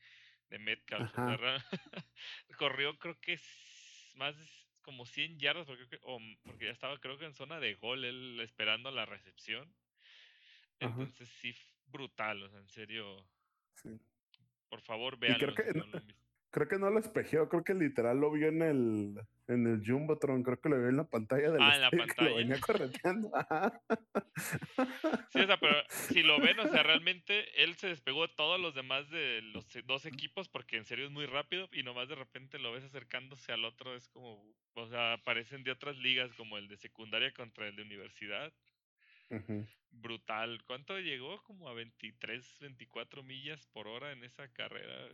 de 0.52 0.58
Metcalf, 0.60 1.14
corrió 2.58 2.98
creo 2.98 3.18
que 3.20 3.40
más 4.14 4.36
como 4.82 5.06
100 5.06 5.38
yardas 5.38 5.66
porque, 5.66 5.88
creo 5.88 6.00
que- 6.00 6.06
o 6.06 6.18
m- 6.18 6.38
porque 6.44 6.66
ya 6.66 6.72
estaba 6.72 6.98
creo 7.00 7.18
que 7.18 7.24
en 7.26 7.34
zona 7.34 7.60
de 7.60 7.74
gol 7.74 8.04
él 8.04 8.40
esperando 8.40 8.90
la 8.90 9.06
recepción. 9.06 9.74
ajá, 10.80 11.08
Entonces 11.08 11.28
sí, 11.30 11.54
brutal, 11.86 12.42
o 12.42 12.50
sea, 12.50 12.58
en 12.60 12.68
serio, 12.68 13.30
sí. 13.74 14.00
por 14.68 14.80
favor 14.80 15.18
Y 15.24 15.36
creo 15.36 15.54
que, 15.54 15.64
no. 15.74 15.86
Creo 16.52 16.68
que 16.68 16.78
no 16.78 16.90
lo 16.90 17.00
espejeó, 17.00 17.48
creo 17.48 17.64
que 17.64 17.74
literal 17.74 18.18
lo 18.20 18.30
vio 18.30 18.46
en 18.48 18.62
el, 18.62 19.14
en 19.48 19.66
el 19.66 19.82
Jumbotron, 19.84 20.42
creo 20.44 20.60
que 20.60 20.68
lo 20.68 20.78
vio 20.78 20.88
en 20.88 20.96
la 20.98 21.08
pantalla 21.08 21.50
del 21.50 21.60
Ah, 21.62 21.74
en 21.74 21.80
la 21.80 21.90
que 21.90 21.96
lo 21.96 22.06
pantalla. 22.06 22.36
venía 22.36 22.60
correteando. 22.60 23.30
Sí, 25.30 25.40
o 25.40 25.46
sea, 25.46 25.58
pero 25.58 25.74
si 25.88 26.22
lo 26.22 26.40
ven, 26.40 26.58
o 26.60 26.68
sea, 26.68 26.82
realmente 26.82 27.62
él 27.62 27.74
se 27.74 27.88
despegó 27.88 28.26
de 28.26 28.32
todos 28.34 28.58
los 28.60 28.74
demás 28.74 29.08
de 29.10 29.42
los 29.42 29.74
e- 29.76 29.82
dos 29.82 30.06
equipos 30.06 30.48
porque 30.48 30.76
en 30.76 30.84
serio 30.86 31.04
es 31.06 31.10
muy 31.10 31.26
rápido 31.26 31.68
y 31.72 31.82
nomás 31.82 32.08
de 32.08 32.14
repente 32.14 32.58
lo 32.58 32.72
ves 32.72 32.84
acercándose 32.84 33.52
al 33.52 33.64
otro, 33.64 33.94
es 33.94 34.08
como, 34.08 34.42
o 34.74 34.86
sea, 34.88 35.14
aparecen 35.14 35.64
de 35.64 35.70
otras 35.70 35.96
ligas 35.98 36.32
como 36.34 36.56
el 36.58 36.68
de 36.68 36.76
secundaria 36.78 37.32
contra 37.32 37.66
el 37.68 37.76
de 37.76 37.82
universidad. 37.82 38.52
Brutal. 39.90 40.62
¿Cuánto 40.66 40.98
llegó? 40.98 41.42
Como 41.44 41.68
a 41.68 41.74
23, 41.74 42.58
24 42.60 43.22
millas 43.22 43.66
por 43.66 43.86
hora 43.88 44.12
en 44.12 44.24
esa 44.24 44.50
carrera. 44.52 45.08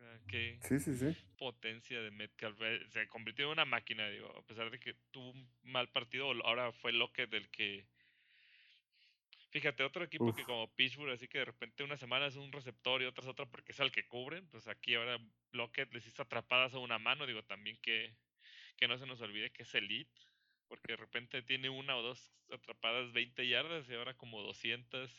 Ah, 0.00 0.18
Qué 0.28 0.58
Sí, 0.62 0.78
sí, 0.78 0.94
sí. 0.96 1.16
potencia 1.36 2.00
de 2.00 2.10
Metcalf. 2.10 2.60
eh, 2.60 2.80
Se 2.88 3.06
convirtió 3.08 3.46
en 3.46 3.52
una 3.52 3.64
máquina, 3.64 4.08
digo, 4.08 4.28
a 4.36 4.42
pesar 4.42 4.70
de 4.70 4.78
que 4.78 4.94
tuvo 5.10 5.30
un 5.30 5.48
mal 5.62 5.88
partido, 5.88 6.30
ahora 6.44 6.72
fue 6.72 6.92
Lockett 6.92 7.32
el 7.34 7.48
que 7.50 7.86
Fíjate, 9.50 9.82
otro 9.82 10.04
equipo 10.04 10.34
que 10.34 10.44
como 10.44 10.68
Pittsburgh, 10.74 11.10
así 11.10 11.26
que 11.26 11.38
de 11.38 11.46
repente 11.46 11.82
una 11.82 11.96
semana 11.96 12.26
es 12.26 12.36
un 12.36 12.52
receptor 12.52 13.00
y 13.00 13.06
otra 13.06 13.22
es 13.22 13.28
otra 13.28 13.46
porque 13.46 13.72
es 13.72 13.80
al 13.80 13.90
que 13.90 14.06
cubren, 14.06 14.46
pues 14.48 14.68
aquí 14.68 14.94
ahora 14.94 15.18
Lockett 15.52 15.92
les 15.94 16.06
hizo 16.06 16.22
atrapadas 16.22 16.74
a 16.74 16.78
una 16.78 16.98
mano, 16.98 17.26
digo 17.26 17.42
también 17.42 17.78
que, 17.80 18.14
que 18.76 18.86
no 18.88 18.98
se 18.98 19.06
nos 19.06 19.22
olvide 19.22 19.50
que 19.50 19.62
es 19.62 19.74
elite, 19.74 20.20
porque 20.68 20.92
de 20.92 20.96
repente 20.96 21.40
tiene 21.42 21.70
una 21.70 21.96
o 21.96 22.02
dos 22.02 22.30
atrapadas 22.52 23.10
20 23.14 23.48
yardas 23.48 23.88
y 23.88 23.94
ahora 23.94 24.12
como 24.14 24.42
200. 24.42 25.10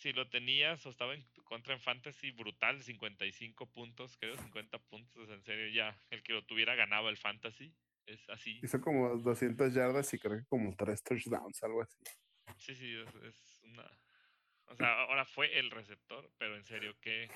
Si 0.00 0.14
lo 0.14 0.26
tenías 0.30 0.86
o 0.86 0.90
estaba 0.90 1.14
en 1.14 1.22
contra 1.44 1.74
en 1.74 1.80
Fantasy, 1.80 2.30
brutal, 2.30 2.82
55 2.82 3.66
puntos, 3.66 4.16
creo, 4.16 4.34
50 4.34 4.78
puntos, 4.78 5.28
en 5.28 5.42
serio, 5.42 5.68
ya, 5.68 5.94
el 6.08 6.22
que 6.22 6.32
lo 6.32 6.42
tuviera 6.42 6.74
ganaba 6.74 7.10
el 7.10 7.18
Fantasy, 7.18 7.74
es 8.06 8.26
así. 8.30 8.58
Hizo 8.62 8.80
como 8.80 9.14
200 9.18 9.74
yardas 9.74 10.14
y 10.14 10.18
creo 10.18 10.38
que 10.38 10.46
como 10.46 10.74
3 10.74 11.02
touchdowns, 11.02 11.62
algo 11.62 11.82
así. 11.82 11.98
Sí, 12.56 12.74
sí, 12.74 12.96
es, 12.96 13.14
es 13.16 13.60
una... 13.62 13.84
O 14.68 14.74
sea, 14.74 15.02
ahora 15.02 15.26
fue 15.26 15.58
el 15.58 15.70
receptor, 15.70 16.30
pero 16.38 16.56
en 16.56 16.64
serio 16.64 16.98
que... 17.02 17.28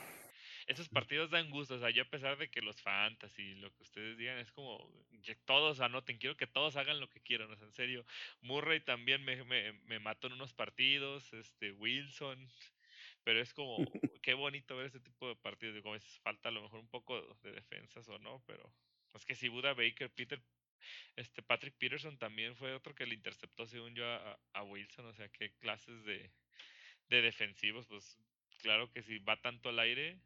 Esos 0.66 0.88
partidos 0.88 1.30
dan 1.30 1.50
gusto, 1.50 1.74
o 1.74 1.78
sea, 1.78 1.90
yo 1.90 2.02
a 2.02 2.08
pesar 2.10 2.38
de 2.38 2.50
que 2.50 2.62
los 2.62 2.80
fantasy, 2.80 3.54
lo 3.56 3.72
que 3.74 3.82
ustedes 3.82 4.16
digan, 4.16 4.38
es 4.38 4.50
como 4.52 4.88
que 5.22 5.34
todos 5.34 5.80
anoten, 5.80 6.18
quiero 6.18 6.36
que 6.36 6.46
todos 6.46 6.76
hagan 6.76 7.00
lo 7.00 7.08
que 7.08 7.20
quieran, 7.20 7.50
o 7.50 7.56
sea, 7.56 7.66
en 7.66 7.72
serio. 7.72 8.04
Murray 8.40 8.80
también 8.80 9.24
me, 9.24 9.42
me, 9.44 9.72
me 9.72 9.98
mató 9.98 10.26
en 10.28 10.34
unos 10.34 10.54
partidos, 10.54 11.32
este, 11.32 11.72
Wilson, 11.72 12.48
pero 13.24 13.40
es 13.40 13.52
como, 13.52 13.76
qué 14.22 14.34
bonito 14.34 14.76
ver 14.76 14.86
ese 14.86 15.00
tipo 15.00 15.28
de 15.28 15.36
partidos, 15.36 15.74
digo, 15.74 15.90
a 15.90 15.94
veces 15.94 16.18
falta 16.20 16.48
a 16.48 16.52
lo 16.52 16.62
mejor 16.62 16.80
un 16.80 16.88
poco 16.88 17.20
de 17.42 17.52
defensas 17.52 18.08
o 18.08 18.18
no, 18.18 18.42
pero 18.46 18.74
es 19.14 19.24
que 19.24 19.34
si 19.34 19.48
Buda 19.48 19.74
Baker, 19.74 20.10
Peter 20.10 20.40
este 21.16 21.42
Patrick 21.42 21.76
Peterson 21.78 22.18
también 22.18 22.56
fue 22.56 22.74
otro 22.74 22.94
que 22.94 23.06
le 23.06 23.14
interceptó, 23.14 23.66
según 23.66 23.94
yo, 23.94 24.06
a, 24.06 24.38
a 24.52 24.62
Wilson. 24.62 25.06
O 25.06 25.14
sea, 25.14 25.28
qué 25.28 25.52
clases 25.58 26.04
de, 26.04 26.30
de 27.08 27.22
defensivos. 27.22 27.86
Pues 27.86 28.18
claro 28.58 28.90
que 28.90 29.02
si 29.02 29.18
va 29.18 29.40
tanto 29.40 29.68
al 29.68 29.78
aire, 29.78 30.18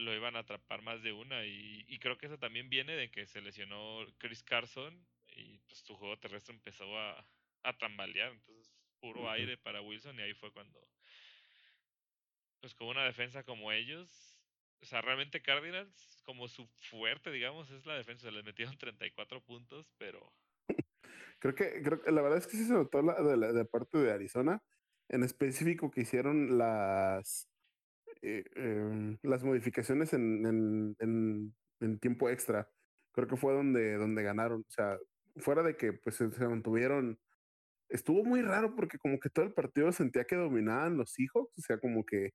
lo 0.00 0.14
iban 0.14 0.36
a 0.36 0.40
atrapar 0.40 0.82
más 0.82 1.02
de 1.02 1.12
una. 1.12 1.44
Y, 1.44 1.84
y 1.88 1.98
creo 1.98 2.18
que 2.18 2.26
eso 2.26 2.38
también 2.38 2.68
viene 2.68 2.94
de 2.94 3.10
que 3.10 3.26
se 3.26 3.40
lesionó 3.40 4.04
Chris 4.18 4.42
Carson 4.42 5.06
y 5.28 5.58
pues 5.60 5.78
su 5.80 5.96
juego 5.96 6.18
terrestre 6.18 6.54
empezó 6.54 6.98
a, 6.98 7.26
a 7.62 7.78
tambalear. 7.78 8.32
Entonces, 8.32 8.72
puro 9.00 9.30
aire 9.30 9.56
para 9.56 9.80
Wilson 9.80 10.18
y 10.18 10.22
ahí 10.22 10.34
fue 10.34 10.52
cuando, 10.52 10.86
pues 12.60 12.74
con 12.74 12.88
una 12.88 13.04
defensa 13.04 13.42
como 13.44 13.72
ellos. 13.72 14.36
O 14.82 14.86
sea, 14.86 15.02
realmente 15.02 15.42
Cardinals, 15.42 16.22
como 16.24 16.48
su 16.48 16.66
fuerte, 16.66 17.30
digamos, 17.30 17.70
es 17.70 17.84
la 17.86 17.96
defensa. 17.96 18.26
Se 18.26 18.32
les 18.32 18.44
metieron 18.44 18.76
34 18.78 19.42
puntos, 19.42 19.92
pero 19.98 20.32
Creo 21.40 21.54
que, 21.54 21.82
creo 21.82 22.00
que 22.02 22.12
la 22.12 22.20
verdad 22.20 22.38
es 22.38 22.46
que 22.46 22.56
sí 22.56 22.66
se 22.66 22.74
notó 22.74 23.00
la, 23.00 23.14
de, 23.22 23.36
la 23.36 23.52
de 23.52 23.64
parte 23.64 23.96
de 23.96 24.12
Arizona, 24.12 24.62
en 25.08 25.22
específico 25.22 25.90
que 25.90 26.02
hicieron 26.02 26.58
las, 26.58 27.48
eh, 28.22 28.44
em, 28.54 29.18
las 29.22 29.42
modificaciones 29.44 30.12
en, 30.12 30.94
en, 30.98 31.54
en, 31.80 31.98
tiempo 32.00 32.28
extra. 32.28 32.68
Creo 33.12 33.28
que 33.28 33.36
fue 33.36 33.54
donde, 33.54 33.96
donde 33.96 34.22
ganaron. 34.22 34.60
O 34.60 34.70
sea, 34.70 34.98
fuera 35.38 35.62
de 35.62 35.76
que 35.76 35.92
pues 35.94 36.16
se, 36.16 36.28
mantuvieron. 36.48 37.18
Estuvo 37.88 38.24
muy 38.24 38.42
raro 38.42 38.74
porque 38.76 38.98
como 38.98 39.18
que 39.20 39.30
todo 39.30 39.44
el 39.46 39.54
partido 39.54 39.92
sentía 39.92 40.24
que 40.24 40.36
dominaban 40.36 40.96
los 40.96 41.12
Seahawks. 41.12 41.58
O 41.58 41.62
sea, 41.62 41.78
como 41.78 42.04
que 42.04 42.30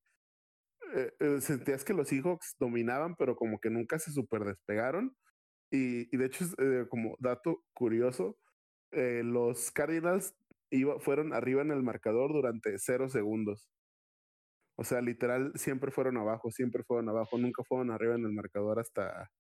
eh, 0.96 1.14
eh, 1.20 1.42
sentías 1.42 1.86
que 1.86 1.94
los 1.94 2.10
Seahawks 2.10 2.56
dominaban, 2.60 3.16
pero 3.16 3.36
como 3.36 3.60
que 3.60 3.70
nunca 3.70 4.00
se 4.00 4.12
super 4.12 4.44
despegaron. 4.46 5.16
Y, 5.72 6.14
y 6.14 6.18
de 6.18 6.26
hecho, 6.28 6.46
como 6.90 7.16
dato 7.20 7.64
curioso, 7.74 8.38
los 8.92 9.72
Cardinals 9.72 10.36
iba, 10.70 11.00
fueron 11.00 11.34
arriba 11.34 11.62
en 11.62 11.72
el 11.72 11.84
marcador 11.84 12.34
durante 12.34 12.78
cero 12.80 13.10
segundos. 13.10 13.70
O 14.76 14.84
sea, 14.84 15.02
literal, 15.02 15.52
siempre 15.56 15.92
fueron 15.92 16.18
abajo, 16.18 16.52
siempre 16.52 16.84
fueron 16.84 17.10
abajo, 17.10 17.38
nunca 17.38 17.64
fueron 17.64 17.92
arriba 17.92 18.16
en 18.16 18.26
el 18.26 18.34
marcador 18.34 18.80
hasta, 18.80 19.32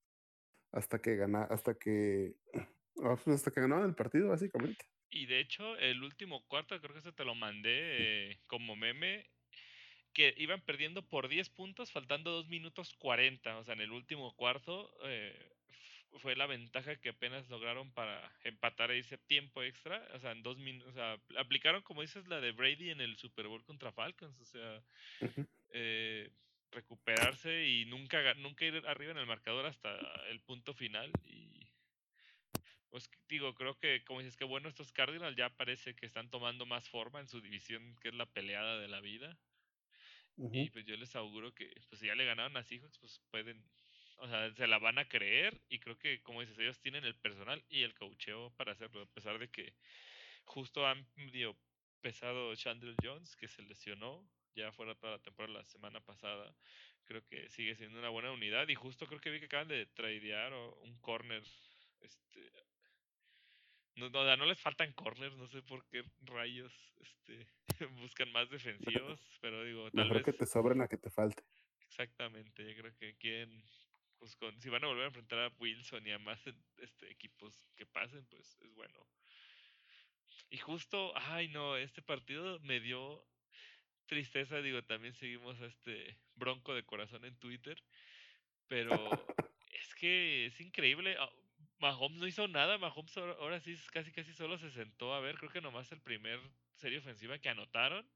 hasta 0.71 0.99
que 0.99 1.15
gana, 1.17 1.43
hasta 1.43 1.75
que 1.75 2.36
ah, 3.03 3.15
pues, 3.23 3.27
hasta 3.27 3.51
que 3.51 3.61
ganaban 3.61 3.89
el 3.89 3.95
partido, 3.95 4.29
básicamente. 4.29 4.86
Y 5.09 5.25
de 5.25 5.39
hecho, 5.39 5.77
el 5.77 6.03
último 6.03 6.45
cuarto, 6.47 6.79
creo 6.79 6.93
que 6.93 6.99
eso 6.99 7.13
te 7.13 7.25
lo 7.25 7.36
mandé 7.36 8.31
eh, 8.31 8.39
como 8.47 8.75
meme, 8.75 9.29
que 10.13 10.33
iban 10.38 10.61
perdiendo 10.61 11.07
por 11.07 11.27
10 11.27 11.49
puntos, 11.49 11.91
faltando 11.91 12.31
2 12.31 12.47
minutos 12.47 12.93
40. 12.97 13.57
O 13.57 13.63
sea, 13.65 13.73
en 13.73 13.81
el 13.81 13.91
último 13.91 14.33
cuarto 14.36 14.89
eh, 15.03 15.53
fue 16.20 16.36
la 16.36 16.45
ventaja 16.45 16.95
que 16.95 17.09
apenas 17.09 17.49
lograron 17.49 17.91
para 17.91 18.32
empatar 18.43 18.91
e 18.91 18.97
irse 18.97 19.16
a 19.16 19.28
tiempo 19.28 19.63
extra. 19.63 20.05
O 20.13 20.20
sea, 20.20 20.32
en 20.32 20.43
dos 20.43 20.57
minutos. 20.57 20.91
O 20.91 20.93
sea, 20.93 21.20
aplicaron, 21.38 21.82
como 21.82 22.01
dices, 22.01 22.28
la 22.28 22.41
de 22.41 22.51
Brady 22.51 22.91
en 22.91 23.01
el 23.01 23.18
Super 23.18 23.47
Bowl 23.47 23.63
contra 23.63 23.91
Falcons. 23.91 24.39
O 24.39 24.45
sea, 24.45 24.84
eh, 25.70 26.30
recuperarse 26.72 27.68
y 27.68 27.86
nunca, 27.86 28.34
nunca 28.36 28.66
ir 28.66 28.84
arriba 28.88 29.11
en 29.11 29.18
el 29.18 29.26
marcador 29.26 29.66
hasta 29.66 29.97
el 30.30 30.39
punto 30.41 30.74
final. 30.74 31.11
Y 31.24 31.68
pues 32.89 33.09
digo, 33.28 33.53
creo 33.55 33.78
que, 33.78 34.03
como 34.05 34.20
dices, 34.22 34.38
que 34.38 34.45
bueno, 34.45 34.70
estos 34.70 34.93
Cardinals 34.93 35.36
ya 35.36 35.49
parece 35.49 35.95
que 35.95 36.05
están 36.05 36.30
tomando 36.30 36.66
más 36.66 36.88
forma 36.88 37.20
en 37.20 37.28
su 37.28 37.41
división, 37.41 37.95
que 38.01 38.09
es 38.09 38.13
la 38.13 38.26
peleada 38.26 38.80
de 38.80 38.88
la 38.88 39.01
vida. 39.01 39.38
Y 40.38 40.70
pues 40.70 40.86
yo 40.86 40.97
les 40.97 41.16
auguro 41.16 41.53
que, 41.53 41.74
pues 41.89 41.99
si 41.99 42.07
ya 42.07 42.16
le 42.16 42.26
ganaron 42.26 42.57
a 42.57 42.63
Seahawks, 42.63 42.99
pues 42.99 43.22
pueden, 43.32 43.63
o 44.18 44.28
sea, 44.28 44.51
se 44.53 44.68
la 44.68 44.80
van 44.80 44.97
a 44.97 45.07
creer. 45.07 45.61
Y 45.70 45.80
creo 45.80 45.97
que, 45.97 46.22
como 46.22 46.41
dices, 46.41 46.57
ellos 46.59 46.80
tienen 46.80 47.05
el 47.05 47.16
personal 47.16 47.63
y 47.70 47.84
el 47.84 47.93
coacheo 47.93 48.51
para 48.57 48.74
hacerlo, 48.74 49.03
a 49.03 49.13
pesar 49.13 49.39
de 49.39 49.49
que 49.49 49.74
justo 50.45 50.86
han 50.88 51.07
medio 51.16 51.57
pesado 52.01 52.55
Chandler 52.55 52.95
Jones, 53.01 53.36
que 53.36 53.47
se 53.47 53.63
lesionó 53.63 54.28
ya 54.55 54.72
fuera 54.72 54.95
toda 54.95 55.13
la 55.13 55.20
temporada 55.20 55.59
la 55.59 55.66
semana 55.66 55.99
pasada. 55.99 56.55
Creo 57.05 57.24
que 57.26 57.49
sigue 57.49 57.76
siendo 57.76 57.99
una 57.99 58.09
buena 58.09 58.32
unidad. 58.32 58.68
Y 58.70 58.76
justo 58.76 59.05
creo 59.05 59.20
que 59.20 59.30
vi 59.30 59.39
que 59.39 59.45
acaban 59.45 59.68
de 59.68 59.86
tradear 59.88 60.53
o 60.53 60.76
un 60.82 60.97
corner. 60.99 61.43
Este. 62.01 62.51
No, 63.95 64.09
no, 64.09 64.38
no 64.38 64.45
les 64.45 64.59
faltan 64.59 64.91
corners, 64.93 65.36
no 65.38 65.47
sé 65.47 65.61
por 65.61 65.86
qué 65.88 66.03
rayos 66.22 66.74
este, 66.99 67.47
buscan 68.01 68.32
más 68.32 68.49
defensivos, 68.49 69.20
pero 69.41 69.63
digo, 69.63 69.89
tal 69.91 70.09
Mejor 70.09 70.18
vez. 70.18 70.26
que 70.26 70.34
te 70.34 70.45
sobren 70.45 70.82
a 70.82 70.88
que 70.88 70.97
te 70.97 71.09
falte. 71.09 71.43
Exactamente, 71.88 72.66
yo 72.68 72.82
creo 72.82 72.95
que 72.97 73.16
quieren. 73.16 73.63
Pues 74.34 74.55
si 74.59 74.69
van 74.69 74.84
a 74.84 74.88
volver 74.88 75.03
a 75.03 75.07
enfrentar 75.07 75.39
a 75.39 75.55
Wilson 75.59 76.07
y 76.07 76.11
a 76.11 76.19
más 76.19 76.41
este, 76.78 77.11
equipos 77.11 77.69
que 77.76 77.86
pasen, 77.86 78.26
pues 78.26 78.57
es 78.61 78.73
bueno. 78.73 78.99
Y 80.49 80.57
justo, 80.57 81.13
ay 81.15 81.47
no, 81.49 81.78
este 81.78 82.01
partido 82.01 82.59
me 82.61 82.80
dio 82.80 83.23
tristeza, 84.07 84.61
digo, 84.61 84.84
también 84.84 85.13
seguimos 85.13 85.61
a 85.61 85.65
este 85.67 86.17
bronco 86.36 86.73
de 86.73 86.84
corazón 86.86 87.26
en 87.26 87.38
Twitter, 87.38 87.78
pero 88.67 88.95
es 89.71 89.93
que 89.95 90.47
es 90.47 90.59
increíble. 90.59 91.17
ah, 91.19 91.30
Mahomes 91.80 92.19
no 92.19 92.28
hizo 92.28 92.47
nada, 92.47 92.78
Mahomes 92.78 93.15
ahora, 93.17 93.59
sí 93.59 93.76
casi 93.91 94.11
casi 94.11 94.34
solo 94.34 94.57
se 94.57 94.71
sentó 94.71 95.13
a 95.13 95.19
ver, 95.19 95.38
creo 95.38 95.51
que 95.51 95.61
nomás 95.61 95.91
el 95.91 96.01
primer 96.01 96.39
serie 96.73 96.99
ofensiva 96.99 97.38
que 97.39 97.49
anotaron. 97.49 98.09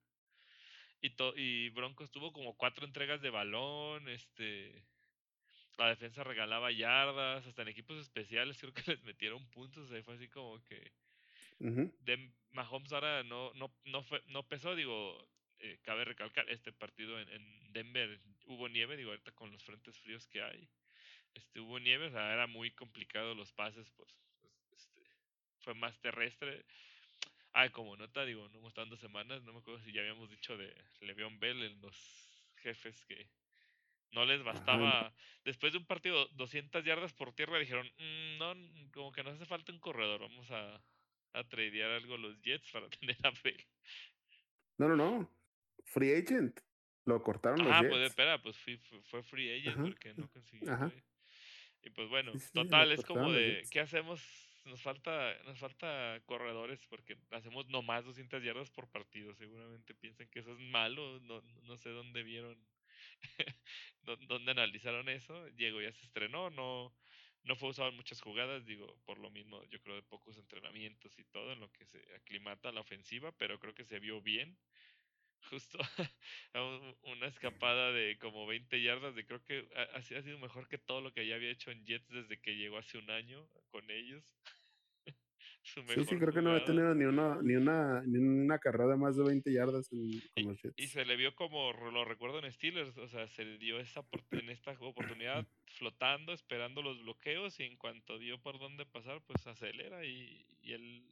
Y, 1.01 1.11
to- 1.11 1.33
y 1.37 1.69
Broncos 1.69 2.11
tuvo 2.11 2.33
como 2.33 2.57
cuatro 2.57 2.85
entregas 2.85 3.21
de 3.21 3.29
balón, 3.29 4.09
este, 4.09 4.85
la 5.79 5.89
defensa 5.89 6.23
regalaba 6.23 6.71
yardas, 6.71 7.45
hasta 7.47 7.63
en 7.63 7.69
equipos 7.69 7.97
especiales 7.99 8.59
creo 8.59 8.73
que 8.73 8.83
les 8.91 9.03
metieron 9.03 9.49
puntos, 9.49 9.89
sea, 9.89 10.03
fue 10.03 10.15
así 10.15 10.29
como 10.29 10.63
que 10.63 10.93
Ujú, 11.59 11.91
de 11.99 12.33
Mahomes 12.51 12.91
ahora 12.93 13.23
no, 13.23 13.53
no, 13.53 13.75
no, 13.85 14.03
fue, 14.03 14.23
no 14.27 14.47
pesó, 14.47 14.75
digo, 14.75 15.27
eh, 15.59 15.79
cabe 15.83 16.05
recalcar, 16.05 16.49
este 16.49 16.71
partido 16.71 17.19
en, 17.19 17.29
en 17.29 17.73
Denver 17.73 18.19
hubo 18.45 18.69
nieve, 18.69 18.97
digo, 18.97 19.11
ahorita 19.11 19.31
con 19.33 19.51
los 19.51 19.63
frentes 19.63 19.97
fríos 19.99 20.27
que 20.27 20.41
hay, 20.41 20.69
este, 21.33 21.59
hubo 21.61 21.79
nieve, 21.79 22.07
o 22.07 22.11
sea, 22.11 22.33
era 22.33 22.47
muy 22.47 22.71
complicado 22.71 23.35
los 23.35 23.53
pases, 23.53 23.89
pues, 23.91 24.09
este, 24.71 25.01
fue 25.59 25.73
más 25.75 25.99
terrestre. 26.01 26.65
Ah, 27.53 27.69
como 27.71 27.97
nota, 27.97 28.25
digo, 28.25 28.49
no 28.49 28.59
hemos 28.59 28.69
estado 28.69 28.87
dos 28.87 28.99
semanas, 28.99 29.43
no 29.43 29.53
me 29.53 29.59
acuerdo 29.59 29.81
si 29.81 29.91
ya 29.93 30.01
habíamos 30.01 30.29
dicho 30.29 30.57
de 30.57 30.73
Le'Veon 31.01 31.39
Bell 31.39 31.63
en 31.63 31.81
los 31.81 31.95
jefes 32.57 33.05
que 33.05 33.29
no 34.11 34.25
les 34.25 34.41
Ajá. 34.41 34.51
bastaba. 34.51 35.13
Después 35.43 35.71
de 35.73 35.79
un 35.79 35.85
partido 35.85 36.27
200 36.29 36.83
yardas 36.83 37.13
por 37.13 37.33
tierra 37.33 37.59
dijeron, 37.59 37.87
"Mm, 37.97 38.37
no, 38.37 38.51
n- 38.53 38.91
como 38.91 39.11
que 39.11 39.23
nos 39.23 39.35
hace 39.35 39.45
falta 39.45 39.71
un 39.71 39.79
corredor, 39.79 40.21
vamos 40.21 40.49
a, 40.51 40.81
a 41.33 41.43
tradear 41.47 41.91
algo 41.91 42.17
los 42.17 42.41
Jets 42.41 42.71
para 42.71 42.87
tener 42.99 43.17
a 43.23 43.31
Bell. 43.43 43.65
No, 44.77 44.87
no, 44.87 44.95
no. 44.95 45.29
Free 45.85 46.13
agent. 46.13 46.59
Lo 47.05 47.21
cortaron 47.23 47.59
los 47.63 47.71
Ah, 47.71 47.81
pues 47.87 48.01
espera, 48.01 48.41
pues 48.41 48.57
fui- 48.57 48.77
fue, 49.03 49.23
free 49.23 49.51
agent 49.51 49.75
Ajá, 49.79 49.83
porque 49.83 50.13
no 50.13 50.27
trade. 50.29 51.03
Y 51.81 51.89
pues 51.91 52.09
bueno, 52.09 52.33
Sí, 52.33 52.39
sí, 52.39 52.45
sí, 52.47 52.53
total, 52.53 52.91
es 52.91 53.03
como 53.05 53.31
de. 53.31 53.63
¿qué 53.71 53.79
hacemos? 53.79 54.21
Nos 54.65 54.81
falta, 54.81 55.33
nos 55.45 55.57
falta 55.57 56.21
corredores 56.25 56.85
porque 56.87 57.17
hacemos 57.31 57.67
nomás 57.69 58.05
200 58.05 58.43
yardas 58.43 58.69
por 58.69 58.89
partido. 58.89 59.33
Seguramente 59.33 59.95
piensan 59.95 60.27
que 60.27 60.39
eso 60.39 60.51
es 60.53 60.59
malo, 60.59 61.19
no, 61.21 61.41
no 61.63 61.77
sé 61.77 61.89
dónde 61.89 62.21
vieron, 62.23 62.57
dónde 64.01 64.51
analizaron 64.51 65.09
eso. 65.09 65.45
Diego 65.51 65.81
ya 65.81 65.91
se 65.91 66.05
estrenó, 66.05 66.49
no, 66.49 66.93
no 67.43 67.55
fue 67.55 67.69
usado 67.69 67.89
en 67.89 67.95
muchas 67.95 68.21
jugadas, 68.21 68.65
digo, 68.65 68.99
por 69.05 69.19
lo 69.19 69.29
mismo, 69.29 69.63
yo 69.65 69.81
creo 69.81 69.95
de 69.95 70.03
pocos 70.03 70.37
entrenamientos 70.37 71.17
y 71.19 71.23
todo, 71.25 71.51
en 71.53 71.59
lo 71.59 71.71
que 71.71 71.85
se 71.85 71.99
aclimata 72.15 72.71
la 72.71 72.81
ofensiva, 72.81 73.31
pero 73.37 73.59
creo 73.59 73.73
que 73.73 73.85
se 73.85 73.99
vio 73.99 74.21
bien. 74.21 74.57
Justo 75.49 75.79
una 77.03 77.27
escapada 77.27 77.91
de 77.91 78.17
como 78.19 78.45
20 78.45 78.81
yardas, 78.81 79.15
de 79.15 79.25
creo 79.25 79.43
que 79.43 79.67
ha, 79.75 79.97
ha 79.97 80.01
sido 80.01 80.37
mejor 80.37 80.67
que 80.67 80.77
todo 80.77 81.01
lo 81.01 81.13
que 81.13 81.25
ya 81.25 81.35
había 81.35 81.49
hecho 81.49 81.71
en 81.71 81.85
Jets 81.85 82.09
desde 82.09 82.41
que 82.41 82.55
llegó 82.57 82.77
hace 82.77 82.97
un 82.97 83.09
año 83.09 83.47
con 83.69 83.89
ellos. 83.89 84.23
Su 85.73 85.81
Sí, 85.83 86.03
sí, 86.05 86.17
creo 86.17 86.33
que 86.33 86.41
no 86.41 86.51
había 86.51 86.65
tenido 86.65 86.95
ni 86.95 87.05
una, 87.05 87.37
ni 87.41 87.55
una, 87.55 88.01
ni 88.01 88.17
una 88.17 88.57
carrera 88.57 88.87
de 88.91 88.97
más 88.97 89.15
de 89.15 89.23
20 89.23 89.53
yardas 89.53 89.91
en- 89.91 90.21
Y 90.35 90.55
Jets. 90.55 90.91
se 90.91 91.05
le 91.05 91.15
vio 91.15 91.35
como 91.35 91.71
lo 91.73 92.05
recuerdo 92.05 92.39
en 92.39 92.51
Steelers, 92.51 92.97
o 92.97 93.07
sea, 93.07 93.27
se 93.27 93.45
le 93.45 93.57
dio 93.59 93.79
esa 93.79 94.03
en 94.31 94.49
esta 94.49 94.71
oportunidad 94.71 95.45
flotando, 95.67 96.33
esperando 96.33 96.81
los 96.81 97.01
bloqueos 97.01 97.59
y 97.59 97.63
en 97.63 97.77
cuanto 97.77 98.17
dio 98.17 98.39
por 98.41 98.57
dónde 98.57 98.85
pasar, 98.85 99.21
pues 99.27 99.45
acelera 99.45 100.05
y, 100.05 100.45
y 100.61 100.73
él 100.73 101.03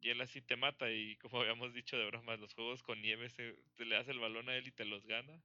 y 0.00 0.10
él 0.10 0.20
así 0.20 0.40
te 0.40 0.56
mata 0.56 0.90
y 0.92 1.16
como 1.16 1.40
habíamos 1.40 1.74
dicho 1.74 1.98
de 1.98 2.06
bromas, 2.06 2.38
los 2.38 2.54
juegos 2.54 2.82
con 2.84 3.02
nieve 3.02 3.28
se, 3.30 3.56
te 3.74 3.84
le 3.84 3.96
das 3.96 4.06
el 4.08 4.20
balón 4.20 4.48
a 4.48 4.56
él 4.56 4.68
y 4.68 4.70
te 4.70 4.84
los 4.84 5.04
gana. 5.06 5.42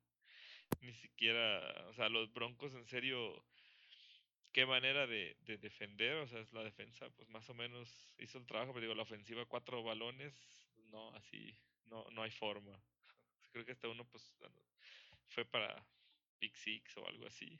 Ni 0.81 0.93
siquiera, 0.93 1.59
o 1.89 1.93
sea, 1.93 2.09
los 2.09 2.31
Broncos 2.33 2.73
en 2.75 2.85
serio 2.85 3.43
qué 4.53 4.65
manera 4.65 5.07
de, 5.07 5.35
de 5.41 5.57
defender, 5.57 6.15
o 6.17 6.27
sea, 6.27 6.39
es 6.39 6.53
la 6.53 6.63
defensa, 6.63 7.09
pues 7.09 7.27
más 7.29 7.49
o 7.49 7.53
menos 7.53 8.15
hizo 8.19 8.37
el 8.37 8.45
trabajo, 8.45 8.71
pero 8.71 8.83
digo, 8.83 8.95
la 8.95 9.03
ofensiva 9.03 9.45
cuatro 9.45 9.83
balones, 9.83 10.33
no, 10.91 11.09
así, 11.15 11.57
no, 11.87 12.05
no 12.11 12.21
hay 12.21 12.31
forma. 12.31 12.79
Creo 13.51 13.65
que 13.65 13.71
hasta 13.73 13.89
uno, 13.89 14.05
pues, 14.05 14.33
fue 15.27 15.43
para 15.45 15.85
pick 16.39 16.55
six 16.55 16.95
o 16.97 17.07
algo 17.07 17.27
así. 17.27 17.59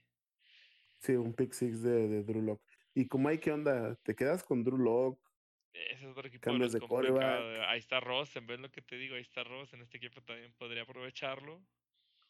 Sí, 0.99 1.13
un 1.13 1.33
pick 1.33 1.51
six 1.51 1.81
de, 1.81 2.07
de 2.07 2.23
Drew 2.23 2.41
Lock. 2.41 2.61
¿Y 2.93 3.07
como 3.07 3.27
hay 3.27 3.39
qué 3.39 3.51
onda? 3.51 3.95
¿Te 4.03 4.15
quedas 4.15 4.43
con 4.43 4.63
Drew 4.63 4.77
Lock? 4.77 5.19
Ese 5.73 6.05
es 6.05 6.11
otro 6.11 6.27
equipo 6.27 6.43
Cambias 6.43 6.71
de 6.71 6.79
quarterback. 6.79 7.65
Ahí 7.67 7.79
está 7.79 7.99
Ross, 7.99 8.35
en 8.35 8.45
vez 8.45 8.57
de 8.57 8.63
lo 8.63 8.71
que 8.71 8.83
te 8.83 8.95
digo, 8.95 9.15
ahí 9.15 9.21
está 9.21 9.43
Ross, 9.43 9.73
en 9.73 9.81
este 9.81 9.97
equipo 9.97 10.21
también 10.21 10.53
podría 10.53 10.83
aprovecharlo, 10.83 11.65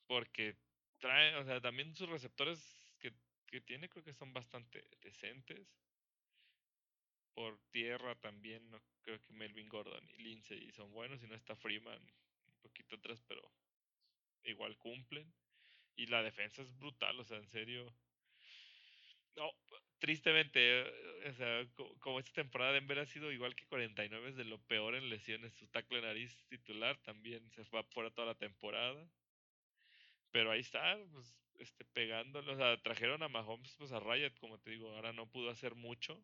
porque 0.07 0.55
trae, 0.99 1.35
o 1.35 1.43
sea, 1.43 1.59
también 1.59 1.93
sus 1.93 2.07
receptores 2.07 2.82
que, 3.53 3.61
tiene 3.61 3.89
creo 3.89 4.03
que 4.03 4.13
son 4.13 4.33
bastante 4.33 4.83
decentes. 5.01 5.67
por 7.33 7.59
tierra 7.71 8.19
también, 8.19 8.69
no 8.69 8.81
creo 9.01 9.19
que 9.21 9.33
Melvin 9.33 9.69
Gordon 9.69 10.09
y 10.09 10.17
Lindsay 10.17 10.71
son 10.71 10.91
buenos, 10.91 11.23
y 11.23 11.27
no 11.27 11.35
está 11.35 11.55
Freeman 11.55 12.01
un 12.47 12.55
poquito 12.61 12.95
atrás, 12.95 13.21
pero 13.27 13.41
igual 14.43 14.77
cumplen. 14.77 15.35
Y 15.95 16.07
la 16.07 16.23
defensa 16.23 16.61
es 16.63 16.77
brutal, 16.77 17.19
o 17.19 17.25
sea, 17.25 17.37
en 17.39 17.47
serio. 17.49 17.99
No, 19.35 19.51
tristemente, 19.99 20.81
eh, 20.81 21.29
o 21.29 21.33
sea, 21.33 21.67
co- 21.73 21.97
como 21.99 22.19
esta 22.19 22.33
temporada 22.33 22.73
Denver 22.73 22.99
ha 22.99 23.05
sido 23.05 23.31
igual 23.31 23.55
que 23.55 23.65
49 23.67 24.29
es 24.29 24.35
de 24.35 24.45
lo 24.45 24.63
peor 24.65 24.95
en 24.95 25.09
lesiones. 25.09 25.53
Su 25.55 25.67
tackle 25.69 26.01
nariz 26.01 26.45
titular 26.47 27.01
también 27.01 27.49
se 27.51 27.65
fue 27.65 27.83
fuera 27.83 28.11
toda 28.13 28.27
la 28.27 28.35
temporada. 28.37 29.11
Pero 30.31 30.51
ahí 30.51 30.59
está, 30.61 30.97
pues, 31.11 31.42
este, 31.59 31.85
pegándole. 31.85 32.51
O 32.51 32.57
sea, 32.57 32.81
trajeron 32.81 33.23
a 33.23 33.29
Mahomes 33.29 33.75
pues 33.77 33.91
a 33.91 33.99
Riot, 33.99 34.33
como 34.39 34.59
te 34.59 34.71
digo, 34.71 34.89
ahora 34.91 35.13
no 35.13 35.27
pudo 35.27 35.49
hacer 35.49 35.75
mucho 35.75 36.21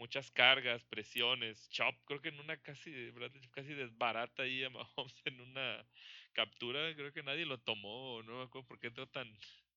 muchas 0.00 0.30
cargas, 0.30 0.82
presiones, 0.84 1.68
chop, 1.68 1.94
creo 2.06 2.22
que 2.22 2.30
en 2.30 2.40
una 2.40 2.56
casi, 2.56 3.12
casi 3.52 3.74
desbarata 3.74 4.44
ahí 4.44 4.64
a 4.64 4.70
Mahomes 4.70 5.14
en 5.26 5.40
una 5.42 5.86
captura, 6.32 6.94
creo 6.94 7.12
que 7.12 7.22
nadie 7.22 7.44
lo 7.44 7.58
tomó, 7.58 8.22
no 8.22 8.38
me 8.38 8.44
acuerdo 8.44 8.66
por 8.66 8.78
qué 8.80 8.86
entró 8.88 9.06
tan, 9.06 9.30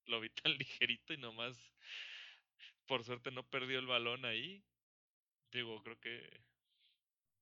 lo 0.05 0.21
vi 0.21 0.29
tan 0.29 0.53
ligerito 0.57 1.13
y 1.13 1.17
nomás, 1.17 1.57
por 2.85 3.03
suerte 3.03 3.31
no 3.31 3.43
perdió 3.49 3.79
el 3.79 3.87
balón 3.87 4.23
ahí, 4.23 4.63
digo, 5.51 5.83
creo 5.83 5.99
que, 5.99 6.41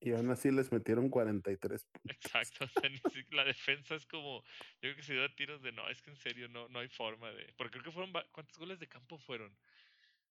Y 0.02 0.12
aún 0.14 0.32
así 0.32 0.52
les 0.52 0.72
metieron 0.72 1.10
43 1.10 1.86
puntos. 1.86 2.18
exacto, 2.18 2.66
o 2.66 2.68
sea, 2.68 2.90
la 3.32 3.44
defensa 3.44 3.96
es 3.96 4.06
como, 4.08 4.44
yo 4.44 4.80
creo 4.82 4.96
que 4.96 5.04
se 5.04 5.14
dio 5.14 5.24
a 5.24 5.36
tiros 5.36 5.62
de, 5.62 5.72
no, 5.72 5.88
es 5.90 6.02
que 6.02 6.10
en 6.10 6.18
serio 6.18 6.50
no, 6.50 6.68
no 6.70 6.80
hay 6.80 6.90
forma 6.90 7.32
de, 7.32 7.54
porque 7.56 7.74
creo 7.74 7.84
que 7.84 7.92
fueron, 7.92 8.12
¿cuántos 8.32 8.58
goles 8.58 8.80
de 8.80 8.88
campo 8.88 9.20
fueron? 9.20 9.56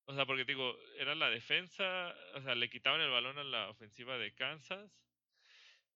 O 0.06 0.14
sea, 0.14 0.26
porque 0.26 0.44
digo, 0.44 0.76
era 0.98 1.14
la 1.14 1.30
defensa, 1.30 2.12
o 2.34 2.42
sea, 2.42 2.56
le 2.56 2.68
quitaban 2.68 3.00
el 3.00 3.10
balón 3.10 3.38
a 3.38 3.44
la 3.44 3.68
ofensiva 3.68 4.18
de 4.18 4.34
Kansas. 4.34 4.90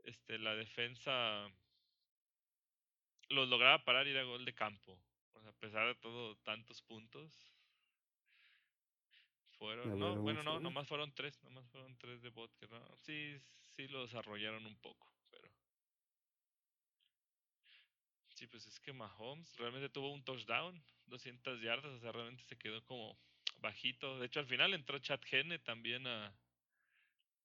Este, 0.04 0.38
la 0.38 0.54
defensa 0.54 1.48
los 3.30 3.48
lograba 3.48 3.84
parar 3.84 4.06
y 4.06 4.10
era 4.10 4.22
gol 4.22 4.44
de 4.44 4.54
campo. 4.54 4.96
O 5.32 5.40
sea, 5.40 5.50
a 5.50 5.54
pesar 5.54 5.88
de 5.88 5.94
todo, 5.96 6.36
tantos 6.44 6.80
puntos. 6.82 7.44
Fueron, 9.58 9.98
no, 9.98 10.16
bueno, 10.16 10.44
no, 10.44 10.60
nomás 10.60 10.86
fueron 10.86 11.12
tres, 11.12 11.42
nomás 11.42 11.66
fueron 11.70 11.96
tres 11.96 12.22
de 12.22 12.30
Butker, 12.30 12.70
¿no? 12.70 12.96
Sí, 12.98 13.40
sí 13.76 13.88
lo 13.88 14.02
desarrollaron 14.02 14.66
un 14.66 14.76
poco, 14.80 15.10
pero. 15.30 15.48
Sí, 18.30 18.46
pues 18.46 18.66
es 18.66 18.80
que 18.80 18.92
Mahomes 18.92 19.56
realmente 19.56 19.88
tuvo 19.88 20.12
un 20.12 20.24
touchdown, 20.24 20.82
200 21.06 21.60
yardas, 21.60 21.92
o 21.92 22.00
sea, 22.00 22.12
realmente 22.12 22.44
se 22.44 22.58
quedó 22.58 22.84
como 22.84 23.18
bajito. 23.58 24.18
De 24.18 24.26
hecho, 24.26 24.40
al 24.40 24.46
final 24.46 24.74
entró 24.74 24.98
Chad 24.98 25.20
Henne 25.30 25.58
también 25.60 26.06
a, 26.06 26.36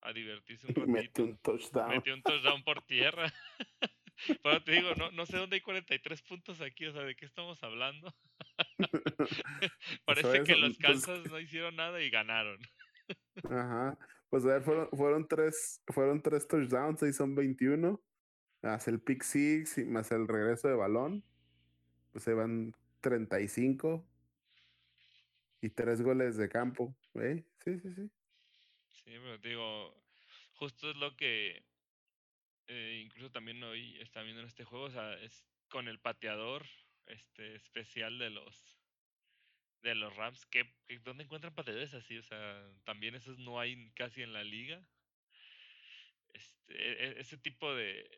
a 0.02 0.12
divertirse 0.12 0.66
un 0.68 0.74
Y 0.74 0.80
metió 0.86 1.24
ratito. 1.24 1.24
un 1.24 1.38
touchdown. 1.38 1.88
Metió 1.88 2.14
un 2.14 2.22
touchdown 2.22 2.62
por 2.64 2.82
tierra. 2.82 3.32
Pero 4.42 4.62
te 4.62 4.72
digo, 4.72 4.94
no, 4.96 5.10
no 5.12 5.24
sé 5.26 5.38
dónde 5.38 5.56
hay 5.56 5.62
43 5.62 6.22
puntos 6.22 6.60
aquí, 6.60 6.86
o 6.86 6.92
sea, 6.92 7.02
¿de 7.02 7.16
qué 7.16 7.24
estamos 7.24 7.62
hablando? 7.62 8.14
Parece 10.04 10.42
que 10.42 10.56
los 10.56 10.76
pues, 10.78 11.06
Kansas 11.06 11.26
no 11.30 11.40
hicieron 11.40 11.76
nada 11.76 12.02
y 12.02 12.10
ganaron. 12.10 12.60
Ajá. 13.44 13.98
Pues 14.30 14.44
a 14.44 14.48
ver, 14.48 14.62
fueron, 14.62 14.88
fueron 14.90 15.28
tres, 15.28 15.82
fueron 15.88 16.22
tres 16.22 16.46
touchdowns, 16.46 17.02
ahí 17.02 17.12
son 17.12 17.34
21. 17.34 18.00
Más 18.62 18.88
el 18.88 19.00
pick 19.00 19.22
six 19.22 19.78
y 19.78 19.84
más 19.84 20.12
el 20.12 20.28
regreso 20.28 20.68
de 20.68 20.74
balón. 20.74 21.24
Pues 22.12 22.24
se 22.24 22.34
van 22.34 22.74
35 23.00 24.06
y 25.62 25.70
tres 25.70 26.02
goles 26.02 26.36
de 26.36 26.48
campo. 26.48 26.96
¿eh? 27.14 27.44
Sí, 27.64 27.78
sí, 27.80 27.94
sí. 27.94 28.10
Sí, 28.92 29.04
pero 29.04 29.38
digo, 29.38 29.94
justo 30.54 30.90
es 30.90 30.96
lo 30.96 31.16
que 31.16 31.64
eh, 32.68 33.02
incluso 33.04 33.30
también 33.30 33.62
hoy 33.64 33.98
está 34.00 34.22
viendo 34.22 34.42
en 34.42 34.46
este 34.48 34.64
juego, 34.64 34.86
o 34.86 34.90
sea, 34.90 35.14
es 35.14 35.44
con 35.68 35.88
el 35.88 35.98
pateador 35.98 36.64
este 37.06 37.56
especial 37.56 38.18
de 38.18 38.30
los 38.30 38.79
de 39.82 39.94
los 39.94 40.14
Rams, 40.16 40.44
que, 40.46 40.70
¿dónde 41.02 41.24
encuentran 41.24 41.54
pateadores 41.54 41.94
así? 41.94 42.18
O 42.18 42.22
sea, 42.22 42.70
también 42.84 43.14
esos 43.14 43.38
no 43.38 43.58
hay 43.60 43.90
casi 43.92 44.22
en 44.22 44.32
la 44.32 44.44
liga. 44.44 44.82
Este, 46.34 46.74
e, 46.74 47.08
e, 47.08 47.20
ese 47.20 47.38
tipo 47.38 47.74
de 47.74 48.08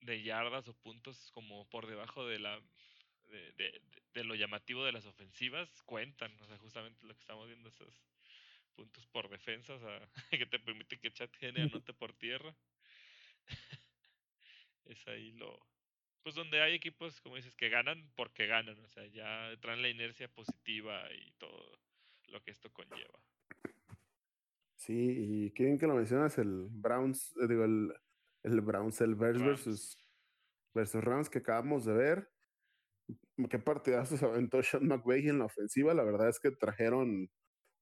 de 0.00 0.22
yardas 0.22 0.66
o 0.68 0.74
puntos 0.74 1.30
como 1.32 1.68
por 1.68 1.86
debajo 1.86 2.26
de 2.26 2.38
la 2.38 2.58
de, 3.28 3.52
de, 3.52 3.82
de, 4.14 4.24
lo 4.24 4.34
llamativo 4.34 4.84
de 4.84 4.92
las 4.92 5.06
ofensivas 5.06 5.82
cuentan, 5.82 6.36
o 6.40 6.46
sea, 6.46 6.58
justamente 6.58 7.06
lo 7.06 7.14
que 7.14 7.20
estamos 7.20 7.46
viendo 7.46 7.68
esos 7.68 8.02
puntos 8.74 9.06
por 9.06 9.28
defensa, 9.28 9.74
o 9.74 9.78
sea, 9.78 10.08
que 10.30 10.46
te 10.46 10.58
permite 10.58 10.98
que 10.98 11.12
Chat 11.12 11.34
Gene 11.36 11.62
anote 11.62 11.92
por 11.92 12.12
tierra. 12.14 12.56
es 14.86 15.06
ahí 15.06 15.32
lo 15.32 15.60
pues 16.22 16.34
donde 16.34 16.60
hay 16.60 16.74
equipos 16.74 17.20
como 17.20 17.36
dices 17.36 17.56
que 17.56 17.68
ganan 17.68 18.10
porque 18.16 18.46
ganan, 18.46 18.78
o 18.84 18.88
sea, 18.88 19.06
ya 19.06 19.50
traen 19.60 19.82
la 19.82 19.88
inercia 19.88 20.28
positiva 20.28 21.02
y 21.12 21.32
todo 21.32 21.78
lo 22.28 22.42
que 22.42 22.50
esto 22.50 22.72
conlleva. 22.72 23.18
Sí, 24.76 24.94
y 24.94 25.50
qué 25.50 25.64
bien 25.64 25.78
que 25.78 25.86
lo 25.86 25.94
mencionas 25.94 26.38
el 26.38 26.68
Browns, 26.70 27.36
eh, 27.36 27.48
digo 27.48 27.64
el 27.64 27.92
el 28.42 28.60
Browns, 28.60 29.00
el 29.00 29.14
Bears 29.14 29.42
versus 29.42 29.98
versus 30.74 31.02
Rams 31.02 31.28
que 31.28 31.38
acabamos 31.38 31.84
de 31.84 31.92
ver. 31.92 32.30
Qué 33.48 33.58
partidazo 33.58 34.16
se 34.16 34.24
aventó 34.24 34.62
Sean 34.62 34.86
McVay 34.86 35.28
en 35.28 35.38
la 35.38 35.46
ofensiva. 35.46 35.94
La 35.94 36.04
verdad 36.04 36.28
es 36.28 36.38
que 36.38 36.50
trajeron 36.50 37.30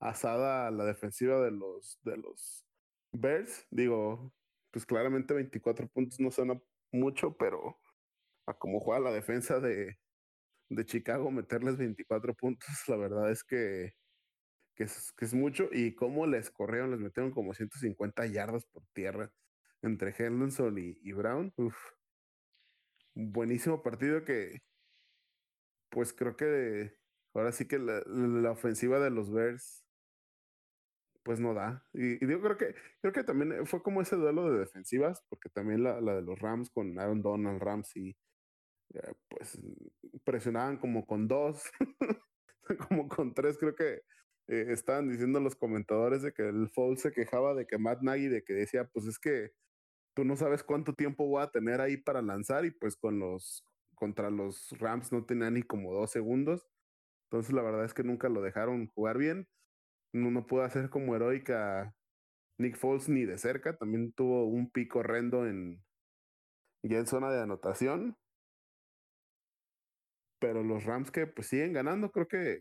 asada 0.01 0.66
a 0.66 0.70
la 0.70 0.85
defensiva 0.85 1.40
de 1.40 1.51
los, 1.51 1.98
de 2.02 2.16
los 2.16 2.65
Bears. 3.12 3.66
Digo, 3.70 4.32
pues 4.70 4.86
claramente 4.86 5.35
24 5.35 5.89
puntos 5.89 6.19
no 6.20 6.31
suena 6.31 6.60
mucho, 6.93 7.36
pero 7.36 7.78
como 8.55 8.81
juega 8.81 9.01
la 9.01 9.12
defensa 9.12 9.61
de, 9.61 9.99
de 10.70 10.85
Chicago, 10.85 11.31
meterles 11.31 11.77
24 11.77 12.35
puntos, 12.35 12.69
la 12.89 12.97
verdad 12.97 13.31
es 13.31 13.45
que, 13.45 13.95
que, 14.75 14.85
es, 14.85 15.35
mucho. 15.35 15.69
Y 15.73 15.95
cómo 15.95 16.27
les 16.27 16.51
corrieron, 16.51 16.91
les 16.91 17.01
metieron 17.01 17.33
como 17.33 17.55
150 17.55 18.27
yardas 18.27 18.66
por 18.66 18.85
tierra 18.93 19.31
entre 19.83 20.15
Henderson 20.16 20.79
y, 20.79 20.99
y 21.03 21.12
Brown. 21.12 21.53
Uf. 21.57 21.77
Buenísimo 23.15 23.83
partido 23.83 24.25
que, 24.25 24.62
pues 25.91 26.12
creo 26.12 26.37
que 26.37 26.95
ahora 27.35 27.53
sí 27.53 27.66
que 27.66 27.79
la, 27.79 28.03
la 28.07 28.53
ofensiva 28.53 29.01
de 29.01 29.11
los 29.11 29.33
Bears 29.33 29.85
pues 31.29 31.41
no 31.41 31.53
da. 31.53 31.87
Y, 31.93 32.25
y, 32.25 32.27
digo, 32.27 32.41
creo 32.41 32.57
que, 32.57 32.75
creo 33.03 33.12
que 33.12 33.23
también 33.23 33.66
fue 33.66 33.83
como 33.83 34.01
ese 34.01 34.16
duelo 34.16 34.51
de 34.51 34.61
defensivas, 34.61 35.23
porque 35.29 35.51
también 35.51 35.83
la, 35.83 36.01
la 36.01 36.15
de 36.15 36.23
los 36.23 36.39
Rams 36.39 36.70
con 36.70 36.99
Aaron 36.99 37.20
Donald, 37.20 37.61
Ramsey, 37.61 38.16
pues 39.28 39.59
presionaban 40.24 40.78
como 40.78 41.06
con 41.06 41.28
dos, 41.28 41.62
como 42.89 43.09
con 43.09 43.35
tres, 43.35 43.59
creo 43.59 43.74
que 43.74 44.02
eh, 44.48 44.66
estaban 44.69 45.09
diciendo 45.09 45.40
los 45.40 45.56
comentadores 45.56 46.23
de 46.23 46.32
que 46.32 46.48
el 46.48 46.69
Foles 46.70 47.02
se 47.02 47.12
quejaba 47.12 47.55
de 47.55 47.66
que 47.66 47.78
Matt 47.78 48.02
Nagy, 48.02 48.28
de 48.28 48.43
que 48.43 48.55
decía, 48.55 48.85
pues 48.85 49.06
es 49.06 49.19
que 49.19 49.52
tú 50.15 50.24
no 50.24 50.36
sabes 50.36 50.65
cuánto 50.65 50.94
tiempo 50.94 51.27
voy 51.27 51.43
a 51.43 51.51
tener 51.51 51.81
ahí 51.81 51.97
para 51.97 52.23
lanzar, 52.23 52.65
y 52.65 52.70
pues 52.70 52.97
con 52.97 53.19
los, 53.19 53.65
contra 53.94 54.31
los 54.31 54.70
Rams 54.78 55.12
no 55.12 55.24
tenía 55.24 55.51
ni 55.51 55.62
como 55.62 55.93
dos 55.93 56.10
segundos. 56.10 56.66
Entonces 57.31 57.52
la 57.52 57.62
verdad 57.62 57.85
es 57.85 57.94
que 57.94 58.05
nunca 58.05 58.28
lo 58.28 58.40
dejaron 58.43 58.86
jugar 58.89 59.19
bien 59.19 59.48
no, 60.12 60.31
no 60.31 60.47
pudo 60.47 60.62
hacer 60.62 60.90
como 60.90 61.15
heroica 61.15 61.94
Nick 62.59 62.77
Foles 62.77 63.09
ni 63.09 63.24
de 63.24 63.39
cerca. 63.39 63.77
También 63.77 64.12
tuvo 64.12 64.47
un 64.47 64.70
pico 64.70 65.01
horrendo 65.01 65.47
en 65.47 65.82
ya 66.82 66.98
en 66.98 67.06
zona 67.06 67.31
de 67.31 67.43
anotación. 67.43 68.16
Pero 70.40 70.62
los 70.62 70.85
Rams 70.85 71.10
que 71.10 71.27
pues 71.27 71.48
siguen 71.48 71.73
ganando, 71.73 72.10
creo 72.10 72.28
que 72.28 72.60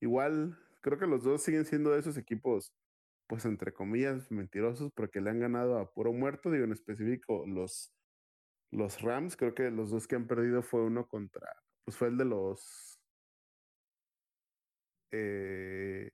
igual, 0.00 0.58
creo 0.82 0.98
que 0.98 1.06
los 1.06 1.24
dos 1.24 1.42
siguen 1.42 1.64
siendo 1.64 1.90
de 1.90 2.00
esos 2.00 2.16
equipos, 2.18 2.72
pues 3.26 3.44
entre 3.44 3.72
comillas, 3.72 4.30
mentirosos, 4.30 4.92
porque 4.94 5.20
le 5.20 5.30
han 5.30 5.40
ganado 5.40 5.78
a 5.78 5.92
puro 5.92 6.12
muerto. 6.12 6.50
Digo, 6.50 6.64
en 6.64 6.72
específico, 6.72 7.44
los, 7.46 7.92
los 8.70 9.00
Rams, 9.02 9.36
creo 9.36 9.54
que 9.54 9.70
los 9.70 9.90
dos 9.90 10.06
que 10.06 10.16
han 10.16 10.26
perdido 10.26 10.62
fue 10.62 10.82
uno 10.82 11.06
contra, 11.08 11.48
pues 11.84 11.96
fue 11.96 12.08
el 12.08 12.18
de 12.18 12.24
los 12.26 12.98
eh, 15.12 16.10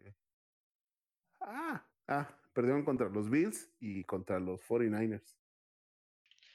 Ah, 1.40 1.86
ah, 2.08 2.28
perdieron 2.52 2.84
contra 2.84 3.08
los 3.08 3.30
Bills 3.30 3.70
y 3.80 4.04
contra 4.04 4.38
los 4.40 4.60
49ers. 4.62 5.36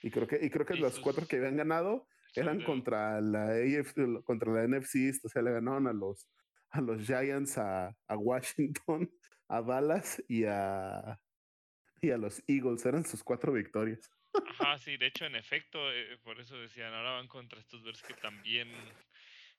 Y 0.02 0.12
creo 0.12 0.28
que, 0.28 0.40
y 0.44 0.50
creo 0.50 0.66
que 0.66 0.76
los 0.76 1.00
cuatro 1.00 1.26
que 1.26 1.38
habían 1.38 1.58
ganado 1.58 2.08
eran 2.42 2.64
contra 2.64 3.22
la 3.22 3.50
AFC, 3.50 4.24
contra 4.24 4.54
la 4.54 4.68
NFC, 4.68 5.14
o 5.24 5.30
sea, 5.30 5.42
le 5.42 5.52
ganaron 5.52 5.88
a 5.88 5.94
los, 5.94 6.28
a 6.70 6.82
los 6.82 7.06
Giants, 7.06 7.58
a, 7.58 7.96
a 8.08 8.18
Washington, 8.18 9.10
a 9.48 9.62
Dallas 9.62 10.24
y 10.28 10.46
a, 10.46 11.20
y 12.02 12.10
a 12.10 12.18
los 12.18 12.44
Eagles. 12.48 12.86
Eran 12.86 13.06
sus 13.06 13.24
cuatro 13.24 13.54
victorias. 13.54 14.10
Ajá, 14.34 14.78
sí, 14.78 14.98
de 14.98 15.08
hecho, 15.08 15.26
en 15.26 15.36
efecto, 15.36 15.92
eh, 15.92 16.18
por 16.24 16.40
eso 16.40 16.58
decían, 16.58 16.94
ahora 16.94 17.12
van 17.12 17.28
contra 17.28 17.60
estos 17.60 17.84
Bears 17.84 18.02
que 18.02 18.16
también 18.16 18.70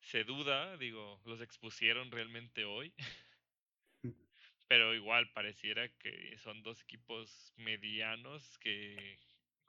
se 0.00 0.24
duda, 0.24 0.76
digo, 0.76 1.20
los 1.24 1.40
expusieron 1.40 2.10
realmente 2.10 2.64
hoy. 2.64 2.94
Pero 4.68 4.94
igual 4.94 5.30
pareciera 5.32 5.88
que 5.88 6.36
son 6.38 6.62
dos 6.62 6.82
equipos 6.82 7.52
medianos 7.56 8.58
que 8.58 9.18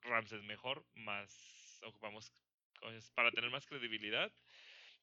Rams 0.01 0.31
es 0.31 0.43
mejor, 0.43 0.85
más 0.95 1.81
ocupamos 1.83 2.33
para 3.13 3.31
tener 3.31 3.49
más 3.49 3.65
credibilidad 3.65 4.31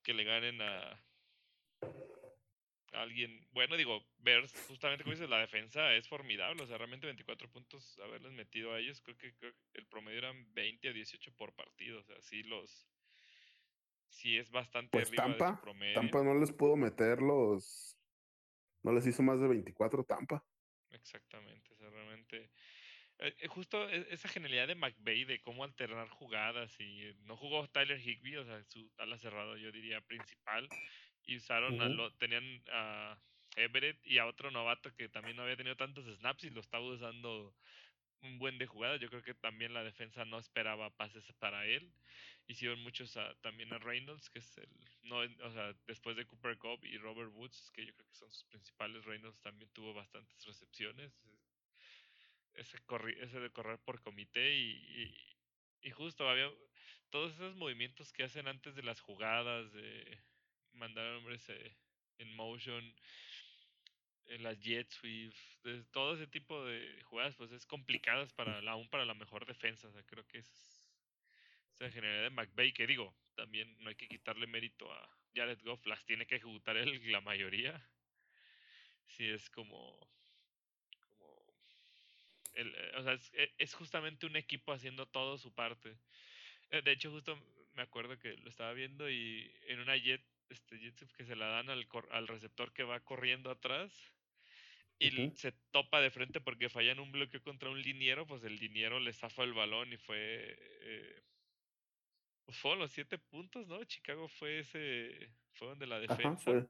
que 0.03 0.15
le 0.15 0.25
ganen 0.25 0.61
a, 0.61 1.03
alguien. 2.93 3.47
Bueno, 3.53 3.77
digo, 3.77 4.05
ver 4.19 4.47
justamente 4.69 5.05
como 5.05 5.15
dices, 5.15 5.31
la 5.31 5.39
defensa 5.39 5.95
es 5.95 6.09
formidable. 6.09 6.63
O 6.63 6.67
sea, 6.67 6.79
realmente 6.79 7.07
24 7.07 7.49
puntos 7.51 7.99
haberles 8.01 8.33
metido 8.33 8.73
a 8.73 8.79
ellos, 8.79 9.01
creo 9.01 9.17
que, 9.17 9.33
el 9.75 9.87
promedio 9.87 10.19
eran 10.19 10.53
20 10.55 10.89
a 10.89 10.93
18 10.93 11.33
por 11.37 11.55
partido. 11.55 12.01
O 12.01 12.03
sea, 12.03 12.21
sí 12.21 12.43
los. 12.43 12.89
Sí 14.09 14.37
es 14.37 14.51
bastante 14.51 14.91
pues 14.91 15.09
arriba 15.09 15.25
Tampa, 15.25 15.51
de 15.51 15.57
su 15.57 15.63
promedio. 15.63 15.95
Tampa 15.95 16.23
no 16.23 16.35
les 16.35 16.53
pudo 16.53 16.77
meter 16.77 17.23
los 17.23 17.97
no 18.83 18.93
les 18.93 19.07
hizo 19.07 19.23
más 19.23 19.41
de 19.41 19.49
24 19.49 20.05
Tampa. 20.05 20.45
Exactamente, 20.91 21.73
o 21.73 21.77
sea, 21.77 21.89
realmente. 21.91 22.37
Eh, 22.37 22.49
eh, 22.49 23.12
justo 23.49 23.89
e, 23.89 24.07
esa 24.11 24.29
genialidad 24.29 24.69
de 24.69 24.75
McVeigh 24.75 25.25
de 25.25 25.41
cómo 25.41 25.65
alternar 25.65 26.09
jugadas 26.09 26.75
y 26.81 27.03
eh, 27.03 27.15
no 27.25 27.37
jugó 27.37 27.67
Tyler 27.69 28.01
Higby, 28.01 28.37
o 28.37 28.45
sea, 28.45 28.63
su 28.65 28.91
ala 28.99 29.19
cerrado 29.19 29.57
yo 29.57 29.71
diría 29.73 30.01
principal, 30.01 30.69
y 31.25 31.37
usaron 31.37 31.81
a 31.81 31.89
lo, 31.89 32.13
tenían 32.15 32.63
a 32.73 33.17
Everett 33.57 33.99
y 34.07 34.19
a 34.19 34.27
otro 34.27 34.51
novato 34.51 34.95
que 34.95 35.09
también 35.09 35.37
no 35.37 35.43
había 35.43 35.57
tenido 35.57 35.77
tantos 35.77 36.05
snaps 36.19 36.45
y 36.45 36.51
lo 36.51 36.61
estaba 36.61 36.85
usando 36.85 37.55
un 38.23 38.39
buen 38.39 38.59
de 38.59 38.67
jugadas. 38.67 39.01
Yo 39.01 39.09
creo 39.09 39.23
que 39.23 39.35
también 39.35 39.75
la 39.75 39.85
defensa 39.85 40.25
no 40.25 40.39
esperaba 40.39 40.91
pases 40.91 41.25
para 41.39 41.67
él. 41.67 41.93
Hicieron 42.47 42.81
muchos 42.81 43.17
también 43.41 43.73
a 43.73 43.79
Reynolds, 43.79 44.31
que 44.31 44.41
es 44.41 44.59
el. 44.59 44.69
No, 45.03 45.19
o 45.19 45.53
sea, 45.53 45.75
después 45.87 46.17
de 46.17 46.27
Cooper 46.27 46.59
Cobb 46.59 46.85
y 46.85 46.97
Robert 46.99 47.31
Woods, 47.35 47.71
que 47.73 47.87
yo 47.87 47.95
creo 47.95 48.09
que 48.09 48.15
son 48.15 48.33
sus 48.33 48.45
principales. 48.45 49.05
Reynolds 49.05 49.41
también 49.41 49.71
tuvo 49.73 49.95
bastantes 49.95 50.45
recepciones. 50.45 51.13
Ese, 52.55 52.79
ese 53.21 53.41
de 53.41 53.51
correr 53.51 53.79
por 53.79 54.03
comité 54.03 54.55
y, 54.55 55.15
y, 55.83 55.91
justo 55.91 56.29
había 56.29 56.51
todos 57.11 57.33
esos 57.35 57.57
movimientos 57.57 58.13
que 58.13 58.25
hacen 58.25 58.47
antes 58.47 58.75
de 58.75 58.83
las 58.83 59.01
jugadas, 59.01 59.73
de 59.73 60.19
mandar 60.73 61.07
hombres 61.15 61.49
eh, 61.49 61.77
en 62.19 62.35
motion 62.35 62.95
las 64.39 64.59
jet 64.61 64.91
sweep, 64.91 65.35
todo 65.91 66.15
ese 66.15 66.27
tipo 66.27 66.65
de 66.65 67.03
jugadas, 67.05 67.37
pues 67.37 67.53
es 67.53 67.67
complicadas 67.67 68.33
para 68.33 68.59
aún 68.71 68.89
para 68.89 69.05
la 69.05 69.15
mejor 69.15 69.47
defensa. 69.47 69.89
O 69.89 69.93
sea, 69.93 70.03
creo 70.05 70.27
que 70.27 70.39
es 70.39 70.87
esa 71.75 71.91
generalidad 71.91 72.25
de 72.25 72.31
McVeigh, 72.31 72.73
que 72.73 72.87
digo, 72.87 73.15
también 73.35 73.77
no 73.81 73.89
hay 73.89 73.95
que 73.97 74.09
quitarle 74.09 74.47
mérito 74.47 74.93
a 74.93 75.19
Jared 75.35 75.61
Goff, 75.63 75.85
las 75.87 76.05
tiene 76.05 76.27
que 76.27 76.37
ejecutar 76.37 76.77
él 76.77 77.11
la 77.11 77.21
mayoría. 77.21 77.87
Sí, 79.07 79.29
es 79.29 79.51
como 79.51 79.99
el, 82.55 82.75
eh, 82.75 82.93
o 82.97 83.03
sea, 83.03 83.15
es, 83.15 83.31
e, 83.35 83.55
es, 83.59 83.75
justamente 83.75 84.27
un 84.27 84.37
equipo 84.37 84.73
haciendo 84.73 85.07
todo 85.07 85.39
su 85.39 85.55
parte. 85.55 85.99
Eh, 86.71 86.83
de 86.83 86.93
hecho, 86.93 87.11
justo 87.11 87.39
me 87.75 87.83
acuerdo 87.83 88.19
que 88.19 88.37
lo 88.39 88.49
estaba 88.51 88.73
viendo 88.73 89.11
y 89.11 89.53
en 89.69 89.81
una 89.81 89.97
jet 89.97 90.23
este 90.51 90.79
que 91.17 91.25
se 91.25 91.37
la 91.37 91.47
dan 91.47 91.71
al, 91.71 91.89
al 92.11 92.29
receptor 92.29 92.73
que 92.75 92.85
va 92.85 93.01
corriendo 93.01 93.51
atrás 93.51 94.13
y 94.99 95.31
se 95.35 95.53
topa 95.73 96.01
de 96.01 96.11
frente 96.11 96.41
porque 96.41 96.69
fallan 96.69 97.01
un 97.01 97.11
bloqueo 97.13 97.43
contra 97.43 97.71
un 97.71 97.83
liniero, 97.83 98.27
pues 98.27 98.45
el 98.45 98.57
liniero 98.57 99.01
le 99.01 99.13
zafa 99.13 99.43
el 99.45 99.53
balón 99.55 99.93
y 99.93 99.97
fue 99.97 100.57
eh, 100.83 101.23
Pues 102.45 102.59
fueron 102.59 102.81
los 102.81 102.93
siete 102.93 103.19
puntos, 103.19 103.67
¿no? 103.67 103.83
Chicago 103.85 104.29
fue 104.29 104.61
ese. 104.61 105.31
Fue 105.55 105.69
donde 105.69 105.87
la 105.87 105.99
Ajá, 106.07 106.37
defensa. 106.37 106.37
fue. 106.37 106.69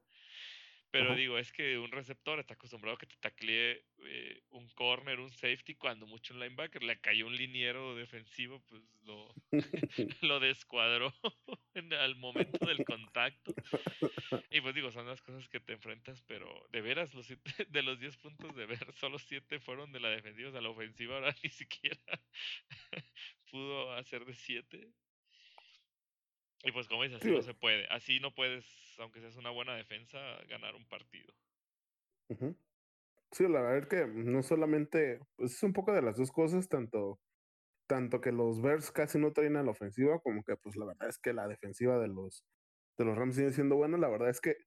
Pero 0.93 1.07
Ajá. 1.07 1.15
digo, 1.15 1.39
es 1.39 1.51
que 1.51 1.79
un 1.79 1.89
receptor 1.91 2.39
está 2.39 2.53
acostumbrado 2.53 2.97
a 2.97 2.99
que 2.99 3.07
te 3.07 3.15
taclee 3.19 3.83
eh, 4.05 4.43
un 4.51 4.69
corner, 4.69 5.19
un 5.19 5.31
safety, 5.31 5.73
cuando 5.73 6.05
mucho 6.05 6.35
un 6.35 6.39
linebacker. 6.39 6.83
Le 6.83 7.01
cayó 7.01 7.25
un 7.25 7.35
liniero 7.35 7.95
defensivo, 7.95 8.61
pues 8.67 8.83
lo, 9.01 9.33
lo 10.21 10.39
descuadró 10.39 11.11
en, 11.73 11.91
al 11.93 12.15
momento 12.15 12.67
del 12.67 12.83
contacto. 12.83 13.55
Y 14.51 14.61
pues 14.61 14.75
digo, 14.75 14.91
son 14.91 15.07
las 15.07 15.23
cosas 15.23 15.49
que 15.49 15.59
te 15.59 15.73
enfrentas, 15.73 16.21
pero 16.27 16.67
de 16.69 16.81
veras, 16.81 17.15
los 17.15 17.25
siete, 17.25 17.41
de 17.69 17.81
los 17.81 17.99
10 17.99 18.17
puntos 18.17 18.55
de 18.55 18.67
ver, 18.67 18.93
solo 18.93 19.17
7 19.17 19.59
fueron 19.59 19.91
de 19.93 19.99
la 19.99 20.09
defensiva. 20.09 20.49
O 20.49 20.51
sea, 20.51 20.61
la 20.61 20.69
ofensiva 20.69 21.15
ahora 21.15 21.35
ni 21.43 21.49
siquiera 21.49 21.97
pudo 23.49 23.93
hacer 23.93 24.25
de 24.25 24.35
7. 24.35 24.93
Y 26.63 26.71
pues 26.71 26.87
como 26.87 27.03
dices, 27.03 27.21
así 27.21 27.29
Sí, 27.29 27.31
no 27.31 27.41
se 27.41 27.53
puede. 27.53 27.87
Así 27.89 28.19
no 28.19 28.33
puedes, 28.33 28.65
aunque 28.99 29.19
seas 29.19 29.35
una 29.35 29.49
buena 29.49 29.75
defensa, 29.75 30.19
ganar 30.47 30.75
un 30.75 30.87
partido. 30.87 31.33
Sí, 33.31 33.43
la 33.47 33.61
verdad 33.61 33.77
es 33.79 33.87
que 33.87 34.07
no 34.07 34.43
solamente, 34.43 35.19
pues 35.35 35.53
es 35.53 35.63
un 35.63 35.73
poco 35.73 35.91
de 35.93 36.01
las 36.01 36.17
dos 36.17 36.31
cosas, 36.31 36.69
tanto, 36.69 37.19
tanto 37.87 38.21
que 38.21 38.31
los 38.31 38.61
Bears 38.61 38.91
casi 38.91 39.19
no 39.19 39.33
traen 39.33 39.57
a 39.57 39.63
la 39.63 39.71
ofensiva, 39.71 40.19
como 40.21 40.43
que 40.43 40.57
pues 40.57 40.75
la 40.77 40.85
verdad 40.85 41.09
es 41.09 41.19
que 41.19 41.33
la 41.33 41.47
defensiva 41.47 41.99
de 41.99 42.07
los, 42.09 42.45
de 42.97 43.05
los 43.05 43.17
Rams 43.17 43.35
sigue 43.35 43.53
siendo 43.53 43.75
buena. 43.77 43.97
La 43.97 44.09
verdad 44.09 44.29
es 44.29 44.41
que 44.41 44.57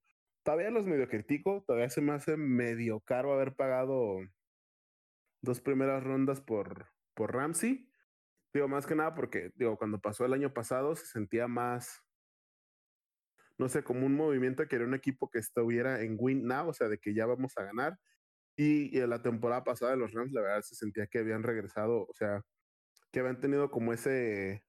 todavía 0.44 0.70
los 0.70 0.86
medio 0.86 1.08
critico, 1.08 1.64
todavía 1.66 1.90
se 1.90 2.02
me 2.02 2.12
hace 2.12 2.36
medio 2.36 3.00
caro 3.00 3.32
haber 3.34 3.56
pagado 3.56 4.18
dos 5.42 5.60
primeras 5.60 6.02
rondas 6.04 6.40
por, 6.40 6.92
por 7.14 7.34
Ramsey. 7.34 7.88
Digo, 8.56 8.68
más 8.68 8.86
que 8.86 8.94
nada 8.94 9.14
porque, 9.14 9.52
digo, 9.56 9.76
cuando 9.76 10.00
pasó 10.00 10.24
el 10.24 10.32
año 10.32 10.50
pasado 10.50 10.96
se 10.96 11.04
sentía 11.04 11.46
más, 11.46 12.02
no 13.58 13.68
sé, 13.68 13.84
como 13.84 14.06
un 14.06 14.14
movimiento 14.14 14.66
que 14.66 14.76
era 14.76 14.86
un 14.86 14.94
equipo 14.94 15.28
que 15.28 15.40
estuviera 15.40 16.00
en 16.00 16.16
win 16.18 16.46
now, 16.46 16.66
o 16.70 16.72
sea, 16.72 16.88
de 16.88 16.96
que 16.96 17.12
ya 17.12 17.26
vamos 17.26 17.52
a 17.58 17.64
ganar. 17.64 17.98
Y, 18.56 18.98
en 18.98 19.10
la 19.10 19.20
temporada 19.20 19.62
pasada 19.62 19.92
de 19.92 19.98
los 19.98 20.14
Rams, 20.14 20.32
la 20.32 20.40
verdad 20.40 20.62
se 20.62 20.74
sentía 20.74 21.06
que 21.06 21.18
habían 21.18 21.42
regresado, 21.42 22.06
o 22.08 22.14
sea, 22.14 22.40
que 23.12 23.20
habían 23.20 23.40
tenido 23.40 23.70
como 23.70 23.92
ese, 23.92 24.64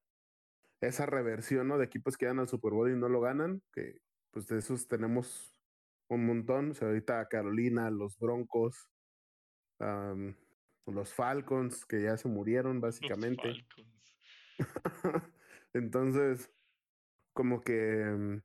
esa 0.82 1.06
reversión, 1.06 1.70
¿no? 1.70 1.78
De 1.78 1.86
equipos 1.86 2.18
que 2.18 2.26
ganan 2.26 2.42
al 2.42 2.50
Super 2.50 2.74
Bowl 2.74 2.92
y 2.92 2.98
no 2.98 3.08
lo 3.08 3.22
ganan, 3.22 3.62
que 3.72 4.02
pues 4.32 4.48
de 4.48 4.58
esos 4.60 4.90
tenemos 4.90 5.56
un 6.10 6.26
montón. 6.26 6.72
O 6.72 6.74
sea, 6.74 6.90
ahorita 6.90 7.26
Carolina, 7.30 7.90
los 7.90 8.20
Broncos, 8.20 8.90
um, 9.80 10.36
los 10.92 11.14
Falcons, 11.14 11.86
que 11.86 12.02
ya 12.02 12.18
se 12.18 12.28
murieron 12.28 12.82
básicamente. 12.82 13.48
Los 13.48 13.68
Falcons. 13.68 14.18
Entonces, 15.74 16.52
como 17.34 17.62
que... 17.62 18.42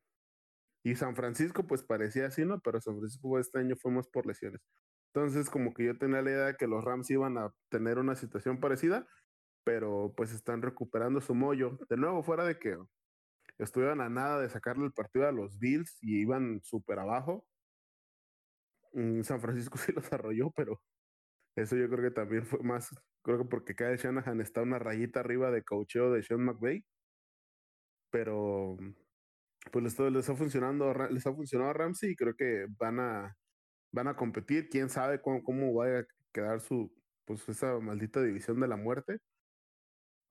Y 0.85 0.97
San 0.97 1.15
Francisco, 1.15 1.67
pues 1.67 1.83
parecía 1.83 2.27
así, 2.27 2.45
¿no? 2.45 2.61
Pero 2.61 2.81
San 2.81 2.99
Francisco 2.99 3.39
este 3.39 3.61
año 3.61 3.77
fuimos 3.77 4.09
por 4.09 4.27
lesiones. 4.27 4.61
Entonces, 5.15 5.49
como 5.51 5.75
que 5.75 5.85
yo 5.85 5.99
tenía 5.99 6.23
la 6.23 6.31
idea 6.31 6.47
de 6.47 6.57
que 6.57 6.67
los 6.67 6.83
Rams 6.85 7.11
iban 7.11 7.39
a 7.39 7.55
tener 7.69 7.99
una 7.99 8.17
situación 8.17 8.61
parecida, 8.61 9.07
pero 9.65 10.13
pues 10.17 10.33
están 10.33 10.63
recuperando 10.63 11.21
su 11.21 11.35
mollo. 11.35 11.79
De 11.89 11.97
nuevo, 11.97 12.23
fuera 12.23 12.45
de 12.45 12.59
que 12.59 12.77
estuvieron 13.59 14.01
a 14.01 14.09
nada 14.09 14.41
de 14.41 14.49
sacarle 14.49 14.87
el 14.87 14.93
partido 14.93 15.29
a 15.29 15.33
los 15.33 15.59
Bills 15.59 15.99
y 16.03 16.21
iban 16.21 16.61
súper 16.65 16.99
abajo. 16.99 17.47
San 19.23 19.41
Francisco 19.41 19.79
sí 19.79 19.93
los 19.93 20.13
arrolló, 20.13 20.51
pero 20.51 20.81
eso 21.57 21.77
yo 21.77 21.89
creo 21.89 22.03
que 22.03 22.11
también 22.15 22.45
fue 22.47 22.61
más, 22.63 22.91
creo 23.23 23.39
que 23.39 23.45
porque 23.47 23.75
Kyle 23.77 23.97
Shanahan 23.97 24.41
está 24.41 24.63
una 24.63 24.79
rayita 24.79 25.21
arriba 25.21 25.51
de 25.51 25.63
coacheo 25.65 26.13
de 26.13 26.23
Sean 26.23 26.45
McVay. 26.45 26.85
Pero 28.11 28.77
pues 29.73 29.85
les, 29.85 29.99
les 30.13 30.29
ha 30.29 30.37
funcionando, 30.37 30.93
les 31.11 31.27
ha 31.27 31.35
funcionado 31.35 31.71
a 31.71 31.75
Ramsey 31.75 32.11
y 32.13 32.17
creo 32.17 32.35
que 32.37 32.67
van 32.79 33.01
a 33.01 33.37
van 33.93 34.09
a 34.09 34.17
competir. 34.17 34.69
Quién 34.71 34.91
sabe 34.91 35.21
cómo, 35.23 35.43
cómo 35.45 35.75
va 35.75 36.01
a 36.01 36.07
quedar 36.33 36.61
su 36.61 36.93
pues 37.27 37.49
esa 37.49 37.79
maldita 37.81 38.23
división 38.23 38.61
de 38.61 38.69
la 38.69 38.77
muerte. 38.77 39.19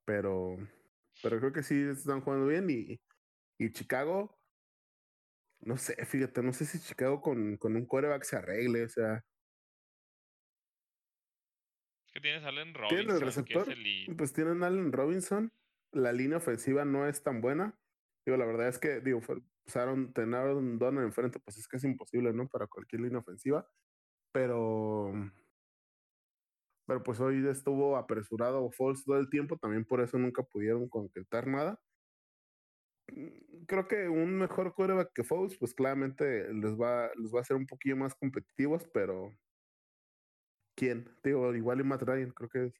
Pero 0.05 0.57
pero 1.23 1.39
creo 1.39 1.53
que 1.53 1.63
sí 1.63 1.75
están 1.81 2.21
jugando 2.21 2.47
bien 2.47 2.69
y, 2.69 2.99
y 3.59 3.71
Chicago 3.73 4.37
no 5.61 5.77
sé, 5.77 5.95
fíjate, 6.05 6.41
no 6.43 6.53
sé 6.53 6.65
si 6.65 6.79
Chicago 6.79 7.21
con, 7.21 7.57
con 7.57 7.75
un 7.75 7.85
quarterback 7.85 8.23
se 8.23 8.37
arregle, 8.37 8.83
o 8.85 8.89
sea. 8.89 9.23
¿Qué 12.11 12.19
tienes 12.19 12.43
Allen 12.43 12.73
Robinson? 12.73 12.97
¿Tienen 12.97 13.15
el 13.15 13.21
receptor? 13.21 13.65
Que 13.65 13.71
es 13.71 14.07
el... 14.07 14.15
Pues 14.15 14.33
tienen 14.33 14.63
Allen 14.63 14.91
Robinson. 14.91 15.53
La 15.93 16.11
línea 16.11 16.37
ofensiva 16.37 16.85
no 16.85 17.07
es 17.07 17.23
tan 17.23 17.41
buena. 17.41 17.77
Digo, 18.25 18.37
la 18.37 18.45
verdad 18.45 18.67
es 18.67 18.79
que, 18.79 18.99
digo, 18.99 19.21
usaron 19.65 20.13
tener 20.13 20.47
un 20.47 20.77
don 20.77 20.97
enfrente, 20.99 21.39
pues 21.39 21.57
es 21.57 21.67
casi 21.67 21.87
imposible, 21.87 22.33
¿no? 22.33 22.47
Para 22.47 22.67
cualquier 22.67 23.01
línea 23.01 23.19
ofensiva. 23.19 23.67
Pero. 24.31 25.13
Pero 26.87 27.03
pues 27.03 27.19
hoy 27.19 27.47
estuvo 27.47 27.95
apresurado 27.95 28.69
Falls 28.71 29.05
todo 29.05 29.17
el 29.17 29.29
tiempo, 29.29 29.57
también 29.57 29.85
por 29.85 30.01
eso 30.01 30.17
nunca 30.17 30.43
pudieron 30.43 30.89
concretar 30.89 31.47
nada. 31.47 31.79
Creo 33.67 33.87
que 33.87 34.09
un 34.09 34.37
mejor 34.37 34.73
quarterback 34.73 35.11
que 35.13 35.23
Foles, 35.23 35.57
pues 35.57 35.73
claramente 35.73 36.53
les 36.53 36.79
va, 36.79 37.09
les 37.15 37.33
va 37.33 37.39
a 37.39 37.41
hacer 37.41 37.55
un 37.55 37.65
poquillo 37.65 37.95
más 37.95 38.15
competitivos, 38.15 38.87
pero 38.93 39.31
¿quién? 40.81 41.07
Digo, 41.23 41.53
igual 41.53 41.79
y 41.79 41.83
Matt 41.83 42.01
Ryan, 42.01 42.31
creo 42.31 42.49
que 42.49 42.65
es. 42.65 42.73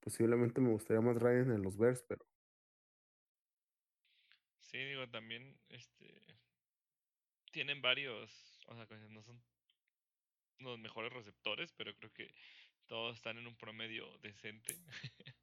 Posiblemente 0.00 0.60
me 0.60 0.68
gustaría 0.68 1.00
más 1.00 1.16
Ryan 1.16 1.52
en 1.52 1.62
los 1.62 1.78
Bears, 1.78 2.04
pero. 2.06 2.26
Sí, 4.60 4.76
digo, 4.76 5.08
también 5.08 5.58
este 5.70 6.22
tienen 7.50 7.80
varios, 7.80 8.60
o 8.66 8.74
sea, 8.74 8.86
no 9.08 9.22
son 9.22 9.42
los 10.58 10.78
mejores 10.78 11.10
receptores, 11.10 11.72
pero 11.72 11.96
creo 11.96 12.12
que 12.12 12.30
todos 12.86 13.16
están 13.16 13.38
en 13.38 13.46
un 13.46 13.56
promedio 13.56 14.06
decente. 14.18 14.76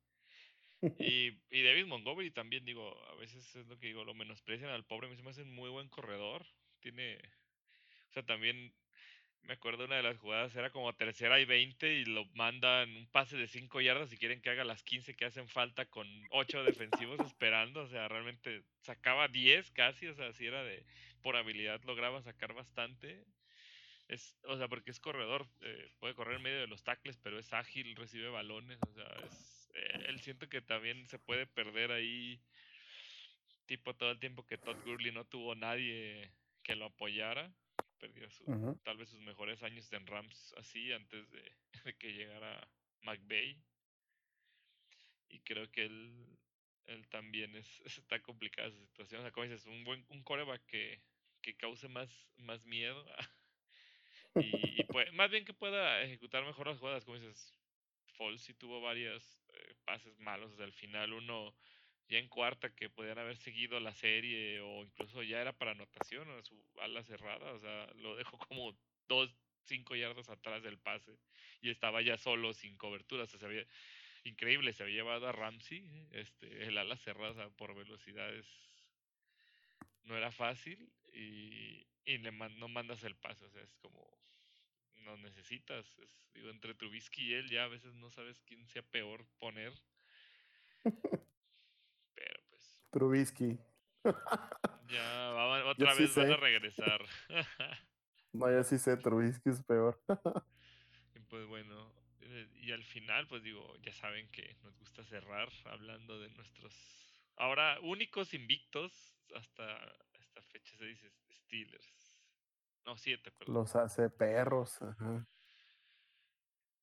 y, 0.99 1.39
y 1.49 1.63
David 1.63 1.87
Montgomery 1.87 2.29
también, 2.29 2.65
digo, 2.65 3.03
a 3.07 3.15
veces 3.15 3.55
es 3.55 3.65
lo 3.65 3.79
que 3.79 3.87
digo, 3.87 4.05
lo 4.05 4.13
menosprecian 4.13 4.69
al 4.69 4.85
pobre, 4.85 5.07
me 5.07 5.29
hace 5.31 5.41
un 5.41 5.55
muy 5.55 5.71
buen 5.71 5.89
corredor. 5.89 6.45
Tiene, 6.81 7.17
o 8.09 8.13
sea, 8.13 8.23
también 8.23 8.75
me 9.47 9.53
acuerdo 9.53 9.85
una 9.85 9.97
de 9.97 10.03
las 10.03 10.17
jugadas, 10.17 10.55
era 10.55 10.71
como 10.71 10.93
tercera 10.93 11.39
y 11.39 11.45
20 11.45 11.93
y 11.93 12.05
lo 12.05 12.25
mandan 12.33 12.95
un 12.95 13.07
pase 13.07 13.37
de 13.37 13.47
5 13.47 13.81
yardas 13.81 14.11
y 14.11 14.17
quieren 14.17 14.41
que 14.41 14.49
haga 14.49 14.63
las 14.63 14.83
15 14.83 15.15
que 15.15 15.25
hacen 15.25 15.47
falta 15.47 15.85
con 15.85 16.07
8 16.31 16.63
defensivos 16.63 17.19
esperando, 17.25 17.83
o 17.83 17.87
sea, 17.87 18.07
realmente 18.07 18.63
sacaba 18.81 19.27
10 19.27 19.71
casi, 19.71 20.07
o 20.07 20.15
sea, 20.15 20.33
si 20.33 20.47
era 20.47 20.63
de, 20.63 20.83
por 21.21 21.35
habilidad 21.35 21.81
lograba 21.83 22.21
sacar 22.21 22.53
bastante. 22.53 23.23
Es, 24.07 24.37
o 24.43 24.55
sea, 24.57 24.67
porque 24.67 24.91
es 24.91 24.99
corredor, 24.99 25.47
eh, 25.61 25.89
puede 25.99 26.13
correr 26.13 26.37
en 26.37 26.43
medio 26.43 26.59
de 26.59 26.67
los 26.67 26.83
tackles, 26.83 27.17
pero 27.17 27.39
es 27.39 27.51
ágil, 27.53 27.95
recibe 27.95 28.29
balones, 28.29 28.79
o 28.87 28.93
sea, 28.93 29.07
es, 29.25 29.71
eh, 29.73 30.05
él 30.07 30.19
siento 30.19 30.47
que 30.47 30.61
también 30.61 31.07
se 31.07 31.17
puede 31.17 31.47
perder 31.47 31.91
ahí, 31.91 32.39
tipo 33.65 33.95
todo 33.95 34.11
el 34.11 34.19
tiempo 34.19 34.45
que 34.45 34.59
Todd 34.59 34.77
Gurley 34.85 35.11
no 35.11 35.25
tuvo 35.25 35.55
nadie 35.55 36.31
que 36.61 36.75
lo 36.75 36.85
apoyara, 36.85 37.51
perdió 38.07 38.29
su, 38.29 38.43
uh 38.43 38.53
-huh. 38.55 38.83
tal 38.83 38.97
vez 38.97 39.09
sus 39.09 39.21
mejores 39.21 39.61
años 39.63 39.91
en 39.91 40.05
Rams 40.05 40.53
así 40.57 40.91
antes 40.91 41.29
de, 41.31 41.51
de 41.85 41.93
que 41.95 42.13
llegara 42.13 42.67
McVay. 43.01 43.57
Y 45.29 45.39
creo 45.39 45.69
que 45.71 45.85
él, 45.85 46.37
él 46.85 47.07
también 47.09 47.55
es, 47.55 47.81
está 47.85 48.21
complicada 48.21 48.69
su 48.71 48.79
situación. 48.85 49.21
O 49.21 49.23
sea, 49.23 49.31
como 49.31 49.45
dices, 49.45 49.65
un 49.65 49.83
buen 49.83 50.05
un 50.09 50.23
coreback 50.23 50.65
que, 50.65 51.01
que 51.41 51.55
cause 51.55 51.87
más, 51.87 52.09
más 52.37 52.63
miedo. 52.65 53.05
y, 54.35 54.81
y 54.81 54.85
más 55.13 55.31
bien 55.31 55.45
que 55.45 55.53
pueda 55.53 56.01
ejecutar 56.03 56.45
mejor 56.45 56.67
las 56.67 56.77
jugadas, 56.77 57.05
como 57.05 57.17
dices, 57.17 57.53
Foles 58.13 58.41
sí 58.41 58.53
tuvo 58.53 58.81
varios 58.81 59.41
eh, 59.53 59.75
pases 59.83 60.17
malos. 60.19 60.53
O 60.53 60.55
sea, 60.55 60.65
al 60.65 60.73
final 60.73 61.13
uno 61.13 61.55
ya 62.07 62.19
en 62.19 62.27
cuarta 62.27 62.73
que 62.75 62.89
podían 62.89 63.17
haber 63.17 63.37
seguido 63.37 63.79
la 63.79 63.93
serie 63.93 64.59
o 64.61 64.83
incluso 64.83 65.23
ya 65.23 65.41
era 65.41 65.53
para 65.53 65.71
anotación 65.71 66.29
o 66.29 66.43
su 66.43 66.55
ala 66.81 67.03
cerrada, 67.03 67.53
o 67.53 67.59
sea, 67.59 67.87
lo 67.95 68.15
dejó 68.15 68.37
como 68.37 68.77
dos, 69.07 69.35
cinco 69.63 69.95
yardas 69.95 70.29
atrás 70.29 70.61
del 70.63 70.77
pase 70.77 71.17
y 71.61 71.69
estaba 71.69 72.01
ya 72.01 72.17
solo 72.17 72.53
sin 72.53 72.77
cobertura, 72.77 73.23
o 73.23 73.27
sea, 73.27 73.39
se 73.39 73.45
había, 73.45 73.65
increíble, 74.23 74.73
se 74.73 74.83
había 74.83 74.97
llevado 74.97 75.27
a 75.27 75.31
Ramsey, 75.31 75.87
este, 76.11 76.65
el 76.65 76.77
ala 76.77 76.97
cerrada 76.97 77.49
por 77.51 77.75
velocidades 77.75 78.45
no 80.03 80.15
era 80.15 80.31
fácil 80.31 80.91
y, 81.13 81.85
y 82.05 82.17
le 82.17 82.31
no 82.31 82.67
mandas 82.67 83.03
el 83.03 83.15
pase, 83.15 83.45
o 83.45 83.49
sea, 83.49 83.61
es 83.61 83.73
como 83.75 84.05
no 85.05 85.17
necesitas, 85.17 85.85
es, 85.99 86.09
digo, 86.33 86.49
entre 86.49 86.73
Trubisky 86.73 87.29
y 87.29 87.33
él 87.33 87.49
ya 87.49 87.65
a 87.65 87.67
veces 87.67 87.93
no 87.93 88.09
sabes 88.09 88.41
quién 88.41 88.65
sea 88.67 88.81
peor 88.81 89.25
poner. 89.37 89.73
Trubisky. 92.95 93.59
ya, 94.87 95.31
va, 95.33 95.65
otra 95.71 95.91
Yo 95.91 95.97
vez 95.99 96.13
sí 96.13 96.19
van 96.21 96.31
a 96.31 96.37
regresar. 96.37 97.01
Vaya, 98.31 98.63
sí 98.63 98.77
sé, 98.77 98.95
Trubisky 98.95 99.49
es 99.49 99.61
peor. 99.63 100.01
y 101.13 101.19
pues 101.19 101.45
bueno, 101.47 101.93
y 102.53 102.71
al 102.71 102.85
final, 102.85 103.27
pues 103.27 103.43
digo, 103.43 103.75
ya 103.81 103.91
saben 103.93 104.31
que 104.31 104.55
nos 104.63 104.77
gusta 104.79 105.03
cerrar 105.03 105.49
hablando 105.65 106.19
de 106.21 106.29
nuestros 106.29 106.73
Ahora, 107.35 107.79
únicos 107.81 108.33
invictos 108.33 109.19
hasta 109.35 109.77
esta 110.13 110.41
fecha 110.43 110.77
se 110.77 110.85
dice 110.85 111.11
Steelers. 111.29 112.21
No, 112.85 112.95
siete, 112.97 113.29
perdón. 113.31 113.55
Los 113.55 113.75
hace 113.75 114.09
perros. 114.09 114.81
Ajá. 114.81 115.27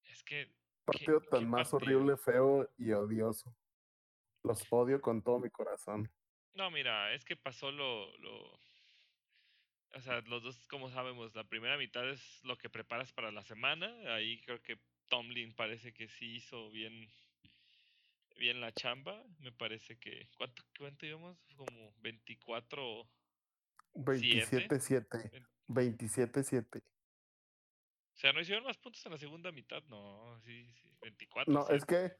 Es 0.05 0.23
que. 0.25 0.55
Partido 0.85 1.21
¿qué- 1.23 1.29
tan 1.29 1.41
qué 1.41 1.47
más 1.47 1.71
partido? 1.71 1.97
horrible, 2.01 2.17
feo 2.19 2.69
y 2.77 2.93
odioso. 2.93 3.57
Los 4.43 4.65
odio 4.71 5.01
con 5.01 5.23
todo 5.23 5.39
mi 5.39 5.51
corazón. 5.51 6.11
No, 6.55 6.71
mira, 6.71 7.13
es 7.15 7.25
que 7.25 7.37
pasó 7.37 7.71
lo, 7.71 8.17
lo. 8.19 8.61
O 9.95 10.01
sea, 10.01 10.21
los 10.23 10.43
dos, 10.43 10.67
como 10.69 10.91
sabemos, 10.91 11.35
la 11.35 11.45
primera 11.45 11.77
mitad 11.77 12.09
es 12.09 12.41
lo 12.45 12.57
que 12.57 12.71
preparas 12.71 13.13
para 13.13 13.31
la 13.31 13.45
semana. 13.45 13.87
Ahí 14.15 14.41
creo 14.43 14.61
que 14.63 14.79
Tomlin 15.09 15.55
parece 15.55 15.93
que 15.93 16.09
sí 16.09 16.37
hizo 16.37 16.71
bien. 16.71 17.09
Bien 18.39 18.61
la 18.61 18.73
chamba. 18.73 19.23
Me 19.39 19.53
parece 19.53 19.99
que. 19.99 20.29
¿Cuánto, 20.37 20.63
cuánto 20.79 21.07
íbamos? 21.07 21.39
Como 21.57 21.93
24. 22.01 23.09
27-7. 23.95 25.31
Ven- 25.31 25.47
27-7. 25.69 26.83
O 28.15 28.17
sea, 28.17 28.33
no 28.33 28.41
hicieron 28.41 28.65
más 28.65 28.79
puntos 28.79 29.05
en 29.07 29.13
la 29.13 29.19
segunda 29.19 29.53
mitad. 29.53 29.83
No, 29.85 30.39
sí, 30.45 30.67
sí. 30.75 30.91
24. 31.01 31.53
No, 31.53 31.69
es 31.69 31.85
que 31.85 32.13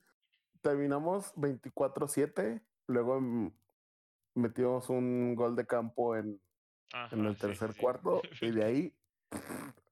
terminamos 0.63 1.35
24-7. 1.35 2.63
Luego 2.87 3.21
mm, 3.21 3.53
metimos 4.35 4.89
un 4.89 5.35
gol 5.35 5.57
de 5.57 5.67
campo 5.67 6.17
en, 6.17 6.41
en 7.11 7.27
el 7.27 7.37
tercer 7.37 7.75
cuarto. 7.77 8.23
Y 8.41 8.51
de 8.51 8.65
ahí, 8.65 8.95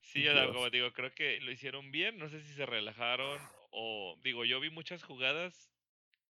Sí, 0.00 0.26
o 0.26 0.32
sea, 0.32 0.48
como 0.48 0.68
digo, 0.70 0.92
creo 0.92 1.14
que 1.14 1.40
lo 1.40 1.52
hicieron 1.52 1.92
bien. 1.92 2.18
No 2.18 2.28
sé 2.28 2.40
si 2.40 2.52
se 2.54 2.66
relajaron 2.66 3.38
o, 3.70 4.18
digo, 4.24 4.44
yo 4.44 4.58
vi 4.58 4.68
muchas 4.68 5.04
jugadas 5.04 5.70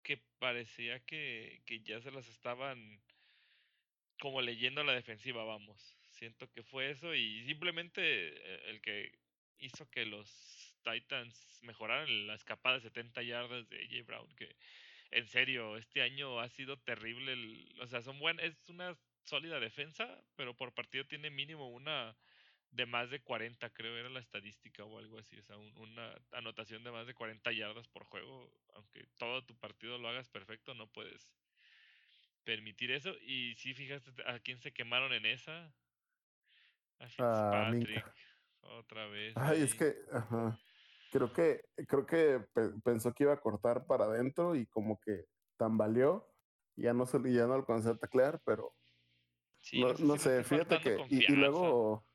que 0.03 0.21
parecía 0.39 0.99
que, 1.05 1.61
que 1.65 1.79
ya 1.81 2.01
se 2.01 2.11
las 2.11 2.27
estaban 2.27 3.01
como 4.19 4.41
leyendo 4.41 4.83
la 4.83 4.91
defensiva, 4.91 5.45
vamos. 5.45 5.97
Siento 6.09 6.51
que 6.51 6.63
fue 6.63 6.91
eso 6.91 7.15
y 7.15 7.45
simplemente 7.45 8.01
eh, 8.03 8.63
el 8.67 8.81
que 8.81 9.17
hizo 9.59 9.89
que 9.89 10.05
los 10.05 10.70
Titans 10.83 11.59
mejoraran 11.63 12.27
la 12.27 12.35
escapada 12.35 12.75
de 12.75 12.81
70 12.81 13.21
yardas 13.23 13.67
de 13.69 13.77
AJ 13.83 14.05
Brown, 14.05 14.27
que 14.35 14.55
en 15.11 15.27
serio, 15.27 15.77
este 15.77 16.01
año 16.01 16.39
ha 16.39 16.49
sido 16.49 16.77
terrible. 16.77 17.33
el- 17.33 17.75
o 17.81 17.87
sea, 17.87 18.01
son 18.01 18.17
buen, 18.19 18.39
es 18.39 18.69
una 18.69 18.95
sólida 19.23 19.59
defensa, 19.59 20.07
pero 20.35 20.55
por 20.55 20.73
partido 20.73 21.05
tiene 21.05 21.29
mínimo 21.29 21.69
una 21.69 22.15
de 22.71 22.85
más 22.85 23.09
de 23.09 23.19
40, 23.21 23.69
creo 23.71 23.97
era 23.97 24.09
la 24.09 24.21
estadística 24.21 24.83
o 24.85 24.97
algo 24.99 25.19
así. 25.19 25.37
O 25.37 25.43
sea, 25.43 25.57
un- 25.57 25.75
una 25.77 26.15
anotación 26.31 26.83
de 26.85 26.91
más 26.91 27.05
de 27.05 27.13
40 27.13 27.51
yardas 27.51 27.87
por 27.89 28.05
juego. 28.05 28.49
Aunque 28.75 29.05
todo 29.17 29.43
tu 29.43 29.55
partido 29.57 29.97
lo 29.97 30.07
hagas 30.07 30.29
perfecto, 30.29 30.73
no 30.73 30.87
puedes 30.87 31.29
permitir 32.45 32.91
eso. 32.91 33.13
Y 33.21 33.55
si 33.55 33.73
fijaste 33.73 34.11
a 34.25 34.39
quién 34.39 34.57
se 34.59 34.71
quemaron 34.71 35.11
en 35.13 35.25
esa. 35.25 35.65
A 36.99 37.05
Ah. 37.05 37.07
Fitzpatrick. 37.09 38.05
Otra 38.61 39.07
vez. 39.07 39.35
ay, 39.35 39.63
es 39.63 39.73
que, 39.75 39.93
ajá. 40.13 40.57
Creo 41.11 41.33
que, 41.33 41.65
creo 41.87 42.05
que 42.05 42.39
pe- 42.53 42.71
pensó 42.83 43.13
que 43.13 43.23
iba 43.25 43.33
a 43.33 43.39
cortar 43.41 43.85
para 43.85 44.05
adentro 44.05 44.55
y 44.55 44.65
como 44.65 44.99
que 44.99 45.25
tambaleó. 45.57 46.27
Ya 46.77 46.93
no, 46.93 47.05
se, 47.05 47.19
ya 47.31 47.45
no 47.47 47.53
alcancé 47.53 47.89
a 47.89 47.97
taclear, 47.97 48.41
pero 48.45 48.73
Sí, 49.59 49.79
no, 49.79 49.93
no 49.93 50.17
sé, 50.17 50.43
si 50.43 50.49
fíjate 50.49 50.79
que. 50.79 51.05
Y, 51.09 51.27
luego. 51.35 52.07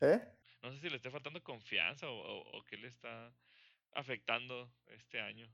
¿Eh? 0.00 0.20
No 0.62 0.72
sé 0.72 0.80
si 0.80 0.90
le 0.90 0.96
esté 0.96 1.10
faltando 1.10 1.42
confianza 1.42 2.08
o, 2.08 2.18
o, 2.18 2.58
o 2.58 2.64
qué 2.64 2.76
le 2.76 2.88
está 2.88 3.32
afectando 3.92 4.70
este 4.88 5.20
año. 5.20 5.48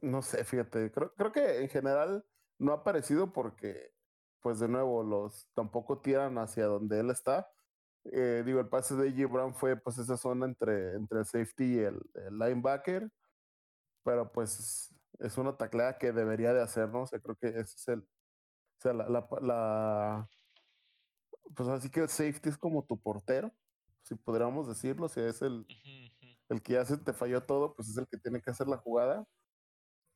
No 0.00 0.22
sé, 0.22 0.44
fíjate, 0.44 0.92
creo, 0.92 1.12
creo 1.14 1.32
que 1.32 1.62
en 1.62 1.68
general 1.68 2.24
no 2.58 2.72
ha 2.72 2.76
aparecido 2.76 3.32
porque, 3.32 3.92
pues 4.40 4.60
de 4.60 4.68
nuevo, 4.68 5.02
los 5.02 5.48
tampoco 5.54 6.00
tiran 6.00 6.38
hacia 6.38 6.66
donde 6.66 7.00
él 7.00 7.10
está. 7.10 7.50
Eh, 8.04 8.42
digo, 8.46 8.60
el 8.60 8.68
pase 8.68 8.94
de 8.96 9.12
G. 9.14 9.30
Brown 9.30 9.54
fue 9.54 9.76
pues 9.76 9.98
esa 9.98 10.16
zona 10.16 10.46
entre, 10.46 10.94
entre 10.96 11.20
el 11.20 11.26
safety 11.26 11.64
y 11.76 11.78
el, 11.80 12.00
el 12.14 12.38
linebacker, 12.38 13.10
pero 14.04 14.32
pues 14.32 14.94
es 15.20 15.38
una 15.38 15.56
tacleada 15.56 15.98
que 15.98 16.12
debería 16.12 16.52
de 16.54 16.62
hacer, 16.62 16.88
¿no? 16.90 17.02
O 17.02 17.06
sea, 17.06 17.20
creo 17.20 17.36
que 17.36 17.48
ese 17.48 17.62
es 17.62 17.88
el, 17.88 18.00
o 18.00 18.06
sea, 18.82 18.92
la, 18.94 19.08
la, 19.08 19.28
la- 19.42 20.28
pues 21.54 21.68
así 21.68 21.90
que 21.90 22.00
el 22.00 22.08
safety 22.08 22.48
es 22.50 22.58
como 22.58 22.84
tu 22.84 23.00
portero, 23.00 23.52
si 24.02 24.14
podríamos 24.14 24.68
decirlo, 24.68 25.08
si 25.08 25.20
es 25.20 25.42
el, 25.42 25.66
el 26.48 26.62
que 26.62 26.74
ya 26.74 26.84
se 26.84 26.98
te 26.98 27.12
falló 27.12 27.42
todo, 27.44 27.74
pues 27.74 27.88
es 27.90 27.96
el 27.98 28.06
que 28.08 28.18
tiene 28.18 28.40
que 28.42 28.50
hacer 28.50 28.68
la 28.68 28.78
jugada. 28.78 29.26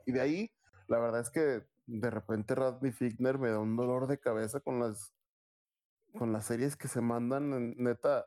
Y 0.06 0.12
de 0.12 0.20
ahí, 0.20 0.50
la 0.88 0.98
verdad 0.98 1.20
es 1.22 1.30
que 1.30 1.66
de 1.86 2.10
repente 2.10 2.54
Radney 2.54 2.92
Fickner 2.92 3.38
me 3.38 3.50
da 3.50 3.58
un 3.60 3.76
dolor 3.76 4.06
de 4.06 4.18
cabeza 4.20 4.60
con 4.60 4.80
las, 4.80 5.14
con 6.16 6.32
las 6.32 6.46
series 6.46 6.76
que 6.76 6.88
se 6.88 7.00
mandan, 7.00 7.74
neta. 7.76 8.26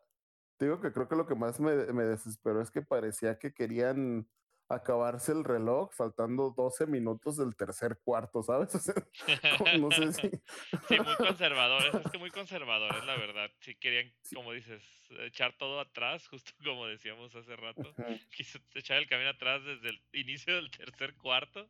Te 0.58 0.66
digo 0.66 0.80
que 0.82 0.92
creo 0.92 1.08
que 1.08 1.16
lo 1.16 1.28
que 1.28 1.36
más 1.36 1.60
me, 1.60 1.76
me 1.94 2.04
desesperó 2.04 2.62
es 2.62 2.72
que 2.72 2.82
parecía 2.82 3.38
que 3.38 3.54
querían 3.54 4.28
acabarse 4.68 5.32
el 5.32 5.44
reloj 5.44 5.92
faltando 5.94 6.54
12 6.56 6.88
minutos 6.88 7.38
del 7.38 7.56
tercer 7.56 8.00
cuarto, 8.04 8.42
¿sabes? 8.42 8.74
O 8.76 8.80
sea, 8.80 9.58
como- 9.58 9.78
no 9.78 9.92
sé 9.92 10.12
si... 10.14 10.30
Sí, 10.88 11.00
muy 11.00 11.16
conservadores, 11.16 11.94
es 11.94 12.12
que 12.12 12.18
muy 12.18 12.32
conservadores, 12.32 13.06
la 13.06 13.16
verdad. 13.16 13.52
Si 13.60 13.76
querían, 13.76 14.12
como 14.34 14.54
dices, 14.54 14.84
echar 15.20 15.56
todo 15.58 15.80
atrás, 15.80 16.28
justo 16.28 16.52
como 16.64 16.88
decíamos 16.88 17.36
hace 17.36 17.56
rato. 17.56 17.94
Quiso 18.36 18.60
echar 18.74 18.98
el 18.98 19.08
camino 19.08 19.30
atrás 19.30 19.64
desde 19.64 19.90
el 19.90 20.02
inicio 20.14 20.56
del 20.56 20.72
tercer 20.72 21.16
cuarto. 21.16 21.70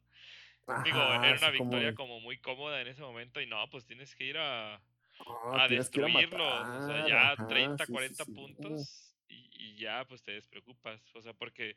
Digo, 0.83 0.99
Ajá, 0.99 1.27
era 1.27 1.37
una 1.37 1.39
como 1.39 1.51
victoria 1.51 1.87
de, 1.89 1.95
como 1.95 2.19
muy 2.21 2.39
cómoda 2.39 2.81
en 2.81 2.87
ese 2.87 3.01
momento 3.01 3.39
y 3.39 3.45
no, 3.45 3.69
pues 3.69 3.85
tienes 3.85 4.15
que 4.15 4.23
ir 4.23 4.37
a, 4.37 4.81
"No, 5.19 5.53
a 5.59 5.67
destruirlos. 5.67 6.67
O 6.67 6.87
sea, 6.87 7.07
ya 7.07 7.31
ajá, 7.31 7.47
30, 7.47 7.85
sí, 7.85 7.87
sí, 7.87 7.93
40 7.93 8.25
sí. 8.25 8.31
puntos 8.33 9.15
y, 9.27 9.49
y 9.51 9.77
ya 9.77 10.05
pues 10.07 10.23
te 10.23 10.31
despreocupas. 10.33 11.01
O 11.15 11.21
sea, 11.21 11.33
porque 11.33 11.75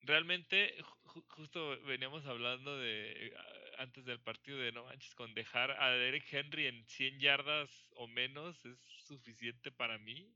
realmente 0.00 0.76
ju- 0.82 1.24
justo 1.28 1.80
veníamos 1.82 2.26
hablando 2.26 2.78
de 2.78 3.32
ah, 3.36 3.82
antes 3.82 4.04
del 4.04 4.20
partido 4.20 4.58
de 4.58 4.72
no 4.72 4.84
manches, 4.84 5.14
con 5.14 5.34
dejar 5.34 5.70
a 5.72 5.90
Derek 5.90 6.32
Henry 6.32 6.66
en 6.66 6.86
100 6.86 7.20
yardas 7.20 7.90
o 7.96 8.06
menos 8.06 8.64
es 8.64 8.78
suficiente 9.06 9.70
para 9.72 9.98
mí. 9.98 10.32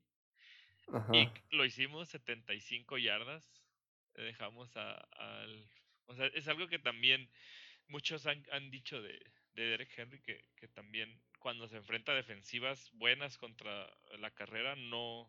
Y 1.12 1.28
lo 1.50 1.64
hicimos 1.64 2.08
75 2.08 2.98
yardas. 2.98 3.62
Le 4.16 4.24
Dejamos 4.24 4.76
a, 4.76 4.94
al... 4.94 5.70
O 6.06 6.14
sea, 6.16 6.26
es 6.26 6.48
algo 6.48 6.66
que 6.66 6.80
también 6.80 7.30
muchos 7.86 8.26
han, 8.26 8.44
han 8.50 8.70
dicho 8.72 9.00
de, 9.00 9.12
de 9.52 9.62
Derek 9.68 9.96
Henry, 9.96 10.20
que, 10.20 10.44
que 10.56 10.66
también 10.66 11.22
cuando 11.40 11.66
se 11.66 11.76
enfrenta 11.76 12.12
a 12.12 12.16
defensivas 12.16 12.90
buenas 12.92 13.36
contra 13.38 13.90
la 14.18 14.30
carrera, 14.30 14.76
no... 14.76 15.28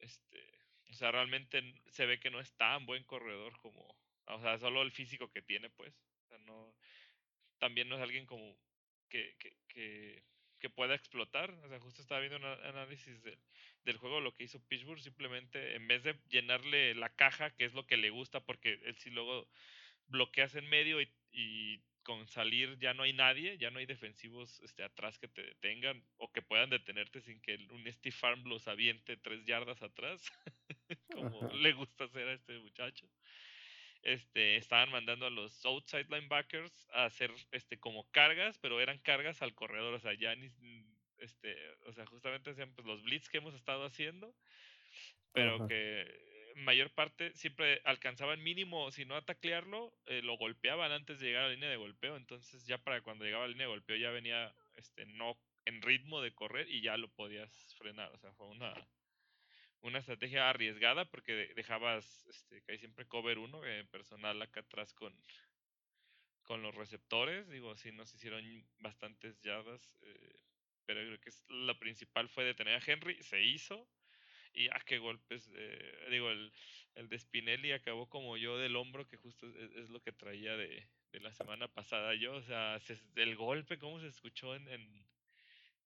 Este, 0.00 0.42
o 0.90 0.94
sea, 0.94 1.12
realmente 1.12 1.62
se 1.90 2.06
ve 2.06 2.18
que 2.18 2.30
no 2.30 2.40
es 2.40 2.52
tan 2.56 2.86
buen 2.86 3.04
corredor 3.04 3.56
como... 3.58 3.96
O 4.26 4.40
sea, 4.40 4.58
solo 4.58 4.82
el 4.82 4.90
físico 4.90 5.30
que 5.30 5.42
tiene, 5.42 5.70
pues. 5.70 5.94
O 6.24 6.26
sea, 6.28 6.38
no, 6.38 6.74
también 7.58 7.88
no 7.88 7.96
es 7.96 8.02
alguien 8.02 8.26
como 8.26 8.58
que, 9.08 9.36
que, 9.38 9.56
que, 9.68 10.22
que 10.58 10.70
pueda 10.70 10.94
explotar. 10.94 11.50
O 11.50 11.68
sea, 11.68 11.80
justo 11.80 12.02
estaba 12.02 12.20
viendo 12.20 12.38
un 12.38 12.44
análisis 12.44 13.22
del, 13.22 13.38
del 13.84 13.96
juego, 13.96 14.20
lo 14.20 14.34
que 14.34 14.44
hizo 14.44 14.62
Pittsburgh, 14.66 15.00
simplemente 15.00 15.76
en 15.76 15.86
vez 15.86 16.02
de 16.02 16.18
llenarle 16.28 16.94
la 16.94 17.08
caja, 17.14 17.54
que 17.54 17.64
es 17.64 17.74
lo 17.74 17.86
que 17.86 17.96
le 17.96 18.10
gusta, 18.10 18.40
porque 18.40 18.80
él 18.84 18.96
sí 18.98 19.10
luego 19.10 19.48
bloqueas 20.06 20.54
en 20.54 20.68
medio 20.68 21.00
y 21.00 21.82
con 22.08 22.26
salir 22.26 22.78
ya 22.78 22.94
no 22.94 23.02
hay 23.02 23.12
nadie, 23.12 23.58
ya 23.58 23.70
no 23.70 23.80
hay 23.80 23.84
defensivos 23.84 24.60
este, 24.62 24.82
atrás 24.82 25.18
que 25.18 25.28
te 25.28 25.42
detengan 25.42 26.02
o 26.16 26.32
que 26.32 26.40
puedan 26.40 26.70
detenerte 26.70 27.20
sin 27.20 27.38
que 27.42 27.56
un 27.70 27.84
Steve 27.92 28.16
Farm 28.16 28.44
los 28.44 28.66
aviente 28.66 29.18
tres 29.18 29.44
yardas 29.44 29.82
atrás, 29.82 30.32
como 31.12 31.44
Ajá. 31.44 31.54
le 31.54 31.72
gusta 31.74 32.04
hacer 32.04 32.26
a 32.28 32.32
este 32.32 32.58
muchacho 32.60 33.06
este, 34.02 34.56
estaban 34.56 34.90
mandando 34.90 35.26
a 35.26 35.30
los 35.30 35.62
outside 35.66 36.06
linebackers 36.08 36.88
a 36.94 37.04
hacer 37.04 37.30
este, 37.50 37.78
como 37.78 38.10
cargas, 38.10 38.56
pero 38.58 38.80
eran 38.80 38.98
cargas 39.00 39.42
al 39.42 39.54
corredor, 39.54 39.92
o 39.92 40.00
sea, 40.00 40.14
ya 40.14 40.34
ni, 40.34 40.48
este, 41.18 41.54
o 41.84 41.92
sea, 41.92 42.06
justamente 42.06 42.50
hacían 42.50 42.72
pues, 42.72 42.86
los 42.86 43.02
blitz 43.02 43.28
que 43.28 43.36
hemos 43.36 43.54
estado 43.54 43.84
haciendo, 43.84 44.34
pero 45.32 45.56
Ajá. 45.56 45.68
que 45.68 46.27
mayor 46.58 46.92
parte 46.94 47.32
siempre 47.36 47.80
alcanzaban 47.84 48.42
mínimo, 48.42 48.90
si 48.92 49.04
no 49.04 49.16
a 49.16 49.24
taclearlo, 49.24 49.96
eh, 50.06 50.22
lo 50.22 50.36
golpeaban 50.38 50.92
antes 50.92 51.20
de 51.20 51.26
llegar 51.26 51.44
a 51.44 51.48
la 51.48 51.54
línea 51.54 51.70
de 51.70 51.76
golpeo, 51.76 52.16
entonces 52.16 52.66
ya 52.66 52.78
para 52.78 53.02
cuando 53.02 53.24
llegaba 53.24 53.44
a 53.44 53.46
la 53.48 53.52
línea 53.52 53.66
de 53.66 53.72
golpeo 53.72 53.96
ya 53.96 54.10
venía 54.10 54.54
este, 54.76 55.06
no 55.06 55.40
en 55.64 55.82
ritmo 55.82 56.20
de 56.22 56.34
correr 56.34 56.68
y 56.70 56.82
ya 56.82 56.96
lo 56.96 57.08
podías 57.14 57.74
frenar, 57.78 58.10
o 58.12 58.18
sea, 58.18 58.32
fue 58.34 58.46
una 58.48 58.74
una 59.80 59.98
estrategia 60.00 60.48
arriesgada 60.50 61.04
porque 61.10 61.32
de- 61.34 61.54
dejabas 61.54 62.26
este, 62.26 62.62
casi 62.62 62.78
siempre 62.80 63.06
cover 63.06 63.38
uno 63.38 63.64
eh, 63.64 63.84
personal 63.84 64.40
acá 64.42 64.60
atrás 64.60 64.92
con, 64.94 65.14
con 66.42 66.62
los 66.62 66.74
receptores. 66.74 67.48
Digo, 67.48 67.76
sí 67.76 67.92
nos 67.92 68.12
hicieron 68.14 68.42
bastantes 68.78 69.40
yardas, 69.40 69.96
eh, 70.02 70.40
pero 70.84 71.00
creo 71.00 71.20
que 71.20 71.30
la 71.48 71.78
principal 71.78 72.28
fue 72.28 72.44
detener 72.44 72.80
a 72.80 72.84
Henry. 72.92 73.22
Se 73.22 73.42
hizo. 73.42 73.88
Y 74.52 74.68
ah, 74.68 74.82
qué 74.86 74.98
golpes. 74.98 75.50
eh, 75.54 76.06
digo, 76.10 76.30
el, 76.30 76.52
el 76.94 77.08
de 77.08 77.18
Spinelli 77.18 77.72
acabó 77.72 78.08
como 78.08 78.36
yo 78.36 78.58
del 78.58 78.76
hombro, 78.76 79.06
que 79.08 79.16
justo 79.16 79.46
es, 79.48 79.72
es 79.76 79.90
lo 79.90 80.00
que 80.00 80.12
traía 80.12 80.56
de, 80.56 80.88
de 81.12 81.20
la 81.20 81.32
semana 81.32 81.68
pasada 81.68 82.14
yo. 82.14 82.34
O 82.36 82.42
sea, 82.42 82.78
se- 82.80 83.00
el 83.16 83.36
golpe, 83.36 83.78
cómo 83.78 84.00
se 84.00 84.08
escuchó 84.08 84.54
en, 84.56 84.68
en, 84.68 85.08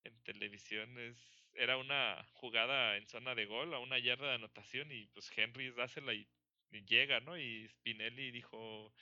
en 0.05 0.23
televisión, 0.23 0.99
es 0.99 1.39
era 1.55 1.77
una 1.77 2.25
jugada 2.35 2.97
en 2.97 3.07
zona 3.09 3.35
de 3.35 3.45
gol, 3.47 3.75
a 3.75 3.79
una 3.79 3.99
yarda 3.99 4.29
de 4.29 4.35
anotación, 4.37 4.91
y 4.93 5.07
pues 5.09 5.31
Henry 5.37 5.71
dásela 5.73 6.15
y, 6.15 6.27
y 6.71 6.85
llega, 6.87 7.21
¿no? 7.21 7.37
Y 7.39 7.69
Spinelli 7.69 8.31
dijo, 8.31 8.95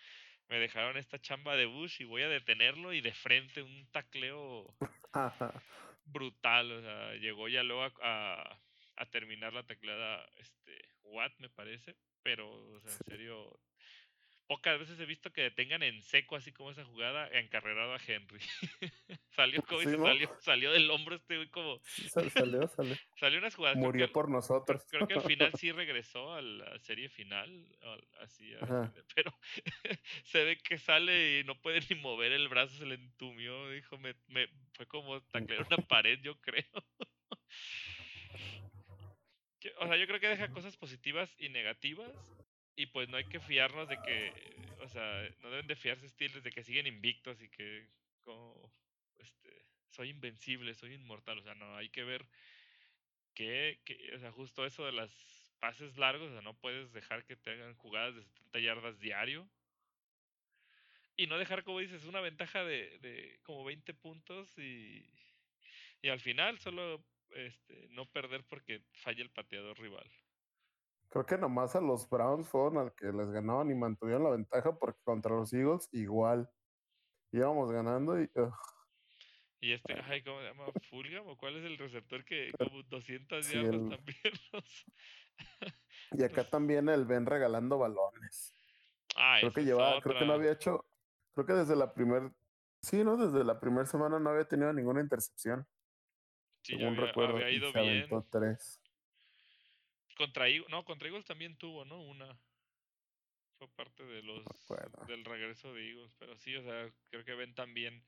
me 0.48 0.58
dejaron 0.58 0.96
esta 0.96 1.20
chamba 1.20 1.56
de 1.56 1.66
Bush 1.66 2.00
y 2.02 2.04
voy 2.04 2.22
a 2.22 2.28
detenerlo, 2.28 2.92
y 2.92 3.00
de 3.02 3.14
frente 3.14 3.62
un 3.62 3.88
tacleo 3.92 4.76
brutal, 6.04 6.72
o 6.72 6.80
sea, 6.82 7.14
llegó 7.14 7.48
ya 7.48 7.62
luego 7.62 7.84
a, 7.84 7.92
a, 8.02 8.60
a 9.00 9.06
terminar 9.06 9.52
la 9.52 9.66
teclada 9.66 10.28
este 10.38 10.88
Watt, 11.04 11.32
me 11.38 11.48
parece, 11.48 11.96
pero 12.22 12.50
o 12.50 12.80
sea, 12.80 12.92
en 12.92 12.98
serio, 13.06 13.60
pocas 14.46 14.78
veces 14.78 14.98
he 15.00 15.06
visto 15.06 15.32
que 15.32 15.42
detengan 15.42 15.82
en 15.82 16.02
seco 16.02 16.36
así 16.36 16.52
como 16.52 16.70
esa 16.70 16.84
jugada 16.84 17.28
encarrerado 17.38 17.94
a 17.94 18.00
Henry. 18.06 18.40
salió 19.30 19.62
como 19.62 19.80
Sí, 19.80 19.96
salió, 19.96 20.36
salió 20.40 20.72
del 20.72 20.90
hombro 20.90 21.14
este 21.16 21.36
güey 21.36 21.48
como 21.48 21.80
Sal- 22.10 22.30
Salió, 22.30 22.68
salió. 22.68 22.94
salió 23.16 23.38
unas 23.38 23.54
jugadas 23.54 23.76
Murió 23.78 24.06
que, 24.06 24.12
por 24.12 24.28
nosotros. 24.28 24.84
creo 24.90 25.06
que 25.08 25.14
al 25.14 25.22
final 25.36 25.52
sí 25.54 25.72
regresó 25.72 26.34
a 26.34 26.42
la 26.42 26.78
serie 26.80 27.08
final, 27.08 27.48
al- 27.82 28.08
así, 28.20 28.52
Ajá. 28.60 28.92
pero 29.14 29.32
se 30.24 30.44
ve 30.44 30.58
que 30.58 30.78
sale 30.78 31.38
y 31.40 31.44
no 31.44 31.54
puede 31.60 31.80
ni 31.88 31.96
mover 31.96 32.32
el 32.32 32.48
brazo, 32.48 32.76
se 32.76 32.86
le 32.86 32.96
entumió, 32.96 33.70
dijo, 33.70 33.96
me, 33.98 34.14
me 34.28 34.48
fue 34.74 34.86
como 34.86 35.22
taclear 35.22 35.66
una 35.66 35.78
pared, 35.78 36.20
yo 36.22 36.38
creo. 36.40 36.66
O 39.78 39.86
sea, 39.86 39.96
yo 39.96 40.06
creo 40.06 40.20
que 40.20 40.28
deja 40.28 40.50
cosas 40.50 40.76
positivas 40.76 41.34
y 41.38 41.48
negativas. 41.48 42.12
Y 42.76 42.86
pues 42.86 43.08
no 43.08 43.16
hay 43.16 43.24
que 43.24 43.40
fiarnos 43.40 43.88
de 43.88 44.00
que, 44.00 44.32
o 44.80 44.88
sea, 44.88 45.28
no 45.42 45.50
deben 45.50 45.66
de 45.66 45.76
fiarse 45.76 46.08
Steelers 46.08 46.42
de 46.42 46.50
que 46.50 46.62
siguen 46.62 46.86
invictos 46.86 47.42
y 47.42 47.48
que 47.48 47.86
como, 48.22 48.72
este, 49.18 49.66
soy 49.90 50.10
invencible, 50.10 50.74
soy 50.74 50.94
inmortal. 50.94 51.38
O 51.38 51.42
sea, 51.42 51.54
no, 51.54 51.76
hay 51.76 51.90
que 51.90 52.04
ver 52.04 52.24
que, 53.34 53.80
que, 53.84 54.14
o 54.14 54.18
sea, 54.18 54.32
justo 54.32 54.64
eso 54.64 54.86
de 54.86 54.92
las 54.92 55.10
pases 55.58 55.98
largos, 55.98 56.30
o 56.30 56.32
sea, 56.32 56.42
no 56.42 56.54
puedes 56.54 56.92
dejar 56.92 57.24
que 57.24 57.36
te 57.36 57.50
hagan 57.50 57.74
jugadas 57.74 58.14
de 58.14 58.22
70 58.22 58.58
yardas 58.60 58.98
diario. 58.98 59.48
Y 61.16 61.26
no 61.26 61.36
dejar, 61.36 61.64
como 61.64 61.80
dices, 61.80 62.04
una 62.04 62.20
ventaja 62.20 62.64
de, 62.64 62.98
de 63.00 63.38
como 63.42 63.62
20 63.64 63.92
puntos 63.92 64.56
y, 64.58 65.04
y 66.00 66.08
al 66.08 66.20
final 66.20 66.58
solo 66.58 67.04
este, 67.34 67.88
no 67.90 68.10
perder 68.10 68.44
porque 68.48 68.84
falla 68.94 69.22
el 69.22 69.30
pateador 69.30 69.78
rival. 69.78 70.10
Creo 71.08 71.26
que 71.26 71.36
nomás 71.38 71.74
a 71.74 71.80
los 71.80 72.08
Browns 72.08 72.48
fueron 72.48 72.78
al 72.78 72.94
que 72.94 73.06
les 73.06 73.30
ganaron 73.30 73.70
y 73.70 73.74
mantuvieron 73.74 74.22
la 74.24 74.30
ventaja 74.30 74.76
porque 74.78 75.00
contra 75.02 75.34
los 75.34 75.52
Eagles 75.52 75.88
igual 75.92 76.48
íbamos 77.32 77.72
ganando 77.72 78.20
y 79.60 79.72
este, 79.72 79.92
ay, 80.04 80.22
¿cómo 80.22 80.40
se 80.40 80.46
llama? 80.46 80.64
¿Fulgham? 80.88 81.26
¿O 81.28 81.36
cuál 81.36 81.56
es 81.56 81.64
el 81.64 81.76
receptor 81.76 82.24
que 82.24 82.54
como 82.58 82.82
200 82.84 83.46
sí, 83.46 83.52
yardas 83.52 83.68
el- 83.68 83.88
también? 83.88 84.16
y 86.12 86.22
acá 86.24 86.48
también 86.48 86.88
el 86.88 87.04
Ben 87.04 87.26
regalando 87.26 87.78
balones. 87.78 88.54
Ah, 89.16 89.38
Creo 89.40 89.52
que 89.52 89.64
llevaba, 89.64 90.00
creo 90.00 90.16
que 90.18 90.24
no 90.24 90.34
había 90.34 90.52
hecho, 90.52 90.86
creo 91.34 91.46
que 91.46 91.52
desde 91.54 91.76
la 91.76 91.94
primer, 91.94 92.32
sí, 92.82 93.04
¿no? 93.04 93.16
Desde 93.16 93.44
la 93.44 93.60
primera 93.60 93.86
semana 93.86 94.18
no 94.18 94.30
había 94.30 94.46
tenido 94.48 94.72
ninguna 94.72 95.00
intercepción, 95.00 95.66
Sí, 96.62 96.72
según 96.72 96.88
había, 96.88 97.06
recuerdo, 97.06 97.36
había 97.36 97.50
ido 97.50 97.72
se 97.72 97.80
bien. 97.80 98.08
tres. 98.30 98.80
Contra 100.16 100.48
Eagles, 100.48 100.68
no, 100.70 100.84
contra 100.84 101.08
Eagles 101.08 101.24
también 101.24 101.56
tuvo, 101.56 101.84
¿no? 101.84 102.00
Una. 102.02 102.38
Fue 103.58 103.68
parte 103.68 104.04
de 104.04 104.22
los 104.22 104.44
del 105.06 105.24
regreso 105.24 105.74
de 105.74 105.88
Eagles, 105.88 106.14
pero 106.18 106.36
sí, 106.36 106.56
o 106.56 106.62
sea, 106.62 106.90
creo 107.10 107.24
que 107.24 107.34
ven 107.34 107.54
también. 107.54 108.02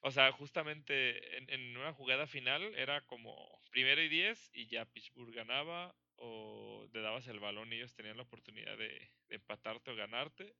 O 0.00 0.10
sea, 0.10 0.30
justamente 0.32 1.38
en, 1.38 1.50
en 1.50 1.76
una 1.76 1.92
jugada 1.92 2.26
final 2.26 2.74
era 2.76 3.00
como 3.06 3.60
primero 3.70 4.02
y 4.02 4.08
diez 4.08 4.50
y 4.52 4.66
ya 4.66 4.84
Pittsburgh 4.84 5.34
ganaba 5.34 5.94
o 6.16 6.86
le 6.92 7.00
dabas 7.00 7.26
el 7.26 7.40
balón 7.40 7.72
y 7.72 7.76
ellos 7.76 7.94
tenían 7.94 8.16
la 8.16 8.22
oportunidad 8.24 8.76
de, 8.76 9.10
de 9.28 9.36
empatarte 9.36 9.90
o 9.90 9.96
ganarte. 9.96 10.54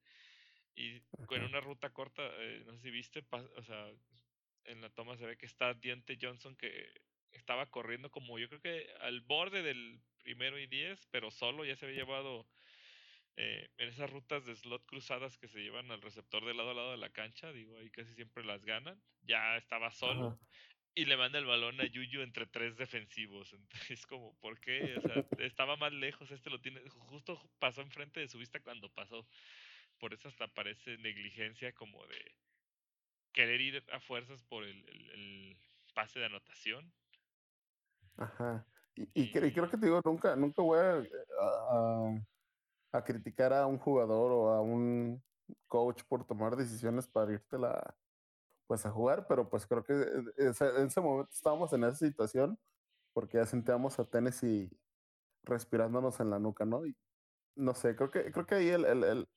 Y 0.77 1.01
con 1.27 1.43
una 1.43 1.61
ruta 1.61 1.91
corta, 1.91 2.23
eh, 2.39 2.63
no 2.67 2.73
sé 2.75 2.81
si 2.81 2.91
viste, 2.91 3.25
o 3.31 3.63
sea, 3.63 3.93
en 4.67 4.81
la 4.81 4.91
toma 4.91 5.17
se 5.17 5.27
ve 5.27 5.37
que 5.37 5.47
está 5.47 5.75
Deontay 5.75 6.19
Johnson 6.21 6.57
que 6.57 6.93
estaba 7.33 7.71
corriendo 7.71 8.11
como 8.11 8.39
yo 8.39 8.49
creo 8.49 8.61
que 8.61 8.87
al 9.01 9.21
borde 9.21 9.63
del 9.63 10.01
primero 10.23 10.59
y 10.59 10.67
diez, 10.67 11.07
pero 11.11 11.31
solo 11.31 11.65
ya 11.65 11.77
se 11.77 11.87
había 11.87 11.99
llevado 11.99 12.47
eh, 13.37 13.69
en 13.79 13.89
esas 13.89 14.11
rutas 14.11 14.47
de 14.47 14.55
slot 14.55 14.87
cruzadas 14.87 15.37
que 15.37 15.49
se 15.49 15.61
llevan 15.61 15.91
al 15.91 16.01
receptor 16.01 16.45
de 16.45 16.55
lado 16.55 16.71
a 16.71 16.75
lado 16.75 16.91
de 16.93 16.99
la 16.99 17.11
cancha, 17.11 17.53
digo, 17.53 17.77
ahí 17.77 17.91
casi 17.91 18.15
siempre 18.15 18.45
las 18.45 18.65
ganan, 18.65 19.01
ya 19.23 19.57
estaba 19.57 19.91
solo 19.91 20.29
Ajá. 20.29 20.39
y 20.95 21.05
le 21.05 21.17
manda 21.17 21.39
el 21.39 21.45
balón 21.45 21.81
a 21.81 21.87
Yuyu 21.87 22.23
entre 22.23 22.47
tres 22.47 22.77
defensivos. 22.77 23.53
Entonces, 23.93 24.07
como, 24.07 24.39
¿por 24.39 24.61
qué? 24.61 24.97
O 24.97 25.01
sea, 25.01 25.27
estaba 25.39 25.77
más 25.77 25.93
lejos, 25.93 26.31
este 26.31 26.49
lo 26.49 26.61
tiene, 26.61 26.81
justo 26.89 27.41
pasó 27.59 27.83
enfrente 27.83 28.21
de 28.21 28.29
su 28.29 28.39
vista 28.39 28.61
cuando 28.61 28.89
pasó. 28.89 29.27
Por 29.99 30.15
eso 30.15 30.29
hasta 30.29 30.49
parece 30.49 30.97
negligencia 30.99 31.73
como 31.73 32.07
de 32.07 32.35
querer 33.35 33.61
ir 33.61 33.85
a 33.93 34.01
fuerzas 34.01 34.43
por 34.45 34.65
el, 34.65 34.89
el- 34.89 35.11
el 35.11 35.59
pase 35.95 36.21
de 36.21 36.27
anotación. 36.27 36.95
Ajá. 38.17 38.67
Y, 38.95 39.03
y, 39.23 39.33
cre- 39.33 39.49
y 39.49 39.53
creo 39.53 39.69
que 39.69 39.77
te 39.77 39.87
digo, 39.87 40.01
nunca, 40.05 40.37
nunca 40.37 40.63
voy 40.63 40.79
a, 40.79 41.03
a- 41.41 42.19
a 42.93 43.05
criticar 43.05 43.53
a 43.53 43.67
un 43.67 43.79
jugador 43.79 44.31
o 44.33 44.51
a 44.51 44.61
un 44.63 45.23
coach 45.67 46.03
por 46.05 46.25
tomar 46.27 46.57
decisiones 46.57 47.09
para 47.09 47.33
irte 47.33 47.59
la, 47.59 47.97
pues 48.69 48.87
a 48.87 48.91
jugar, 48.91 49.27
pero 49.29 49.51
pues 49.51 49.67
creo 49.67 49.85
que 49.85 49.93
eh, 49.95 50.25
ese- 50.51 50.69
en 50.81 50.87
ese 50.87 51.01
momento 51.01 51.31
estábamos 51.33 51.73
en 51.73 51.85
esa 51.85 51.97
situación 51.97 52.59
porque 53.13 53.39
ya 53.39 53.47
sentíamos 53.47 53.99
a 53.99 54.05
Tennessee 54.09 54.71
respirándonos 55.43 56.21
en 56.21 56.31
la 56.31 56.39
nuca, 56.39 56.65
¿no? 56.65 56.87
Y 56.87 56.97
no 57.57 57.75
sé, 57.75 57.97
creo 57.97 58.11
que, 58.11 58.31
creo 58.33 58.47
que 58.47 58.55
ahí 58.57 58.69
el, 58.69 58.85
el- 58.85 59.05
el- 59.05 59.29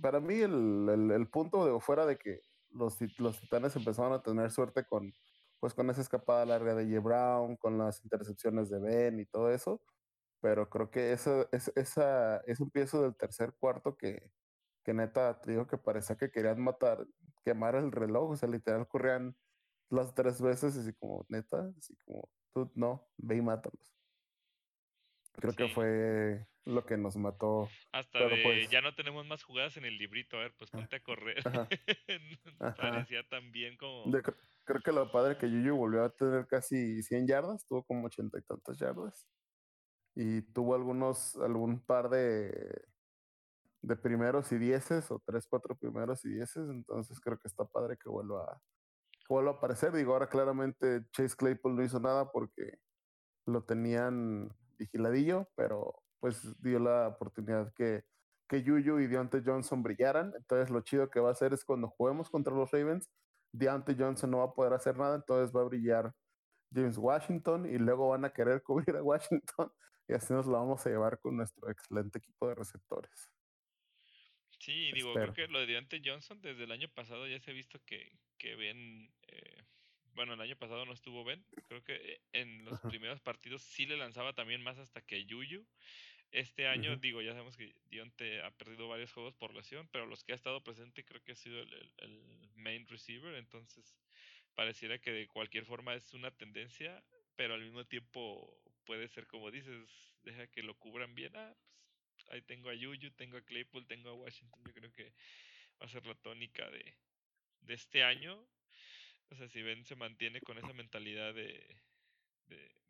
para 0.00 0.20
mí 0.20 0.34
el, 0.36 0.88
el- 0.88 1.10
el 1.10 1.28
punto 1.28 1.66
de 1.66 1.80
fuera 1.80 2.06
de 2.06 2.18
que 2.18 2.40
los, 2.74 2.98
los 3.18 3.40
titanes 3.40 3.76
empezaron 3.76 4.12
a 4.12 4.22
tener 4.22 4.50
suerte 4.50 4.84
con, 4.86 5.12
pues 5.60 5.74
con 5.74 5.90
esa 5.90 6.00
escapada 6.00 6.46
larga 6.46 6.74
de 6.74 6.84
J. 6.86 7.00
Brown, 7.00 7.56
con 7.56 7.78
las 7.78 8.02
intercepciones 8.04 8.70
de 8.70 8.80
Ben 8.80 9.20
y 9.20 9.26
todo 9.26 9.50
eso, 9.50 9.82
pero 10.40 10.68
creo 10.70 10.90
que 10.90 11.12
esa, 11.12 11.46
es- 11.52 11.72
esa, 11.76 12.38
ese 12.46 12.62
empiezo 12.64 13.02
del 13.02 13.16
tercer 13.16 13.54
cuarto 13.58 13.96
que, 13.96 14.32
que 14.84 14.94
neta, 14.94 15.40
te 15.40 15.52
digo 15.52 15.66
que 15.66 15.78
parecía 15.78 16.16
que 16.16 16.30
querían 16.30 16.60
matar, 16.62 17.06
quemar 17.44 17.76
el 17.76 17.92
reloj, 17.92 18.30
o 18.32 18.36
sea, 18.36 18.48
literal 18.48 18.88
corrían 18.88 19.36
las 19.90 20.14
tres 20.14 20.40
veces, 20.42 20.76
así 20.76 20.92
como, 20.94 21.24
neta, 21.28 21.72
así 21.78 21.96
como, 22.06 22.28
tú 22.54 22.70
no, 22.76 23.08
ve 23.18 23.36
y 23.36 23.42
mátalos. 23.42 23.94
Creo 25.34 25.54
que 25.54 25.68
fue 25.68 26.46
lo 26.64 26.84
que 26.84 26.96
nos 26.96 27.16
mató, 27.16 27.68
hasta 27.90 28.18
pero 28.18 28.36
de 28.36 28.42
pues, 28.42 28.70
ya 28.70 28.80
no 28.80 28.94
tenemos 28.94 29.26
más 29.26 29.42
jugadas 29.42 29.76
en 29.76 29.84
el 29.84 29.96
librito, 29.96 30.36
a 30.36 30.40
ver, 30.40 30.54
pues 30.56 30.70
ah, 30.72 30.78
ponte 30.78 30.96
a 30.96 31.00
correr. 31.02 31.36
ajá, 31.46 31.68
ajá. 32.60 32.74
Parecía 32.76 33.26
también 33.28 33.76
como... 33.76 34.04
Yo 34.12 34.22
cre- 34.22 34.36
creo 34.64 34.80
que 34.82 34.92
lo 34.92 35.10
padre 35.10 35.36
que 35.38 35.50
Yuyu 35.50 35.74
volvió 35.76 36.04
a 36.04 36.10
tener 36.10 36.46
casi 36.46 37.02
100 37.02 37.26
yardas, 37.26 37.66
tuvo 37.66 37.82
como 37.84 38.06
ochenta 38.06 38.38
y 38.38 38.42
tantas 38.42 38.78
yardas. 38.78 39.26
Y 40.14 40.42
tuvo 40.52 40.74
algunos, 40.74 41.34
algún 41.36 41.80
par 41.80 42.10
de, 42.10 42.84
de 43.80 43.96
primeros 43.96 44.52
y 44.52 44.58
dieces, 44.58 45.10
o 45.10 45.18
tres, 45.24 45.46
cuatro 45.48 45.74
primeros 45.74 46.24
y 46.26 46.28
dieces. 46.34 46.68
Entonces 46.68 47.18
creo 47.20 47.38
que 47.38 47.48
está 47.48 47.64
padre 47.64 47.96
que 47.96 48.10
vuelva 48.10 48.44
a, 48.44 48.62
que 49.10 49.26
vuelva 49.30 49.52
a 49.52 49.54
aparecer. 49.54 49.90
Digo, 49.92 50.12
ahora 50.12 50.28
claramente 50.28 51.06
Chase 51.12 51.34
Claypool 51.34 51.74
no 51.74 51.82
hizo 51.82 51.98
nada 51.98 52.30
porque 52.30 52.78
lo 53.46 53.64
tenían 53.64 54.50
vigiladillo, 54.82 55.48
pero 55.54 56.02
pues 56.20 56.40
dio 56.62 56.78
la 56.78 57.08
oportunidad 57.08 57.72
que, 57.74 58.04
que 58.48 58.62
Yuyu 58.62 59.00
y 59.00 59.06
Deontay 59.06 59.42
Johnson 59.44 59.82
brillaran. 59.82 60.32
Entonces 60.36 60.70
lo 60.70 60.80
chido 60.82 61.10
que 61.10 61.20
va 61.20 61.30
a 61.30 61.32
hacer 61.32 61.52
es 61.52 61.64
cuando 61.64 61.88
juguemos 61.88 62.30
contra 62.30 62.54
los 62.54 62.70
Ravens, 62.70 63.08
Deontay 63.52 63.96
Johnson 63.98 64.30
no 64.30 64.38
va 64.38 64.44
a 64.44 64.54
poder 64.54 64.72
hacer 64.72 64.96
nada, 64.96 65.16
entonces 65.16 65.54
va 65.54 65.60
a 65.60 65.64
brillar 65.64 66.12
James 66.74 66.96
Washington 66.96 67.66
y 67.66 67.78
luego 67.78 68.08
van 68.08 68.24
a 68.24 68.32
querer 68.32 68.62
cubrir 68.64 68.96
a 68.96 69.02
Washington 69.02 69.70
y 70.08 70.14
así 70.14 70.32
nos 70.32 70.46
la 70.46 70.58
vamos 70.58 70.84
a 70.86 70.90
llevar 70.90 71.18
con 71.20 71.36
nuestro 71.36 71.70
excelente 71.70 72.18
equipo 72.18 72.48
de 72.48 72.54
receptores. 72.54 73.30
Sí, 74.58 74.92
digo, 74.92 75.12
creo 75.12 75.32
que 75.32 75.48
lo 75.48 75.58
de 75.58 75.66
Deontay 75.66 76.02
Johnson 76.04 76.40
desde 76.40 76.64
el 76.64 76.72
año 76.72 76.88
pasado 76.94 77.26
ya 77.26 77.40
se 77.40 77.50
ha 77.50 77.54
visto 77.54 77.80
que, 77.84 78.16
que 78.38 78.54
Ben, 78.54 79.12
eh, 79.22 79.64
bueno, 80.14 80.34
el 80.34 80.40
año 80.40 80.56
pasado 80.56 80.86
no 80.86 80.92
estuvo 80.92 81.24
Ben, 81.24 81.46
creo 81.66 81.84
que 81.84 81.94
eh, 81.96 82.22
en 82.32 82.64
los 82.64 82.80
Ajá, 82.80 82.82
primeros 82.82 83.20
partidos 83.20 83.62
sí 83.62 83.86
le 83.86 83.96
lanzaba 83.96 84.34
también 84.34 84.62
más 84.62 84.78
hasta 84.78 85.02
que 85.02 85.26
Yuyu. 85.26 85.68
Este 86.30 86.66
año, 86.68 86.96
digo, 86.96 87.22
ya 87.22 87.32
sabemos 87.32 87.56
que 87.56 87.76
Dionte 87.84 88.42
ha 88.42 88.50
perdido 88.56 88.88
varios 88.88 89.12
juegos 89.12 89.36
por 89.36 89.54
lesión, 89.54 89.88
pero 89.90 90.06
los 90.06 90.24
que 90.24 90.32
ha 90.32 90.36
estado 90.36 90.62
presente 90.64 91.04
creo 91.04 91.22
que 91.22 91.32
ha 91.32 91.36
sido 91.36 91.60
el, 91.62 91.72
el- 91.74 91.92
el 91.98 92.50
main 92.56 92.86
receiver, 92.88 93.34
entonces 93.36 94.02
pareciera 94.54 94.98
que 95.00 95.12
de 95.12 95.28
cualquier 95.28 95.64
forma 95.66 95.94
es 95.94 96.14
una 96.14 96.36
tendencia, 96.36 97.04
pero 97.36 97.54
al 97.54 97.62
mismo 97.62 97.86
tiempo 97.86 98.62
puede 98.84 99.08
ser 99.08 99.26
como 99.26 99.50
dices, 99.50 100.18
deja 100.22 100.48
que 100.48 100.62
lo 100.62 100.78
cubran 100.78 101.14
bien. 101.14 101.36
Ah, 101.36 101.56
pues 102.14 102.28
ahí 102.30 102.42
tengo 102.42 102.68
a 102.70 102.74
Yuyu, 102.74 103.12
tengo 103.14 103.36
a 103.38 103.42
Claypool, 103.44 103.86
tengo 103.86 104.10
a 104.10 104.14
Washington. 104.14 104.64
Yo 104.66 104.74
creo 104.74 104.92
que 104.92 105.14
va 105.80 105.86
a 105.86 105.88
ser 105.88 106.06
la 106.06 106.14
tónica 106.14 106.70
de, 106.70 106.96
de 107.60 107.74
este 107.74 108.02
año. 108.04 108.48
O 109.32 109.34
sea, 109.34 109.48
si 109.48 109.62
Ben 109.62 109.84
se 109.84 109.96
mantiene 109.96 110.40
con 110.42 110.58
esa 110.58 110.72
mentalidad 110.74 111.32
de, 111.34 111.80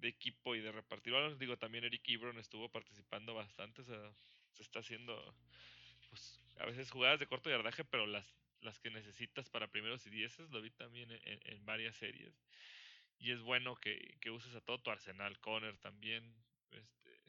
equipo 0.02 0.56
y 0.56 0.60
de 0.60 0.72
repartir 0.72 1.14
digo, 1.38 1.56
también 1.56 1.84
Eric 1.84 2.08
Ebron 2.08 2.36
estuvo 2.38 2.68
participando 2.68 3.34
bastante. 3.34 3.82
O 3.82 3.84
sea, 3.84 4.12
se 4.52 4.62
está 4.62 4.80
haciendo, 4.80 5.34
pues, 6.10 6.40
a 6.58 6.66
veces 6.66 6.90
jugadas 6.90 7.20
de 7.20 7.28
corto 7.28 7.48
yardaje, 7.48 7.84
pero 7.84 8.06
las, 8.06 8.26
las 8.60 8.80
que 8.80 8.90
necesitas 8.90 9.48
para 9.48 9.70
primeros 9.70 10.04
y 10.06 10.10
dieces, 10.10 10.50
lo 10.50 10.60
vi 10.60 10.70
también 10.70 11.12
en, 11.12 11.40
en 11.44 11.64
varias 11.64 11.94
series. 11.96 12.34
Y 13.18 13.30
es 13.30 13.40
bueno 13.40 13.76
que, 13.76 14.16
que, 14.20 14.30
uses 14.30 14.52
a 14.56 14.60
todo 14.60 14.80
tu 14.80 14.90
arsenal, 14.90 15.38
Conner 15.38 15.78
también. 15.78 16.34
Este, 16.72 17.20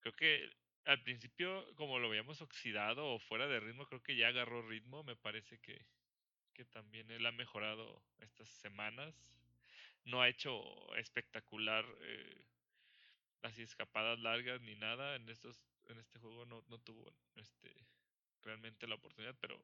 creo 0.00 0.16
que 0.16 0.50
al 0.84 1.00
principio, 1.02 1.64
como 1.76 2.00
lo 2.00 2.08
veíamos 2.08 2.40
oxidado 2.40 3.06
o 3.06 3.20
fuera 3.20 3.46
de 3.46 3.60
ritmo, 3.60 3.86
creo 3.86 4.02
que 4.02 4.16
ya 4.16 4.28
agarró 4.28 4.66
ritmo. 4.66 5.04
Me 5.04 5.14
parece 5.14 5.60
que, 5.60 5.86
que 6.58 6.64
también 6.64 7.08
él 7.12 7.24
ha 7.24 7.30
mejorado 7.30 8.02
estas 8.18 8.48
semanas. 8.48 9.14
No 10.04 10.20
ha 10.20 10.28
hecho 10.28 10.60
espectacular 10.96 11.84
eh, 12.00 12.44
así 13.42 13.62
escapadas 13.62 14.18
largas 14.18 14.60
ni 14.62 14.74
nada 14.74 15.14
en 15.14 15.28
estos 15.28 15.62
en 15.86 15.98
este 15.98 16.18
juego 16.18 16.44
no, 16.46 16.64
no 16.68 16.78
tuvo 16.78 17.14
este 17.36 17.72
realmente 18.42 18.88
la 18.88 18.96
oportunidad 18.96 19.36
pero 19.40 19.62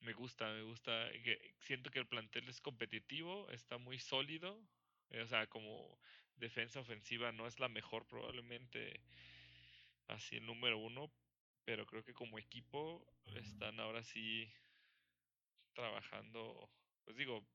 me 0.00 0.12
gusta 0.14 0.52
me 0.52 0.62
gusta 0.62 1.08
que 1.22 1.54
siento 1.60 1.90
que 1.90 2.00
el 2.00 2.08
plantel 2.08 2.48
es 2.48 2.60
competitivo 2.60 3.48
está 3.50 3.78
muy 3.78 4.00
sólido 4.00 4.60
eh, 5.10 5.20
o 5.20 5.28
sea 5.28 5.46
como 5.46 5.96
defensa 6.34 6.80
ofensiva 6.80 7.30
no 7.30 7.46
es 7.46 7.60
la 7.60 7.68
mejor 7.68 8.04
probablemente 8.06 9.00
así 10.08 10.38
el 10.38 10.46
número 10.46 10.78
uno 10.78 11.12
pero 11.64 11.86
creo 11.86 12.02
que 12.02 12.14
como 12.14 12.36
equipo 12.36 13.06
están 13.36 13.78
ahora 13.78 14.02
sí 14.02 14.52
trabajando 15.76 16.68
pues 17.04 17.16
digo 17.16 17.46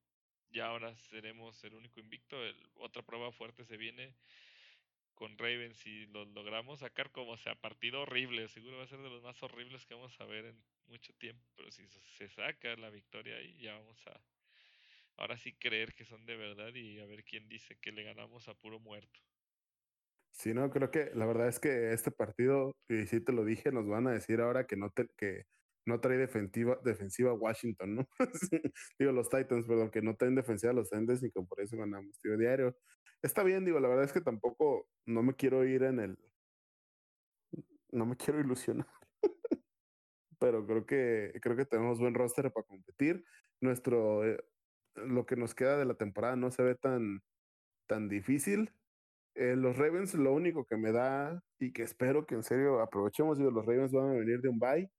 ya 0.50 0.68
ahora 0.68 0.96
seremos 0.96 1.62
el 1.64 1.74
único 1.74 2.00
invicto 2.00 2.42
el, 2.42 2.56
otra 2.76 3.02
prueba 3.02 3.32
fuerte 3.32 3.66
se 3.66 3.76
viene 3.76 4.14
con 5.14 5.36
Ravens 5.36 5.76
si 5.76 6.06
lo 6.06 6.24
logramos 6.24 6.80
sacar 6.80 7.10
como 7.10 7.36
sea 7.36 7.54
partido 7.54 8.02
horrible, 8.02 8.48
seguro 8.48 8.78
va 8.78 8.84
a 8.84 8.88
ser 8.88 9.00
de 9.00 9.10
los 9.10 9.22
más 9.22 9.42
horribles 9.42 9.84
que 9.86 9.94
vamos 9.94 10.18
a 10.20 10.24
ver 10.24 10.46
en 10.46 10.64
mucho 10.86 11.12
tiempo, 11.14 11.44
pero 11.54 11.70
si 11.70 11.86
se 11.86 12.28
saca 12.28 12.74
la 12.76 12.90
victoria 12.90 13.36
ahí 13.36 13.60
ya 13.60 13.74
vamos 13.74 14.04
a 14.06 14.20
ahora 15.18 15.36
sí 15.36 15.52
creer 15.52 15.94
que 15.94 16.04
son 16.04 16.24
de 16.26 16.36
verdad 16.36 16.74
y 16.74 16.98
a 16.98 17.06
ver 17.06 17.24
quién 17.24 17.48
dice 17.48 17.76
que 17.80 17.92
le 17.92 18.02
ganamos 18.02 18.48
a 18.48 18.54
puro 18.54 18.80
muerto. 18.80 19.20
Sí, 20.32 20.54
no, 20.54 20.70
creo 20.70 20.90
que 20.90 21.10
la 21.14 21.26
verdad 21.26 21.48
es 21.48 21.60
que 21.60 21.92
este 21.92 22.10
partido, 22.10 22.74
y 22.88 23.06
sí 23.06 23.20
te 23.20 23.32
lo 23.32 23.44
dije, 23.44 23.70
nos 23.70 23.86
van 23.86 24.06
a 24.06 24.12
decir 24.12 24.40
ahora 24.40 24.66
que 24.66 24.76
no 24.76 24.90
te, 24.90 25.06
que 25.16 25.44
no 25.86 26.00
trae 26.00 26.16
defensiva, 26.16 26.78
defensiva 26.84 27.32
Washington, 27.32 27.96
¿no? 27.96 28.08
digo, 28.98 29.12
los 29.12 29.28
Titans, 29.28 29.66
perdón, 29.66 29.90
que 29.90 30.02
no 30.02 30.16
traen 30.16 30.34
defensiva 30.34 30.72
los 30.72 30.90
Titans 30.90 31.22
y 31.22 31.30
que 31.30 31.42
por 31.42 31.60
eso 31.60 31.76
ganamos, 31.76 32.18
digo, 32.22 32.36
diario. 32.36 32.76
Está 33.22 33.42
bien, 33.42 33.64
digo, 33.64 33.80
la 33.80 33.88
verdad 33.88 34.04
es 34.04 34.12
que 34.12 34.20
tampoco 34.20 34.88
no 35.06 35.22
me 35.22 35.34
quiero 35.34 35.64
ir 35.64 35.82
en 35.84 36.00
el. 36.00 36.18
No 37.90 38.06
me 38.06 38.16
quiero 38.16 38.40
ilusionar. 38.40 38.86
Pero 40.40 40.66
creo 40.66 40.86
que 40.86 41.32
creo 41.40 41.56
que 41.56 41.66
tenemos 41.66 42.00
buen 42.00 42.14
roster 42.14 42.50
para 42.52 42.66
competir. 42.66 43.24
Nuestro 43.60 44.24
eh, 44.24 44.42
lo 44.96 45.26
que 45.26 45.36
nos 45.36 45.54
queda 45.54 45.78
de 45.78 45.84
la 45.84 45.94
temporada 45.94 46.36
no 46.36 46.50
se 46.50 46.62
ve 46.62 46.74
tan, 46.74 47.22
tan 47.86 48.08
difícil. 48.08 48.72
Eh, 49.34 49.56
los 49.56 49.76
Ravens, 49.76 50.14
lo 50.14 50.32
único 50.34 50.66
que 50.66 50.76
me 50.76 50.92
da 50.92 51.42
y 51.58 51.72
que 51.72 51.82
espero 51.82 52.26
que 52.26 52.34
en 52.34 52.42
serio 52.42 52.80
aprovechemos, 52.80 53.38
digo, 53.38 53.50
los 53.50 53.64
Ravens 53.64 53.92
van 53.92 54.10
a 54.10 54.14
venir 54.14 54.40
de 54.40 54.48
un 54.48 54.58
bye. 54.58 54.90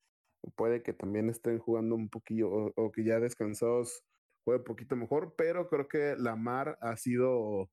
Puede 0.55 0.83
que 0.83 0.93
también 0.93 1.29
estén 1.29 1.59
jugando 1.59 1.95
un 1.95 2.09
poquillo 2.09 2.73
o, 2.75 2.91
que 2.91 3.03
ya 3.03 3.19
descansados 3.19 4.03
juegue 4.45 4.59
un 4.59 4.65
poquito 4.65 4.95
mejor, 4.95 5.35
pero 5.37 5.69
creo 5.69 5.87
que 5.87 6.15
la 6.17 6.35
mar 6.35 6.77
ha 6.81 6.97
sido 6.97 7.69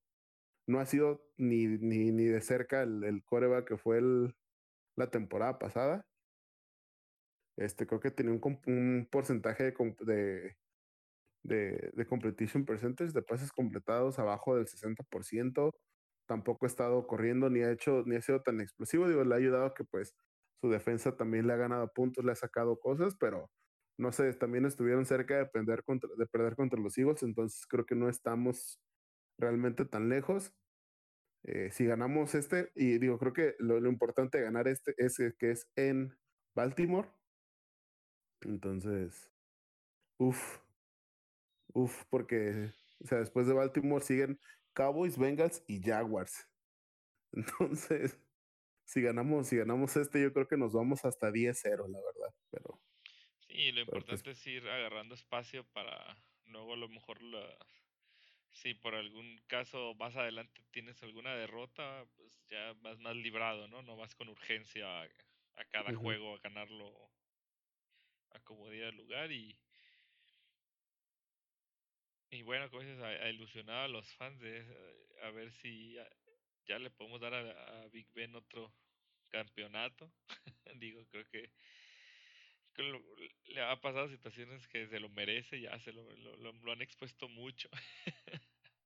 no 0.68 0.80
ha 0.80 0.86
sido 0.86 1.20
ni, 1.36 1.66
ni, 1.66 2.12
ni 2.12 2.24
de 2.24 2.40
cerca 2.40 2.82
el, 2.82 3.02
el 3.04 3.24
coreback 3.24 3.66
que 3.68 3.76
fue 3.76 3.98
el, 3.98 4.34
la 4.96 5.10
temporada 5.10 5.58
pasada. 5.58 6.06
Este, 7.56 7.86
creo 7.86 8.00
que 8.00 8.10
tenía 8.10 8.32
un, 8.32 8.60
un 8.66 9.08
porcentaje 9.10 9.64
de, 9.64 9.74
de, 10.00 10.56
de, 11.42 11.90
de, 11.92 12.06
completion 12.06 12.64
percentage, 12.64 13.12
de 13.12 13.22
pases 13.22 13.52
completados 13.52 14.18
abajo 14.18 14.56
del 14.56 14.66
60%. 14.66 15.72
Tampoco 16.26 16.66
ha 16.66 16.68
estado 16.68 17.06
corriendo 17.06 17.50
ni 17.50 17.60
ha 17.62 17.72
hecho, 17.72 18.04
ni 18.06 18.16
ha 18.16 18.22
sido 18.22 18.42
tan 18.42 18.60
explosivo. 18.60 19.08
Digo, 19.08 19.24
le 19.24 19.34
ha 19.34 19.38
ayudado 19.38 19.74
que 19.74 19.84
pues 19.84 20.14
su 20.60 20.70
defensa 20.70 21.16
también 21.16 21.46
le 21.46 21.54
ha 21.54 21.56
ganado 21.56 21.92
puntos, 21.92 22.24
le 22.24 22.32
ha 22.32 22.36
sacado 22.36 22.78
cosas, 22.78 23.16
pero 23.18 23.50
no 23.98 24.12
sé, 24.12 24.32
también 24.34 24.64
estuvieron 24.66 25.06
cerca 25.06 25.36
de 25.38 25.46
perder 25.46 25.84
contra, 25.84 26.08
de 26.16 26.26
perder 26.26 26.56
contra 26.56 26.80
los 26.80 26.96
Eagles, 26.98 27.22
entonces 27.22 27.66
creo 27.66 27.86
que 27.86 27.94
no 27.94 28.08
estamos 28.08 28.80
realmente 29.38 29.84
tan 29.84 30.08
lejos. 30.08 30.54
Eh, 31.44 31.70
si 31.70 31.86
ganamos 31.86 32.34
este, 32.34 32.70
y 32.74 32.98
digo, 32.98 33.18
creo 33.18 33.32
que 33.32 33.56
lo, 33.58 33.80
lo, 33.80 33.88
importante 33.90 34.38
de 34.38 34.44
ganar 34.44 34.68
este 34.68 34.94
es 34.98 35.18
que 35.38 35.50
es 35.50 35.66
en 35.76 36.14
Baltimore. 36.54 37.08
Entonces, 38.42 39.30
uff, 40.18 40.58
uff, 41.74 42.04
porque, 42.10 42.72
o 43.00 43.06
sea, 43.06 43.18
después 43.18 43.46
de 43.46 43.54
Baltimore 43.54 44.04
siguen 44.04 44.38
Cowboys, 44.74 45.18
Bengals 45.18 45.62
y 45.66 45.82
Jaguars. 45.82 46.46
Entonces, 47.32 48.18
si 48.90 49.02
ganamos, 49.02 49.46
si 49.46 49.56
ganamos 49.56 49.96
este, 49.96 50.20
yo 50.20 50.32
creo 50.32 50.48
que 50.48 50.56
nos 50.56 50.72
vamos 50.72 51.04
hasta 51.04 51.30
10-0, 51.30 51.88
la 51.88 52.00
verdad, 52.00 52.34
pero. 52.50 52.82
Sí, 53.46 53.70
lo 53.70 53.82
importante 53.82 54.24
pues, 54.24 54.38
es 54.38 54.46
ir 54.48 54.68
agarrando 54.68 55.14
espacio 55.14 55.64
para 55.72 56.16
luego 56.46 56.72
a 56.72 56.76
lo 56.76 56.88
mejor 56.88 57.22
la, 57.22 57.56
si 58.50 58.74
por 58.74 58.96
algún 58.96 59.40
caso 59.46 59.94
más 59.94 60.16
adelante 60.16 60.60
tienes 60.72 61.00
alguna 61.04 61.36
derrota, 61.36 62.04
pues 62.16 62.44
ya 62.50 62.72
vas 62.82 62.98
más 62.98 63.14
librado, 63.14 63.68
¿no? 63.68 63.80
No 63.82 63.96
vas 63.96 64.16
con 64.16 64.28
urgencia 64.28 65.02
a, 65.02 65.04
a 65.04 65.64
cada 65.70 65.92
uh 65.92 65.94
-huh. 65.94 66.02
juego 66.02 66.34
a 66.34 66.40
ganarlo 66.40 67.12
a 68.32 68.40
como 68.40 68.68
diera 68.70 68.88
el 68.88 68.96
lugar 68.96 69.30
y 69.30 69.56
y 72.32 72.42
bueno, 72.42 72.68
como 72.70 72.82
dices, 72.82 73.00
a, 73.00 73.06
a, 73.06 73.28
ilusionar 73.28 73.84
a 73.84 73.88
los 73.88 74.12
fans 74.14 74.40
de 74.40 74.64
a 75.22 75.30
ver 75.30 75.52
si 75.52 75.96
ya, 76.66 76.78
le 76.78 76.90
podemos 76.90 77.20
dar 77.20 77.34
a, 77.34 77.82
a, 77.82 77.88
Big 77.88 78.06
Ben 78.14 78.34
otro 78.34 78.72
campeonato. 79.28 80.12
Digo, 80.80 81.04
creo 81.10 81.24
que, 81.30 81.50
que 82.74 82.82
lo, 82.82 83.00
le 83.46 83.62
ha 83.62 83.80
pasado 83.80 84.08
situaciones 84.08 84.66
que 84.68 84.86
se 84.88 85.00
lo 85.00 85.08
merece, 85.08 85.60
ya 85.60 85.78
se 85.80 85.92
lo, 85.92 86.02
lo, 86.16 86.52
lo, 86.52 86.72
han 86.72 86.82
expuesto 86.82 87.28
mucho. 87.28 87.68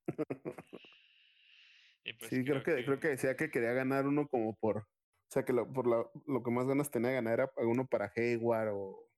pues 2.19 2.31
sí, 2.31 2.45
creo, 2.45 2.63
creo 2.63 2.63
que, 2.63 2.75
que, 2.77 2.85
creo 2.85 3.01
que 3.01 3.09
decía 3.09 3.37
que 3.37 3.51
quería 3.51 3.73
ganar 3.73 4.07
uno 4.07 4.29
como 4.29 4.57
por, 4.57 4.79
o 4.79 4.87
sea, 5.31 5.45
que 5.45 5.53
lo, 5.53 5.73
por 5.73 5.87
la, 5.87 6.07
lo 6.27 6.43
que 6.43 6.51
más 6.51 6.67
ganas 6.67 6.91
tenía 6.91 7.11
de 7.11 7.17
ganar 7.17 7.35
era 7.35 7.51
uno 7.57 7.87
para 7.87 8.13
Hayward 8.15 8.71
o 8.73 9.11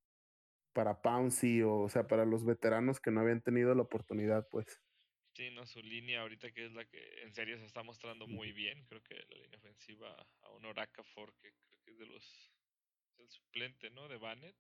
para 0.73 1.01
Pouncy 1.01 1.63
o, 1.63 1.79
o 1.79 1.89
sea, 1.89 2.07
para 2.07 2.27
los 2.27 2.45
veteranos 2.45 3.01
que 3.01 3.11
no 3.11 3.21
habían 3.21 3.41
tenido 3.41 3.75
la 3.75 3.83
oportunidad, 3.83 4.47
pues. 4.51 4.67
Sí, 5.37 5.51
no, 5.51 5.67
su 5.67 5.83
línea 5.83 6.23
ahorita 6.23 6.51
que 6.51 6.65
es 6.65 6.73
la 6.73 6.87
que 6.87 7.23
en 7.23 7.35
serio 7.35 7.59
se 7.59 7.67
está 7.67 7.83
mostrando 7.83 8.27
muy 8.27 8.53
bien, 8.53 8.83
creo 8.87 9.03
que 9.03 9.17
la 9.17 9.37
línea 9.37 9.59
ofensiva 9.59 10.17
a 10.41 10.49
un 10.53 10.65
Oracafor 10.65 11.35
que 11.35 11.53
creo 11.53 11.79
que 11.85 11.91
es 11.91 11.99
de 11.99 12.07
los, 12.07 12.55
el 13.19 13.29
suplente, 13.29 13.91
¿no? 13.91 14.09
De 14.09 14.17
Bannett. 14.17 14.57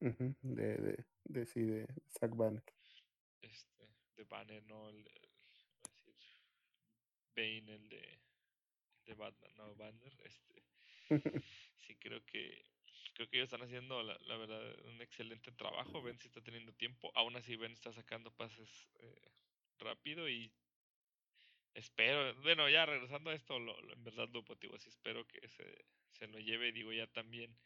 Uh 0.00 0.08
-huh. 0.08 0.36
de, 0.42 0.76
de, 0.76 1.04
de, 1.24 1.46
sí, 1.46 1.62
de 1.62 1.86
Zach 2.06 2.36
Bannett. 2.36 2.70
Este, 3.40 3.88
de 4.14 4.24
Banner, 4.24 4.62
no 4.64 4.90
el, 4.90 4.98
el, 4.98 6.04
decir, 6.04 6.14
Bane, 7.34 7.74
el 7.74 7.88
de, 7.88 8.20
de 9.06 9.14
Batman, 9.14 9.56
no 9.56 9.74
Banner, 9.74 10.12
este, 10.22 10.62
sí 11.86 11.96
creo 11.96 12.22
que 12.26 12.62
creo 13.14 13.26
que 13.30 13.38
ellos 13.38 13.46
están 13.46 13.62
haciendo 13.62 14.02
la, 14.02 14.18
la, 14.26 14.36
verdad 14.36 14.62
un 14.84 15.00
excelente 15.00 15.50
trabajo. 15.52 16.02
Ben 16.02 16.18
si 16.18 16.28
está 16.28 16.42
teniendo 16.42 16.74
tiempo, 16.74 17.10
aún 17.14 17.36
así 17.36 17.56
Ben 17.56 17.72
está 17.72 17.90
sacando 17.90 18.30
pases 18.30 18.90
eh, 19.00 19.28
rápido 19.78 20.28
y 20.28 20.52
espero, 21.74 22.34
bueno, 22.42 22.68
ya 22.68 22.86
regresando 22.86 23.30
a 23.30 23.34
esto, 23.34 23.58
lo, 23.58 23.80
lo, 23.80 23.94
en 23.94 24.04
verdad 24.04 24.28
lo 24.32 24.42
motivo, 24.42 24.78
sí 24.78 24.88
espero 24.88 25.26
que 25.26 25.48
se, 25.48 25.84
se 26.12 26.26
lo 26.28 26.38
lleve, 26.38 26.72
digo 26.72 26.92
ya 26.92 27.06
también 27.06 27.56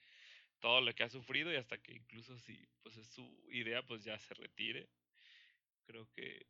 todo 0.60 0.80
lo 0.80 0.94
que 0.94 1.02
ha 1.02 1.08
sufrido 1.08 1.52
y 1.52 1.56
hasta 1.56 1.78
que 1.78 1.92
incluso 1.92 2.38
si 2.38 2.68
pues 2.82 2.96
es 2.96 3.08
su 3.08 3.48
idea 3.50 3.82
pues 3.82 4.04
ya 4.04 4.18
se 4.18 4.34
retire 4.34 4.88
creo 5.86 6.08
que 6.14 6.46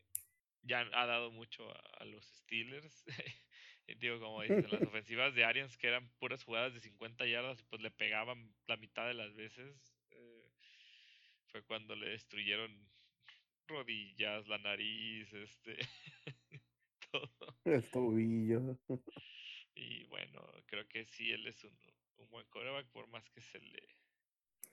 ya 0.63 0.81
ha 0.93 1.07
dado 1.07 1.31
mucho 1.31 1.69
a, 1.71 1.81
a 2.01 2.05
los 2.05 2.25
Steelers. 2.25 3.05
Digo, 3.99 4.21
como 4.21 4.43
dices, 4.43 4.71
las 4.71 4.83
ofensivas 4.89 5.35
de 5.35 5.45
Arians, 5.45 5.77
que 5.77 5.89
eran 5.89 6.09
puras 6.19 6.45
jugadas 6.45 6.73
de 6.73 6.81
50 6.81 7.27
yardas 7.27 7.61
y 7.61 7.65
pues 7.65 7.83
le 7.83 7.91
pegaban 7.91 8.55
la 8.67 8.77
mitad 8.77 9.07
de 9.07 9.15
las 9.15 9.35
veces, 9.35 9.93
eh, 10.11 10.51
fue 11.49 11.63
cuando 11.65 11.97
le 11.97 12.11
destruyeron 12.11 12.92
rodillas, 13.73 14.47
la 14.49 14.59
nariz, 14.59 15.33
este, 15.33 15.77
todo. 17.11 17.59
El 17.65 17.91
tobillo. 17.91 18.79
Y 19.75 20.05
bueno, 20.05 20.47
creo 20.67 20.87
que 20.89 21.05
sí, 21.07 21.33
él 21.33 21.47
es 21.47 21.65
un, 21.65 21.77
un 22.19 22.31
buen 22.31 22.47
coreback, 22.49 22.87
por 22.91 23.09
más 23.09 23.29
que 23.31 23.41
se 23.41 23.59
le 23.59 23.83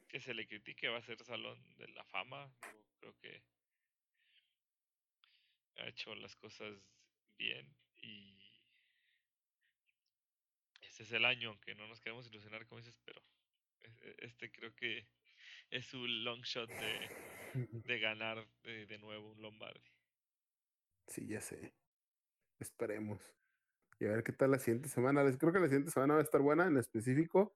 que 0.08 0.20
se 0.20 0.34
le 0.34 0.48
critique, 0.48 0.90
va 0.90 0.98
a 0.98 1.04
ser 1.04 1.24
salón 1.24 1.58
de 1.78 1.88
la 1.90 2.04
fama. 2.06 2.52
Digo, 2.64 2.84
creo 3.00 3.16
que 3.20 3.44
ha 5.78 5.88
hecho 5.88 6.16
las 6.16 6.36
cosas 6.36 6.76
bien 7.38 7.74
y 8.02 8.36
ese 10.82 11.04
es 11.04 11.12
el 11.12 11.26
año, 11.26 11.50
aunque 11.50 11.76
no 11.76 11.88
nos 11.88 12.02
queremos 12.02 12.28
ilusionar, 12.28 12.66
como 12.66 12.80
dices, 12.80 12.98
pero 13.06 13.22
este 14.18 14.52
creo 14.52 14.76
que 14.76 15.08
es 15.70 15.86
su 15.86 16.06
long 16.06 16.42
shot 16.44 16.70
de, 16.70 17.10
de 17.88 18.00
ganar 18.00 18.48
de, 18.64 18.86
de, 18.86 18.98
nuevo 19.00 19.32
un 19.32 19.42
Lombardi. 19.42 19.92
Sí, 21.08 21.28
ya 21.28 21.42
sé. 21.42 21.74
Esperemos. 22.60 23.22
Y 24.00 24.06
a 24.06 24.12
ver 24.12 24.24
qué 24.24 24.32
tal 24.32 24.52
la 24.52 24.60
siguiente 24.60 24.90
semana. 24.90 25.24
Les 25.24 25.38
creo 25.38 25.52
que 25.52 25.60
la 25.60 25.68
siguiente 25.68 25.92
semana 25.92 26.14
va 26.14 26.20
a 26.20 26.24
estar 26.24 26.42
buena 26.42 26.68
en 26.68 26.78
específico 26.78 27.56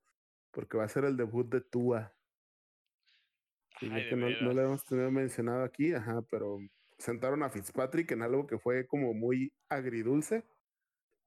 porque 0.52 0.77
va 0.77 0.85
a 0.85 0.90
ser 0.90 1.06
el 1.06 1.18
debut 1.18 1.49
de 1.49 1.61
Tua. 1.61 2.14
Sí, 3.80 3.90
Ay, 3.91 4.03
de 4.03 4.10
que 4.10 4.15
no, 4.15 4.27
le 4.27 4.61
hemos 4.61 4.85
tenido 4.85 5.10
mencionado 5.11 5.64
aquí, 5.64 5.94
ajá, 5.94 6.22
pero 6.30 6.60
sentaron 6.99 7.41
a 7.44 7.49
Fitzpatrick 7.49 8.11
en 8.11 8.22
algo 8.22 8.45
que 8.45 8.60
fue 8.60 8.85
como 8.85 9.14
muy 9.14 9.52
agridulce. 9.69 10.45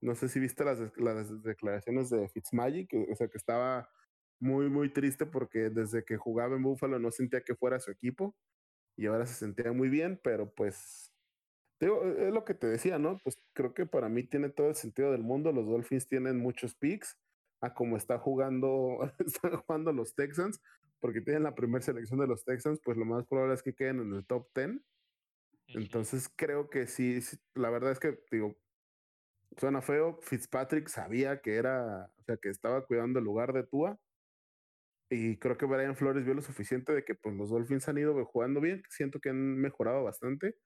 No 0.01 0.15
sé 0.15 0.29
si 0.29 0.39
viste 0.39 0.65
las, 0.65 0.79
las 0.97 1.43
declaraciones 1.43 2.11
de 2.11 2.29
Fitzmagic, 2.29 2.93
o 3.11 3.17
sea, 3.17 3.29
que 3.29 3.39
estaba 3.39 3.89
muy, 4.41 4.69
muy 4.69 4.93
triste 4.93 5.27
porque 5.27 5.71
desde 5.71 6.05
que 6.05 6.17
jugaba 6.17 6.57
en 6.57 6.63
Buffalo 6.63 6.99
no 6.99 7.11
sentía 7.11 7.43
que 7.43 7.55
fuera 7.55 7.81
su 7.81 7.91
equipo 7.91 8.35
y 8.97 9.07
ahora 9.07 9.27
se 9.27 9.35
sentía 9.35 9.73
muy 9.73 9.89
bien, 9.89 10.21
pero 10.23 10.51
pues, 10.55 11.13
digo, 11.81 12.03
es 12.05 12.33
lo 12.33 12.45
que 12.45 12.55
te 12.55 12.67
decía, 12.67 12.99
¿no? 12.99 13.19
Pues 13.23 13.39
creo 13.53 13.75
que 13.75 13.87
para 13.87 14.09
mí 14.09 14.23
tiene 14.25 14.49
todo 14.49 14.69
el 14.69 14.75
sentido 14.75 15.13
del 15.13 15.23
mundo. 15.23 15.53
Los 15.53 15.67
Dolphins 15.67 16.07
tienen 16.07 16.39
muchos 16.39 16.75
picks 16.75 17.19
a 17.61 17.75
como 17.75 17.97
está 17.97 18.19
jugando, 18.19 18.99
están 19.19 19.57
jugando 19.59 19.93
los 19.93 20.15
Texans, 20.15 20.61
porque 21.01 21.21
tienen 21.21 21.43
la 21.43 21.55
primera 21.55 21.83
selección 21.83 22.21
de 22.21 22.27
los 22.27 22.45
Texans, 22.45 22.81
pues 22.83 22.97
lo 22.97 23.05
más 23.05 23.27
probable 23.27 23.55
es 23.55 23.63
que 23.63 23.75
queden 23.75 24.01
en 24.01 24.15
el 24.15 24.27
top 24.27 24.49
10. 24.55 24.81
Entonces 25.69 26.31
creo 26.35 26.71
que 26.71 26.87
sí, 26.87 27.21
sí, 27.23 27.39
la 27.55 27.71
verdad 27.71 27.93
es 27.93 27.99
que, 27.99 28.19
digo, 28.31 28.57
suena 29.57 29.83
feo, 29.83 30.19
Fitzpatrick 30.23 30.89
sabía 30.89 31.41
que 31.41 31.57
era, 31.57 32.11
o 32.19 32.23
sea, 32.23 32.37
que 32.37 32.49
estaba 32.49 32.87
cuidando 32.87 33.19
el 33.19 33.25
lugar 33.25 33.53
de 33.53 33.65
Tua. 33.65 33.99
Y 35.09 35.39
creo 35.39 35.57
que 35.57 35.67
Brian 35.67 35.97
Flores 35.97 36.25
vio 36.25 36.35
lo 36.35 36.43
suficiente 36.43 36.93
de 36.93 37.05
que 37.05 37.15
pues, 37.15 37.35
los 37.37 37.51
Dolphins 37.51 37.89
han 37.89 37.99
ido 37.99 38.25
jugando 38.25 38.61
bien. 38.61 38.83
Siento 38.89 39.21
que 39.21 39.31
han 39.31 39.57
mejorado 39.57 40.03
bastante, 40.05 40.57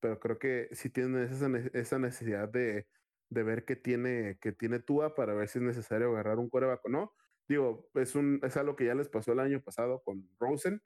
pero 0.00 0.18
creo 0.18 0.38
que 0.38 0.68
sí 0.72 0.90
tienen 0.90 1.22
esa, 1.24 1.48
esa 1.74 1.98
necesidad 1.98 2.48
de, 2.48 2.86
de 3.32 3.42
ver 3.42 3.64
qué 3.64 3.76
tiene, 3.76 4.38
que 4.40 4.52
tiene 4.52 4.80
Tua 4.80 5.14
para 5.14 5.34
ver 5.34 5.48
si 5.48 5.58
es 5.58 5.64
necesario 5.64 6.10
agarrar 6.10 6.38
un 6.38 6.48
coreback 6.50 6.84
o 6.86 6.88
no. 6.88 7.12
Digo, 7.48 7.90
es, 7.94 8.14
un, 8.14 8.40
es 8.42 8.56
algo 8.56 8.76
que 8.76 8.86
ya 8.86 8.94
les 8.94 9.08
pasó 9.08 9.32
el 9.32 9.40
año 9.40 9.60
pasado 9.62 10.02
con 10.04 10.28
Rosen. 10.38 10.82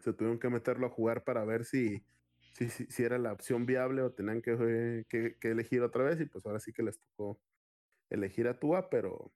Se 0.00 0.12
tuvieron 0.12 0.38
que 0.38 0.48
meterlo 0.48 0.86
a 0.86 0.90
jugar 0.90 1.24
para 1.24 1.44
ver 1.44 1.64
si, 1.64 2.04
si, 2.54 2.68
si, 2.68 2.86
si 2.86 3.04
era 3.04 3.18
la 3.18 3.32
opción 3.32 3.66
viable 3.66 4.02
o 4.02 4.12
tenían 4.12 4.42
que, 4.42 5.04
que, 5.08 5.36
que, 5.38 5.50
elegir 5.50 5.82
otra 5.82 6.04
vez. 6.04 6.20
Y 6.20 6.26
pues 6.26 6.44
ahora 6.46 6.60
sí 6.60 6.72
que 6.72 6.82
les 6.82 6.98
tocó 6.98 7.40
elegir 8.10 8.48
a 8.48 8.58
Tua, 8.58 8.90
pero 8.90 9.32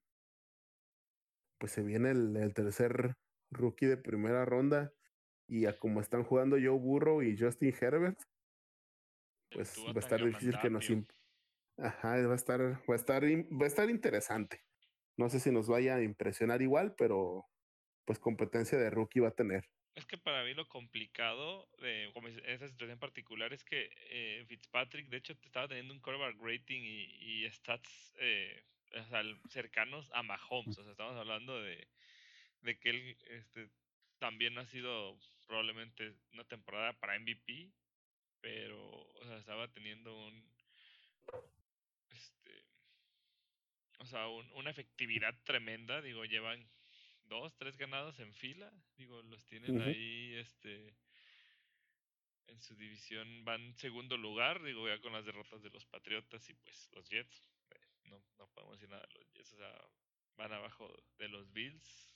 pues 1.58 1.72
se 1.72 1.82
viene 1.82 2.10
el, 2.10 2.36
el 2.36 2.54
tercer 2.54 3.16
rookie 3.50 3.86
de 3.86 3.96
primera 3.96 4.44
ronda. 4.44 4.92
Y 5.48 5.66
a 5.66 5.78
como 5.78 6.00
están 6.00 6.24
jugando 6.24 6.56
Joe 6.56 6.78
Burrow 6.78 7.22
y 7.22 7.38
Justin 7.38 7.74
Herbert, 7.80 8.18
pues 9.50 9.76
va 9.78 9.92
a 9.94 9.98
estar 10.00 10.24
difícil 10.24 10.58
que 10.58 10.70
nos, 10.70 10.90
Ajá, 11.78 12.26
va 12.26 12.32
a 12.32 12.36
estar, 12.36 12.60
va 12.60 12.94
a 12.94 12.96
estar, 12.96 13.22
va 13.22 13.64
a 13.64 13.66
estar 13.66 13.90
interesante. 13.90 14.64
No 15.16 15.28
sé 15.28 15.40
si 15.40 15.50
nos 15.50 15.68
vaya 15.68 15.96
a 15.96 16.02
impresionar 16.02 16.62
igual, 16.62 16.94
pero 16.96 17.46
pues 18.04 18.18
competencia 18.18 18.78
de 18.78 18.90
rookie 18.90 19.20
va 19.20 19.28
a 19.28 19.34
tener. 19.34 19.64
Es 19.94 20.06
que 20.06 20.18
para 20.18 20.44
mí 20.44 20.52
lo 20.52 20.68
complicado 20.68 21.68
de 21.80 22.10
como 22.12 22.28
en 22.28 22.38
esa 22.44 22.68
situación 22.68 22.98
particular 22.98 23.52
es 23.52 23.64
que 23.64 23.90
eh, 24.10 24.44
Fitzpatrick, 24.46 25.08
de 25.08 25.16
hecho, 25.16 25.32
estaba 25.42 25.68
teniendo 25.68 25.94
un 25.94 26.00
quarterback 26.00 26.36
rating 26.38 26.82
y, 26.82 27.44
y 27.44 27.50
stats 27.50 28.14
eh, 28.18 28.62
o 28.94 29.04
sea, 29.04 29.22
cercanos 29.48 30.10
a 30.12 30.22
Mahomes. 30.22 30.78
O 30.78 30.82
sea, 30.82 30.92
estamos 30.92 31.16
hablando 31.16 31.60
de, 31.62 31.86
de 32.62 32.78
que 32.78 32.90
él 32.90 33.16
este, 33.30 33.68
también 34.18 34.58
ha 34.58 34.66
sido 34.66 35.18
probablemente 35.46 36.14
una 36.32 36.44
temporada 36.44 36.92
para 36.94 37.18
MVP, 37.18 37.70
pero 38.40 38.78
o 38.80 39.24
sea, 39.24 39.38
estaba 39.38 39.68
teniendo 39.68 40.14
un 40.16 40.56
este 42.10 42.64
o 43.98 44.06
sea, 44.06 44.28
un, 44.28 44.50
una 44.52 44.70
efectividad 44.70 45.34
tremenda, 45.44 46.02
digo, 46.02 46.24
llevan 46.24 46.68
dos, 47.24 47.56
tres 47.56 47.76
ganados 47.76 48.18
en 48.20 48.32
fila, 48.34 48.72
digo, 48.96 49.22
los 49.22 49.44
tienen 49.46 49.78
uh 49.78 49.80
-huh. 49.80 49.86
ahí, 49.86 50.34
este, 50.34 50.94
en 52.48 52.60
su 52.60 52.76
división 52.76 53.44
van 53.44 53.76
segundo 53.76 54.16
lugar, 54.16 54.62
digo, 54.62 54.86
ya 54.88 55.00
con 55.00 55.12
las 55.12 55.24
derrotas 55.24 55.62
de 55.62 55.70
los 55.70 55.84
Patriotas 55.86 56.48
y 56.48 56.54
pues 56.54 56.88
los 56.92 57.08
Jets, 57.08 57.42
no, 58.06 58.22
no 58.38 58.46
podemos 58.48 58.76
decir 58.76 58.88
nada 58.88 59.06
de 59.06 59.14
los 59.14 59.32
Jets, 59.32 59.56
van 60.36 60.52
abajo 60.52 60.94
de 61.18 61.28
los 61.28 61.52
Bills, 61.52 62.14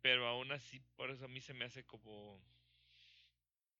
pero 0.00 0.26
aún 0.26 0.52
así, 0.52 0.80
por 0.96 1.10
eso 1.10 1.24
a 1.24 1.28
mí 1.28 1.40
se 1.40 1.54
me 1.54 1.64
hace 1.64 1.84
como 1.84 2.40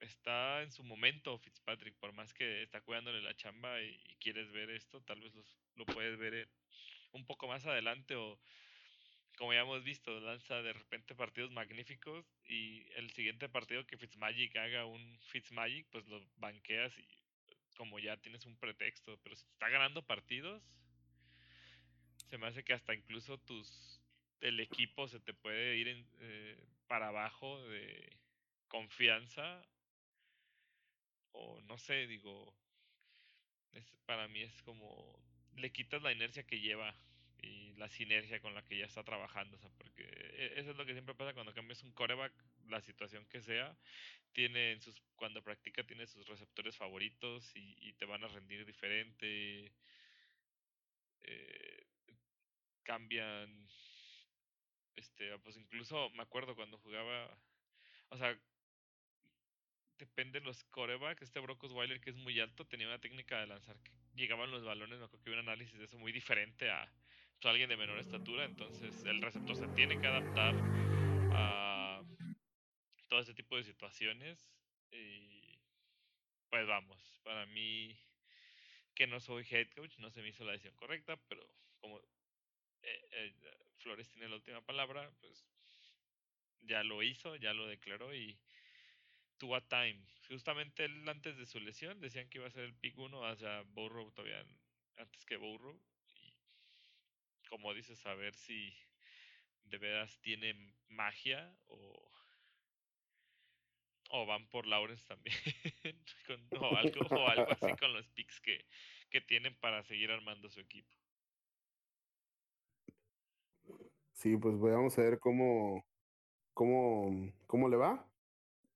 está 0.00 0.62
en 0.62 0.72
su 0.72 0.84
momento 0.84 1.38
Fitzpatrick, 1.38 1.96
por 1.96 2.12
más 2.12 2.32
que 2.32 2.62
está 2.62 2.80
cuidándole 2.80 3.22
la 3.22 3.34
chamba 3.34 3.80
y, 3.82 3.98
quieres 4.20 4.50
ver 4.52 4.70
esto, 4.70 5.00
tal 5.02 5.20
vez 5.20 5.34
los, 5.34 5.56
lo 5.76 5.86
puedes 5.86 6.18
ver 6.18 6.48
un 7.12 7.24
poco 7.24 7.46
más 7.46 7.64
adelante 7.66 8.14
o 8.14 8.38
como 9.36 9.52
ya 9.52 9.60
hemos 9.60 9.84
visto, 9.84 10.18
lanza 10.20 10.62
de 10.62 10.72
repente 10.72 11.14
partidos 11.14 11.52
magníficos 11.52 12.26
y 12.44 12.90
el 12.96 13.12
siguiente 13.12 13.48
partido 13.48 13.86
que 13.86 13.96
Fitzmagic 13.96 14.56
haga 14.56 14.84
un 14.84 15.18
Fitzmagic, 15.20 15.86
pues 15.90 16.06
lo 16.08 16.20
banqueas 16.36 16.98
y 16.98 17.08
como 17.78 18.00
ya 18.00 18.16
tienes 18.16 18.44
un 18.44 18.56
pretexto, 18.56 19.18
pero 19.22 19.36
si 19.36 19.46
está 19.46 19.68
ganando 19.68 20.04
partidos, 20.04 20.62
se 22.28 22.36
me 22.36 22.48
hace 22.48 22.64
que 22.64 22.74
hasta 22.74 22.92
incluso 22.92 23.38
tus 23.38 24.02
el 24.40 24.60
equipo 24.60 25.08
se 25.08 25.20
te 25.20 25.32
puede 25.32 25.76
ir 25.76 25.88
en, 25.88 26.06
eh, 26.20 26.68
para 26.88 27.08
abajo 27.08 27.62
de 27.68 28.18
confianza. 28.66 29.64
O 31.32 31.60
no 31.62 31.78
sé, 31.78 32.06
digo, 32.08 32.52
es, 33.72 33.84
para 34.06 34.26
mí 34.26 34.42
es 34.42 34.62
como 34.62 35.18
le 35.54 35.70
quitas 35.72 36.02
la 36.02 36.12
inercia 36.12 36.46
que 36.46 36.60
lleva 36.60 36.94
y 37.40 37.72
la 37.74 37.88
sinergia 37.88 38.40
con 38.40 38.54
la 38.54 38.62
que 38.62 38.78
ya 38.78 38.86
está 38.86 39.04
trabajando, 39.04 39.56
o 39.56 39.60
sea, 39.60 39.70
porque 39.76 40.04
eso 40.56 40.70
es 40.70 40.76
lo 40.76 40.84
que 40.84 40.92
siempre 40.92 41.14
pasa 41.14 41.34
cuando 41.34 41.54
cambias 41.54 41.82
un 41.82 41.92
coreback, 41.92 42.32
la 42.68 42.80
situación 42.80 43.26
que 43.26 43.42
sea, 43.42 43.76
tiene 44.32 44.72
en 44.72 44.80
sus, 44.80 45.00
cuando 45.16 45.42
practica 45.42 45.84
tiene 45.84 46.06
sus 46.06 46.26
receptores 46.26 46.76
favoritos 46.76 47.54
y, 47.56 47.76
y 47.80 47.92
te 47.94 48.04
van 48.04 48.24
a 48.24 48.28
rendir 48.28 48.66
diferente, 48.66 49.72
eh, 51.22 51.86
cambian, 52.82 53.68
este, 54.96 55.38
pues 55.40 55.56
incluso 55.56 56.10
me 56.10 56.22
acuerdo 56.22 56.56
cuando 56.56 56.78
jugaba, 56.78 57.38
o 58.08 58.16
sea, 58.16 58.38
depende 59.98 60.40
de 60.40 60.46
los 60.46 60.64
corebacks. 60.64 61.22
Este 61.22 61.40
Brock 61.40 61.64
Osweiler, 61.64 62.00
que 62.00 62.10
es 62.10 62.16
muy 62.16 62.38
alto, 62.40 62.64
tenía 62.66 62.86
una 62.86 63.00
técnica 63.00 63.40
de 63.40 63.48
lanzar 63.48 63.78
que 63.82 63.92
llegaban 64.14 64.50
los 64.50 64.64
balones. 64.64 64.98
Me 64.98 65.04
acuerdo 65.04 65.24
que 65.24 65.30
había 65.30 65.42
un 65.42 65.48
análisis 65.48 65.78
de 65.78 65.84
eso 65.84 65.98
muy 65.98 66.12
diferente 66.12 66.70
a 66.70 66.90
alguien 67.44 67.68
de 67.68 67.76
menor 67.76 67.98
estatura. 67.98 68.44
Entonces, 68.44 69.04
el 69.04 69.22
receptor 69.22 69.56
se 69.56 69.68
tiene 69.68 70.00
que 70.00 70.06
adaptar 70.06 70.54
a 71.32 72.02
todo 73.08 73.20
ese 73.20 73.34
tipo 73.34 73.56
de 73.56 73.64
situaciones. 73.64 74.50
Y 74.90 75.60
pues 76.48 76.66
vamos, 76.66 77.20
para 77.22 77.46
mí, 77.46 77.96
que 78.94 79.06
no 79.06 79.20
soy 79.20 79.46
head 79.50 79.68
coach, 79.76 79.98
no 79.98 80.10
se 80.10 80.22
me 80.22 80.28
hizo 80.28 80.44
la 80.44 80.52
decisión 80.52 80.74
correcta, 80.76 81.16
pero 81.28 81.46
como 81.80 82.00
eh, 82.82 83.08
eh, 83.12 83.34
Flores 83.78 84.08
tiene 84.08 84.28
la 84.28 84.36
última 84.36 84.60
palabra, 84.62 85.10
pues 85.20 85.46
ya 86.62 86.82
lo 86.82 87.02
hizo, 87.02 87.36
ya 87.36 87.52
lo 87.52 87.66
declaró 87.66 88.14
y 88.14 88.38
Tua 89.38 89.60
Time. 89.68 90.00
Justamente 90.28 90.84
él 90.84 91.08
antes 91.08 91.36
de 91.36 91.46
su 91.46 91.60
lesión 91.60 92.00
decían 92.00 92.28
que 92.28 92.38
iba 92.38 92.48
a 92.48 92.50
ser 92.50 92.64
el 92.64 92.74
pick 92.74 92.98
1 92.98 93.24
hacia 93.26 93.62
Burrow 93.62 94.10
todavía 94.12 94.44
antes 94.96 95.24
que 95.24 95.36
Burrow. 95.36 95.80
Como 97.48 97.74
dices, 97.74 98.04
a 98.06 98.14
ver 98.14 98.34
si 98.34 98.74
de 99.64 99.78
veras 99.78 100.18
tiene 100.20 100.54
magia 100.88 101.54
o, 101.66 102.10
o 104.10 104.26
van 104.26 104.48
por 104.48 104.66
Lawrence 104.66 105.04
también. 105.06 105.36
con, 106.26 106.62
o, 106.62 106.76
algo, 106.76 107.00
o 107.10 107.28
algo 107.28 107.50
así 107.50 107.76
con 107.80 107.92
los 107.92 108.08
picks 108.08 108.40
que, 108.40 108.64
que 109.10 109.20
tienen 109.20 109.54
para 109.56 109.82
seguir 109.84 110.10
armando 110.10 110.48
su 110.48 110.60
equipo. 110.60 110.94
Sí, 114.14 114.36
pues 114.36 114.58
vamos 114.58 114.98
a 114.98 115.02
ver 115.02 115.18
cómo, 115.20 115.86
cómo, 116.52 117.32
cómo 117.46 117.68
le 117.68 117.76
va 117.76 118.08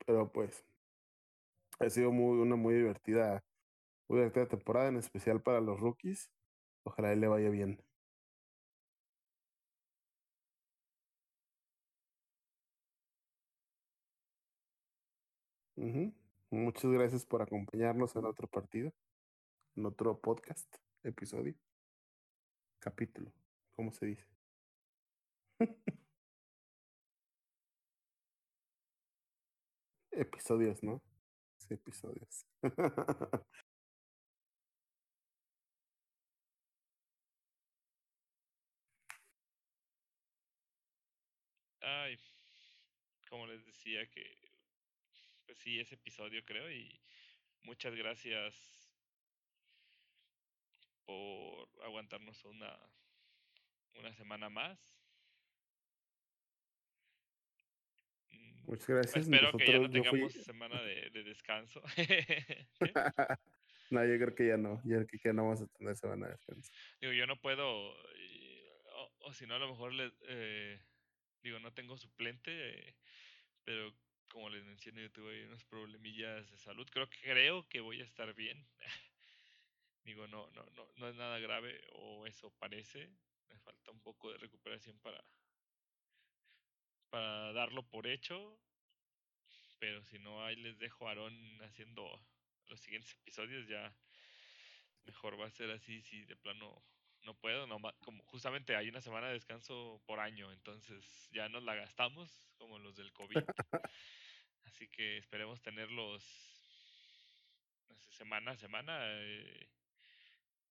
pero 0.06 0.30
pues 0.30 0.64
ha 1.78 1.90
sido 1.90 2.12
muy, 2.12 2.38
una 2.38 2.56
muy 2.56 2.74
divertida 2.74 3.44
durante 4.08 4.40
la 4.40 4.46
temporada, 4.46 4.88
en 4.88 4.96
especial 4.96 5.42
para 5.42 5.60
los 5.60 5.80
rookies. 5.80 6.30
Ojalá 6.84 7.14
le 7.14 7.28
vaya 7.28 7.48
bien. 7.50 7.82
Muchas 15.76 16.90
gracias 16.90 17.24
por 17.24 17.40
acompañarnos 17.42 18.14
en 18.16 18.26
otro 18.26 18.46
partido, 18.46 18.92
en 19.76 19.86
otro 19.86 20.18
podcast, 20.20 20.68
episodio, 21.02 21.54
capítulo, 22.78 23.32
¿cómo 23.70 23.90
se 23.92 24.06
dice? 24.06 24.26
episodios, 30.10 30.82
¿no? 30.82 31.00
Sí, 31.56 31.74
episodios. 31.74 32.46
Ay, 41.80 42.18
como 43.28 43.46
les 43.46 43.64
decía 43.64 44.06
que 44.10 44.41
pues 45.52 45.62
sí, 45.64 45.78
ese 45.78 45.96
episodio 45.96 46.42
creo 46.46 46.70
y 46.70 46.98
muchas 47.64 47.94
gracias 47.94 48.90
por 51.04 51.68
aguantarnos 51.84 52.42
una 52.46 52.74
una 53.96 54.14
semana 54.14 54.48
más. 54.48 54.80
Mm, 58.30 58.64
muchas 58.64 58.88
gracias. 58.88 59.28
Espero 59.28 59.52
que 59.52 59.72
ya 59.72 59.78
no 59.78 59.90
tengamos 59.90 60.32
semana 60.32 60.80
de, 60.80 61.10
descanso. 61.22 61.82
no, 63.90 64.06
yo 64.06 64.16
creo 64.16 64.34
que 64.34 64.46
ya 64.46 64.56
no. 64.56 64.80
Yo 64.84 64.96
creo 64.96 65.06
que 65.06 65.18
ya 65.22 65.34
no 65.34 65.42
vamos 65.42 65.60
a 65.60 65.66
tener 65.66 65.94
semana 65.98 66.28
de 66.28 66.32
descanso. 66.32 66.72
Digo, 66.98 67.12
yo 67.12 67.26
no 67.26 67.38
puedo, 67.38 67.94
o, 69.18 69.32
si 69.34 69.46
no, 69.46 69.56
a 69.56 69.58
lo 69.58 69.68
mejor 69.68 69.92
le, 69.92 70.14
eh, 70.28 70.80
digo, 71.42 71.58
no 71.58 71.74
tengo 71.74 71.98
suplente, 71.98 72.96
pero 73.64 73.94
como 74.32 74.48
les 74.48 74.64
mencioné, 74.64 75.02
yo 75.02 75.12
tuve 75.12 75.46
unos 75.46 75.62
problemillas 75.64 76.50
de 76.50 76.56
salud. 76.56 76.88
Creo 76.90 77.08
que 77.08 77.18
creo 77.20 77.68
que 77.68 77.80
voy 77.80 78.00
a 78.00 78.04
estar 78.04 78.32
bien. 78.34 78.66
Digo, 80.04 80.26
no, 80.26 80.50
no, 80.52 80.64
no, 80.74 80.88
no 80.96 81.08
es 81.08 81.14
nada 81.14 81.38
grave, 81.38 81.78
o 81.92 82.26
eso 82.26 82.50
parece. 82.58 83.10
Me 83.50 83.58
falta 83.58 83.90
un 83.90 84.00
poco 84.00 84.32
de 84.32 84.38
recuperación 84.38 84.98
para, 85.00 85.22
para 87.10 87.52
darlo 87.52 87.82
por 87.82 88.06
hecho. 88.06 88.58
Pero 89.78 90.02
si 90.04 90.18
no, 90.18 90.44
ahí 90.44 90.56
les 90.56 90.78
dejo 90.78 91.06
a 91.06 91.10
Aarón 91.10 91.62
haciendo 91.62 92.18
los 92.68 92.80
siguientes 92.80 93.12
episodios. 93.20 93.68
Ya 93.68 93.94
mejor 95.04 95.38
va 95.38 95.46
a 95.46 95.50
ser 95.50 95.70
así 95.70 96.00
si 96.00 96.24
de 96.24 96.36
plano 96.36 96.82
no 97.24 97.34
puedo. 97.34 97.66
No, 97.66 97.78
como 98.00 98.24
justamente 98.24 98.76
hay 98.76 98.88
una 98.88 99.02
semana 99.02 99.26
de 99.26 99.34
descanso 99.34 100.00
por 100.06 100.20
año, 100.20 100.50
entonces 100.52 101.28
ya 101.32 101.50
nos 101.50 101.62
la 101.64 101.74
gastamos, 101.74 102.46
como 102.56 102.78
los 102.78 102.96
del 102.96 103.12
COVID. 103.12 103.36
Así 104.72 104.88
que 104.88 105.18
esperemos 105.18 105.60
tenerlos 105.60 106.24
semana 108.08 108.52
a 108.52 108.56
semana. 108.56 108.98
Eh, 109.20 109.68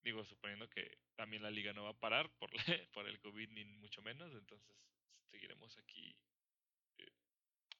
digo, 0.01 0.25
suponiendo 0.25 0.67
que 0.69 0.97
también 1.15 1.43
la 1.43 1.51
liga 1.51 1.71
no 1.73 1.83
va 1.83 1.91
a 1.91 1.99
parar 1.99 2.29
por, 2.39 2.49
por 2.93 3.07
el 3.07 3.19
COVID 3.19 3.49
ni 3.51 3.63
mucho 3.65 4.01
menos. 4.01 4.33
Entonces 4.33 4.75
seguiremos 5.29 5.77
aquí 5.77 6.15
eh, 6.97 7.11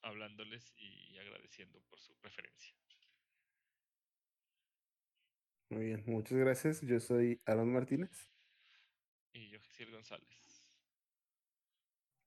hablándoles 0.02 0.72
y 0.76 1.18
agradeciendo 1.18 1.80
por 1.82 2.00
su 2.00 2.14
preferencia. 2.16 2.72
Muy 5.70 5.86
bien, 5.86 6.04
muchas 6.06 6.38
gracias. 6.38 6.82
Yo 6.82 7.00
soy 7.00 7.40
Aaron 7.46 7.72
Martínez. 7.72 8.30
Y 9.32 9.48
yo, 9.48 9.60
Gesiel 9.60 9.90
González. 9.90 10.64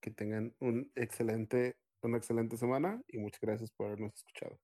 Que 0.02 0.12
tengan 0.12 0.54
un 0.60 0.92
excelente 0.96 1.78
una 2.06 2.18
excelente 2.18 2.58
semana 2.58 3.02
y 3.08 3.18
muchas 3.18 3.42
gracias 3.42 3.72
por 3.72 3.88
habernos 3.88 4.14
escuchado. 4.16 4.60